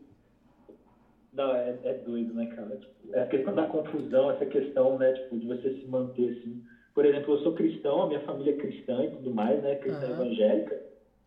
não, 1.34 1.56
é, 1.56 1.78
é 1.84 1.94
doido, 2.06 2.34
né, 2.34 2.48
cara? 2.56 2.78
Tipo, 2.78 3.16
é 3.16 3.24
a 3.24 3.28
questão 3.28 3.56
da 3.56 3.68
confusão, 3.68 4.32
essa 4.32 4.46
questão, 4.46 4.98
né, 4.98 5.14
tipo, 5.14 5.38
de 5.38 5.48
você 5.48 5.80
se 5.80 5.86
manter 5.88 6.38
assim 6.38 6.64
por 6.94 7.06
exemplo, 7.06 7.34
eu 7.34 7.42
sou 7.42 7.56
cristão, 7.56 8.04
a 8.04 8.08
minha 8.08 8.20
família 8.22 8.54
é 8.54 8.58
cristã 8.58 9.04
e 9.04 9.12
tudo 9.12 9.34
mais, 9.34 9.62
né? 9.64 9.76
Cristã 9.76 10.06
uhum. 10.06 10.26
evangélica. 10.26 10.82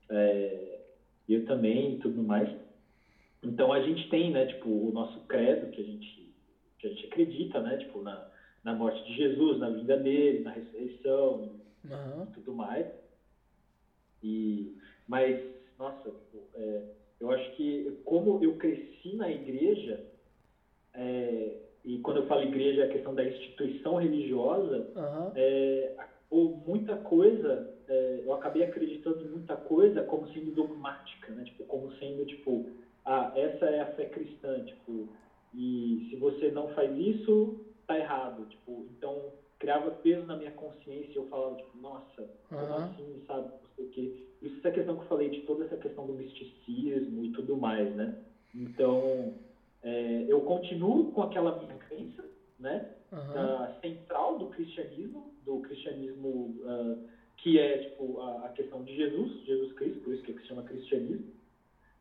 É, 0.08 0.80
eu 1.28 1.44
também 1.44 1.94
e 1.94 1.98
tudo 1.98 2.22
mais. 2.22 2.48
Então 3.42 3.72
a 3.72 3.80
gente 3.80 4.08
tem, 4.08 4.30
né, 4.30 4.46
tipo, 4.46 4.68
o 4.68 4.92
nosso 4.92 5.18
credo 5.26 5.70
que 5.72 5.80
a 5.80 5.84
gente, 5.84 6.34
que 6.78 6.86
a 6.86 6.90
gente 6.90 7.06
acredita, 7.06 7.60
né, 7.60 7.76
tipo, 7.78 8.00
na, 8.00 8.28
na 8.62 8.74
morte 8.74 9.04
de 9.06 9.16
Jesus, 9.16 9.58
na 9.58 9.70
vinda 9.70 9.96
dele, 9.96 10.44
na 10.44 10.52
ressurreição 10.52 11.60
uhum. 11.84 12.22
e 12.22 12.32
tudo 12.34 12.54
mais. 12.54 12.86
E, 14.22 14.78
mas, 15.08 15.40
nossa, 15.78 16.12
é, 16.54 16.82
eu 17.20 17.30
acho 17.30 17.56
que 17.56 18.00
como 18.04 18.42
eu 18.42 18.54
cresci 18.56 19.14
na 19.16 19.30
igreja, 19.30 20.04
é, 20.94 21.56
e 21.84 21.98
quando 21.98 22.18
eu 22.18 22.26
falo 22.26 22.42
igreja, 22.42 22.82
é 22.82 22.86
a 22.86 22.92
questão 22.92 23.14
da 23.14 23.24
instituição 23.24 23.96
religiosa, 23.96 24.88
uhum. 24.94 25.32
é, 25.34 25.96
ou 26.28 26.56
muita 26.66 26.96
coisa, 26.96 27.72
é, 27.88 28.22
eu 28.24 28.32
acabei 28.34 28.64
acreditando 28.64 29.24
em 29.24 29.28
muita 29.28 29.56
coisa 29.56 30.02
como 30.02 30.28
sendo 30.32 30.50
dogmática, 30.50 31.32
né? 31.32 31.44
Tipo, 31.44 31.64
como 31.64 31.92
sendo, 31.92 32.26
tipo, 32.26 32.66
ah, 33.04 33.32
essa 33.36 33.66
é 33.66 33.80
a 33.80 33.92
fé 33.92 34.06
cristã, 34.06 34.64
tipo, 34.64 35.08
e 35.54 36.08
se 36.10 36.16
você 36.16 36.50
não 36.50 36.68
faz 36.74 36.96
isso, 36.98 37.64
tá 37.86 37.96
errado, 37.96 38.46
tipo, 38.46 38.84
então 38.90 39.32
criava 39.58 39.90
peso 39.90 40.26
na 40.26 40.36
minha 40.36 40.50
consciência 40.52 41.12
e 41.12 41.16
eu 41.16 41.28
falava, 41.28 41.56
tipo, 41.56 41.78
nossa, 41.78 42.30
como 42.48 42.60
uhum. 42.60 42.84
assim, 42.84 43.22
sabe, 43.26 43.48
não 43.48 43.70
sei 43.74 43.84
o 43.84 43.88
quê. 43.90 44.26
Isso 44.42 44.66
é 44.66 44.70
a 44.70 44.74
questão 44.74 44.96
que 44.96 45.02
eu 45.02 45.08
falei 45.08 45.30
de 45.30 45.40
toda 45.42 45.64
essa 45.64 45.76
questão 45.76 46.06
do 46.06 46.12
misticismo 46.12 47.24
e 47.24 47.30
tudo 47.32 47.56
mais, 47.56 47.94
né? 47.94 48.16
Então, 48.54 49.34
é, 49.82 50.26
eu 50.28 50.40
continuo 50.42 51.12
com 51.12 51.22
aquela 51.22 51.58
minha 51.58 51.76
crença, 51.76 52.24
né? 52.58 52.92
Uhum. 53.12 53.80
central 53.80 54.38
do 54.38 54.46
cristianismo, 54.48 55.32
do 55.44 55.60
cristianismo 55.60 56.56
uh, 56.64 57.08
que 57.36 57.56
é 57.58 57.78
tipo 57.78 58.20
a, 58.20 58.46
a, 58.46 58.48
questão 58.48 58.82
de 58.82 58.96
Jesus, 58.96 59.44
Jesus 59.44 59.72
Cristo, 59.74 60.00
por 60.00 60.12
isso 60.12 60.24
que 60.24 60.32
se 60.32 60.46
chama 60.46 60.64
cristianismo. 60.64 61.32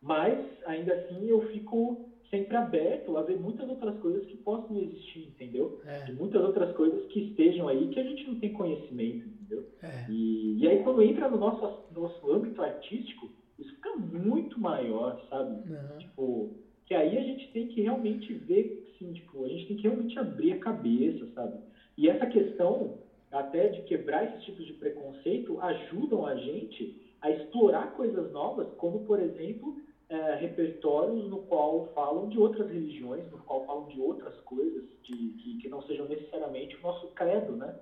Mas 0.02 0.45
ainda 0.65 0.94
assim 0.94 1.27
eu 1.27 1.48
fico 1.52 2.10
sempre 2.30 2.56
aberto 2.56 3.18
a 3.18 3.22
ver 3.22 3.40
muitas 3.40 3.68
outras 3.70 3.98
coisas 4.00 4.26
que 4.26 4.38
possam 4.38 4.78
existir, 4.78 5.28
entendeu? 5.28 5.80
É. 5.86 6.10
E 6.10 6.14
muitas 6.14 6.44
outras 6.44 6.76
coisas 6.76 7.06
que 7.08 7.30
estejam 7.30 7.68
aí 7.68 7.88
que 7.90 8.00
a 8.00 8.04
gente 8.04 8.28
não 8.28 8.40
tem 8.40 8.54
conhecimento, 8.54 9.28
entendeu? 9.28 9.66
É. 9.82 10.10
E, 10.10 10.58
e 10.60 10.68
aí 10.68 10.84
quando 10.84 11.02
entra 11.02 11.30
no 11.30 11.38
nosso, 11.38 11.94
nosso 11.94 12.32
âmbito 12.32 12.62
artístico, 12.62 13.30
isso 13.58 13.74
fica 13.76 13.96
muito 13.96 14.60
maior, 14.60 15.22
sabe? 15.30 15.70
Uhum. 15.70 15.98
Tipo, 16.00 16.56
que 16.86 16.94
aí 16.94 17.18
a 17.18 17.22
gente 17.22 17.52
tem 17.52 17.68
que 17.68 17.82
realmente 17.82 18.34
ver, 18.34 18.94
assim, 18.96 19.14
tipo, 19.14 19.46
a 19.46 19.48
gente 19.48 19.68
tem 19.68 19.78
que 19.78 19.84
realmente 19.84 20.18
abrir 20.20 20.54
a 20.54 20.60
cabeça, 20.60 21.28
sabe? 21.34 21.58
E 21.98 22.10
essa 22.10 22.26
questão, 22.26 23.00
até 23.32 23.70
de 23.70 23.84
quebrar 23.84 24.26
esses 24.26 24.44
tipos 24.44 24.66
de 24.66 24.74
preconceito, 24.74 25.60
ajudam 25.62 26.26
a 26.26 26.36
gente 26.36 27.02
a 27.22 27.32
explorar 27.32 27.96
coisas 27.96 28.32
novas, 28.32 28.68
como, 28.76 29.06
por 29.06 29.20
exemplo, 29.20 29.78
é, 30.10 30.36
repertórios 30.36 31.27
no 31.30 31.40
qual 31.44 31.88
falam 31.95 32.30
de 32.30 32.40
outras 32.40 32.69
religiões, 32.69 33.30
no 33.32 33.40
qual 33.40 33.65
falam 33.65 33.88
de 33.88 33.99
outras 33.99 34.40
coisas, 34.41 34.84
de, 35.03 35.14
que, 35.14 35.57
que 35.61 35.69
não 35.69 35.82
sejam 35.84 36.07
necessariamente 36.07 36.76
o 36.76 36.82
nosso 36.82 37.07
credo, 37.07 37.56
né? 37.56 37.76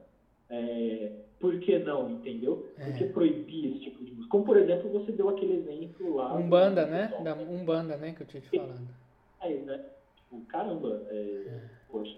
É, 0.50 1.12
por 1.40 1.60
que 1.60 1.80
não, 1.80 2.12
entendeu? 2.12 2.72
É. 2.78 2.86
Por 2.86 2.94
que 2.94 3.06
proibir 3.06 3.72
esse 3.72 3.80
tipo 3.86 4.04
de 4.04 4.12
música? 4.12 4.30
Como, 4.30 4.46
por 4.46 4.58
exemplo, 4.58 4.90
você 4.90 5.12
deu 5.12 5.30
aquele 5.30 5.58
exemplo 5.58 6.16
lá... 6.16 6.36
Umbanda, 6.36 6.86
né? 6.86 7.14
Da 7.24 7.34
Umbanda, 7.34 7.98
né? 7.98 8.14
Que 8.14 8.22
eu 8.22 8.28
tinha 8.28 8.42
te 8.42 8.50
falando. 8.50 8.88
Aí, 9.40 9.60
né? 9.60 9.84
Tipo, 10.16 10.42
caramba, 10.46 11.06
é, 11.10 11.16
é. 11.16 11.62
poxa... 11.90 12.18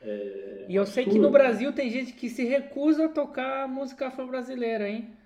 É, 0.00 0.66
e 0.68 0.74
eu 0.74 0.84
sei 0.84 1.06
que 1.06 1.18
no 1.18 1.30
Brasil 1.30 1.72
tem 1.72 1.90
gente 1.90 2.12
que 2.12 2.28
se 2.28 2.44
recusa 2.44 3.06
a 3.06 3.08
tocar 3.08 3.66
música 3.66 4.08
afro-brasileira, 4.08 4.88
hein? 4.88 5.16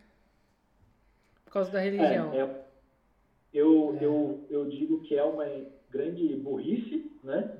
Por 1.44 1.52
causa 1.52 1.70
da 1.72 1.80
religião. 1.80 2.32
É, 2.32 2.48
é, 3.52 3.58
eu, 3.58 3.96
eu, 4.00 4.46
eu 4.50 4.64
digo 4.66 5.02
que 5.02 5.16
é 5.16 5.24
uma 5.24 5.46
grande 5.90 6.34
burrice, 6.36 7.10
né? 7.22 7.58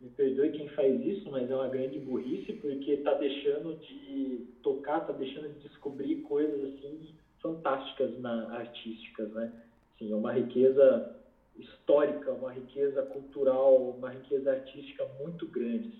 me 0.00 0.10
perdoe 0.10 0.50
quem 0.50 0.68
faz 0.70 1.00
isso, 1.04 1.30
mas 1.30 1.50
é 1.50 1.54
uma 1.54 1.68
grande 1.68 1.98
burrice, 1.98 2.52
porque 2.54 2.92
está 2.92 3.14
deixando 3.14 3.74
de 3.76 4.46
tocar, 4.62 5.00
está 5.00 5.12
deixando 5.12 5.48
de 5.54 5.68
descobrir 5.68 6.16
coisas 6.22 6.72
assim 6.72 7.14
fantásticas 7.40 8.18
na 8.18 8.56
artísticas, 8.56 9.30
né? 9.32 9.52
Sim, 9.98 10.12
é 10.12 10.14
uma 10.14 10.32
riqueza 10.32 11.16
histórica, 11.56 12.32
uma 12.32 12.52
riqueza 12.52 13.02
cultural, 13.02 13.76
uma 13.76 14.10
riqueza 14.10 14.52
artística 14.52 15.04
muito 15.20 15.46
grande. 15.46 15.92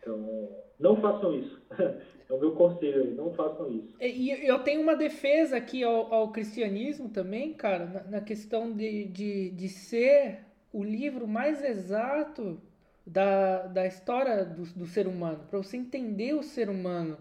Então, 0.00 0.48
não 0.78 0.96
façam 1.00 1.34
isso. 1.34 1.60
É 2.34 2.36
o 2.36 2.40
meu 2.40 2.52
conselho, 2.52 3.14
não 3.14 3.32
façam 3.32 3.70
isso. 3.70 3.94
E 4.00 4.30
eu 4.30 4.58
tenho 4.58 4.82
uma 4.82 4.96
defesa 4.96 5.56
aqui 5.56 5.84
ao, 5.84 6.12
ao 6.12 6.32
cristianismo 6.32 7.08
também, 7.08 7.52
cara, 7.52 7.86
na, 7.86 8.02
na 8.04 8.20
questão 8.20 8.72
de, 8.72 9.04
de, 9.04 9.50
de 9.50 9.68
ser 9.68 10.40
o 10.72 10.82
livro 10.82 11.28
mais 11.28 11.62
exato 11.62 12.60
da, 13.06 13.66
da 13.68 13.86
história 13.86 14.44
do, 14.44 14.64
do 14.64 14.86
ser 14.86 15.06
humano, 15.06 15.44
para 15.48 15.58
você 15.58 15.76
entender 15.76 16.34
o 16.34 16.42
ser 16.42 16.68
humano. 16.68 17.18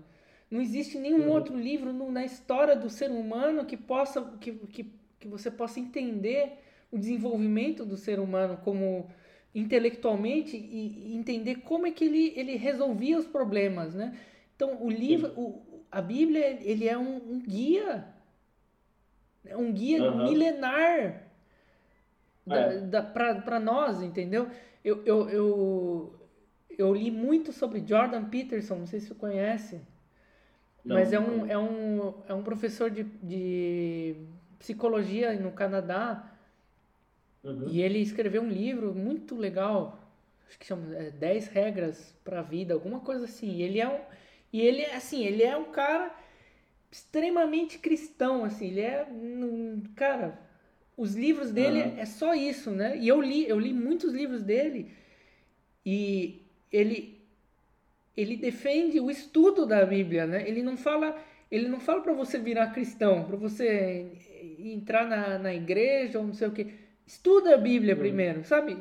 Não 0.49 0.59
existe 0.59 0.97
nenhum 0.97 1.25
uhum. 1.25 1.31
outro 1.31 1.55
livro 1.55 1.93
no, 1.93 2.11
na 2.11 2.25
história 2.25 2.75
do 2.75 2.89
ser 2.89 3.11
humano 3.11 3.65
que 3.65 3.77
possa 3.77 4.21
que, 4.41 4.51
que, 4.51 4.91
que 5.19 5.27
você 5.27 5.51
possa 5.51 5.79
entender 5.79 6.53
o 6.91 6.97
desenvolvimento 6.97 7.85
do 7.85 7.97
ser 7.97 8.19
humano 8.19 8.57
como 8.63 9.07
intelectualmente 9.53 10.57
e, 10.57 11.11
e 11.11 11.15
entender 11.15 11.57
como 11.57 11.85
é 11.85 11.91
que 11.91 12.05
ele, 12.05 12.33
ele 12.35 12.55
resolvia 12.55 13.17
os 13.17 13.27
problemas, 13.27 13.93
né? 13.93 14.17
Então 14.63 14.81
o 14.81 14.89
livro, 14.89 15.33
o, 15.35 15.83
a 15.91 16.01
Bíblia, 16.01 16.57
ele 16.61 16.87
é 16.87 16.97
um, 16.97 17.17
um 17.17 17.39
guia, 17.39 18.05
um 19.51 19.73
guia 19.73 20.01
uhum. 20.03 20.23
milenar 20.23 21.21
é. 22.49 23.01
para 23.43 23.59
nós, 23.59 24.01
entendeu? 24.01 24.49
Eu, 24.83 25.03
eu, 25.05 25.29
eu, 25.29 26.29
eu 26.77 26.93
li 26.93 27.11
muito 27.11 27.51
sobre 27.51 27.85
Jordan 27.85 28.23
Peterson, 28.25 28.75
não 28.75 28.87
sei 28.87 29.01
se 29.01 29.07
você 29.07 29.15
conhece, 29.15 29.81
não, 30.83 30.95
mas 30.95 31.11
é 31.11 31.19
um, 31.19 31.45
é 31.45 31.57
um, 31.57 32.13
é 32.29 32.33
um 32.33 32.43
professor 32.43 32.89
de, 32.89 33.03
de 33.03 34.15
psicologia 34.59 35.33
no 35.33 35.51
Canadá 35.51 36.31
uhum. 37.43 37.67
e 37.67 37.81
ele 37.81 37.99
escreveu 37.99 38.41
um 38.41 38.49
livro 38.49 38.95
muito 38.95 39.35
legal, 39.35 39.99
acho 40.47 40.57
que 40.57 40.65
chama 40.65 40.95
é, 40.95 41.11
10 41.11 41.47
regras 41.47 42.15
para 42.23 42.39
a 42.39 42.43
vida, 42.43 42.73
alguma 42.73 43.01
coisa 43.01 43.25
assim. 43.25 43.49
E 43.49 43.61
ele 43.61 43.79
é 43.79 43.87
um, 43.87 43.99
e 44.53 44.61
ele 44.61 44.81
é 44.81 44.95
assim, 44.95 45.25
ele 45.25 45.43
é 45.43 45.57
um 45.57 45.65
cara 45.65 46.15
extremamente 46.89 47.79
cristão, 47.79 48.45
assim, 48.45 48.67
ele 48.67 48.81
é 48.81 49.07
cara 49.95 50.39
os 50.95 51.15
livros 51.15 51.51
dele 51.51 51.81
uhum. 51.81 51.97
é 51.97 52.05
só 52.05 52.33
isso, 52.33 52.69
né? 52.69 52.97
E 52.97 53.07
eu 53.07 53.19
li, 53.19 53.47
eu 53.47 53.59
li 53.59 53.73
muitos 53.73 54.13
livros 54.13 54.43
dele 54.43 54.91
e 55.85 56.41
ele 56.71 57.13
ele 58.15 58.37
defende 58.37 58.99
o 58.99 59.09
estudo 59.09 59.65
da 59.65 59.83
Bíblia, 59.83 60.27
né? 60.27 60.47
Ele 60.47 60.61
não 60.61 60.77
fala, 60.77 61.19
ele 61.49 61.67
não 61.67 61.79
fala 61.79 62.01
para 62.01 62.13
você 62.13 62.37
virar 62.37 62.67
cristão, 62.67 63.23
para 63.23 63.35
você 63.35 64.05
entrar 64.59 65.07
na, 65.07 65.39
na 65.39 65.53
igreja 65.53 66.19
ou 66.19 66.27
não 66.27 66.33
sei 66.33 66.47
o 66.47 66.51
que. 66.51 66.75
Estuda 67.07 67.55
a 67.55 67.57
Bíblia 67.57 67.95
uhum. 67.95 67.99
primeiro, 67.99 68.43
sabe? 68.43 68.77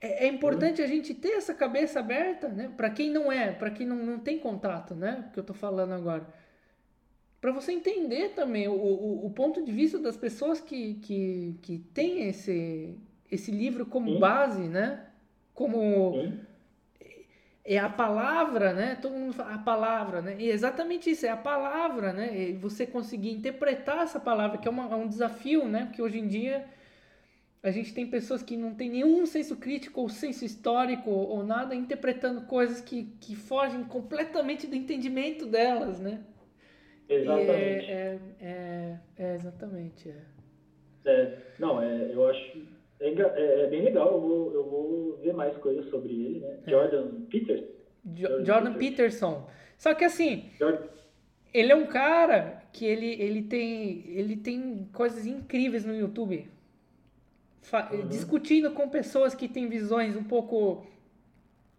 É, 0.00 0.26
é 0.26 0.28
importante 0.28 0.82
a 0.82 0.86
gente 0.86 1.14
ter 1.14 1.32
essa 1.32 1.54
cabeça 1.54 2.00
aberta, 2.00 2.48
né? 2.48 2.70
Para 2.76 2.90
quem 2.90 3.10
não 3.10 3.30
é, 3.30 3.52
para 3.52 3.70
quem 3.70 3.86
não, 3.86 3.96
não 3.96 4.18
tem 4.18 4.38
contato, 4.38 4.94
né? 4.94 5.30
Que 5.32 5.40
eu 5.40 5.44
tô 5.44 5.54
falando 5.54 5.92
agora 5.92 6.26
para 7.46 7.52
você 7.52 7.70
entender 7.70 8.30
também 8.30 8.66
o, 8.66 8.72
o, 8.72 9.26
o, 9.26 9.30
ponto 9.30 9.64
de 9.64 9.70
vista 9.70 9.98
das 10.00 10.16
pessoas 10.16 10.60
que, 10.60 10.94
que, 10.94 11.56
que 11.62 11.78
têm 11.94 12.28
esse, 12.28 12.98
esse 13.30 13.52
livro 13.52 13.86
como 13.86 14.14
Sim. 14.14 14.18
base, 14.18 14.62
né? 14.62 15.06
Como 15.54 16.12
Sim. 16.12 16.40
é 17.64 17.78
a 17.78 17.88
palavra, 17.88 18.72
né? 18.72 18.98
Todo 19.00 19.14
mundo 19.14 19.32
fala 19.32 19.54
a 19.54 19.58
palavra, 19.58 20.22
né? 20.22 20.36
E 20.40 20.50
é 20.50 20.52
exatamente 20.52 21.10
isso, 21.10 21.24
é 21.24 21.28
a 21.28 21.36
palavra, 21.36 22.12
né? 22.12 22.50
E 22.50 22.52
você 22.54 22.84
conseguir 22.84 23.30
interpretar 23.30 24.02
essa 24.02 24.18
palavra, 24.18 24.58
que 24.58 24.66
é, 24.66 24.70
uma, 24.70 24.92
é 24.92 24.96
um 24.96 25.06
desafio, 25.06 25.68
né? 25.68 25.84
Porque 25.86 26.02
hoje 26.02 26.18
em 26.18 26.26
dia 26.26 26.66
a 27.62 27.70
gente 27.70 27.92
tem 27.92 28.06
pessoas 28.06 28.42
que 28.42 28.56
não 28.56 28.74
tem 28.74 28.90
nenhum 28.90 29.26
senso 29.26 29.56
crítico 29.56 30.00
ou 30.00 30.08
senso 30.08 30.44
histórico 30.44 31.10
ou 31.10 31.42
nada, 31.44 31.74
interpretando 31.74 32.42
coisas 32.42 32.80
que, 32.80 33.04
que 33.20 33.34
fogem 33.34 33.82
completamente 33.84 34.66
do 34.66 34.76
entendimento 34.76 35.46
delas, 35.46 35.98
né? 35.98 36.22
Exatamente. 37.08 37.90
É, 37.90 38.18
é, 38.40 38.98
é, 39.18 39.34
exatamente. 39.34 40.10
É. 40.10 41.10
é. 41.10 41.38
não, 41.58 41.82
é, 41.82 42.12
eu 42.12 42.28
acho. 42.28 42.66
É, 42.98 43.08
é, 43.08 43.64
é, 43.64 43.66
bem 43.68 43.82
legal, 43.82 44.12
eu 44.12 44.20
vou, 44.20 44.52
eu 44.52 44.64
vou 44.64 45.16
ver 45.22 45.34
mais 45.34 45.56
coisas 45.58 45.88
sobre 45.90 46.12
ele, 46.12 46.40
né? 46.40 46.58
É. 46.66 46.70
Jordan 46.70 47.20
Peterson. 47.30 47.66
Jo 48.14 48.44
Jordan, 48.44 48.74
Peterson. 48.74 49.50
Só 49.76 49.94
que 49.94 50.04
assim, 50.04 50.50
Jordan... 50.58 50.86
ele 51.52 51.72
é 51.72 51.74
um 51.74 51.86
cara 51.86 52.62
que 52.72 52.86
ele, 52.86 53.20
ele, 53.20 53.42
tem, 53.42 54.04
ele 54.08 54.36
tem 54.36 54.88
coisas 54.92 55.26
incríveis 55.26 55.84
no 55.84 55.94
YouTube. 55.94 56.48
Uhum. 57.72 58.08
Discutindo 58.08 58.70
com 58.72 58.88
pessoas 58.88 59.34
que 59.34 59.48
têm 59.48 59.68
visões 59.68 60.16
um 60.16 60.24
pouco 60.24 60.86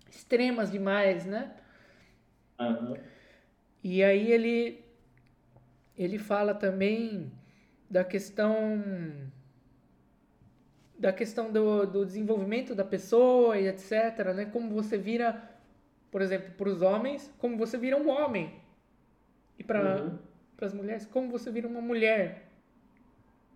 extremas 0.09 0.72
demais, 0.72 1.26
né? 1.26 1.51
Uhum. 2.59 2.97
E 3.84 4.03
aí 4.03 4.31
ele 4.31 4.84
ele 5.97 6.19
fala 6.19 6.53
também 6.53 7.31
da 7.89 8.03
questão 8.03 8.84
da 10.97 11.14
questão 11.14 11.51
do, 11.51 11.85
do 11.85 12.05
desenvolvimento 12.05 12.73
da 12.73 12.84
pessoa 12.84 13.57
e 13.57 13.68
etc, 13.68 14.34
né? 14.35 14.45
Como 14.45 14.69
você 14.73 14.97
vira 14.97 15.49
por 16.11 16.22
exemplo, 16.22 16.51
para 16.57 16.69
os 16.69 16.81
homens, 16.81 17.31
como 17.38 17.57
você 17.57 17.77
vira 17.77 17.97
um 17.97 18.09
homem. 18.09 18.53
E 19.59 19.64
para 19.64 20.01
Uhum. 20.01 20.19
as 20.61 20.73
mulheres, 20.73 21.05
como 21.05 21.30
você 21.30 21.51
vira 21.51 21.68
uma 21.68 21.81
mulher. 21.81 22.47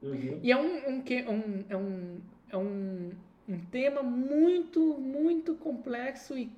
Uhum. 0.01 0.39
E 0.41 0.51
é 0.51 0.57
um, 0.57 0.89
um, 0.89 1.01
um, 1.29 1.65
é 1.69 1.77
um, 1.77 2.21
é 2.49 2.57
um, 2.57 3.11
um 3.47 3.59
tema 3.71 4.01
muito, 4.01 4.79
muito 4.97 5.55
complexo 5.55 6.37
e, 6.37 6.51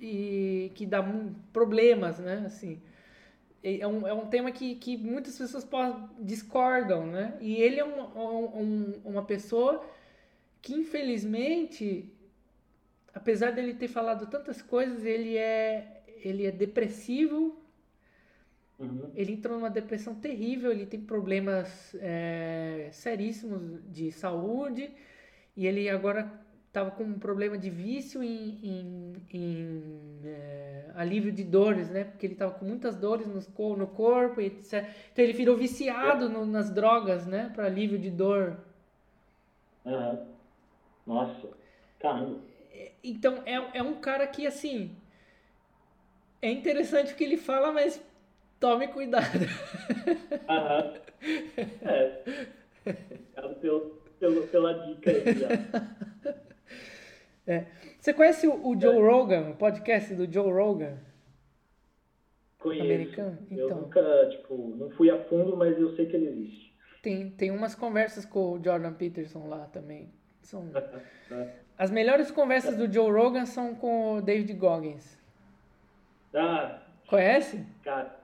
e 0.00 0.70
que 0.74 0.86
dá 0.86 1.04
problemas, 1.52 2.18
né? 2.18 2.44
Assim, 2.46 2.80
é 3.62 3.86
um, 3.86 4.06
é 4.06 4.12
um 4.14 4.26
tema 4.26 4.52
que, 4.52 4.76
que 4.76 4.96
muitas 4.96 5.36
pessoas 5.38 5.64
po- 5.64 6.08
discordam, 6.20 7.06
né? 7.06 7.36
E 7.40 7.56
ele 7.56 7.80
é 7.80 7.84
uma, 7.84 8.08
um- 8.18 8.60
um- 8.62 8.94
uma 9.04 9.24
pessoa 9.24 9.84
que, 10.62 10.74
infelizmente, 10.74 12.12
apesar 13.14 13.52
dele 13.52 13.74
ter 13.74 13.88
falado 13.88 14.26
tantas 14.28 14.60
coisas, 14.62 15.04
ele 15.04 15.36
é, 15.36 16.02
ele 16.22 16.46
é 16.46 16.50
depressivo, 16.50 17.56
Uhum. 18.78 19.10
ele 19.14 19.32
entrou 19.32 19.56
numa 19.56 19.70
depressão 19.70 20.14
terrível, 20.14 20.70
ele 20.72 20.86
tem 20.86 21.00
problemas 21.00 21.94
é, 22.00 22.88
seríssimos 22.92 23.80
de 23.90 24.12
saúde 24.12 24.90
e 25.56 25.66
ele 25.66 25.88
agora 25.88 26.30
estava 26.68 26.90
com 26.90 27.04
um 27.04 27.18
problema 27.18 27.56
de 27.56 27.70
vício 27.70 28.22
em, 28.22 28.58
em- 28.62 29.12
em, 29.32 29.82
é, 30.24 30.90
alívio 30.94 31.32
de 31.32 31.42
dores, 31.42 31.88
né? 31.90 32.04
Porque 32.04 32.26
ele 32.26 32.34
estava 32.34 32.52
com 32.52 32.66
muitas 32.66 32.96
dores 32.96 33.26
no, 33.26 33.76
no 33.76 33.86
corpo, 33.86 34.40
etc. 34.42 34.86
Então 35.12 35.24
ele 35.24 35.32
virou 35.32 35.56
viciado 35.56 36.28
no- 36.28 36.44
nas 36.44 36.70
drogas, 36.70 37.26
né? 37.26 37.50
Para 37.54 37.66
alívio 37.66 37.98
de 37.98 38.10
dor. 38.10 38.58
Aham. 39.86 40.26
Nossa, 41.06 41.48
caramba. 41.98 42.40
Então 43.02 43.42
é, 43.46 43.78
é 43.78 43.82
um 43.82 43.94
cara 44.00 44.26
que 44.26 44.46
assim 44.46 44.94
é 46.40 46.50
interessante 46.50 47.12
o 47.12 47.16
que 47.16 47.24
ele 47.24 47.36
fala, 47.36 47.72
mas 47.72 48.00
tome 48.60 48.88
cuidado. 48.88 49.46
Aham. 50.48 50.94
É. 51.82 52.22
Obrigado 53.34 53.60
pelo, 53.60 53.80
pelo, 54.18 54.46
pela 54.48 54.72
dica 54.86 55.10
aí, 55.10 55.24
ó. 57.48 57.64
Você 58.00 58.12
conhece 58.14 58.46
o, 58.46 58.68
o 58.68 58.80
Joe 58.80 58.98
Rogan, 59.00 59.50
o 59.50 59.56
podcast 59.56 60.14
do 60.14 60.30
Joe 60.32 60.52
Rogan? 60.52 60.98
Conheço. 62.58 62.84
Americano? 62.84 63.38
Eu 63.50 63.66
Então. 63.66 63.80
nunca, 63.82 64.28
tipo, 64.30 64.74
não 64.76 64.90
fui 64.90 65.10
a 65.10 65.22
fundo, 65.24 65.56
mas 65.56 65.78
eu 65.78 65.94
sei 65.96 66.06
que 66.06 66.16
ele 66.16 66.28
existe. 66.28 66.74
Tem, 67.02 67.30
tem 67.30 67.50
umas 67.50 67.74
conversas 67.74 68.24
com 68.24 68.52
o 68.52 68.62
Jordan 68.64 68.92
Peterson 68.94 69.46
lá 69.48 69.66
também. 69.66 70.12
São... 70.42 70.70
É. 71.28 71.66
As 71.76 71.90
melhores 71.90 72.30
conversas 72.30 72.76
do 72.76 72.90
Joe 72.90 73.10
Rogan 73.10 73.44
são 73.46 73.74
com 73.74 74.14
o 74.14 74.22
David 74.22 74.52
Goggins. 74.54 75.18
Ah, 76.32 76.80
Conhece? 77.08 77.66
cara. 77.82 78.15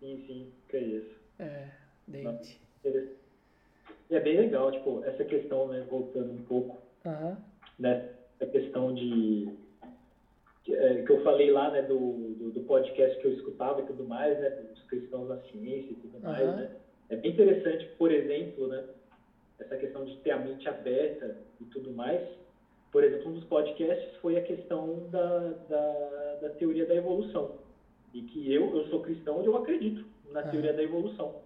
Sim, 0.00 0.22
sim, 0.26 0.52
conheço. 0.70 1.16
É, 1.38 1.68
David. 2.06 2.58
Interessante. 2.80 3.18
E 4.10 4.14
é 4.14 4.20
bem 4.20 4.36
legal, 4.36 4.70
tipo, 4.72 5.02
essa 5.04 5.24
questão, 5.24 5.68
né, 5.68 5.84
voltando 5.88 6.32
um 6.32 6.42
pouco, 6.42 6.78
Aham. 7.04 7.38
né, 7.78 8.08
a 8.40 8.46
questão 8.46 8.94
de 8.94 9.48
que, 10.64 10.74
é, 10.74 11.02
que 11.02 11.10
eu 11.10 11.22
falei 11.22 11.50
lá, 11.50 11.70
né, 11.70 11.82
do, 11.82 12.34
do, 12.38 12.50
do 12.50 12.60
podcast 12.62 13.18
que 13.18 13.26
eu 13.26 13.32
escutava 13.32 13.80
e 13.80 13.84
tudo 13.84 14.04
mais, 14.04 14.38
né, 14.38 14.50
dos 14.50 14.82
cristãos 14.84 15.28
na 15.28 15.36
ciência 15.50 15.92
e 15.92 15.96
tudo 15.96 16.20
mais, 16.20 16.56
né, 16.56 16.70
é 17.10 17.16
bem 17.16 17.32
interessante, 17.32 17.86
por 17.98 18.10
exemplo, 18.10 18.68
né, 18.68 18.84
essa 19.58 19.76
questão 19.76 20.04
de 20.04 20.16
ter 20.18 20.30
a 20.30 20.38
mente 20.38 20.68
aberta 20.68 21.36
e 21.60 21.64
tudo 21.64 21.90
mais. 21.90 22.22
Por 22.92 23.04
exemplo, 23.04 23.30
um 23.30 23.34
dos 23.34 23.44
podcasts 23.44 24.14
foi 24.16 24.36
a 24.36 24.40
questão 24.40 25.06
da, 25.10 25.52
da, 25.68 26.34
da 26.40 26.48
teoria 26.50 26.86
da 26.86 26.94
evolução. 26.94 27.50
E 28.12 28.22
que 28.22 28.52
eu, 28.52 28.76
eu 28.76 28.88
sou 28.88 29.02
cristão 29.02 29.42
e 29.42 29.46
eu 29.46 29.56
acredito 29.56 30.04
na 30.30 30.42
teoria 30.42 30.72
da 30.72 30.82
evolução. 30.82 31.42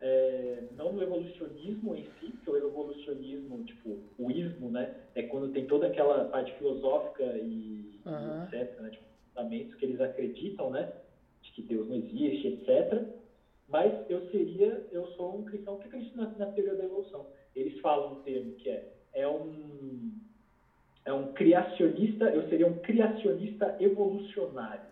É, 0.00 0.64
não 0.76 0.92
no 0.92 1.02
evolucionismo 1.02 1.94
em 1.94 2.04
si, 2.18 2.32
porque 2.32 2.50
o 2.50 2.56
evolucionismo, 2.56 3.62
tipo, 3.64 3.98
o 4.18 4.30
ismo, 4.30 4.68
né, 4.68 4.94
é 5.14 5.22
quando 5.22 5.52
tem 5.52 5.66
toda 5.66 5.86
aquela 5.86 6.24
parte 6.24 6.52
filosófica 6.54 7.22
e, 7.38 8.00
e 8.04 8.08
Aham. 8.08 8.48
etc, 8.52 8.80
né, 8.80 8.90
tipo, 8.90 9.04
fundamentos 9.28 9.74
que 9.76 9.84
eles 9.84 10.00
acreditam, 10.00 10.70
né, 10.70 10.92
de 11.42 11.52
que 11.52 11.62
Deus 11.62 11.88
não 11.88 11.94
existe, 11.94 12.48
etc. 12.48 13.06
Mas 13.68 13.92
eu 14.10 14.28
seria, 14.30 14.86
eu 14.90 15.06
sou 15.12 15.38
um 15.38 15.44
cristão 15.44 15.78
que 15.78 15.86
acredita 15.86 16.16
na, 16.16 16.26
na 16.36 16.46
teoria 16.52 16.74
da 16.74 16.84
evolução. 16.84 17.26
Eles 17.54 17.78
falam 17.80 18.14
um 18.14 18.22
termo 18.22 18.52
que 18.56 18.68
é, 18.68 18.88
é 19.14 19.28
um, 19.28 20.10
é 21.04 21.12
um 21.12 21.32
criacionista, 21.32 22.26
eu 22.26 22.48
seria 22.48 22.66
um 22.66 22.78
criacionista 22.80 23.76
evolucionário. 23.80 24.91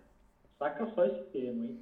Saca 0.60 0.86
só 0.94 1.06
esse 1.06 1.24
termo, 1.32 1.64
hein? 1.64 1.78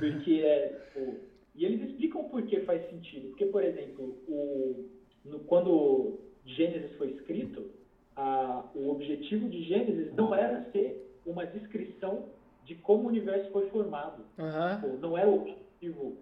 Porque 0.00 0.40
é, 0.42 0.68
tipo, 0.68 1.20
e 1.54 1.64
eles 1.64 1.88
explicam 1.88 2.24
por 2.24 2.42
que 2.42 2.60
faz 2.60 2.86
sentido. 2.90 3.28
Porque, 3.28 3.46
por 3.46 3.62
exemplo, 3.62 4.18
o, 4.28 4.84
no- 5.24 5.40
quando 5.40 6.18
Gênesis 6.44 6.96
foi 6.98 7.12
escrito, 7.12 7.70
a, 8.16 8.68
o 8.74 8.90
objetivo 8.90 9.48
de 9.48 9.62
Gênesis 9.62 10.12
não 10.16 10.34
era 10.34 10.68
ser 10.72 11.16
uma 11.24 11.46
descrição 11.46 12.28
de 12.64 12.74
como 12.74 13.04
o 13.04 13.08
universo 13.08 13.50
foi 13.52 13.68
formado. 13.70 14.24
Tipo, 14.80 14.96
não 14.98 15.16
era 15.16 15.28
o 15.30 15.36
objetivo 15.42 16.16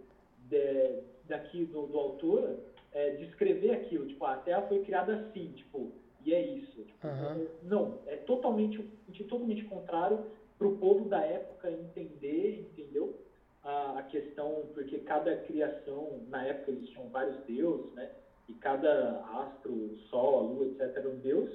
de- 0.50 1.00
daqui 1.26 1.64
do, 1.64 1.86
do 1.86 1.98
autor 1.98 2.58
é, 2.92 3.10
descrever 3.12 3.70
aquilo. 3.70 4.06
Tipo, 4.06 4.26
a 4.26 4.36
Terra 4.36 4.62
foi 4.68 4.80
criada 4.80 5.14
assim, 5.14 5.52
tipo, 5.56 5.90
e 6.24 6.34
é 6.34 6.44
isso. 6.46 6.82
Tipo, 6.82 7.06
Aham. 7.06 7.46
Não, 7.62 7.98
é 8.06 8.16
totalmente, 8.16 8.78
totalmente 9.28 9.64
contrário 9.64 10.18
para 10.58 10.66
o 10.66 10.76
povo 10.78 11.08
da 11.08 11.20
época 11.20 11.70
entender, 11.70 12.68
entendeu? 12.72 13.18
A, 13.62 13.98
a 13.98 14.02
questão, 14.04 14.66
porque 14.74 14.98
cada 14.98 15.36
criação, 15.36 16.20
na 16.28 16.44
época 16.44 16.72
existiam 16.72 17.08
vários 17.08 17.36
deuses, 17.46 17.92
né? 17.94 18.10
E 18.48 18.52
cada 18.54 19.20
astro, 19.24 19.96
sol, 20.10 20.38
a 20.38 20.42
lua, 20.42 20.66
etc., 20.66 20.96
era 20.96 21.08
um 21.08 21.18
deus. 21.18 21.50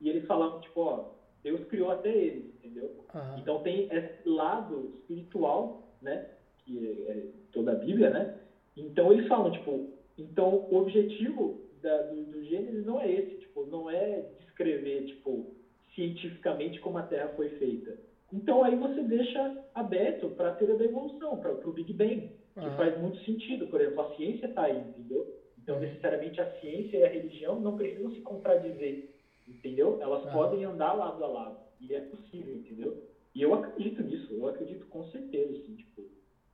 E 0.00 0.08
eles 0.08 0.26
falavam, 0.26 0.60
tipo, 0.60 0.80
ó, 0.80 1.04
Deus 1.42 1.64
criou 1.64 1.90
até 1.90 2.14
eles, 2.14 2.46
entendeu? 2.54 2.90
Aham. 3.14 3.38
Então 3.38 3.62
tem 3.62 3.88
esse 3.90 4.28
lado 4.28 4.92
espiritual, 4.94 5.82
né? 6.00 6.28
Que 6.64 7.06
é, 7.08 7.12
é 7.12 7.26
toda 7.52 7.72
a 7.72 7.76
Bíblia, 7.76 8.10
né? 8.10 8.34
Então 8.76 9.12
eles 9.12 9.26
falam, 9.26 9.50
tipo, 9.50 9.88
então 10.16 10.66
o 10.70 10.76
objetivo 10.76 11.60
da, 11.82 12.02
do, 12.02 12.22
do 12.24 12.44
Gênesis 12.44 12.84
não 12.84 13.00
é 13.00 13.10
esse, 13.10 13.38
tipo, 13.38 13.64
não 13.66 13.90
é 13.90 14.24
descrever, 14.40 15.06
tipo, 15.06 15.46
cientificamente 15.94 16.80
como 16.80 16.98
a 16.98 17.02
Terra 17.02 17.28
foi 17.34 17.48
feita. 17.50 17.96
Então 18.32 18.62
aí 18.62 18.74
você 18.74 19.02
deixa 19.02 19.50
aberto 19.74 20.28
para 20.30 20.48
a 20.48 20.52
teoria 20.52 20.74
da 20.76 20.84
evolução, 20.84 21.36
para 21.36 21.52
o 21.52 21.72
Big 21.72 21.92
Bang, 21.92 22.28
que 22.60 22.70
faz 22.76 22.94
muito 22.94 23.18
sentido. 23.20 23.66
Por 23.66 23.80
exemplo, 23.80 24.02
a 24.02 24.06
ciência 24.14 24.46
está 24.46 24.62
aí, 24.62 24.76
entendeu? 24.78 25.24
Então 25.58 25.74
Uhum. 25.76 25.80
necessariamente 25.80 26.40
a 26.40 26.46
ciência 26.58 26.96
e 26.96 27.04
a 27.04 27.08
religião 27.08 27.58
não 27.58 27.74
precisam 27.74 28.10
se 28.10 28.20
contradizer, 28.22 28.98
entendeu? 29.46 29.96
Elas 30.00 30.20
podem 30.32 30.64
andar 30.64 30.92
lado 30.92 31.22
a 31.24 31.26
lado 31.26 31.56
e 31.80 31.94
é 31.94 32.00
possível, 32.00 32.54
entendeu? 32.54 32.94
E 33.34 33.42
eu 33.42 33.52
acredito 33.54 34.02
nisso, 34.02 34.32
eu 34.32 34.46
acredito 34.46 34.86
com 34.88 35.02
certeza, 35.04 35.52
assim, 35.52 35.74
tipo, 35.74 36.06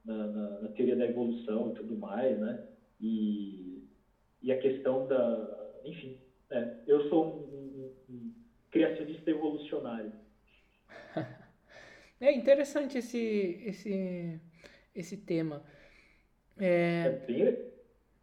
na, 0.05 0.27
na, 0.29 0.61
na 0.61 0.69
teoria 0.69 0.97
da 0.97 1.05
evolução 1.07 1.69
e 1.69 1.73
tudo 1.73 1.97
mais, 1.97 2.39
né? 2.39 2.59
E, 3.01 3.81
e 4.43 4.53
a 4.53 4.57
questão 4.57 5.05
da. 5.05 5.71
Enfim, 5.85 6.15
é, 6.51 6.69
eu 6.87 7.01
sou 7.03 7.25
um, 7.25 7.29
um- 7.29 7.93
um 8.09 8.31
criacionista 8.71 9.31
evolucionário. 9.31 10.13
É 12.25 12.33
interessante 12.33 12.99
esse, 12.99 13.63
esse, 13.67 14.41
esse 14.95 15.17
tema. 15.17 15.63
É, 16.59 17.11
bem. 17.27 17.59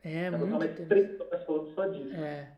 É 0.04 0.32
dá 0.32 0.38
pra 0.38 0.48
muito 0.48 0.56
interessante. 0.66 0.88
três 0.88 1.20
horas 1.20 1.44
falando 1.44 1.74
só 1.76 1.88
disso. 1.88 2.16
É. 2.16 2.52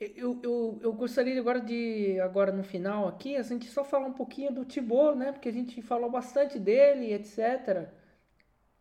Eu, 0.00 0.40
eu, 0.42 0.80
eu 0.82 0.92
gostaria 0.92 1.38
agora 1.38 1.60
de, 1.60 2.18
agora 2.20 2.50
no 2.50 2.64
final 2.64 3.06
aqui, 3.06 3.36
a 3.36 3.42
gente 3.42 3.66
só 3.66 3.84
falar 3.84 4.06
um 4.06 4.12
pouquinho 4.12 4.52
do 4.52 4.64
Tibor, 4.64 5.14
né? 5.14 5.30
Porque 5.30 5.48
a 5.48 5.52
gente 5.52 5.80
falou 5.82 6.10
bastante 6.10 6.58
dele, 6.58 7.12
etc. 7.12 7.88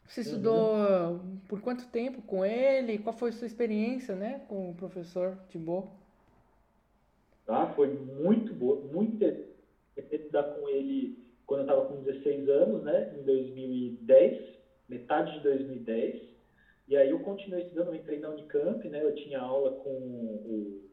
Você 0.08 0.22
estudou 0.22 1.22
por 1.48 1.62
quanto 1.62 1.88
tempo 1.88 2.22
com 2.24 2.44
ele? 2.44 2.98
Qual 2.98 3.14
foi 3.14 3.30
a 3.30 3.34
sua 3.34 3.46
experiência, 3.46 4.16
né? 4.16 4.42
Com 4.48 4.72
o 4.72 4.76
professor 4.76 5.38
Tibor? 5.50 5.88
tá? 7.52 7.68
Foi 7.76 7.88
muito 7.88 8.54
boa, 8.54 8.82
muito 8.82 9.16
interessante 9.16 9.52
estudar 10.12 10.44
com 10.44 10.70
ele 10.70 11.21
quando 11.52 11.60
eu 11.60 11.66
estava 11.66 11.86
com 11.86 12.02
16 12.02 12.50
anos, 12.50 12.82
né? 12.82 13.14
Em 13.14 13.24
2010, 13.24 14.42
metade 14.88 15.34
de 15.34 15.40
2010. 15.42 16.22
E 16.88 16.96
aí 16.96 17.10
eu 17.10 17.20
continuei 17.20 17.64
estudando, 17.64 17.88
eu 17.88 17.96
entrei 17.96 18.20
na 18.20 18.30
Unicamp, 18.30 18.88
né? 18.88 19.04
Eu 19.04 19.14
tinha 19.16 19.42
aula 19.42 19.72
com 19.84 19.90
o, 19.90 20.90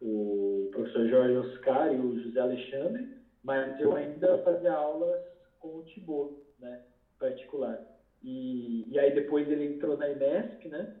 o 0.00 0.68
professor 0.72 1.06
Jorge 1.06 1.36
Oscar 1.36 1.94
e 1.94 2.00
o 2.00 2.20
José 2.24 2.40
Alexandre, 2.40 3.06
mas 3.44 3.78
eu 3.78 3.94
ainda 3.94 4.36
fazia 4.38 4.72
aulas 4.72 5.16
com 5.60 5.76
o 5.76 5.82
Tibor, 5.84 6.32
né? 6.58 6.80
Particular. 7.16 7.80
E, 8.20 8.92
e 8.92 8.98
aí 8.98 9.14
depois 9.14 9.48
ele 9.48 9.64
entrou 9.64 9.96
na 9.96 10.10
Inesp, 10.10 10.64
né? 10.64 10.92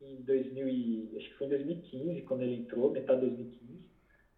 Em 0.00 0.22
2000 0.22 0.68
e, 0.68 1.16
acho 1.16 1.28
que 1.30 1.34
foi 1.34 1.48
em 1.48 1.50
2015, 1.50 2.22
quando 2.22 2.42
ele 2.42 2.54
entrou, 2.54 2.92
metade 2.92 3.22
de 3.22 3.26
2015. 3.26 3.79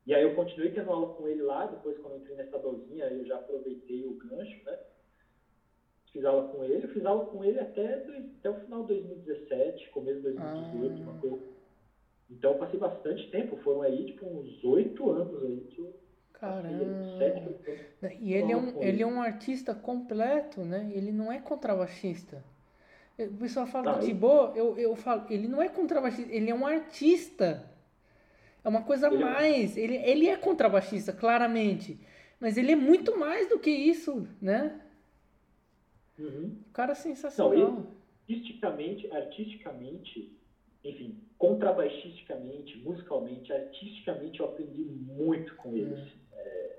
E 0.06 0.14
aí 0.14 0.22
eu 0.22 0.34
continuei 0.34 0.72
tendo 0.72 0.90
aula 0.90 1.14
com 1.14 1.28
ele 1.28 1.42
lá, 1.42 1.66
depois 1.66 1.96
quando 1.98 2.14
eu 2.14 2.20
entrei 2.20 2.36
nessa 2.36 2.58
dozinha, 2.58 3.06
eu 3.06 3.24
já 3.24 3.36
aproveitei 3.36 4.06
o 4.06 4.14
gancho, 4.14 4.64
né? 4.64 4.78
Fiz 6.12 6.24
aula 6.24 6.48
com 6.48 6.64
ele, 6.64 6.84
eu 6.84 6.88
fiz 6.90 7.06
aula 7.06 7.24
com 7.26 7.44
ele 7.44 7.58
até, 7.58 7.94
até 7.94 8.50
o 8.50 8.60
final 8.60 8.82
de 8.82 9.00
2017, 9.00 9.90
começo 9.90 10.16
de 10.16 10.32
2018, 10.32 10.42
ah. 10.42 11.10
uma 11.10 11.20
coisa. 11.20 11.42
Então 12.30 12.52
eu 12.52 12.58
passei 12.58 12.78
bastante 12.78 13.30
tempo, 13.30 13.56
foram 13.58 13.82
aí 13.82 14.06
tipo 14.06 14.26
uns 14.26 14.64
oito 14.64 15.10
anos 15.10 15.42
aí 15.44 15.60
que 15.70 15.78
eu 15.78 15.94
Caramba. 16.42 16.84
E 18.20 18.34
ele 18.34 18.50
é, 18.50 18.56
um, 18.56 18.82
ele 18.82 19.00
é 19.00 19.06
um 19.06 19.22
artista 19.22 19.72
completo, 19.76 20.62
né? 20.62 20.90
Ele 20.92 21.12
não 21.12 21.30
é 21.30 21.38
contrabaixista. 21.38 22.42
O 23.16 23.36
pessoal 23.36 23.64
fala 23.64 23.92
do 23.92 24.04
Thibaut, 24.04 24.58
eu, 24.58 24.76
eu 24.76 24.96
falo, 24.96 25.24
ele 25.30 25.46
não 25.46 25.62
é 25.62 25.68
contrabaixista, 25.68 26.34
ele 26.34 26.50
é 26.50 26.54
um 26.54 26.66
artista. 26.66 27.70
É 28.64 28.68
uma 28.68 28.82
coisa 28.82 29.08
a 29.08 29.14
é 29.14 29.18
mais. 29.18 29.76
Ele, 29.76 29.96
ele 29.96 30.28
é 30.28 30.36
contrabaixista, 30.36 31.12
claramente. 31.12 31.98
Mas 32.38 32.56
ele 32.56 32.72
é 32.72 32.76
muito 32.76 33.18
mais 33.18 33.48
do 33.48 33.58
que 33.58 33.70
isso, 33.70 34.26
né? 34.40 34.80
Uhum. 36.18 36.56
O 36.68 36.72
cara 36.72 36.92
é 36.92 36.94
sensacional. 36.94 37.56
Não, 37.56 37.78
ele, 37.78 37.86
artisticamente, 38.28 39.12
artisticamente, 39.12 40.38
enfim, 40.84 41.18
contrabaixisticamente, 41.38 42.78
musicalmente, 42.78 43.52
artisticamente, 43.52 44.40
eu 44.40 44.46
aprendi 44.46 44.82
muito 44.82 45.54
com 45.56 45.76
ele. 45.76 45.94
Uhum. 45.94 46.06
É, 46.34 46.76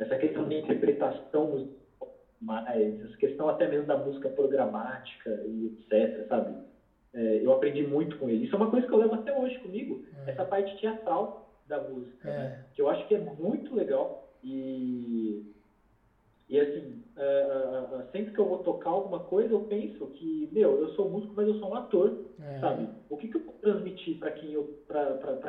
essa 0.00 0.16
questão 0.16 0.48
de 0.48 0.56
interpretação, 0.56 1.70
essa 3.02 3.16
questão 3.16 3.48
até 3.48 3.68
mesmo 3.68 3.86
da 3.86 3.96
música 3.96 4.28
programática 4.28 5.30
e 5.46 5.66
etc, 5.66 6.28
sabe? 6.28 6.73
É, 7.14 7.40
eu 7.44 7.52
aprendi 7.52 7.82
muito 7.86 8.18
com 8.18 8.28
ele. 8.28 8.44
Isso 8.44 8.54
é 8.54 8.58
uma 8.58 8.70
coisa 8.70 8.86
que 8.86 8.92
eu 8.92 8.98
levo 8.98 9.14
até 9.14 9.38
hoje 9.38 9.56
comigo, 9.60 10.04
é. 10.26 10.32
essa 10.32 10.44
parte 10.44 10.76
teatral 10.80 11.48
da 11.68 11.80
música, 11.80 12.28
é. 12.28 12.38
né? 12.38 12.64
que 12.74 12.82
eu 12.82 12.88
acho 12.88 13.06
que 13.06 13.14
é 13.14 13.18
muito 13.18 13.74
legal. 13.74 14.28
E, 14.42 15.42
e 16.48 16.60
assim, 16.60 17.02
uh, 17.16 17.96
uh, 17.96 18.10
sempre 18.10 18.34
que 18.34 18.38
eu 18.38 18.48
vou 18.48 18.58
tocar 18.58 18.90
alguma 18.90 19.20
coisa, 19.20 19.52
eu 19.52 19.60
penso 19.60 20.06
que, 20.08 20.48
meu, 20.52 20.78
eu 20.80 20.88
sou 20.90 21.08
músico, 21.08 21.32
mas 21.36 21.46
eu 21.46 21.54
sou 21.54 21.70
um 21.70 21.74
ator, 21.76 22.18
é. 22.40 22.58
sabe? 22.58 22.88
O 23.08 23.16
que, 23.16 23.28
que 23.28 23.36
eu 23.36 23.44
vou 23.44 23.54
transmitir 23.62 24.18
para 24.18 24.32
quem, 24.32 24.52
eu, 24.52 24.78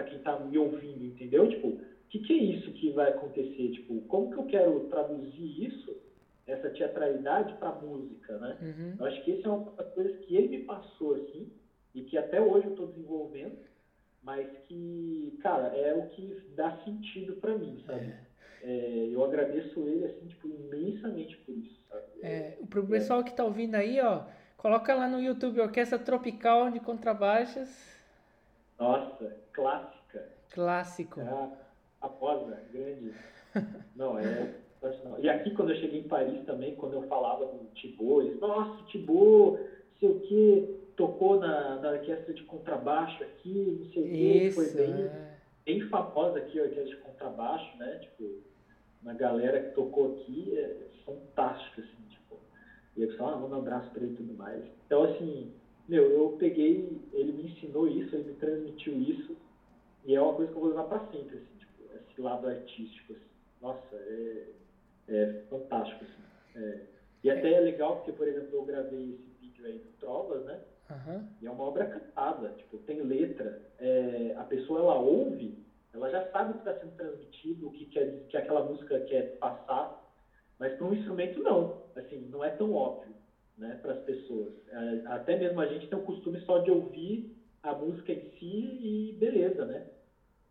quem 0.08 0.20
tá 0.20 0.40
me 0.40 0.58
ouvindo, 0.58 1.04
entendeu? 1.04 1.50
Tipo, 1.50 1.68
o 1.70 1.80
que, 2.10 2.20
que 2.20 2.34
é 2.34 2.38
isso 2.38 2.72
que 2.74 2.92
vai 2.92 3.10
acontecer? 3.10 3.72
Tipo, 3.72 4.02
como 4.02 4.32
que 4.32 4.38
eu 4.38 4.46
quero 4.46 4.80
traduzir 4.82 5.66
isso 5.66 6.05
essa 6.48 6.70
teatralidade 6.70 7.54
para 7.56 7.72
música, 7.72 8.38
né? 8.38 8.58
Uhum. 8.62 8.96
Eu 9.00 9.06
acho 9.06 9.24
que 9.24 9.32
esse 9.32 9.46
é 9.46 9.50
uma 9.50 9.72
das 9.72 9.92
coisas 9.94 10.18
que 10.26 10.36
ele 10.36 10.58
me 10.58 10.64
passou, 10.64 11.16
assim, 11.16 11.52
e 11.94 12.04
que 12.04 12.18
até 12.18 12.40
hoje 12.40 12.68
eu 12.68 12.72
estou 12.72 12.88
desenvolvendo, 12.88 13.58
mas 14.22 14.48
que, 14.68 15.38
cara, 15.42 15.68
é 15.76 15.94
o 15.94 16.10
que 16.10 16.42
dá 16.56 16.78
sentido 16.84 17.36
para 17.38 17.58
mim, 17.58 17.84
sabe? 17.86 18.06
É. 18.06 18.26
É, 18.64 19.10
eu 19.12 19.24
agradeço 19.24 19.80
ele, 19.88 20.06
assim, 20.06 20.28
tipo, 20.28 20.48
imensamente 20.48 21.38
por 21.38 21.56
isso, 21.56 21.80
sabe? 21.88 22.04
É, 22.24 22.58
pro 22.70 22.86
pessoal 22.86 23.24
que 23.24 23.34
tá 23.34 23.44
ouvindo 23.44 23.76
aí, 23.76 24.00
ó, 24.02 24.24
coloca 24.58 24.94
lá 24.94 25.08
no 25.08 25.22
YouTube 25.22 25.62
Orquestra 25.62 26.00
Tropical 26.00 26.72
de 26.72 26.80
Contrabaixas. 26.80 27.70
Nossa, 28.80 29.38
clássica. 29.52 30.30
Clássico. 30.50 31.22
É, 31.22 31.50
a 32.02 32.10
posa, 32.10 32.60
grande. 32.72 33.14
Não, 33.96 34.18
é 34.18 34.65
e 35.20 35.30
aqui, 35.30 35.52
quando 35.52 35.72
eu 35.72 35.78
cheguei 35.78 36.00
em 36.00 36.08
Paris 36.08 36.44
também, 36.46 36.76
quando 36.76 36.94
eu 36.94 37.04
falava 37.04 37.46
com 37.46 37.58
o 37.58 37.68
Thibaut, 37.76 38.26
eles, 38.26 38.40
nossa, 38.40 38.84
Thibaut, 38.86 39.60
sei 40.00 40.10
o 40.10 40.20
que, 40.20 40.76
tocou 40.96 41.40
na, 41.40 41.78
na 41.78 41.92
orquestra 41.92 42.34
de 42.34 42.44
contrabaixo 42.44 43.24
aqui, 43.24 43.78
não 43.80 43.86
sei 43.92 44.04
o 44.04 44.06
que, 44.06 44.52
foi 44.52 44.72
bem, 44.74 44.94
é. 44.94 45.38
bem 45.66 45.82
famosa 45.90 46.40
aqui 46.40 46.60
a 46.60 46.64
orquestra 46.64 46.96
de 46.96 46.98
contrabaixo, 46.98 47.78
né? 47.78 48.00
Tipo, 48.00 48.30
uma 49.02 49.14
galera 49.14 49.62
que 49.62 49.76
tocou 49.76 50.14
aqui 50.14 50.58
é 50.58 50.88
fantástica, 51.06 51.82
assim, 51.82 52.10
tipo. 52.10 52.38
E 52.98 53.04
eu 53.04 53.18
falei, 53.18 53.34
ah, 53.34 53.38
manda 53.38 53.56
um 53.56 53.60
abraço 53.60 53.92
pra 53.92 54.04
ele 54.04 54.14
e 54.14 54.18
tudo 54.18 54.34
mais. 54.34 54.64
Então, 54.86 55.04
assim, 55.04 55.52
meu, 55.88 56.04
eu 56.04 56.36
peguei, 56.40 57.02
ele 57.14 57.32
me 57.32 57.44
ensinou 57.44 57.88
isso, 57.88 58.16
ele 58.16 58.32
me 58.32 58.36
transmitiu 58.36 59.00
isso, 59.00 59.36
e 60.06 60.16
é 60.16 60.22
uma 60.22 60.34
coisa 60.34 60.52
que 60.52 60.58
eu 60.58 60.62
vou 60.62 60.70
levar 60.70 60.84
pra 60.84 61.00
sempre, 61.12 61.38
assim, 61.38 61.58
tipo, 61.60 61.84
esse 62.12 62.22
lado 62.22 62.48
artístico, 62.48 63.14
assim. 63.14 63.22
Nossa, 63.62 63.96
é 63.96 64.46
é 65.08 65.44
fantástico. 65.50 66.04
Assim. 66.04 66.64
É. 66.64 66.82
E 67.24 67.30
até 67.30 67.54
é 67.54 67.60
legal 67.60 67.98
porque, 67.98 68.12
por 68.12 68.28
exemplo, 68.28 68.50
eu 68.54 68.66
gravei 68.66 69.14
esse 69.14 69.30
vídeo 69.42 69.66
aí 69.66 69.80
do 69.80 69.92
Trovas, 70.00 70.46
né? 70.46 70.60
Uhum. 70.90 71.28
E 71.42 71.48
é 71.48 71.52
uma 71.52 71.64
obra 71.64 71.86
cantada, 71.86 72.50
tipo, 72.50 72.78
tem 72.80 73.02
letra. 73.02 73.62
É, 73.80 74.36
a 74.38 74.44
pessoa, 74.44 74.80
ela 74.80 75.00
ouve, 75.00 75.58
ela 75.94 76.10
já 76.10 76.30
sabe 76.32 76.52
o 76.52 76.54
que 76.54 76.60
está 76.60 76.80
sendo 76.80 76.96
transmitido, 76.96 77.68
o 77.68 77.72
que, 77.72 77.86
quer, 77.86 78.26
que 78.30 78.38
aquela 78.38 78.64
música 78.64 79.00
quer 79.02 79.38
passar, 79.38 80.04
mas 80.60 80.74
para 80.74 80.86
um 80.86 80.94
instrumento 80.94 81.42
não, 81.42 81.82
assim, 81.96 82.28
não 82.30 82.44
é 82.44 82.50
tão 82.52 82.74
óbvio, 82.74 83.16
né, 83.58 83.80
para 83.82 83.94
as 83.94 84.04
pessoas. 84.04 84.54
É, 84.70 85.02
até 85.08 85.38
mesmo 85.38 85.60
a 85.60 85.66
gente 85.66 85.88
tem 85.88 85.98
o 85.98 86.04
costume 86.04 86.40
só 86.42 86.60
de 86.60 86.70
ouvir 86.70 87.36
a 87.64 87.74
música 87.74 88.12
em 88.12 88.30
si 88.38 88.80
e 88.82 89.18
beleza, 89.20 89.66
né? 89.66 89.88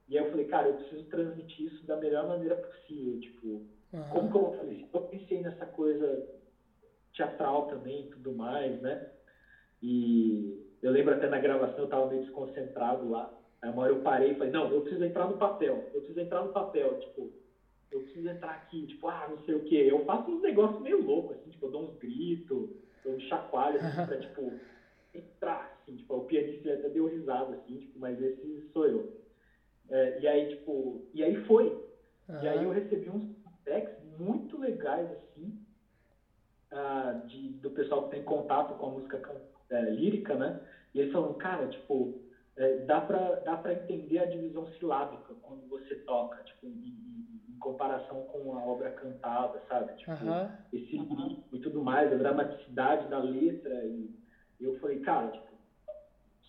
E 0.08 0.18
aí 0.18 0.24
eu 0.24 0.30
falei, 0.30 0.46
cara, 0.46 0.68
eu 0.68 0.74
preciso 0.74 1.04
transmitir 1.04 1.66
isso 1.66 1.86
da 1.86 1.96
melhor 1.96 2.26
maneira 2.28 2.56
possível, 2.56 3.20
tipo, 3.20 3.62
Uhum. 3.94 4.08
Como 4.08 4.30
que 4.30 4.36
eu 4.36 4.40
vou 4.40 4.50
fazer 4.50 4.72
isso? 4.72 4.84
Eu 4.92 5.00
pensei 5.00 5.40
nessa 5.40 5.64
coisa 5.64 6.20
teatral 7.12 7.62
também 7.62 8.00
e 8.00 8.06
tudo 8.06 8.32
mais, 8.32 8.76
né? 8.80 9.00
E 9.80 10.60
eu 10.82 10.90
lembro 10.90 11.12
até 11.12 11.28
na 11.28 11.38
gravação 11.38 11.78
eu 11.78 11.84
estava 11.84 12.04
meio 12.04 12.20
desconcentrado 12.20 13.08
lá. 13.08 13.30
Aí 13.62 13.70
uma 13.70 13.82
hora 13.82 13.92
eu 13.92 13.96
parei 13.96 14.30
e 14.30 14.34
falei, 14.34 14.52
não, 14.52 14.70
eu 14.72 14.80
preciso 14.80 15.04
entrar 15.04 15.28
no 15.28 15.34
papel. 15.34 15.84
Eu 15.92 16.00
preciso 16.00 16.18
entrar 16.18 16.42
no 16.42 16.48
papel, 16.48 16.92
tipo, 16.96 17.30
eu 17.90 18.00
preciso 18.00 18.28
entrar 18.28 18.50
aqui, 18.50 18.84
tipo, 18.84 19.06
ah, 19.06 19.26
não 19.28 19.38
sei 19.44 19.54
o 19.54 19.60
quê. 19.60 19.76
Eu 19.86 20.00
faço 20.00 20.28
uns 20.28 20.42
negócios 20.42 20.78
meio 20.80 21.00
loucos, 21.00 21.36
assim, 21.36 21.50
tipo, 21.50 21.66
eu 21.66 21.70
dou 21.70 21.82
uns 21.84 21.94
gritos, 21.94 22.66
eu 23.04 23.12
me 23.12 23.20
chacoalho, 23.20 23.78
assim, 23.78 24.04
pra, 24.04 24.16
tipo, 24.18 24.52
entrar, 25.14 25.72
assim, 25.80 25.94
tipo, 25.94 26.16
o 26.16 26.22
pianista 26.22 26.72
até 26.72 26.88
deu 26.88 27.04
risada, 27.04 27.54
assim, 27.54 27.78
tipo, 27.78 27.96
mas 27.98 28.20
esse 28.20 28.60
sou 28.72 28.86
eu. 28.86 29.06
É, 29.88 30.18
e 30.18 30.26
aí, 30.26 30.46
tipo, 30.46 31.00
e 31.12 31.22
aí 31.22 31.36
foi. 31.36 31.76
Uhum. 32.28 32.42
E 32.42 32.48
aí 32.48 32.62
eu 32.64 32.70
recebi 32.70 33.08
uns 33.08 33.22
feedbacks 33.64 33.94
muito 34.18 34.58
legais, 34.58 35.10
assim, 35.10 35.58
uh, 36.72 37.26
de, 37.26 37.48
do 37.54 37.70
pessoal 37.70 38.04
que 38.04 38.10
tem 38.10 38.22
contato 38.22 38.74
com 38.74 38.86
a 38.86 38.90
música 38.90 39.42
é, 39.70 39.80
lírica, 39.90 40.34
né? 40.34 40.60
E 40.94 41.00
eles 41.00 41.12
falam, 41.12 41.34
cara, 41.34 41.66
tipo, 41.68 42.20
é, 42.56 42.78
dá 42.84 43.00
para 43.00 43.40
dá 43.40 43.56
pra 43.56 43.72
entender 43.72 44.18
a 44.18 44.26
divisão 44.26 44.66
silábica 44.78 45.34
quando 45.42 45.68
você 45.68 45.96
toca, 45.96 46.42
tipo, 46.44 46.66
em, 46.66 46.70
em, 46.70 47.54
em 47.54 47.58
comparação 47.58 48.22
com 48.26 48.56
a 48.56 48.64
obra 48.64 48.90
cantada, 48.90 49.60
sabe? 49.68 49.94
Tipo, 49.96 50.12
uhum. 50.12 50.48
esse 50.72 50.96
ritmo 50.96 51.44
e 51.52 51.58
tudo 51.58 51.82
mais, 51.82 52.12
a 52.12 52.16
dramaticidade 52.16 53.08
da 53.08 53.18
letra. 53.18 53.84
E, 53.86 54.10
eu 54.60 54.78
falei, 54.78 55.00
cara, 55.00 55.30
tipo, 55.32 55.52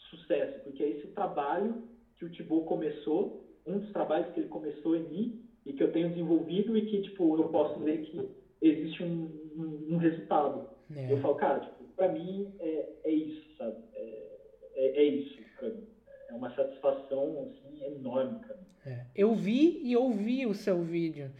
sucesso, 0.09 0.63
porque 0.63 0.83
é 0.83 0.89
esse 0.89 1.07
o 1.07 1.11
trabalho 1.11 1.83
que 2.17 2.23
o 2.23 2.29
Thibaut 2.29 2.65
começou, 2.65 3.43
um 3.65 3.79
dos 3.79 3.91
trabalhos 3.91 4.31
que 4.33 4.39
ele 4.39 4.47
começou 4.47 4.95
em 4.95 5.09
mim, 5.09 5.44
e 5.65 5.73
que 5.73 5.83
eu 5.83 5.91
tenho 5.91 6.09
desenvolvido 6.09 6.77
e 6.77 6.85
que, 6.85 7.01
tipo, 7.01 7.37
eu 7.37 7.49
posso 7.49 7.79
ver 7.79 8.01
que 8.01 8.29
existe 8.61 9.03
um, 9.03 9.31
um, 9.55 9.95
um 9.95 9.97
resultado. 9.97 10.69
É. 10.95 11.11
Eu 11.11 11.17
falo, 11.19 11.35
cara, 11.35 11.59
tipo, 11.61 11.83
pra 11.95 12.09
mim 12.09 12.53
é, 12.59 12.89
é 13.03 13.11
isso, 13.11 13.57
sabe? 13.57 13.77
É, 13.93 14.37
é, 14.75 14.97
é 14.97 15.03
isso 15.03 15.41
pra 15.57 15.69
mim. 15.69 15.87
É 16.29 16.33
uma 16.33 16.53
satisfação, 16.55 17.49
assim, 17.49 17.83
enorme 17.85 18.39
pra 18.39 18.55
mim. 18.55 18.65
É. 18.85 19.05
Eu 19.15 19.33
vi 19.33 19.81
e 19.83 19.95
ouvi 19.97 20.45
o 20.45 20.53
seu 20.53 20.81
vídeo, 20.81 21.31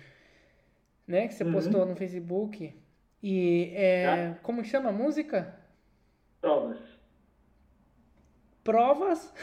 né? 1.07 1.27
Que 1.27 1.33
você 1.33 1.43
uhum. 1.43 1.53
postou 1.53 1.85
no 1.85 1.95
Facebook. 1.95 2.73
E 3.21 3.71
é, 3.75 4.29
tá. 4.29 4.39
como 4.41 4.63
chama 4.63 4.89
a 4.89 4.93
música? 4.93 5.59
Provas. 6.41 6.79
Provas? 8.63 9.33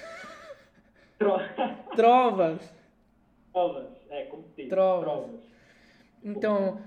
Tro... 1.18 1.36
Trovas. 1.94 2.74
Trovas. 3.52 4.01
É, 4.12 4.24
como 4.24 4.42
ter 4.54 4.68
trovas. 4.68 5.04
trovas. 5.04 5.40
Então, 6.22 6.80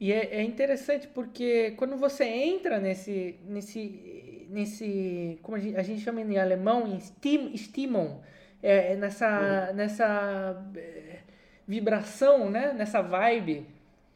e 0.00 0.12
é, 0.12 0.36
é, 0.36 0.42
interessante 0.42 1.06
porque 1.06 1.72
quando 1.76 1.96
você 1.96 2.24
entra 2.24 2.80
nesse, 2.80 3.38
nesse, 3.46 4.46
nesse 4.50 5.38
como 5.42 5.56
a 5.56 5.60
gente, 5.60 5.76
a 5.76 5.82
gente 5.82 6.00
chama 6.02 6.20
em 6.20 6.36
alemão, 6.36 6.88
em 6.88 6.98
Stim, 6.98 7.56
Stimmung, 7.56 8.18
é, 8.60 8.92
é 8.92 8.96
nessa, 8.96 9.68
uhum. 9.68 9.76
nessa 9.76 10.66
é, 10.76 11.20
vibração, 11.68 12.50
né? 12.50 12.72
nessa 12.72 13.00
vibe. 13.00 13.66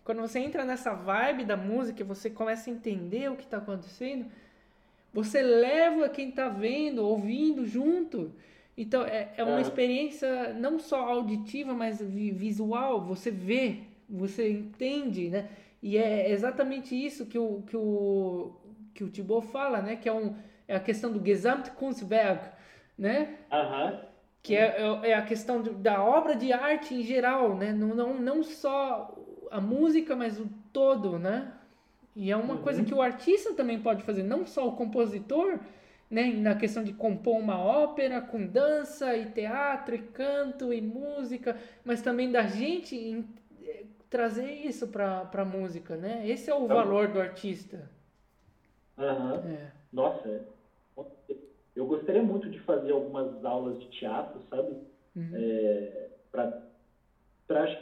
Quando 0.04 0.20
você 0.20 0.40
entra 0.40 0.64
nessa 0.64 0.92
vibe 0.92 1.44
da 1.44 1.56
música, 1.56 2.04
você 2.04 2.28
começa 2.28 2.68
a 2.68 2.72
entender 2.72 3.30
o 3.30 3.36
que 3.36 3.44
está 3.44 3.58
acontecendo, 3.58 4.26
você 5.12 5.40
leva 5.40 6.08
quem 6.08 6.30
está 6.30 6.48
vendo, 6.48 7.06
ouvindo 7.06 7.64
junto. 7.64 8.32
Então 8.76 9.04
é, 9.04 9.32
é 9.36 9.44
uma 9.44 9.58
é. 9.58 9.60
experiência 9.60 10.52
não 10.54 10.78
só 10.78 11.08
auditiva, 11.08 11.72
mas 11.72 12.00
visual. 12.00 13.00
Você 13.04 13.30
vê, 13.30 13.82
você 14.08 14.50
entende, 14.50 15.30
né? 15.30 15.48
E 15.82 15.96
é 15.96 16.30
exatamente 16.30 16.94
isso 16.94 17.26
que 17.26 17.38
o 17.38 17.62
que 17.62 17.76
o 17.76 18.52
que 18.92 19.04
o 19.04 19.10
Thibaut 19.10 19.46
fala, 19.48 19.80
né? 19.82 19.96
Que 19.96 20.08
é 20.08 20.12
um 20.12 20.34
é 20.66 20.74
a 20.74 20.80
questão 20.80 21.12
do 21.12 21.24
Gesamtkunstwerk, 21.24 22.50
né? 22.98 23.36
Que 24.42 24.56
é, 24.56 24.76
é, 24.80 25.10
é 25.10 25.14
a 25.14 25.22
questão 25.22 25.62
de, 25.62 25.70
da 25.70 26.02
obra 26.02 26.34
de 26.34 26.52
arte 26.52 26.94
em 26.94 27.02
geral, 27.02 27.56
né? 27.56 27.72
Não, 27.72 27.94
não, 27.94 28.14
não 28.20 28.42
só 28.42 29.14
a 29.50 29.60
música, 29.60 30.16
mas 30.16 30.38
o 30.40 30.48
todo, 30.72 31.18
né? 31.18 31.52
E 32.16 32.30
é 32.30 32.36
uma 32.36 32.54
uhum. 32.54 32.62
coisa 32.62 32.84
que 32.84 32.94
o 32.94 33.02
artista 33.02 33.52
também 33.54 33.80
pode 33.80 34.02
fazer, 34.02 34.22
não 34.22 34.46
só 34.46 34.68
o 34.68 34.72
compositor, 34.72 35.58
né? 36.10 36.32
Na 36.32 36.54
questão 36.54 36.82
de 36.82 36.92
compor 36.92 37.36
uma 37.36 37.58
ópera 37.58 38.20
com 38.20 38.46
dança 38.46 39.16
e 39.16 39.26
teatro 39.30 39.94
e 39.94 39.98
canto 39.98 40.72
e 40.72 40.80
música, 40.80 41.56
mas 41.84 42.02
também 42.02 42.30
da 42.30 42.42
gente 42.42 42.96
em, 42.96 43.28
eh, 43.62 43.84
trazer 44.08 44.50
isso 44.50 44.88
para 44.88 45.28
a 45.32 45.44
música, 45.44 45.96
né? 45.96 46.28
Esse 46.28 46.50
é 46.50 46.54
o 46.54 46.64
então, 46.64 46.76
valor 46.76 47.08
do 47.08 47.20
artista. 47.20 47.88
Uhum. 48.96 49.34
É. 49.50 49.72
Nossa, 49.92 50.46
eu 51.74 51.86
gostaria 51.86 52.22
muito 52.22 52.48
de 52.48 52.58
fazer 52.60 52.92
algumas 52.92 53.44
aulas 53.44 53.80
de 53.80 53.90
teatro, 53.90 54.40
sabe? 54.48 54.76
Uhum. 55.16 55.30
É, 55.34 56.08
para 56.30 56.62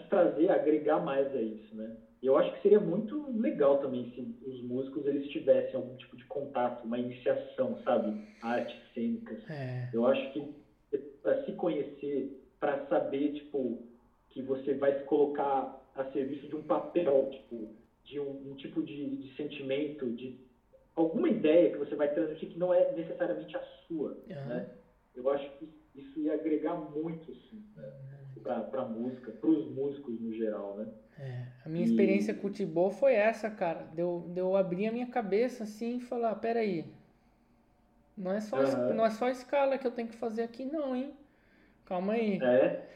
trazer, 0.09 0.51
agregar 0.51 1.01
mais 1.01 1.35
a 1.35 1.41
isso, 1.41 1.75
né? 1.75 1.97
Eu 2.23 2.39
acho 2.39 2.53
que 2.55 2.63
seria 2.63 2.79
muito 2.79 3.31
legal 3.37 3.79
também 3.79 4.13
se 4.15 4.49
os 4.49 4.63
músicos 4.63 5.05
eles 5.07 5.29
tivessem 5.31 5.75
algum 5.75 5.97
tipo 5.97 6.17
de 6.17 6.25
contato, 6.27 6.85
uma 6.85 6.99
iniciação, 6.99 7.83
sabe? 7.83 8.29
Artes 8.41 8.77
cênicas. 8.95 9.39
É. 9.51 9.91
Eu 9.93 10.07
acho 10.07 10.33
que 10.33 10.55
para 11.23 11.45
se 11.45 11.53
conhecer, 11.53 12.41
para 12.61 12.87
saber, 12.87 13.33
tipo, 13.33 13.83
que 14.31 14.41
você 14.41 14.75
vai 14.75 14.99
se 14.99 15.05
colocar 15.05 15.81
a 15.97 16.05
serviço 16.13 16.47
de 16.47 16.55
um 16.55 16.63
papel, 16.63 17.29
tipo, 17.31 17.75
de 18.05 18.21
um, 18.21 18.53
um 18.53 18.55
tipo 18.55 18.83
de, 18.83 19.17
de 19.17 19.37
sentimento, 19.37 20.09
de 20.11 20.39
alguma 20.95 21.29
ideia 21.29 21.73
que 21.73 21.79
você 21.79 21.95
vai 21.97 22.13
transmitir 22.13 22.51
que 22.51 22.59
não 22.59 22.73
é 22.73 22.93
necessariamente 22.93 23.57
a 23.57 23.63
sua, 23.87 24.11
uhum. 24.11 24.47
né? 24.47 24.71
Eu 25.15 25.29
acho 25.29 25.51
que 25.59 25.69
isso 25.95 26.21
ia 26.21 26.35
agregar 26.35 26.75
muito, 26.75 27.33
assim, 27.33 27.63
né? 27.77 27.93
para 28.43 28.83
a 28.83 28.89
música, 28.89 29.31
para 29.31 29.51
os 29.51 29.71
músicos 29.71 30.21
no 30.21 30.33
geral, 30.35 30.77
né? 30.77 30.89
É, 31.19 31.45
a 31.65 31.69
minha 31.69 31.85
e... 31.85 31.89
experiência 31.89 32.35
com 32.35 32.49
o 32.49 32.51
Tibô 32.51 32.91
foi 32.91 33.15
essa, 33.15 33.51
cara. 33.51 33.87
Deu, 33.95 34.25
deu 34.29 34.57
abrir 34.57 34.89
a 34.89 34.93
minha 34.93 35.07
cabeça 35.07 35.65
assim 35.65 35.99
e 35.99 36.01
falar, 36.01 36.35
peraí, 36.37 36.85
não 38.17 38.33
é 38.33 38.41
só 38.41 38.57
uhum. 38.59 38.95
não 38.95 39.07
é 39.07 39.11
só 39.11 39.27
a 39.27 39.31
escala 39.31 39.79
que 39.79 39.87
eu 39.87 39.91
tenho 39.91 40.09
que 40.09 40.17
fazer 40.17 40.43
aqui 40.43 40.65
não, 40.65 40.95
hein? 40.95 41.13
Calma 41.85 42.15
aí. 42.15 42.39
É. 42.43 42.89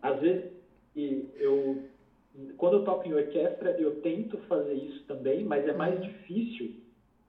Às 0.00 0.20
vezes, 0.20 0.52
e 0.94 1.28
eu 1.36 1.88
quando 2.56 2.78
eu 2.78 2.84
toco 2.84 3.06
em 3.06 3.12
orquestra, 3.12 3.72
eu 3.72 4.00
tento 4.00 4.38
fazer 4.48 4.72
isso 4.72 5.04
também, 5.04 5.44
mas 5.44 5.68
é 5.68 5.72
mais 5.72 5.94
uhum. 5.96 6.00
difícil 6.00 6.82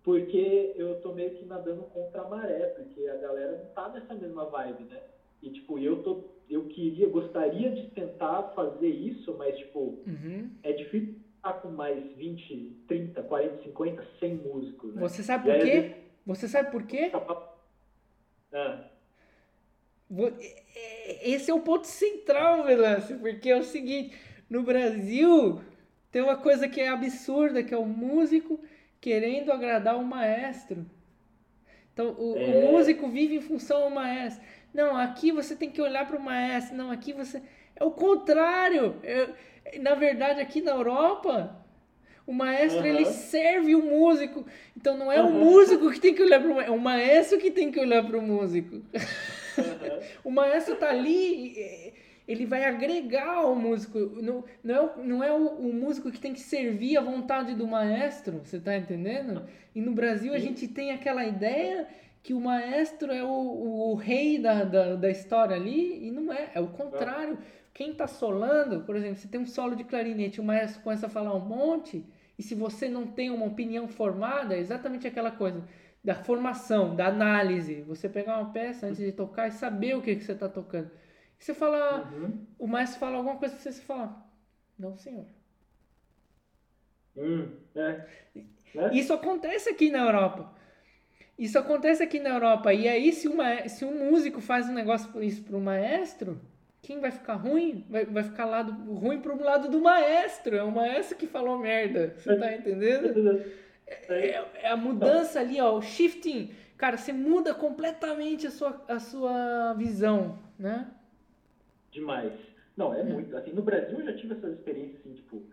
porque 0.04 0.74
eu 0.76 1.00
tô 1.02 1.14
meio 1.14 1.32
que 1.32 1.46
nadando 1.46 1.84
contra 1.84 2.22
a 2.22 2.28
maré, 2.28 2.68
porque 2.68 3.08
a 3.08 3.16
galera 3.16 3.58
não 3.58 3.66
tá 3.68 3.90
nessa 3.90 4.14
mesma 4.14 4.46
vibe, 4.46 4.84
né? 4.84 5.00
E 5.44 5.52
tipo, 5.52 5.78
eu 5.78 6.02
tô 6.02 6.34
eu 6.50 6.66
queria, 6.68 7.08
gostaria 7.10 7.72
de 7.72 7.90
tentar 7.92 8.44
fazer 8.56 8.88
isso, 8.88 9.36
mas 9.38 9.58
tipo, 9.58 10.02
uhum. 10.06 10.50
é 10.62 10.72
difícil 10.74 11.16
estar 11.36 11.54
com 11.54 11.70
mais 11.70 12.04
20, 12.16 12.84
30, 12.88 13.24
40, 13.24 13.64
50, 13.64 14.08
100 14.20 14.36
músicos, 14.36 14.96
né? 14.96 15.02
Você 15.02 15.24
sabe 15.24 15.46
por 15.46 15.60
quê? 15.60 15.72
Vezes... 15.72 15.96
Você 16.26 16.48
sabe 16.48 16.72
por 16.72 16.84
quê? 16.84 17.12
Ah. 18.54 18.90
Esse 21.24 21.50
é 21.50 21.54
o 21.54 21.62
ponto 21.62 21.88
central, 21.88 22.64
Velance, 22.66 23.16
porque 23.16 23.50
é 23.50 23.58
o 23.58 23.64
seguinte, 23.64 24.16
no 24.50 24.64
Brasil, 24.64 25.60
tem 26.12 26.22
uma 26.22 26.38
coisa 26.38 26.68
que 26.68 26.80
é 26.80 26.90
absurda, 26.90 27.64
que 27.64 27.74
é 27.74 27.78
o 27.78 27.86
músico 27.86 28.60
querendo 29.02 29.52
agradar 29.52 29.98
o 29.98 30.06
maestro. 30.06 30.86
Então, 31.92 32.16
o, 32.18 32.38
é. 32.38 32.46
o 32.46 32.72
músico 32.72 33.10
vive 33.10 33.36
em 33.36 33.42
função 33.42 33.90
do 33.90 33.96
maestro. 33.96 34.44
Não, 34.74 34.98
aqui 34.98 35.32
você 35.32 35.56
tem 35.56 35.70
que 35.70 35.82
olhar 35.82 36.08
para 36.08 36.18
o 36.18 36.22
maestro. 36.22 36.76
Não, 36.76 36.92
aqui 36.92 37.14
você. 37.14 37.42
É 37.76 37.84
o 37.84 37.92
contrário. 37.92 38.96
É, 39.04 39.30
na 39.80 39.96
verdade, 39.96 40.42
aqui 40.42 40.62
na 40.62 40.72
Europa, 40.72 41.56
o 42.26 42.34
maestro 42.34 42.82
uhum. 42.82 42.88
ele 42.88 43.06
serve 43.06 43.76
o 43.76 43.82
músico. 43.82 44.46
Então 44.76 44.98
não 44.98 45.12
é 45.12 45.22
uhum. 45.22 45.30
o 45.30 45.46
músico 45.46 45.92
que 45.92 46.00
tem 46.00 46.14
que 46.14 46.24
olhar 46.24 46.40
para 46.40 46.50
o 46.50 46.56
maestro, 46.56 46.74
é 46.74 46.78
o 46.78 46.82
maestro 46.82 47.38
que 47.38 47.52
tem 47.52 47.72
que 47.72 47.80
olhar 47.80 48.04
para 48.04 48.18
o 48.18 48.22
músico. 48.22 48.76
Uhum. 48.76 50.00
o 50.26 50.32
maestro 50.32 50.74
está 50.74 50.90
ali 50.90 51.94
ele 52.28 52.46
vai 52.46 52.64
agregar 52.66 53.36
ao 53.36 53.56
músico. 53.56 54.00
Não, 54.00 54.44
não 54.64 54.76
é, 54.76 55.04
não 55.04 55.24
é 55.24 55.32
o, 55.32 55.48
o, 55.48 55.74
músico 55.74 56.12
que 56.12 56.20
tem 56.20 56.34
que 56.34 56.40
servir 56.40 56.98
a 56.98 57.02
vontade 57.02 57.54
do 57.54 57.68
maestro, 57.68 58.42
você 58.44 58.58
está 58.58 58.78
entendendo? 58.78 59.44
E 59.76 59.82
no 59.82 59.92
Brasil 59.92 60.34
a 60.34 60.40
gente 60.40 60.68
tem 60.68 60.92
aquela 60.92 61.26
ideia 61.26 61.88
que 62.24 62.34
o 62.34 62.40
maestro 62.40 63.12
é 63.12 63.22
o, 63.22 63.28
o, 63.28 63.92
o 63.92 63.96
rei 63.96 64.40
da, 64.40 64.64
da, 64.64 64.96
da, 64.96 65.10
história 65.10 65.58
ali, 65.58 66.08
e 66.08 66.10
não 66.10 66.32
é, 66.32 66.52
é 66.56 66.62
o 66.62 66.70
contrário. 66.70 67.38
Quem 67.74 67.92
está 67.92 68.08
solando, 68.08 68.82
por 68.86 68.96
exemplo, 68.96 69.18
você 69.18 69.28
tem 69.28 69.42
um 69.42 69.46
solo 69.46 69.76
de 69.76 69.84
clarinete, 69.84 70.40
o 70.40 70.44
maestro 70.44 70.82
começa 70.82 71.08
a 71.08 71.10
falar 71.10 71.36
um 71.36 71.46
monte, 71.46 72.06
e 72.40 72.42
se 72.42 72.56
você 72.56 72.88
não 72.88 73.06
tem 73.06 73.30
uma 73.30 73.46
opinião 73.46 73.90
formada, 73.90 74.56
é 74.56 74.60
exatamente 74.60 75.06
aquela 75.06 75.32
coisa 75.32 75.62
da 76.02 76.16
formação, 76.16 76.96
da 76.96 77.08
análise. 77.08 77.82
Você 77.82 78.08
pegar 78.08 78.40
uma 78.40 78.54
peça 78.54 78.88
antes 78.88 79.00
de 79.00 79.12
tocar 79.12 79.50
e 79.50 79.52
saber 79.52 79.96
o 79.96 80.02
que, 80.02 80.16
que 80.16 80.24
você 80.24 80.32
está 80.32 80.48
tocando. 80.48 80.90
Você 81.38 81.54
fala, 81.54 82.10
uhum. 82.10 82.46
o 82.58 82.68
maestro 82.68 83.00
fala 83.00 83.18
alguma 83.18 83.36
coisa 83.36 83.54
pra 83.54 83.62
você, 83.62 83.74
você 83.74 83.82
fala, 83.82 84.26
não, 84.80 84.96
senhor. 84.98 85.26
Hum, 87.18 87.52
é. 87.76 88.06
É. 88.76 88.96
Isso 88.96 89.14
acontece 89.14 89.70
aqui 89.70 89.92
na 89.92 90.00
Europa. 90.00 90.63
Isso 91.38 91.58
acontece 91.58 92.04
aqui 92.04 92.20
na 92.20 92.30
Europa. 92.30 92.74
E 92.74 92.88
aí, 92.88 93.12
se, 93.12 93.28
uma, 93.28 93.68
se 93.68 93.84
um 93.84 94.10
músico 94.10 94.40
faz 94.40 94.70
um 94.70 94.74
negócio 94.74 95.22
isso 95.24 95.44
para 95.44 95.58
o 95.58 95.62
maestro, 95.62 96.40
quem 96.82 97.00
vai 97.00 97.12
ficar 97.12 97.36
ruim? 97.36 97.86
Vai, 97.90 98.06
vai 98.06 98.24
ficar 98.24 98.46
lado, 98.46 98.72
ruim 98.94 99.20
para 99.20 99.34
o 99.34 99.44
lado 99.44 99.70
do 99.70 99.82
maestro. 99.82 100.56
É 100.56 100.64
o 100.64 100.72
maestro 100.72 101.18
que 101.18 101.28
falou 101.28 101.58
merda. 101.58 102.14
Você 102.18 102.36
tá 102.36 102.54
entendendo? 102.54 103.44
É, 103.88 104.06
é, 104.10 104.46
é 104.64 104.68
a 104.70 104.78
mudança 104.78 105.40
ali, 105.40 105.60
ó, 105.60 105.78
o 105.78 105.82
shifting. 105.82 106.52
Cara, 106.78 106.98
você 106.98 107.14
muda 107.14 107.54
completamente 107.54 108.48
a 108.48 108.52
sua, 108.52 108.84
a 108.88 109.00
sua 109.00 109.74
visão, 109.74 110.40
né? 110.60 110.88
demais. 111.94 112.34
Não, 112.76 112.94
é, 112.94 113.00
é, 113.00 113.04
muito. 113.04 113.38
Assim, 113.38 113.54
no 113.54 113.62
Brasil 113.62 114.00
eu 114.00 114.06
já 114.06 114.14
tive 114.18 114.34
essas 114.34 114.58
experiências, 114.58 115.00
assim, 115.00 115.14
tipo, 115.14 115.44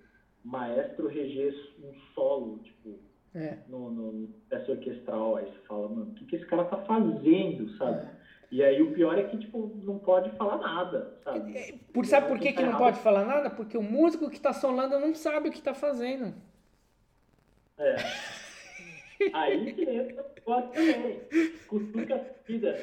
maestro 0.42 1.06
reger 1.06 1.54
um 1.84 1.92
solo, 2.14 2.58
tipo, 2.64 2.98
é. 3.34 3.58
no, 3.68 3.90
no 3.90 4.28
peça 4.48 4.70
orquestral. 4.72 5.36
Aí 5.36 5.46
você 5.46 5.58
fala, 5.66 5.88
mano, 5.88 6.10
o 6.10 6.14
que, 6.14 6.24
que 6.24 6.36
esse 6.36 6.46
cara 6.46 6.64
tá 6.64 6.78
fazendo, 6.78 7.68
sabe? 7.76 8.06
É. 8.06 8.20
E 8.50 8.64
aí 8.64 8.82
o 8.82 8.92
pior 8.92 9.16
é 9.16 9.22
que, 9.24 9.38
tipo, 9.38 9.80
não 9.84 9.98
pode 9.98 10.30
falar 10.30 10.58
nada, 10.58 11.16
sabe? 11.22 11.56
É, 11.56 11.74
por, 11.92 12.04
sabe 12.04 12.26
por 12.26 12.38
que, 12.38 12.52
que 12.52 12.62
não 12.62 12.76
pode 12.76 12.98
falar 12.98 13.24
nada? 13.24 13.48
Porque 13.48 13.78
o 13.78 13.82
músico 13.82 14.28
que 14.28 14.40
tá 14.40 14.52
solando 14.52 14.98
não 14.98 15.14
sabe 15.14 15.48
o 15.48 15.52
que 15.52 15.62
tá 15.62 15.72
fazendo. 15.72 16.34
É. 17.78 17.96
aí 19.32 19.72
que 19.72 19.88
entra 19.88 20.24
pode 20.44 20.72
também. 20.72 21.20
Cutuca 21.68 22.16
a 22.16 22.44
vida. 22.44 22.76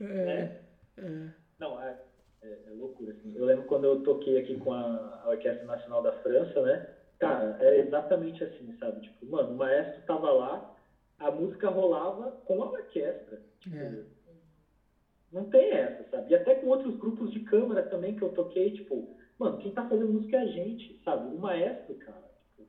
É. 0.00 0.04
Né? 0.04 0.60
É. 0.96 1.28
Não, 1.58 1.82
é 1.82 1.98
é, 2.42 2.58
é, 2.68 2.70
loucura, 2.70 3.12
assim. 3.12 3.34
Eu 3.36 3.44
lembro 3.44 3.64
quando 3.64 3.84
eu 3.84 4.02
toquei 4.02 4.38
aqui 4.38 4.56
com 4.58 4.72
a, 4.72 5.20
a 5.24 5.28
Orquestra 5.28 5.64
Nacional 5.64 6.02
da 6.02 6.12
França, 6.20 6.62
né? 6.62 6.88
Cara, 7.20 7.58
é 7.60 7.80
exatamente 7.80 8.42
assim, 8.42 8.74
sabe? 8.78 9.02
Tipo, 9.02 9.26
mano, 9.26 9.52
o 9.52 9.56
maestro 9.56 10.02
tava 10.06 10.32
lá, 10.32 10.74
a 11.18 11.30
música 11.30 11.68
rolava 11.68 12.32
com 12.46 12.62
a 12.62 12.70
orquestra. 12.70 13.42
Tipo, 13.60 13.76
é. 13.76 14.04
Não 15.30 15.44
tem 15.44 15.70
essa, 15.70 16.08
sabe? 16.10 16.32
E 16.32 16.34
até 16.34 16.54
com 16.56 16.68
outros 16.68 16.96
grupos 16.96 17.30
de 17.30 17.40
câmara 17.40 17.82
também 17.84 18.16
que 18.16 18.22
eu 18.22 18.32
toquei, 18.32 18.72
tipo, 18.72 19.16
mano, 19.38 19.58
quem 19.58 19.70
tá 19.72 19.86
fazendo 19.86 20.14
música 20.14 20.38
é 20.38 20.40
a 20.40 20.46
gente, 20.46 20.98
sabe? 21.04 21.34
O 21.34 21.38
maestro, 21.38 21.94
cara, 21.96 22.24
tipo, 22.56 22.66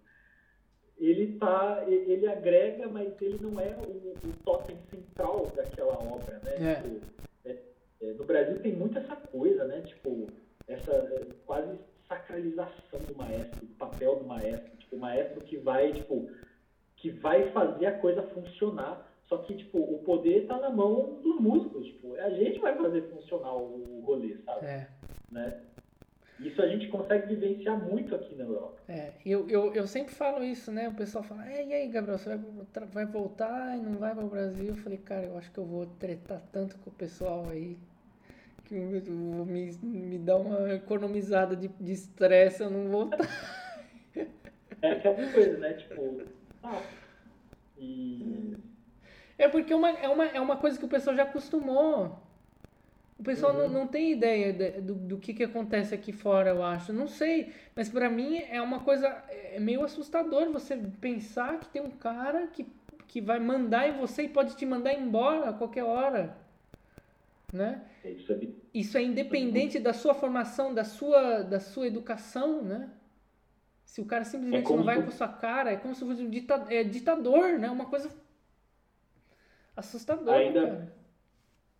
ele 0.97 1.38
tá, 1.39 1.85
ele 1.88 2.27
agrega, 2.27 2.89
mas 2.89 3.19
ele 3.21 3.39
não 3.41 3.57
é 3.57 3.73
o, 3.77 4.17
o 4.27 4.33
totem 4.43 4.77
central 4.91 5.53
daquela 5.55 5.97
obra, 5.97 6.39
né? 6.43 6.71
É. 6.71 6.75
Tipo, 6.75 7.01
é, 8.01 8.13
no 8.13 8.25
Brasil 8.25 8.61
tem 8.61 8.73
muito 8.73 8.99
essa 8.99 9.15
coisa, 9.15 9.63
né? 9.63 9.81
Tipo, 9.81 10.27
essa 10.67 10.91
é, 10.91 11.25
quase 11.45 11.80
sacralização 12.11 12.99
do 13.07 13.15
maestro, 13.15 13.65
do 13.65 13.73
papel 13.75 14.17
do 14.17 14.25
maestro. 14.25 14.77
Tipo, 14.77 14.95
o 14.98 14.99
maestro 14.99 15.41
que 15.41 15.57
vai, 15.57 15.93
tipo, 15.93 16.30
que 16.98 17.09
vai 17.09 17.49
fazer 17.51 17.85
a 17.85 17.98
coisa 17.99 18.22
funcionar. 18.23 19.07
Só 19.27 19.38
que, 19.38 19.56
tipo, 19.56 19.80
o 19.80 19.99
poder 19.99 20.41
está 20.41 20.59
na 20.59 20.69
mão 20.69 21.22
dos 21.22 21.40
músicos. 21.40 21.88
Tipo, 21.88 22.15
a 22.15 22.30
gente 22.31 22.59
vai 22.59 22.75
fazer 22.75 23.03
funcionar 23.09 23.56
o 23.56 24.03
rolê, 24.06 24.38
sabe? 24.45 24.65
É. 24.65 24.88
Né? 25.31 25.61
Isso 26.41 26.61
a 26.61 26.67
gente 26.67 26.88
consegue 26.90 27.35
vivenciar 27.35 27.80
muito 27.80 28.14
aqui 28.15 28.35
na 28.35 28.43
Europa. 28.43 28.81
É, 28.90 29.14
eu, 29.25 29.48
eu, 29.48 29.73
eu 29.73 29.88
sempre 29.88 30.14
falo 30.14 30.43
isso, 30.43 30.72
né? 30.72 30.90
O 30.90 30.95
pessoal 30.95 31.23
fala, 31.23 31.45
e 31.45 31.72
aí, 31.72 31.88
Gabriel, 31.88 32.17
você 32.17 32.35
vai, 32.35 32.85
vai 32.88 33.06
voltar 33.06 33.77
e 33.77 33.81
não 33.81 33.93
vai 33.93 34.14
para 34.14 34.25
o 34.25 34.30
Brasil? 34.30 34.69
Eu 34.69 34.75
falei, 34.75 34.98
cara, 34.98 35.27
eu 35.27 35.38
acho 35.38 35.51
que 35.51 35.59
eu 35.59 35.65
vou 35.65 35.85
tretar 35.85 36.41
tanto 36.51 36.77
com 36.80 36.90
o 36.90 36.93
pessoal 36.93 37.45
aí 37.49 37.77
que 38.72 39.09
me, 39.11 39.72
me 39.83 40.17
dá 40.17 40.38
uma 40.38 40.74
economizada 40.74 41.56
de 41.56 41.91
estresse, 41.91 42.64
eu 42.64 42.69
não 42.69 42.90
vou. 42.90 43.09
é 44.82 44.91
aquela 44.91 45.32
coisa, 45.32 45.58
né? 45.58 45.74
Tipo, 45.74 46.22
ah, 46.64 46.82
e... 47.77 48.56
É 49.38 49.48
porque 49.48 49.74
é 49.74 49.75
uma, 49.75 49.90
é, 49.90 50.08
uma, 50.08 50.25
é 50.25 50.40
uma 50.40 50.56
coisa 50.56 50.77
que 50.80 50.85
o 50.85 50.90
pessoal 50.90 51.16
já 51.16 51.24
acostumou. 51.24 52.19
O 53.19 53.24
pessoal 53.24 53.53
uhum. 53.53 53.67
não, 53.67 53.69
não 53.69 53.88
tem 53.88 54.11
ideia 54.11 54.53
de, 54.53 54.82
do, 54.82 54.95
do 54.95 55.17
que, 55.17 55.33
que 55.33 55.43
acontece 55.43 55.93
aqui 55.93 56.11
fora, 56.11 56.51
eu 56.51 56.64
acho. 56.64 56.93
Não 56.93 57.08
sei, 57.08 57.51
mas 57.75 57.90
para 57.90 58.09
mim 58.09 58.38
é 58.50 58.61
uma 58.61 58.80
coisa 58.80 59.08
é 59.30 59.59
meio 59.59 59.83
assustador 59.83 60.50
você 60.51 60.77
pensar 60.77 61.59
que 61.59 61.67
tem 61.67 61.82
um 61.82 61.91
cara 61.91 62.48
que, 62.48 62.66
que 63.08 63.19
vai 63.19 63.40
mandar 63.40 63.88
em 63.88 63.98
você 63.98 64.24
e 64.24 64.30
pode 64.30 64.56
te 64.56 64.66
mandar 64.66 64.93
embora 64.93 65.50
a 65.50 65.53
qualquer 65.53 65.83
hora. 65.83 66.38
Né? 67.51 67.85
Isso 68.05 68.31
é, 68.31 68.39
Isso 68.73 68.97
é 68.97 69.03
independente 69.03 69.80
da 69.80 69.93
sua 69.93 70.13
formação, 70.13 70.73
da 70.73 70.83
sua, 70.83 71.43
da 71.43 71.59
sua 71.59 71.88
educação, 71.88 72.61
né? 72.61 72.89
Se 73.83 73.99
o 73.99 74.05
cara 74.05 74.23
simplesmente 74.23 74.71
é 74.71 74.75
não 74.75 74.83
vai 74.83 75.01
com 75.01 75.09
a 75.09 75.11
sua 75.11 75.27
cara, 75.27 75.71
é 75.71 75.75
como 75.75 75.93
se 75.93 76.05
fosse 76.05 76.23
um 76.23 76.30
ditador, 76.30 76.71
é 76.71 76.83
ditador, 76.83 77.59
né? 77.59 77.69
Uma 77.69 77.85
coisa 77.85 78.09
assustadora, 79.75 80.38
Ainda... 80.38 80.61
cara 80.61 81.01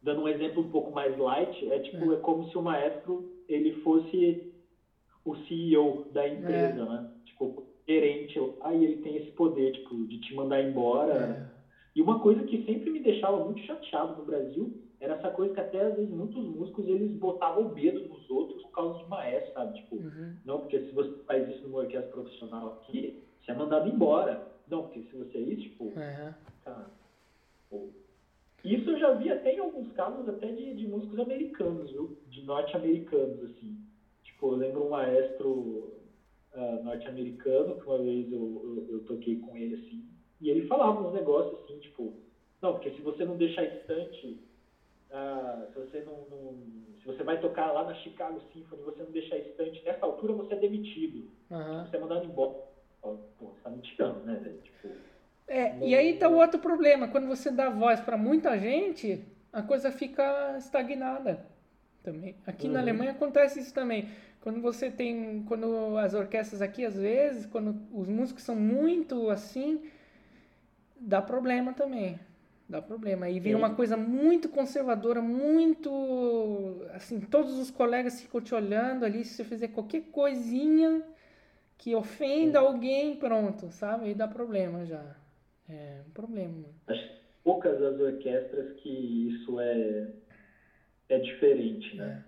dando 0.02 0.22
um 0.22 0.28
exemplo 0.28 0.64
um 0.64 0.70
pouco 0.72 0.92
mais 0.92 1.18
light, 1.18 1.72
é 1.72 1.80
tipo, 1.80 2.12
é, 2.12 2.16
é 2.16 2.20
como 2.20 2.50
se 2.50 2.58
o 2.58 2.62
maestro 2.62 3.32
ele 3.48 3.74
fosse 3.82 4.52
o 5.24 5.36
CEO 5.36 6.08
da 6.12 6.28
empresa, 6.28 6.82
é. 6.82 6.86
né? 6.86 7.12
Tipo, 7.26 7.64
gerente, 7.88 8.40
aí 8.62 8.84
ele 8.84 9.02
tem 9.04 9.18
esse 9.18 9.32
poder, 9.32 9.72
tipo, 9.74 9.96
de 10.08 10.20
te 10.20 10.34
mandar 10.34 10.62
embora. 10.62 11.14
É. 11.14 11.62
E 11.96 12.02
uma 12.02 12.20
coisa 12.20 12.44
que 12.44 12.66
sempre 12.66 12.90
me 12.90 13.00
deixava 13.00 13.44
muito 13.44 13.62
chateado 13.62 14.18
no 14.18 14.26
Brasil 14.26 14.74
era 15.02 15.16
essa 15.16 15.32
coisa 15.32 15.54
que 15.54 15.60
até 15.60 15.82
às 15.82 15.96
vezes 15.96 16.12
muitos 16.12 16.46
músicos 16.46 16.88
eles 16.88 17.12
botavam 17.14 17.64
o 17.64 17.74
medo 17.74 18.08
nos 18.08 18.30
outros 18.30 18.62
por 18.62 18.72
causa 18.72 19.00
de 19.00 19.10
maestro, 19.10 19.54
sabe? 19.54 19.80
Tipo, 19.80 19.96
uhum. 19.96 20.36
não, 20.46 20.60
porque 20.60 20.80
se 20.80 20.92
você 20.92 21.12
faz 21.24 21.50
isso 21.50 21.64
numa 21.64 21.80
orquestra 21.80 22.12
profissional 22.12 22.68
aqui, 22.74 23.22
você 23.42 23.52
é 23.52 23.56
mandado 23.56 23.90
embora. 23.90 24.48
Não, 24.70 24.84
porque 24.84 25.02
se 25.02 25.16
você 25.18 25.38
é 25.40 25.42
isso, 25.42 25.64
tipo, 25.64 25.86
uhum. 25.86 26.34
cara, 26.64 26.86
pô, 27.70 27.90
isso 28.64 28.92
eu 28.92 29.00
já 29.00 29.14
vi 29.14 29.32
até 29.32 29.56
em 29.56 29.60
alguns 29.60 29.92
casos 29.94 30.30
até 30.30 30.52
de, 30.52 30.76
de 30.76 30.88
músicos 30.88 31.20
americanos, 31.20 31.90
viu? 31.90 32.16
De 32.30 32.44
norte-americanos, 32.44 33.44
assim. 33.44 33.76
Tipo, 34.24 34.52
eu 34.52 34.58
lembro 34.58 34.86
um 34.86 34.90
maestro 34.90 35.94
uh, 36.54 36.84
norte-americano 36.84 37.76
que 37.76 37.88
uma 37.88 37.98
vez 37.98 38.32
eu, 38.32 38.40
eu, 38.40 38.88
eu, 38.98 39.04
toquei 39.06 39.38
com 39.38 39.58
ele, 39.58 39.76
assim, 39.76 40.06
e 40.40 40.50
ele 40.50 40.68
falava 40.68 41.08
uns 41.08 41.14
negócios 41.14 41.60
assim, 41.64 41.80
tipo, 41.80 42.14
não, 42.62 42.74
porque 42.74 42.92
se 42.92 43.02
você 43.02 43.26
não 43.26 43.36
deixar 43.36 43.64
estante, 43.64 44.40
uh, 45.12 45.68
se 45.72 45.80
você 45.80 46.02
não, 46.02 46.26
não, 46.30 46.58
Se 47.00 47.06
você 47.06 47.24
vai 47.24 47.40
tocar 47.40 47.72
lá 47.72 47.84
na 47.86 47.94
Chicago 47.96 48.42
Symphony 48.52 48.82
e 48.82 48.86
você 48.86 49.04
não 49.04 49.12
deixar 49.12 49.38
estante, 49.38 49.84
nessa 49.84 50.06
altura 50.06 50.34
você 50.34 50.54
é 50.54 50.58
demitido. 50.58 51.30
Uhum. 51.50 51.86
Você 51.86 51.98
é 51.98 52.00
mandado 52.00 52.26
embora. 52.26 52.72
Pô, 53.02 53.18
você 53.40 53.60
tá 53.64 53.70
me 53.70 53.82
tirando, 53.82 54.24
né, 54.24 54.58
Tipo. 54.64 54.90
É, 55.48 55.78
e 55.80 55.96
aí 55.96 56.18
tá 56.18 56.30
o 56.30 56.38
outro 56.38 56.60
problema. 56.60 57.10
Quando 57.10 57.28
você 57.28 57.52
dá 57.52 57.70
voz 57.70 58.00
para 58.00 58.16
muita 58.16 58.58
gente, 58.58 59.26
a 59.52 59.62
coisa 59.62 59.92
fica 59.92 60.56
estagnada 60.58 61.46
também. 62.02 62.36
Aqui 62.48 62.68
uhum. 62.68 62.74
na 62.74 62.80
Alemanha 62.80 63.12
acontece 63.12 63.60
isso 63.60 63.74
também. 63.74 64.08
Quando 64.40 64.62
você 64.62 64.90
tem, 64.90 65.44
quando 65.44 65.98
as 65.98 66.14
orquestras 66.14 66.62
aqui 66.62 66.86
às 66.86 66.96
vezes, 66.96 67.46
quando 67.46 67.76
os 67.92 68.08
músicos 68.08 68.44
são 68.44 68.56
muito 68.56 69.30
assim, 69.30 69.92
dá 70.96 71.22
problema 71.22 71.74
também. 71.74 72.20
Dá 72.72 72.82
problema. 72.82 73.30
E 73.30 73.38
vira 73.38 73.58
uma 73.58 73.76
coisa 73.76 73.98
muito 73.98 74.48
conservadora, 74.48 75.22
muito 75.22 76.82
assim, 76.94 77.20
todos 77.20 77.60
os 77.60 77.70
colegas 77.70 78.22
ficam 78.22 78.40
te 78.40 78.56
olhando 78.56 79.04
ali, 79.04 79.26
se 79.26 79.36
você 79.36 79.44
fizer 79.44 79.68
qualquer 79.68 80.04
coisinha 80.04 81.04
que 81.78 81.94
ofenda 81.94 82.60
alguém, 82.60 83.18
pronto, 83.18 83.70
sabe? 83.72 84.06
Aí 84.06 84.14
dá 84.14 84.26
problema 84.26 84.86
já. 84.86 85.04
É 85.68 86.00
um 86.08 86.12
problema. 86.12 86.64
Acho 86.88 87.10
poucas 87.44 87.82
as 87.82 88.00
orquestras 88.00 88.72
que 88.80 88.90
isso 89.30 89.60
é, 89.60 90.14
é 91.10 91.20
diferente, 91.20 91.98
né? 91.98 92.24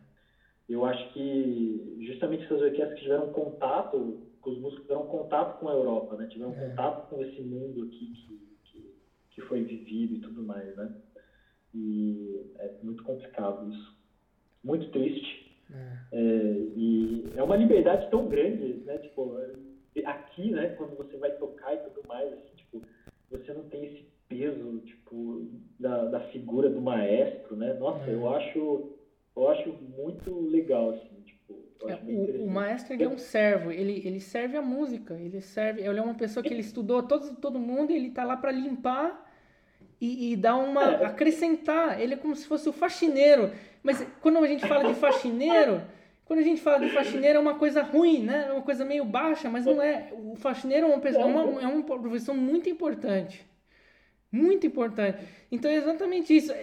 É. 0.67 0.73
Eu 0.73 0.83
acho 0.83 1.13
que 1.13 2.03
justamente 2.05 2.43
essas 2.43 2.61
orquestras 2.61 2.95
que 2.95 3.03
tiveram 3.03 3.31
contato, 3.31 4.27
que 4.43 4.49
os 4.49 4.59
músicos 4.59 4.83
tiveram 4.83 5.07
contato 5.07 5.59
com 5.59 5.69
a 5.69 5.73
Europa, 5.73 6.17
né? 6.17 6.27
Tiveram 6.27 6.51
é. 6.53 6.69
contato 6.69 7.09
com 7.09 7.21
esse 7.21 7.41
mundo 7.41 7.83
aqui 7.83 8.11
que, 8.11 8.52
que, 9.33 9.41
foi 9.41 9.63
vivido 9.63 10.15
e 10.15 10.19
tudo 10.19 10.43
mais, 10.43 10.75
né? 10.75 10.95
E 11.73 12.51
é 12.59 12.71
muito 12.83 13.03
complicado 13.03 13.69
isso. 13.69 13.97
Muito 14.63 14.89
triste. 14.91 15.51
É. 15.73 15.97
É, 16.11 16.53
e 16.75 17.25
é 17.35 17.43
uma 17.43 17.55
liberdade 17.55 18.09
tão 18.09 18.27
grande, 18.27 18.83
né? 18.85 18.97
Tipo, 18.99 19.37
aqui, 20.05 20.51
né? 20.51 20.69
Quando 20.69 20.95
você 20.95 21.17
vai 21.17 21.31
tocar 21.37 21.73
e 21.73 21.77
tudo 21.77 22.07
mais, 22.07 22.31
assim, 22.33 22.55
tipo, 22.55 22.81
você 23.29 23.53
não 23.53 23.63
tem 23.69 23.85
esse 23.85 24.05
peso, 24.27 24.79
tipo, 24.79 25.47
da, 25.79 26.05
da 26.05 26.19
figura 26.29 26.69
do 26.69 26.81
maestro, 26.81 27.55
né? 27.55 27.73
Nossa, 27.73 28.09
é. 28.09 28.13
eu 28.13 28.29
acho 28.29 28.93
eu 29.35 29.49
acho 29.49 29.73
muito 29.97 30.47
legal, 30.47 30.91
assim, 30.91 31.21
tipo, 31.25 31.55
é, 31.87 31.95
o, 31.95 32.45
o, 32.45 32.49
maestro 32.49 32.93
ele 32.93 33.03
é 33.03 33.09
um 33.09 33.17
servo, 33.17 33.71
ele, 33.71 34.01
ele 34.05 34.19
serve 34.19 34.55
a 34.55 34.61
música, 34.61 35.15
ele 35.15 35.41
serve, 35.41 35.81
ele 35.81 35.99
é 35.99 36.01
uma 36.01 36.13
pessoa 36.13 36.43
que 36.43 36.53
ele 36.53 36.61
estudou 36.61 37.03
todo, 37.03 37.35
todo 37.37 37.59
mundo 37.59 37.91
e 37.91 37.95
ele 37.95 38.11
tá 38.11 38.23
lá 38.23 38.37
para 38.37 38.51
limpar 38.51 39.22
e, 40.03 40.33
e 40.33 40.35
dar 40.35 40.57
uma, 40.57 40.83
é. 40.83 41.05
acrescentar, 41.05 42.01
ele 42.01 42.15
é 42.15 42.17
como 42.17 42.35
se 42.35 42.45
fosse 42.45 42.67
o 42.67 42.73
faxineiro, 42.73 43.51
mas 43.81 44.05
quando 44.21 44.37
a 44.37 44.47
gente 44.47 44.67
fala 44.67 44.83
de 44.83 44.99
faxineiro, 44.99 45.81
quando 46.25 46.39
a 46.39 46.43
gente 46.43 46.59
fala 46.59 46.79
de 46.85 46.89
faxineiro 46.89 47.37
é 47.37 47.41
uma 47.41 47.55
coisa 47.55 47.81
ruim, 47.81 48.23
né? 48.23 48.47
É 48.49 48.51
uma 48.51 48.61
coisa 48.61 48.83
meio 48.83 49.05
baixa, 49.05 49.49
mas 49.49 49.65
não 49.65 49.81
é. 49.81 50.11
O 50.11 50.35
faxineiro 50.35 50.87
é 50.87 50.89
uma, 50.89 50.99
pessoa, 50.99 51.23
é 51.23 51.25
uma, 51.25 51.61
é 51.61 51.67
uma 51.67 51.83
profissão 51.83 52.35
muito 52.35 52.67
importante. 52.67 53.45
Muito 54.29 54.67
importante. 54.67 55.19
Então 55.49 55.71
é 55.71 55.75
exatamente 55.75 56.35
isso. 56.35 56.53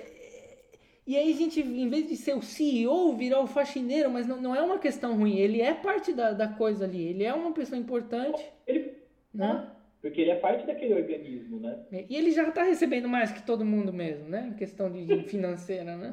E 1.07 1.17
aí 1.17 1.33
a 1.33 1.36
gente, 1.36 1.60
em 1.60 1.89
vez 1.89 2.09
de 2.09 2.17
ser 2.17 2.36
o 2.36 2.43
CEO, 2.43 3.17
virar 3.17 3.41
o 3.41 3.47
faxineiro, 3.47 4.10
mas 4.10 4.27
não, 4.27 4.39
não 4.39 4.55
é 4.55 4.60
uma 4.60 4.78
questão 4.78 5.17
ruim. 5.17 5.39
Ele 5.39 5.62
é 5.62 5.73
parte 5.73 6.12
da, 6.12 6.33
da 6.33 6.47
coisa 6.47 6.85
ali. 6.85 7.09
Ele 7.09 7.25
é 7.25 7.33
uma 7.33 7.52
pessoa 7.52 7.78
importante. 7.78 8.44
Ele, 8.67 8.99
né? 9.33 9.67
Porque 10.01 10.23
ele 10.23 10.31
é 10.31 10.37
parte 10.37 10.67
daquele 10.67 10.95
organismo, 10.95 11.61
né? 11.61 11.85
E 12.09 12.17
ele 12.17 12.31
já 12.31 12.49
está 12.49 12.62
recebendo 12.62 13.09
mais 13.09 13.31
que 13.33 13.45
todo 13.45 13.65
mundo 13.65 13.93
mesmo, 13.93 14.29
né? 14.29 14.51
Em 14.51 14.57
questão 14.57 14.91
de, 14.91 15.25
financeira, 15.25 15.97
né? 15.97 16.11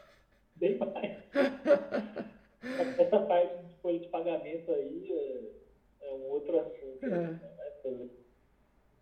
Bem 0.56 0.76
mais. 0.76 1.16
Essa 2.98 3.18
parte 3.20 3.64
de 3.64 3.74
folha 3.76 3.98
de 4.00 4.08
pagamento 4.08 4.72
aí 4.72 5.06
é, 5.10 6.08
é 6.08 6.12
um 6.12 6.30
outro 6.30 6.58
assunto. 6.58 7.04
É. 7.04 7.08
Né? 7.08 7.40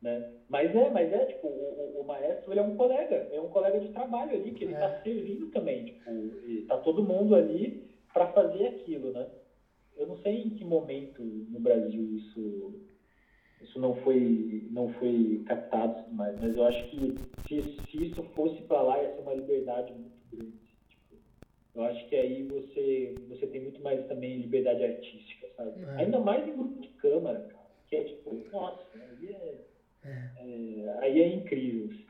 né? 0.02 0.32
Mas 0.48 0.76
é, 0.76 0.90
mas 0.90 1.12
é, 1.12 1.24
tipo, 1.26 1.48
o, 1.48 2.00
o, 2.00 2.04
maestro 2.04 2.52
ele 2.52 2.60
é 2.60 2.62
um 2.62 2.76
colega, 2.76 3.28
é 3.32 3.40
um 3.40 3.48
colega 3.48 3.80
de 3.80 3.88
trabalho 3.88 4.32
ali, 4.32 4.52
que 4.52 4.64
ele 4.64 4.74
está 4.74 4.90
é. 4.90 5.02
servindo 5.02 5.50
também, 5.50 5.86
tipo, 5.86 6.10
está 6.48 6.76
todo 6.78 7.02
mundo 7.02 7.34
ali 7.34 7.88
para 8.12 8.28
fazer 8.32 8.66
aquilo, 8.68 9.12
né? 9.12 9.26
Eu 9.96 10.06
não 10.06 10.16
sei 10.18 10.42
em 10.42 10.50
que 10.50 10.64
momento 10.64 11.22
no 11.22 11.58
Brasil 11.58 12.14
isso 12.14 12.87
isso 13.60 13.78
não 13.78 13.94
foi 13.96 14.66
não 14.70 14.88
foi 14.94 15.42
captado 15.46 16.10
mais, 16.12 16.38
mas 16.40 16.56
eu 16.56 16.64
acho 16.64 16.90
que 16.90 17.14
se, 17.46 17.62
se 17.90 18.06
isso 18.06 18.22
fosse 18.34 18.62
para 18.62 18.82
lá 18.82 19.02
ia 19.02 19.14
ser 19.14 19.20
uma 19.20 19.34
liberdade 19.34 19.92
muito 19.92 20.16
grande. 20.30 20.58
Eu 21.74 21.82
acho 21.84 22.08
que 22.08 22.16
aí 22.16 22.42
você, 22.44 23.14
você 23.28 23.46
tem 23.46 23.62
muito 23.62 23.80
mais 23.82 24.04
também 24.08 24.40
liberdade 24.40 24.82
artística, 24.84 25.48
sabe? 25.56 25.82
É. 25.82 26.02
Ainda 26.02 26.18
mais 26.18 26.46
em 26.46 26.52
grupo 26.52 26.80
de 26.80 26.88
câmara, 26.88 27.40
cara, 27.40 27.66
que 27.86 27.96
é 27.96 28.04
tipo, 28.04 28.34
nossa, 28.50 28.82
aí 28.94 29.28
é, 29.28 29.64
é. 30.04 30.30
é 30.38 30.98
aí 31.00 31.20
é 31.20 31.28
incrível. 31.28 31.86
Assim. 31.86 32.04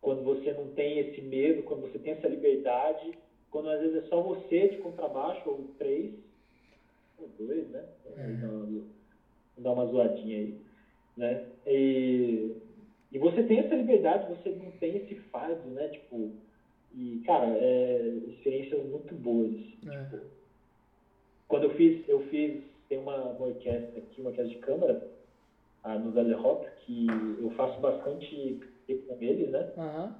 Quando 0.00 0.22
você 0.22 0.52
não 0.52 0.68
tem 0.74 0.98
esse 0.98 1.22
medo, 1.22 1.62
quando 1.62 1.82
você 1.82 1.98
tem 1.98 2.12
essa 2.12 2.28
liberdade, 2.28 3.16
quando 3.50 3.70
às 3.70 3.80
vezes 3.80 4.04
é 4.04 4.08
só 4.08 4.20
você 4.20 4.68
de 4.68 4.78
contrabaixo, 4.78 5.48
ou 5.48 5.74
três, 5.78 6.12
ou 7.16 7.28
dois, 7.38 7.68
né? 7.70 7.88
É. 8.16 8.26
dar 9.58 9.72
uma 9.72 9.86
zoadinha 9.86 10.38
aí, 10.38 10.60
né? 11.16 11.44
E, 11.66 12.56
e 13.12 13.18
você 13.18 13.42
tem 13.44 13.60
essa 13.60 13.74
liberdade, 13.74 14.34
você 14.34 14.50
não 14.50 14.70
tem 14.72 14.96
esse 14.96 15.14
fardo, 15.30 15.68
né? 15.70 15.88
Tipo, 15.88 16.32
e, 16.94 17.22
cara, 17.24 17.46
é, 17.46 18.18
experiências 18.28 18.84
muito 18.86 19.14
boas. 19.14 19.52
É. 19.86 20.04
Tipo, 20.04 20.20
quando 21.48 21.64
eu 21.64 21.74
fiz, 21.74 22.08
eu 22.08 22.20
fiz, 22.28 22.62
tem 22.88 22.98
uma, 22.98 23.16
uma 23.16 23.46
orquestra 23.46 23.98
aqui, 23.98 24.20
uma 24.20 24.30
orquestra 24.30 24.54
de 24.54 24.60
câmara, 24.60 25.08
a 25.82 25.98
Nouvelle 25.98 26.32
Rock, 26.32 26.66
que 26.84 27.06
eu 27.38 27.50
faço 27.56 27.80
bastante 27.80 28.60
com 28.86 29.16
eles, 29.20 29.50
né? 29.50 29.72
Uhum. 29.76 30.12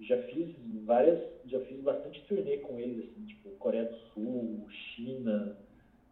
Já 0.00 0.22
fiz 0.24 0.54
várias, 0.84 1.20
já 1.46 1.60
fiz 1.60 1.80
bastante 1.80 2.24
turnê 2.26 2.58
com 2.58 2.78
eles, 2.78 3.10
assim, 3.10 3.26
tipo, 3.26 3.50
Coreia 3.58 3.84
do 3.84 3.96
Sul, 4.12 4.66
China, 4.70 5.56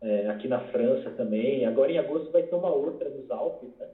é, 0.06 0.28
aqui 0.28 0.48
na 0.48 0.60
França 0.60 1.10
também. 1.10 1.64
Agora 1.66 1.90
em 1.90 1.98
agosto 1.98 2.30
vai 2.30 2.42
ter 2.42 2.54
uma 2.54 2.70
outra 2.70 3.10
nos 3.10 3.30
Alpes, 3.30 3.70
né? 3.78 3.88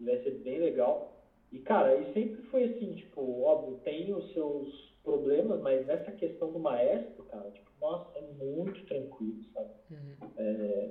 E 0.00 0.04
vai 0.04 0.16
ser 0.22 0.32
bem 0.32 0.58
legal. 0.58 1.04
E, 1.52 1.58
cara, 1.60 1.94
e 1.94 2.12
sempre 2.12 2.42
foi 2.44 2.64
assim, 2.64 2.94
tipo, 2.94 3.42
óbvio, 3.42 3.74
tem 3.84 4.12
os 4.12 4.32
seus 4.32 4.68
problemas, 5.02 5.60
mas 5.60 5.84
nessa 5.84 6.12
questão 6.12 6.50
do 6.50 6.58
maestro, 6.58 7.24
cara, 7.24 7.50
tipo, 7.50 7.70
nossa, 7.80 8.04
é 8.14 8.22
muito 8.22 8.82
tranquilo, 8.86 9.38
sabe? 9.52 9.70
Uhum. 9.90 10.16
É, 10.36 10.90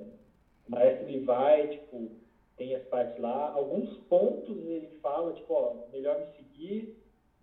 o 0.66 0.70
maestro, 0.70 1.08
ele 1.08 1.18
vai, 1.20 1.66
tipo, 1.68 2.12
tem 2.56 2.74
as 2.74 2.84
partes 2.84 3.16
lá, 3.18 3.50
alguns 3.50 3.88
pontos 4.08 4.56
ele 4.66 4.88
fala, 5.02 5.32
tipo, 5.32 5.52
ó, 5.54 5.74
melhor 5.90 6.16
me 6.18 6.26
seguir 6.36 6.88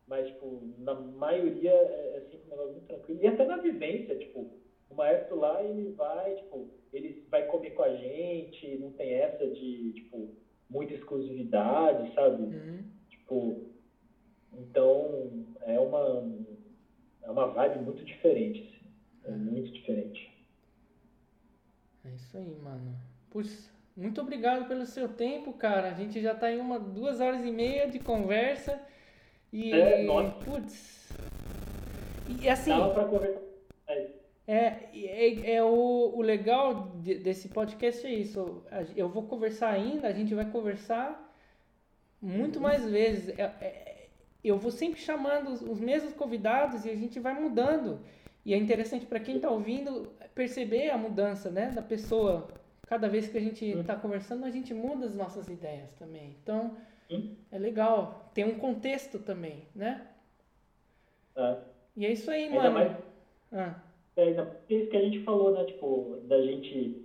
Mas, 0.07 0.27
tipo, 0.27 0.61
na 0.77 0.93
maioria 0.93 1.71
é, 1.71 2.17
é 2.17 2.21
sempre 2.29 2.47
um 2.47 2.49
negócio 2.51 2.71
muito 2.73 2.85
tranquilo. 2.87 3.21
E 3.21 3.27
até 3.27 3.45
na 3.45 3.57
vivência, 3.57 4.15
tipo, 4.17 4.47
o 4.91 4.95
maestro 4.95 5.37
lá, 5.37 5.63
ele 5.63 5.91
vai, 5.91 6.35
tipo, 6.35 6.69
ele 6.93 7.25
vai 7.29 7.45
comer 7.45 7.71
com 7.71 7.83
a 7.83 7.95
gente, 7.95 8.77
não 8.77 8.91
tem 8.91 9.13
essa 9.13 9.47
de, 9.47 9.93
tipo, 9.93 10.35
muita 10.69 10.93
exclusividade, 10.93 12.13
sabe? 12.13 12.43
Uhum. 12.43 12.83
Tipo, 13.09 13.65
então 14.53 15.45
é 15.61 15.79
uma, 15.79 16.29
é 17.23 17.31
uma 17.31 17.47
vibe 17.47 17.85
muito 17.85 18.03
diferente, 18.03 18.61
assim. 18.61 18.81
É 19.23 19.31
muito 19.31 19.71
diferente. 19.71 20.31
É 22.03 22.09
isso 22.15 22.35
aí, 22.35 22.55
mano. 22.63 22.95
Puxa, 23.29 23.69
muito 23.95 24.19
obrigado 24.19 24.67
pelo 24.67 24.85
seu 24.85 25.07
tempo, 25.07 25.53
cara. 25.53 25.89
A 25.89 25.93
gente 25.93 26.19
já 26.21 26.33
tá 26.33 26.51
em 26.51 26.59
uma, 26.59 26.79
duas 26.79 27.21
horas 27.21 27.45
e 27.45 27.51
meia 27.51 27.87
de 27.87 27.99
conversa. 27.99 28.81
E. 29.53 29.71
É, 29.71 30.03
nossa. 30.03 30.31
Putz. 30.43 31.11
E 32.41 32.49
assim. 32.49 32.71
Dava 32.71 32.93
pra 32.93 33.05
conversar. 33.05 33.50
É, 34.53 34.89
É, 34.93 35.55
é, 35.55 35.63
o, 35.63 36.13
o 36.17 36.21
legal 36.21 36.89
de- 37.03 37.15
desse 37.25 37.47
podcast 37.49 38.05
é 38.05 38.13
isso. 38.13 38.63
Eu 38.95 39.07
vou 39.07 39.23
conversar 39.23 39.69
ainda, 39.69 40.07
a 40.07 40.11
gente 40.13 40.33
vai 40.35 40.45
conversar 40.51 41.09
muito 42.21 42.59
mais 42.59 42.83
vezes. 42.85 43.29
É- 43.39 43.43
é- 43.43 44.09
eu 44.43 44.57
vou 44.57 44.71
sempre 44.71 44.99
chamando 44.99 45.49
os, 45.51 45.61
os 45.61 45.79
mesmos 45.79 46.13
convidados 46.13 46.83
e 46.85 46.89
a 46.89 46.95
gente 46.95 47.19
vai 47.19 47.33
mudando. 47.39 47.99
E 48.43 48.53
é 48.53 48.57
interessante 48.57 49.05
para 49.05 49.19
quem 49.19 49.35
está 49.37 49.49
ouvindo 49.49 50.11
perceber 50.35 50.89
a 50.89 50.97
mudança 50.97 51.49
né, 51.49 51.69
da 51.71 51.81
pessoa. 51.81 52.47
Cada 52.87 53.07
vez 53.07 53.27
que 53.29 53.37
a 53.37 53.41
gente 53.41 53.63
está 53.65 53.95
conversando, 53.95 54.43
a 54.45 54.49
gente 54.49 54.73
muda 54.73 55.05
as 55.05 55.13
nossas 55.15 55.47
ideias 55.47 55.93
também. 55.93 56.35
Então, 56.43 56.75
Sim. 57.07 57.37
é 57.51 57.57
legal. 57.57 58.29
Tem 58.33 58.43
um 58.43 58.57
contexto 58.59 59.17
também, 59.19 59.63
né? 59.73 60.07
é. 61.37 61.57
E 61.95 62.05
é 62.05 62.11
isso 62.11 62.29
aí, 62.31 62.43
Ainda 62.45 62.69
mano. 62.69 62.73
mais 62.73 62.97
Ah, 63.53 63.75
É, 64.21 64.29
é 64.29 64.73
isso 64.79 64.89
que 64.89 64.97
a 64.97 65.01
gente 65.01 65.19
falou, 65.19 65.51
né? 65.51 65.63
Tipo, 65.65 66.17
da 66.23 66.41
gente, 66.41 66.95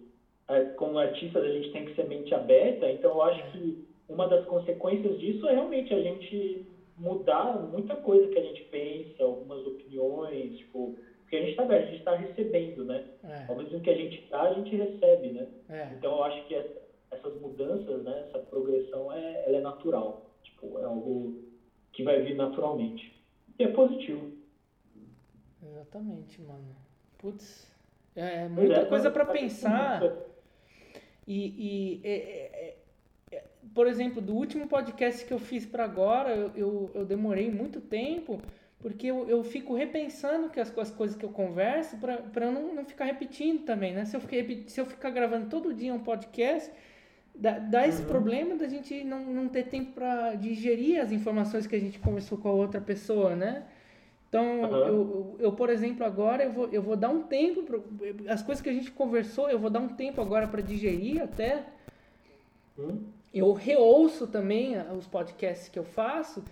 é, 0.49 0.61
como 0.77 0.99
artista, 0.99 1.39
a 1.39 1.49
gente 1.51 1.71
tem 1.71 1.85
que 1.85 1.95
ser 1.95 2.05
mente 2.05 2.35
aberta. 2.35 2.89
Então, 2.91 3.13
eu 3.13 3.23
acho 3.23 3.51
que 3.51 3.79
uma 4.09 4.27
das 4.27 4.45
consequências 4.47 5.19
disso 5.19 5.47
é 5.49 5.53
realmente 5.53 5.93
a 5.93 6.01
gente 6.01 6.63
mudar 6.97 7.59
muita 7.59 7.97
coisa 7.97 8.27
que 8.29 8.39
a 8.39 8.43
gente 8.43 8.63
pensa, 8.65 9.23
algumas 9.23 9.65
opiniões, 9.67 10.57
tipo, 10.57 10.95
porque 11.21 11.37
a 11.37 11.41
gente 11.41 11.51
está 11.51 11.63
aberto, 11.63 11.83
a 11.83 11.89
gente 11.89 11.99
está 11.99 12.15
recebendo, 12.15 12.85
né? 12.85 13.05
é, 13.25 13.45
Ao 13.49 13.57
mesmo 13.57 13.81
que 13.81 13.91
a 13.91 13.95
gente 13.95 14.25
dá, 14.31 14.43
a 14.43 14.53
gente 14.53 14.75
recebe, 14.75 15.29
né? 15.31 15.47
é. 15.69 15.91
Então, 15.93 16.13
eu 16.17 16.23
acho 16.23 16.43
que 16.45 16.55
essa- 16.55 16.87
essas 17.11 17.35
mudanças, 17.37 18.03
né? 18.03 18.25
Essa 18.29 18.39
progressão, 18.39 19.13
é, 19.13 19.45
ela 19.47 19.57
é 19.59 19.61
natural. 19.61 20.21
Tipo, 20.43 20.79
é 20.79 20.85
algo 20.85 21.35
que 21.93 22.03
vai 22.03 22.19
vir 22.21 22.35
naturalmente. 22.35 23.13
E 23.59 23.65
é 23.65 23.69
positivo. 23.69 24.31
Exatamente, 25.63 26.41
mano. 26.41 26.75
Putz, 27.19 27.67
é 28.15 28.41
Pois 28.41 28.51
muita 28.53 28.81
é, 28.83 28.85
coisa 28.87 29.11
para 29.11 29.25
pensar. 29.25 30.03
E, 31.27 31.39
e 31.59 32.01
é- 32.05 32.11
é- 32.11 32.77
é- 33.33 33.45
por 33.75 33.87
exemplo, 33.87 34.23
do 34.23 34.35
último 34.35 34.67
podcast 34.69 35.25
que 35.25 35.33
eu 35.33 35.39
fiz 35.39 35.67
para 35.67 35.85
agora, 35.85 36.31
eu, 36.35 36.51
eu, 36.55 36.91
eu 36.95 37.05
demorei 37.05 37.51
muito 37.51 37.81
tempo, 37.81 38.41
porque 38.79 39.09
eu, 39.09 39.29
eu 39.29 39.43
fico 39.43 39.75
repensando 39.75 40.49
que 40.51 40.61
as, 40.61 40.77
as 40.79 40.91
coisas 40.91 41.17
que 41.17 41.25
eu 41.25 41.31
converso 41.31 41.97
para 41.99 42.47
eu 42.47 42.53
não, 42.53 42.75
não 42.75 42.85
ficar 42.85 43.07
repetindo 43.07 43.65
também, 43.65 43.93
né? 43.93 44.05
Se 44.05 44.17
eu, 44.17 44.21
repi- 44.21 44.65
se 44.69 44.81
eu 44.81 44.87
ficar 44.87 45.11
gravando 45.11 45.49
todo 45.49 45.75
dia 45.75 45.93
um 45.93 45.99
podcast, 45.99 46.71
dá, 47.35 47.59
dá 47.59 47.87
esse 47.89 48.03
Uhum. 48.03 48.09
problema 48.09 48.55
da 48.55 48.69
gente 48.69 49.03
não, 49.03 49.25
não 49.25 49.49
ter 49.49 49.65
tempo 49.65 49.93
para 49.93 50.35
digerir 50.37 51.01
as 51.01 51.11
informações 51.11 51.67
que 51.67 51.75
a 51.75 51.81
gente 51.81 51.99
conversou 51.99 52.39
com 52.39 52.49
a 52.49 52.53
outra 52.53 52.81
pessoa, 52.81 53.35
né? 53.35 53.65
Então, 54.29 54.65
Aham. 54.65 54.87
eu, 54.87 55.37
eu, 55.39 55.53
por 55.53 55.71
exemplo, 55.71 56.05
agora 56.05 56.45
eu 56.45 56.53
vou, 56.53 56.69
eu 56.73 56.83
vou 56.83 56.97
dar 56.97 57.09
um 57.09 57.23
tempo, 57.23 57.63
pro, 57.63 57.85
as 58.29 58.43
coisas 58.43 58.63
que 58.63 58.69
a 58.69 58.73
gente 58.73 58.91
conversou, 58.91 59.49
eu 59.49 59.59
vou 59.59 59.71
dar 59.71 59.81
um 59.81 59.89
tempo 59.89 60.21
agora 60.21 60.49
para 60.49 60.61
digerir 60.61 61.23
até. 61.23 61.65
Hum? 62.79 63.05
Eu 63.33 63.53
reouço 63.53 64.27
também 64.27 64.77
ah, 64.77 64.93
os 64.93 65.07
podcasts 65.07 65.69
que 65.69 65.79
eu 65.79 65.85
faço. 65.85 66.43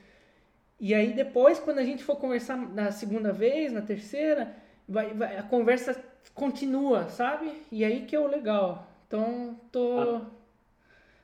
E 0.78 0.94
aí 0.94 1.12
depois, 1.12 1.58
quando 1.58 1.78
a 1.78 1.84
gente 1.84 2.04
for 2.04 2.16
conversar 2.16 2.56
na 2.56 2.90
segunda 2.92 3.32
vez, 3.32 3.72
na 3.72 3.82
terceira, 3.82 4.54
vai, 4.88 5.12
vai- 5.14 5.36
a 5.36 5.42
conversa 5.42 6.00
continua, 6.34 7.08
sabe? 7.08 7.52
E 7.70 7.84
aí 7.84 8.04
que 8.06 8.14
é 8.14 8.20
o 8.20 8.26
legal. 8.26 8.86
Então, 9.06 9.58
tô 9.72 10.00
Ah. 10.00 10.26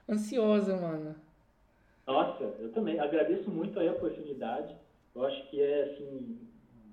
ansiosa, 0.09 0.77
mano. 0.77 1.15
Nossa, 2.07 2.45
eu 2.59 2.73
também 2.73 2.99
agradeço 2.99 3.51
muito 3.51 3.79
aí 3.79 3.89
a 3.89 3.93
oportunidade. 3.93 4.75
Eu 5.15 5.25
acho 5.25 5.51
que 5.51 5.61
é 5.61 5.83
assim, 5.83 6.39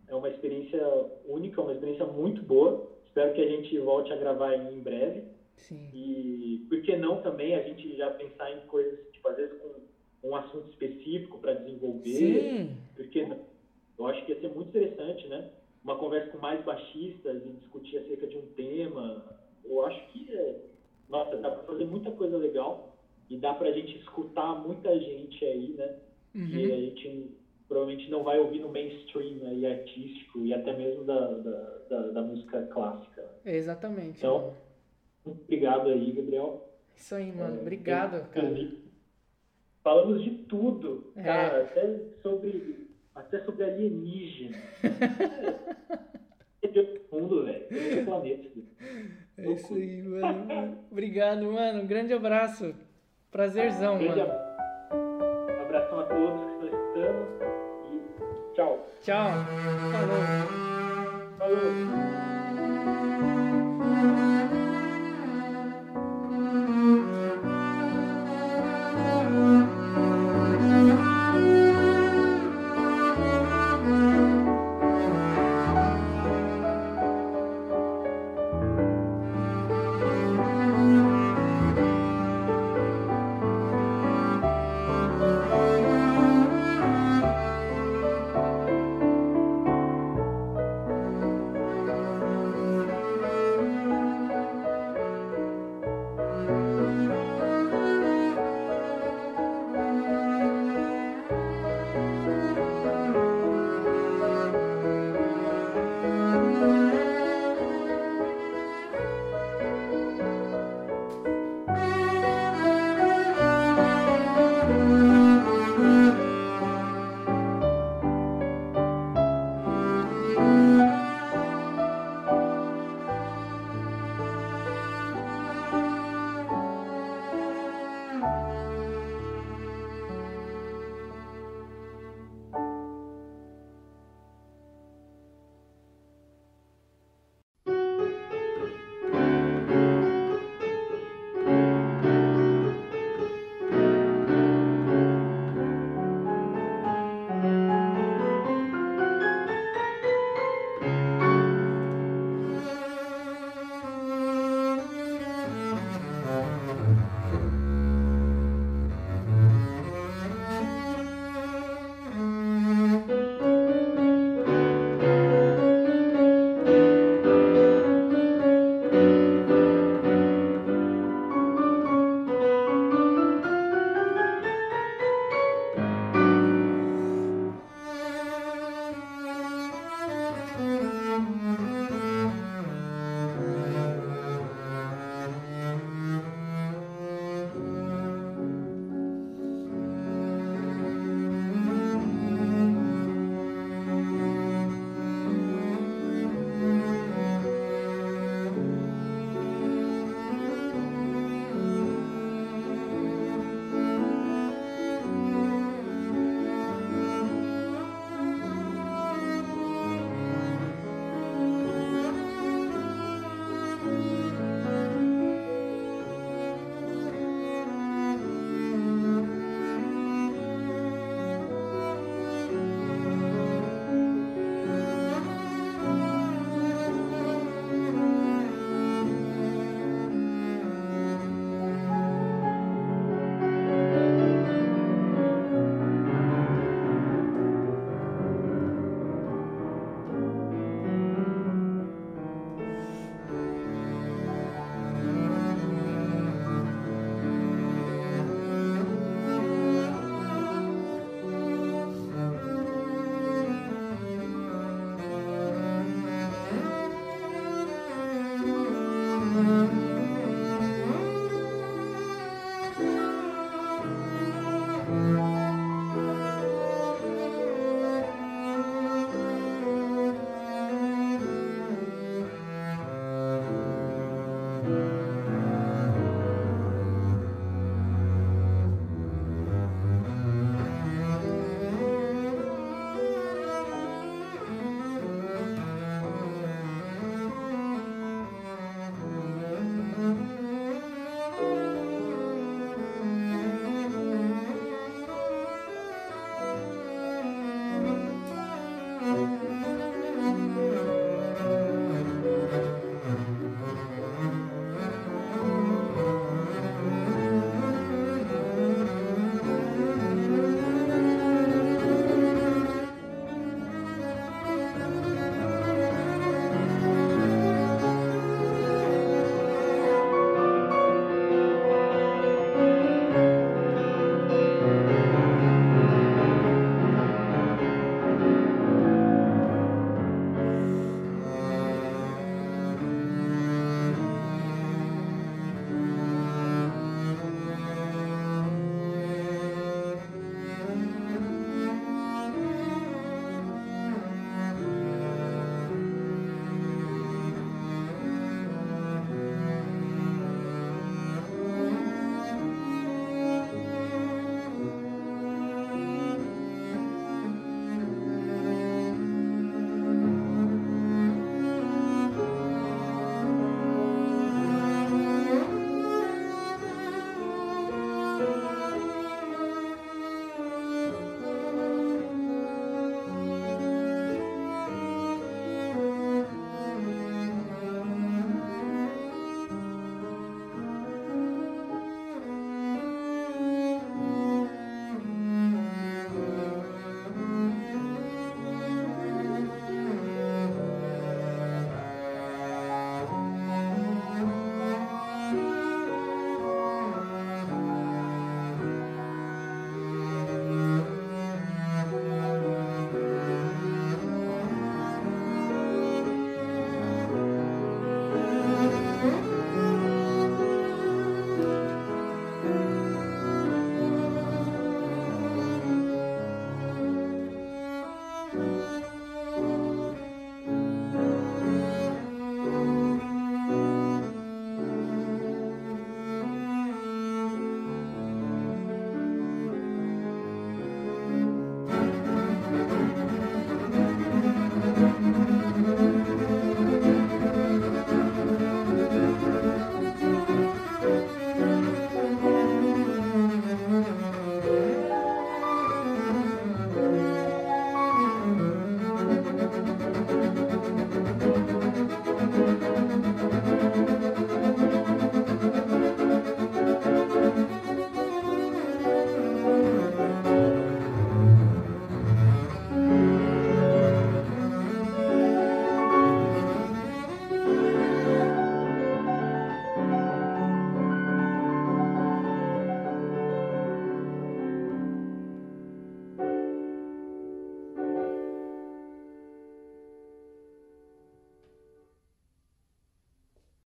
é 0.07 0.15
uma 0.15 0.29
experiência 0.29 0.81
única, 1.25 1.61
uma 1.61 1.73
experiência 1.73 2.05
muito 2.05 2.41
boa. 2.41 2.91
Espero 3.05 3.33
que 3.33 3.41
a 3.41 3.47
gente 3.47 3.77
volte 3.79 4.11
a 4.11 4.15
gravar 4.17 4.55
em 4.55 4.79
breve. 4.79 5.23
Sim. 5.55 5.89
E 5.93 6.65
por 6.69 6.81
que 6.81 6.95
não 6.95 7.21
também 7.21 7.55
a 7.55 7.61
gente 7.63 7.95
já 7.97 8.11
pensar 8.11 8.51
em 8.51 8.65
coisas, 8.67 8.99
tipo, 9.11 9.27
às 9.27 9.35
vezes 9.37 9.59
com 9.61 10.27
um 10.29 10.35
assunto 10.35 10.69
específico 10.69 11.37
para 11.39 11.53
desenvolver. 11.53 12.11
Sim. 12.15 12.77
Porque 12.95 13.27
eu 13.97 14.07
acho 14.07 14.25
que 14.25 14.31
ia 14.33 14.39
ser 14.41 14.49
muito 14.49 14.69
interessante, 14.69 15.27
né? 15.27 15.49
Uma 15.83 15.97
conversa 15.97 16.31
com 16.31 16.37
mais 16.39 16.63
baixistas 16.65 17.43
e 17.45 17.49
discutir 17.53 17.97
acerca 17.97 18.27
de 18.27 18.37
um 18.37 18.45
tema. 18.55 19.25
Eu 19.63 19.85
acho 19.85 20.07
que, 20.11 20.31
é, 20.33 20.55
nossa, 21.09 21.37
dá 21.37 21.51
para 21.51 21.63
fazer 21.63 21.85
muita 21.85 22.11
coisa 22.11 22.37
legal 22.37 22.97
e 23.29 23.37
dá 23.37 23.53
para 23.53 23.69
a 23.69 23.71
gente 23.71 23.97
escutar 23.99 24.55
muita 24.65 24.97
gente 24.99 25.43
aí, 25.45 25.69
né? 25.73 25.95
Que 26.33 26.39
a 26.39 26.75
Uhum. 26.75 26.81
gente 26.81 27.31
provavelmente 27.67 28.09
não 28.09 28.23
vai 28.23 28.39
ouvir 28.39 28.59
no 28.59 28.69
mainstream 28.71 29.45
aí 29.47 29.65
artístico 29.65 30.39
e 30.45 30.53
até 30.53 30.75
mesmo 30.75 31.03
da, 31.03 31.19
da, 31.33 31.77
da, 31.89 32.01
da 32.11 32.21
música 32.21 32.61
clássica. 32.67 33.25
Exatamente. 33.45 34.17
Então, 34.19 34.37
mano. 34.39 34.53
Muito 35.25 35.41
obrigado 35.43 35.89
aí, 35.89 36.11
Gabriel. 36.13 36.69
Isso 36.95 37.13
aí, 37.15 37.31
mano. 37.31 37.57
É, 37.57 37.61
Obrigado, 37.61 38.29
cara. 38.29 38.53
Falamos 39.83 40.23
de 40.23 40.31
tudo, 40.45 41.11
É. 41.15 41.23
cara, 41.23 41.63
até 41.63 41.99
sobre, 42.21 42.87
até 43.15 43.39
sobre 43.45 43.63
alienígena. 43.63 44.57
é 46.61 46.67
de 46.67 46.79
outro 46.79 47.01
mundo, 47.11 47.45
velho. 47.45 47.65
É 47.71 47.89
outro 47.89 48.05
planeta. 48.05 48.49
É 49.37 49.51
isso 49.51 49.73
aí, 49.75 50.01
mano. 50.01 50.77
Obrigado, 50.91 51.43
mano. 51.51 51.81
Um 51.83 51.87
grande 51.87 52.13
abraço. 52.13 52.73
Prazerzão, 53.31 53.97
Grande 53.99 54.19
mano. 54.19 54.31
ab- 54.31 55.61
abração 55.61 55.99
a 55.99 56.03
todos 56.05 56.41
que 56.45 56.51
estão 56.65 56.67
escutando 56.67 57.56
tchau. 58.57 58.79
Tchau. 59.05 59.29
Falou. 59.91 60.23
Falou. 61.37 61.97